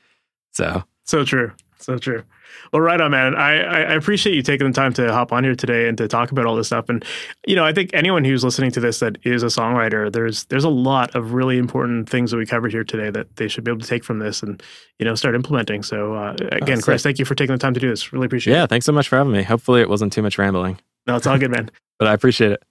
So, 0.53 0.85
so 1.05 1.25
true. 1.25 1.53
So 1.81 1.97
true. 1.97 2.25
Well, 2.73 2.83
right 2.83 3.01
on, 3.01 3.13
man. 3.13 3.35
I, 3.37 3.61
I 3.61 3.95
appreciate 3.95 4.35
you 4.35 4.43
taking 4.43 4.67
the 4.67 4.73
time 4.73 4.93
to 4.95 5.13
hop 5.13 5.33
on 5.33 5.45
here 5.45 5.55
today 5.55 5.89
and 5.89 5.97
to 5.99 6.09
talk 6.09 6.33
about 6.33 6.45
all 6.45 6.57
this 6.57 6.67
stuff. 6.67 6.89
And 6.89 7.05
you 7.47 7.55
know, 7.55 7.65
I 7.65 7.73
think 7.73 7.91
anyone 7.93 8.25
who's 8.25 8.43
listening 8.43 8.73
to 8.73 8.81
this 8.81 8.99
that 8.99 9.17
is 9.23 9.43
a 9.43 9.47
songwriter, 9.47 10.13
there's 10.13 10.45
there's 10.47 10.65
a 10.65 10.69
lot 10.69 11.15
of 11.15 11.35
really 11.35 11.57
important 11.57 12.09
things 12.09 12.31
that 12.31 12.37
we 12.37 12.47
covered 12.47 12.73
here 12.73 12.85
today 12.85 13.11
that 13.11 13.37
they 13.37 13.47
should 13.47 13.65
be 13.65 13.71
able 13.71 13.81
to 13.81 13.87
take 13.87 14.03
from 14.03 14.19
this 14.19 14.43
and 14.43 14.63
you 14.99 15.05
know 15.05 15.15
start 15.15 15.35
implementing. 15.35 15.83
So 15.83 16.15
uh, 16.15 16.37
again, 16.53 16.81
Chris, 16.81 17.03
thank 17.03 17.19
you 17.19 17.25
for 17.25 17.35
taking 17.35 17.55
the 17.55 17.61
time 17.61 17.75
to 17.75 17.81
do 17.81 17.89
this. 17.89 18.13
Really 18.13 18.27
appreciate 18.27 18.53
yeah, 18.53 18.61
it. 18.61 18.63
Yeah, 18.63 18.67
thanks 18.67 18.87
so 18.87 18.93
much 18.93 19.09
for 19.09 19.17
having 19.17 19.33
me. 19.33 19.43
Hopefully, 19.45 19.81
it 19.81 19.89
wasn't 19.89 20.13
too 20.13 20.23
much 20.23 20.37
rambling. 20.37 20.79
No, 21.07 21.17
it's 21.17 21.27
all 21.27 21.39
good, 21.39 21.51
man. 21.51 21.71
but 21.99 22.09
I 22.09 22.13
appreciate 22.13 22.53
it. 22.53 22.63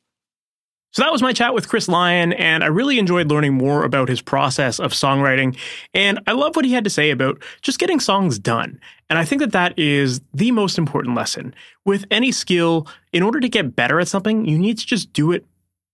So 0.91 1.03
that 1.03 1.11
was 1.11 1.21
my 1.21 1.33
chat 1.33 1.53
with 1.53 1.67
Chris 1.67 1.87
Lyon, 1.87 2.33
and 2.33 2.63
I 2.63 2.67
really 2.67 2.97
enjoyed 2.97 3.29
learning 3.29 3.53
more 3.53 3.83
about 3.83 4.09
his 4.09 4.21
process 4.21 4.79
of 4.79 4.93
songwriting. 4.93 5.57
And 5.93 6.19
I 6.27 6.31
love 6.31 6.55
what 6.55 6.65
he 6.65 6.73
had 6.73 6.85
to 6.85 6.89
say 6.89 7.11
about 7.11 7.41
just 7.61 7.77
getting 7.77 7.99
songs 7.99 8.39
done. 8.39 8.79
And 9.09 9.19
I 9.19 9.25
think 9.25 9.41
that 9.41 9.51
that 9.51 9.77
is 9.77 10.21
the 10.33 10.51
most 10.51 10.77
important 10.77 11.15
lesson. 11.15 11.53
With 11.85 12.05
any 12.09 12.31
skill, 12.31 12.87
in 13.13 13.21
order 13.21 13.39
to 13.39 13.49
get 13.49 13.75
better 13.75 13.99
at 13.99 14.07
something, 14.07 14.45
you 14.45 14.57
need 14.57 14.77
to 14.79 14.85
just 14.85 15.11
do 15.13 15.31
it 15.31 15.45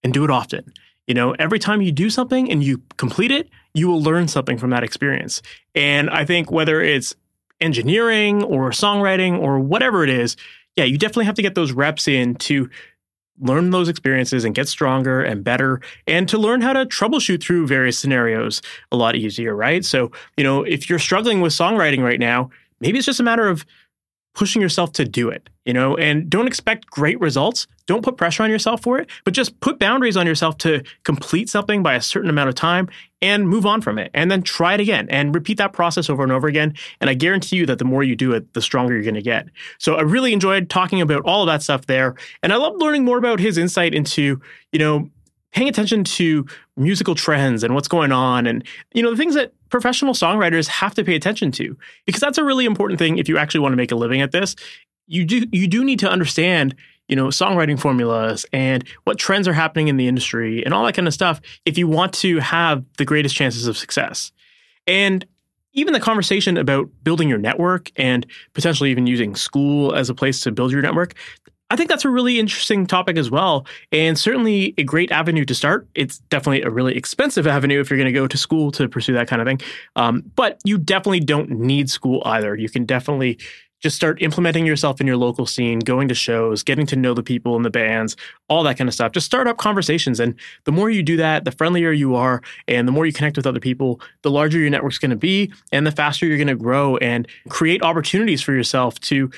and 0.03 0.13
do 0.13 0.23
it 0.23 0.29
often. 0.29 0.71
You 1.07 1.13
know, 1.13 1.31
every 1.33 1.59
time 1.59 1.81
you 1.81 1.91
do 1.91 2.09
something 2.09 2.49
and 2.49 2.63
you 2.63 2.81
complete 2.97 3.31
it, 3.31 3.49
you 3.73 3.87
will 3.87 4.01
learn 4.01 4.27
something 4.27 4.57
from 4.57 4.69
that 4.69 4.83
experience. 4.83 5.41
And 5.75 6.09
I 6.09 6.23
think 6.23 6.51
whether 6.51 6.81
it's 6.81 7.15
engineering 7.59 8.43
or 8.43 8.69
songwriting 8.69 9.39
or 9.39 9.59
whatever 9.59 10.03
it 10.03 10.09
is, 10.09 10.37
yeah, 10.75 10.85
you 10.85 10.97
definitely 10.97 11.25
have 11.25 11.35
to 11.35 11.41
get 11.41 11.55
those 11.55 11.71
reps 11.71 12.07
in 12.07 12.35
to 12.35 12.69
learn 13.39 13.71
those 13.71 13.89
experiences 13.89 14.45
and 14.45 14.53
get 14.53 14.67
stronger 14.67 15.21
and 15.21 15.43
better 15.43 15.81
and 16.07 16.29
to 16.29 16.37
learn 16.37 16.61
how 16.61 16.73
to 16.73 16.85
troubleshoot 16.85 17.41
through 17.41 17.67
various 17.67 17.97
scenarios 17.97 18.61
a 18.91 18.95
lot 18.95 19.15
easier, 19.15 19.55
right? 19.55 19.83
So, 19.83 20.11
you 20.37 20.43
know, 20.43 20.63
if 20.63 20.89
you're 20.89 20.99
struggling 20.99 21.41
with 21.41 21.53
songwriting 21.53 22.03
right 22.03 22.19
now, 22.19 22.51
maybe 22.79 22.97
it's 22.97 23.05
just 23.05 23.19
a 23.19 23.23
matter 23.23 23.47
of 23.47 23.65
pushing 24.33 24.61
yourself 24.61 24.91
to 24.93 25.05
do 25.05 25.29
it, 25.29 25.49
you 25.65 25.73
know, 25.73 25.95
and 25.95 26.29
don't 26.29 26.47
expect 26.47 26.87
great 26.87 27.19
results. 27.19 27.67
Don't 27.85 28.03
put 28.03 28.17
pressure 28.17 28.43
on 28.43 28.49
yourself 28.49 28.81
for 28.81 28.97
it, 28.97 29.09
but 29.25 29.33
just 29.33 29.59
put 29.59 29.77
boundaries 29.77 30.17
on 30.17 30.25
yourself 30.25 30.57
to 30.59 30.83
complete 31.03 31.49
something 31.49 31.83
by 31.83 31.93
a 31.95 32.01
certain 32.01 32.29
amount 32.29 32.49
of 32.49 32.55
time 32.55 32.89
and 33.21 33.47
move 33.47 33.65
on 33.65 33.81
from 33.81 33.99
it. 33.99 34.09
And 34.13 34.31
then 34.31 34.41
try 34.41 34.73
it 34.73 34.79
again 34.79 35.07
and 35.09 35.35
repeat 35.35 35.57
that 35.57 35.73
process 35.73 36.09
over 36.09 36.23
and 36.23 36.31
over 36.31 36.47
again. 36.47 36.73
And 37.01 37.09
I 37.09 37.13
guarantee 37.13 37.57
you 37.57 37.65
that 37.67 37.79
the 37.79 37.85
more 37.85 38.03
you 38.03 38.15
do 38.15 38.31
it, 38.31 38.53
the 38.53 38.61
stronger 38.61 38.93
you're 38.93 39.03
going 39.03 39.13
to 39.15 39.21
get. 39.21 39.47
So 39.79 39.95
I 39.95 40.01
really 40.01 40.33
enjoyed 40.33 40.69
talking 40.69 41.01
about 41.01 41.23
all 41.25 41.43
of 41.43 41.47
that 41.47 41.61
stuff 41.61 41.85
there. 41.85 42.15
And 42.41 42.53
I 42.53 42.55
love 42.55 42.75
learning 42.77 43.05
more 43.05 43.17
about 43.17 43.39
his 43.39 43.57
insight 43.57 43.93
into, 43.93 44.41
you 44.71 44.79
know, 44.79 45.09
paying 45.51 45.69
attention 45.69 46.03
to 46.03 46.45
musical 46.75 47.15
trends 47.15 47.63
and 47.63 47.75
what's 47.75 47.87
going 47.87 48.11
on 48.11 48.47
and 48.47 48.63
you 48.93 49.03
know 49.03 49.11
the 49.11 49.17
things 49.17 49.35
that 49.35 49.53
professional 49.69 50.13
songwriters 50.13 50.67
have 50.67 50.93
to 50.95 51.03
pay 51.03 51.15
attention 51.15 51.51
to. 51.51 51.77
Because 52.05 52.21
that's 52.21 52.37
a 52.37 52.43
really 52.43 52.65
important 52.65 52.99
thing 52.99 53.17
if 53.17 53.29
you 53.29 53.37
actually 53.37 53.61
want 53.61 53.73
to 53.73 53.77
make 53.77 53.91
a 53.91 53.95
living 53.95 54.21
at 54.21 54.31
this. 54.31 54.55
You 55.07 55.25
do 55.25 55.45
you 55.51 55.67
do 55.67 55.83
need 55.83 55.99
to 55.99 56.09
understand 56.09 56.75
you 57.07 57.15
know 57.15 57.27
songwriting 57.27 57.79
formulas 57.79 58.45
and 58.53 58.83
what 59.03 59.17
trends 59.17 59.47
are 59.47 59.53
happening 59.53 59.87
in 59.87 59.97
the 59.97 60.07
industry 60.07 60.63
and 60.63 60.73
all 60.73 60.85
that 60.85 60.95
kind 60.95 61.07
of 61.07 61.13
stuff 61.13 61.41
if 61.65 61.77
you 61.77 61.87
want 61.87 62.13
to 62.13 62.39
have 62.39 62.85
the 62.97 63.05
greatest 63.05 63.35
chances 63.35 63.67
of 63.67 63.77
success. 63.77 64.31
And 64.87 65.25
even 65.73 65.93
the 65.93 65.99
conversation 65.99 66.57
about 66.57 66.87
building 67.03 67.27
your 67.27 67.39
network 67.39 67.91
and 67.95 68.25
potentially 68.53 68.91
even 68.91 69.07
using 69.07 69.35
school 69.35 69.93
as 69.95 70.09
a 70.09 70.13
place 70.13 70.41
to 70.41 70.51
build 70.51 70.71
your 70.71 70.81
network 70.81 71.15
I 71.73 71.75
think 71.75 71.89
that's 71.89 72.05
a 72.05 72.09
really 72.09 72.37
interesting 72.37 72.85
topic 72.85 73.17
as 73.17 73.31
well, 73.31 73.65
and 73.91 74.17
certainly 74.17 74.75
a 74.77 74.83
great 74.83 75.11
avenue 75.11 75.43
to 75.45 75.55
start. 75.55 75.87
It's 75.95 76.19
definitely 76.29 76.61
a 76.61 76.69
really 76.69 76.95
expensive 76.95 77.47
avenue 77.47 77.79
if 77.79 77.89
you're 77.89 77.97
going 77.97 78.05
to 78.05 78.11
go 78.11 78.27
to 78.27 78.37
school 78.37 78.71
to 78.73 78.87
pursue 78.87 79.13
that 79.13 79.27
kind 79.27 79.41
of 79.41 79.47
thing. 79.47 79.59
Um, 79.95 80.21
but 80.35 80.59
you 80.63 80.77
definitely 80.77 81.21
don't 81.21 81.49
need 81.49 81.89
school 81.89 82.21
either. 82.27 82.55
You 82.55 82.69
can 82.69 82.85
definitely 82.85 83.39
just 83.79 83.95
start 83.95 84.21
implementing 84.21 84.67
yourself 84.67 85.01
in 85.01 85.07
your 85.07 85.17
local 85.17 85.47
scene, 85.47 85.79
going 85.79 86.07
to 86.09 86.13
shows, 86.13 86.61
getting 86.61 86.85
to 86.85 86.95
know 86.95 87.15
the 87.15 87.23
people 87.23 87.55
in 87.55 87.63
the 87.63 87.71
bands, 87.71 88.15
all 88.49 88.61
that 88.63 88.77
kind 88.77 88.87
of 88.87 88.93
stuff. 88.93 89.11
Just 89.11 89.25
start 89.25 89.47
up 89.47 89.57
conversations. 89.57 90.19
And 90.19 90.35
the 90.65 90.71
more 90.71 90.91
you 90.91 91.01
do 91.01 91.17
that, 91.17 91.43
the 91.43 91.51
friendlier 91.51 91.91
you 91.91 92.13
are, 92.13 92.43
and 92.67 92.87
the 92.87 92.91
more 92.91 93.07
you 93.07 93.11
connect 93.11 93.35
with 93.35 93.47
other 93.47 93.59
people, 93.59 93.99
the 94.21 94.29
larger 94.29 94.59
your 94.59 94.69
network's 94.69 94.99
going 94.99 95.09
to 95.09 95.17
be, 95.17 95.51
and 95.71 95.87
the 95.87 95.91
faster 95.91 96.27
you're 96.27 96.37
going 96.37 96.47
to 96.47 96.55
grow 96.55 96.97
and 96.97 97.27
create 97.49 97.81
opportunities 97.81 98.43
for 98.43 98.53
yourself 98.53 98.99
to 99.01 99.31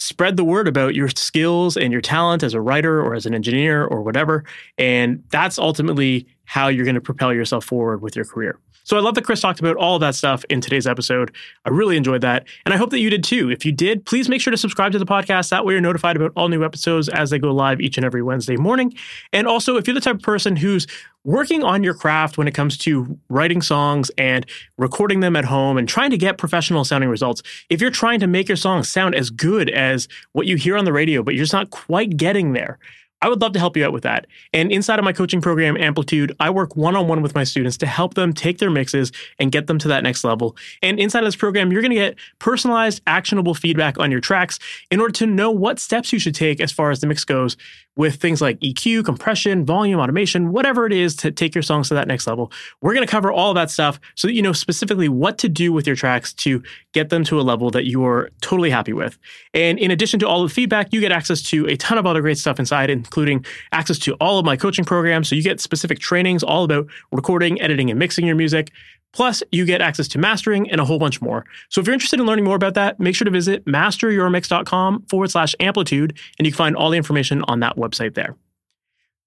spread 0.00 0.36
the 0.36 0.44
word 0.44 0.66
about 0.66 0.94
your 0.94 1.08
skills 1.08 1.76
and 1.76 1.92
your 1.92 2.00
talent 2.00 2.42
as 2.42 2.54
a 2.54 2.60
writer 2.60 3.00
or 3.00 3.14
as 3.14 3.26
an 3.26 3.34
engineer 3.34 3.84
or 3.84 4.02
whatever. 4.02 4.44
And 4.78 5.22
that's 5.30 5.58
ultimately 5.58 6.26
how 6.44 6.68
you're 6.68 6.86
going 6.86 6.94
to 6.94 7.00
propel 7.00 7.32
yourself 7.32 7.64
forward 7.64 8.00
with 8.02 8.16
your 8.16 8.24
career. 8.24 8.58
So 8.84 8.96
I 8.96 9.00
love 9.00 9.14
that 9.14 9.24
Chris 9.24 9.40
talked 9.40 9.60
about 9.60 9.76
all 9.76 9.98
that 10.00 10.14
stuff 10.14 10.44
in 10.48 10.60
today's 10.60 10.86
episode. 10.86 11.32
I 11.64 11.68
really 11.70 11.96
enjoyed 11.96 12.22
that. 12.22 12.46
And 12.64 12.74
I 12.74 12.76
hope 12.76 12.90
that 12.90 12.98
you 12.98 13.10
did 13.10 13.22
too. 13.22 13.50
If 13.50 13.64
you 13.64 13.72
did, 13.72 14.04
please 14.04 14.28
make 14.28 14.40
sure 14.40 14.50
to 14.50 14.56
subscribe 14.56 14.90
to 14.92 14.98
the 14.98 15.06
podcast. 15.06 15.50
That 15.50 15.64
way 15.64 15.74
you're 15.74 15.80
notified 15.80 16.16
about 16.16 16.32
all 16.34 16.48
new 16.48 16.64
episodes 16.64 17.08
as 17.08 17.30
they 17.30 17.38
go 17.38 17.52
live 17.52 17.80
each 17.80 17.98
and 17.98 18.04
every 18.04 18.22
Wednesday 18.22 18.56
morning. 18.56 18.92
And 19.32 19.46
also, 19.46 19.76
if 19.76 19.86
you're 19.86 19.94
the 19.94 20.00
type 20.00 20.16
of 20.16 20.22
person 20.22 20.56
who's 20.56 20.86
working 21.24 21.62
on 21.62 21.84
your 21.84 21.94
craft 21.94 22.38
when 22.38 22.48
it 22.48 22.54
comes 22.54 22.78
to 22.78 23.18
writing 23.28 23.62
songs 23.62 24.10
and 24.16 24.46
recording 24.78 25.20
them 25.20 25.36
at 25.36 25.44
home 25.44 25.76
and 25.76 25.88
trying 25.88 26.10
to 26.10 26.18
get 26.18 26.38
professional 26.38 26.84
sounding 26.84 27.10
results, 27.10 27.42
if 27.68 27.80
you're 27.80 27.90
trying 27.90 28.20
to 28.20 28.26
make 28.26 28.48
your 28.48 28.56
songs 28.56 28.88
sound 28.88 29.14
as 29.14 29.30
good 29.30 29.68
as 29.70 30.08
what 30.32 30.46
you 30.46 30.56
hear 30.56 30.76
on 30.76 30.84
the 30.84 30.92
radio, 30.92 31.22
but 31.22 31.34
you're 31.34 31.44
just 31.44 31.52
not 31.52 31.70
quite 31.70 32.16
getting 32.16 32.52
there, 32.52 32.78
I 33.22 33.28
would 33.28 33.40
love 33.42 33.52
to 33.52 33.58
help 33.58 33.76
you 33.76 33.84
out 33.84 33.92
with 33.92 34.02
that. 34.04 34.26
And 34.54 34.72
inside 34.72 34.98
of 34.98 35.04
my 35.04 35.12
coaching 35.12 35.42
program, 35.42 35.76
Amplitude, 35.76 36.34
I 36.40 36.48
work 36.48 36.74
one 36.74 36.96
on 36.96 37.06
one 37.06 37.20
with 37.20 37.34
my 37.34 37.44
students 37.44 37.76
to 37.78 37.86
help 37.86 38.14
them 38.14 38.32
take 38.32 38.58
their 38.58 38.70
mixes 38.70 39.12
and 39.38 39.52
get 39.52 39.66
them 39.66 39.78
to 39.80 39.88
that 39.88 40.02
next 40.02 40.24
level. 40.24 40.56
And 40.82 40.98
inside 40.98 41.20
of 41.20 41.26
this 41.26 41.36
program, 41.36 41.70
you're 41.70 41.82
going 41.82 41.90
to 41.90 41.96
get 41.96 42.16
personalized, 42.38 43.02
actionable 43.06 43.54
feedback 43.54 43.98
on 43.98 44.10
your 44.10 44.20
tracks 44.20 44.58
in 44.90 45.00
order 45.00 45.12
to 45.12 45.26
know 45.26 45.50
what 45.50 45.78
steps 45.78 46.12
you 46.12 46.18
should 46.18 46.34
take 46.34 46.60
as 46.60 46.72
far 46.72 46.90
as 46.90 47.00
the 47.00 47.06
mix 47.06 47.24
goes 47.24 47.58
with 48.00 48.16
things 48.16 48.40
like 48.40 48.58
EQ, 48.60 49.04
compression, 49.04 49.62
volume, 49.62 50.00
automation, 50.00 50.52
whatever 50.52 50.86
it 50.86 50.92
is 50.92 51.14
to 51.14 51.30
take 51.30 51.54
your 51.54 51.60
songs 51.60 51.88
to 51.88 51.94
that 51.94 52.08
next 52.08 52.26
level. 52.26 52.50
We're 52.80 52.94
going 52.94 53.06
to 53.06 53.10
cover 53.10 53.30
all 53.30 53.50
of 53.50 53.56
that 53.56 53.70
stuff 53.70 54.00
so 54.14 54.26
that 54.26 54.32
you 54.32 54.40
know 54.40 54.54
specifically 54.54 55.10
what 55.10 55.36
to 55.36 55.50
do 55.50 55.70
with 55.70 55.86
your 55.86 55.96
tracks 55.96 56.32
to 56.32 56.62
get 56.94 57.10
them 57.10 57.24
to 57.24 57.38
a 57.38 57.42
level 57.42 57.68
that 57.72 57.84
you 57.84 58.02
are 58.06 58.30
totally 58.40 58.70
happy 58.70 58.94
with. 58.94 59.18
And 59.52 59.78
in 59.78 59.90
addition 59.90 60.18
to 60.20 60.26
all 60.26 60.42
the 60.42 60.48
feedback, 60.48 60.94
you 60.94 61.00
get 61.00 61.12
access 61.12 61.42
to 61.50 61.66
a 61.66 61.76
ton 61.76 61.98
of 61.98 62.06
other 62.06 62.22
great 62.22 62.38
stuff 62.38 62.58
inside, 62.58 62.88
including 62.88 63.44
access 63.72 63.98
to 63.98 64.14
all 64.14 64.38
of 64.38 64.46
my 64.46 64.56
coaching 64.56 64.86
programs. 64.86 65.28
So 65.28 65.34
you 65.34 65.42
get 65.42 65.60
specific 65.60 65.98
trainings 65.98 66.42
all 66.42 66.64
about 66.64 66.86
recording, 67.12 67.60
editing, 67.60 67.90
and 67.90 67.98
mixing 67.98 68.24
your 68.24 68.34
music. 68.34 68.72
Plus, 69.12 69.42
you 69.50 69.64
get 69.64 69.80
access 69.80 70.06
to 70.08 70.18
mastering 70.18 70.70
and 70.70 70.80
a 70.80 70.84
whole 70.84 70.98
bunch 70.98 71.20
more. 71.20 71.44
So 71.68 71.80
if 71.80 71.86
you're 71.86 71.94
interested 71.94 72.20
in 72.20 72.26
learning 72.26 72.44
more 72.44 72.56
about 72.56 72.74
that, 72.74 73.00
make 73.00 73.16
sure 73.16 73.24
to 73.24 73.30
visit 73.30 73.64
masteryourmix.com 73.64 75.06
forward 75.08 75.30
slash 75.30 75.54
amplitude, 75.58 76.18
and 76.38 76.46
you 76.46 76.52
can 76.52 76.56
find 76.58 76.76
all 76.76 76.90
the 76.90 76.96
information 76.96 77.42
on 77.48 77.60
that 77.60 77.76
website 77.76 78.14
there. 78.14 78.36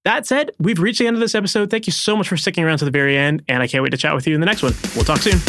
That 0.05 0.25
said, 0.25 0.51
we've 0.59 0.79
reached 0.79 0.99
the 0.99 1.07
end 1.07 1.15
of 1.15 1.21
this 1.21 1.35
episode. 1.35 1.69
Thank 1.69 1.87
you 1.87 1.93
so 1.93 2.15
much 2.15 2.27
for 2.27 2.35
sticking 2.35 2.63
around 2.63 2.79
to 2.79 2.85
the 2.85 2.91
very 2.91 3.17
end, 3.17 3.43
and 3.47 3.63
I 3.63 3.67
can't 3.67 3.83
wait 3.83 3.91
to 3.91 3.97
chat 3.97 4.13
with 4.13 4.27
you 4.27 4.35
in 4.35 4.41
the 4.41 4.45
next 4.45 4.61
one. 4.61 4.73
We'll 4.95 5.05
talk 5.05 5.19
soon. 5.19 5.39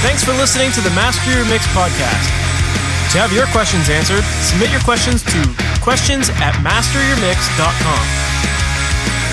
Thanks 0.00 0.24
for 0.24 0.32
listening 0.32 0.72
to 0.72 0.80
the 0.80 0.90
Master 0.90 1.30
Your 1.30 1.44
Mix 1.46 1.66
podcast. 1.68 2.26
To 3.12 3.18
have 3.20 3.32
your 3.32 3.46
questions 3.52 3.90
answered, 3.90 4.24
submit 4.40 4.70
your 4.72 4.80
questions 4.80 5.22
to 5.24 5.44
questions 5.82 6.30
at 6.40 6.54
masteryourmix.com. 6.64 8.04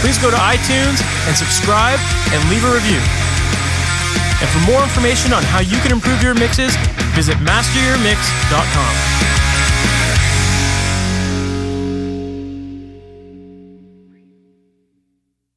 Please 0.01 0.17
go 0.19 0.30
to 0.30 0.38
iTunes 0.38 0.99
and 1.27 1.35
subscribe 1.35 1.99
and 2.31 2.49
leave 2.49 2.65
a 2.65 2.73
review. 2.73 3.28
And 4.41 4.49
for 4.49 4.72
more 4.72 4.82
information 4.84 5.34
on 5.34 5.44
how 5.44 5.60
you 5.60 5.78
can 5.80 5.91
improve 5.91 6.24
your 6.24 6.34
mixes, 6.34 6.76
visit 7.16 7.36
masteryourmix.com. 7.38 10.18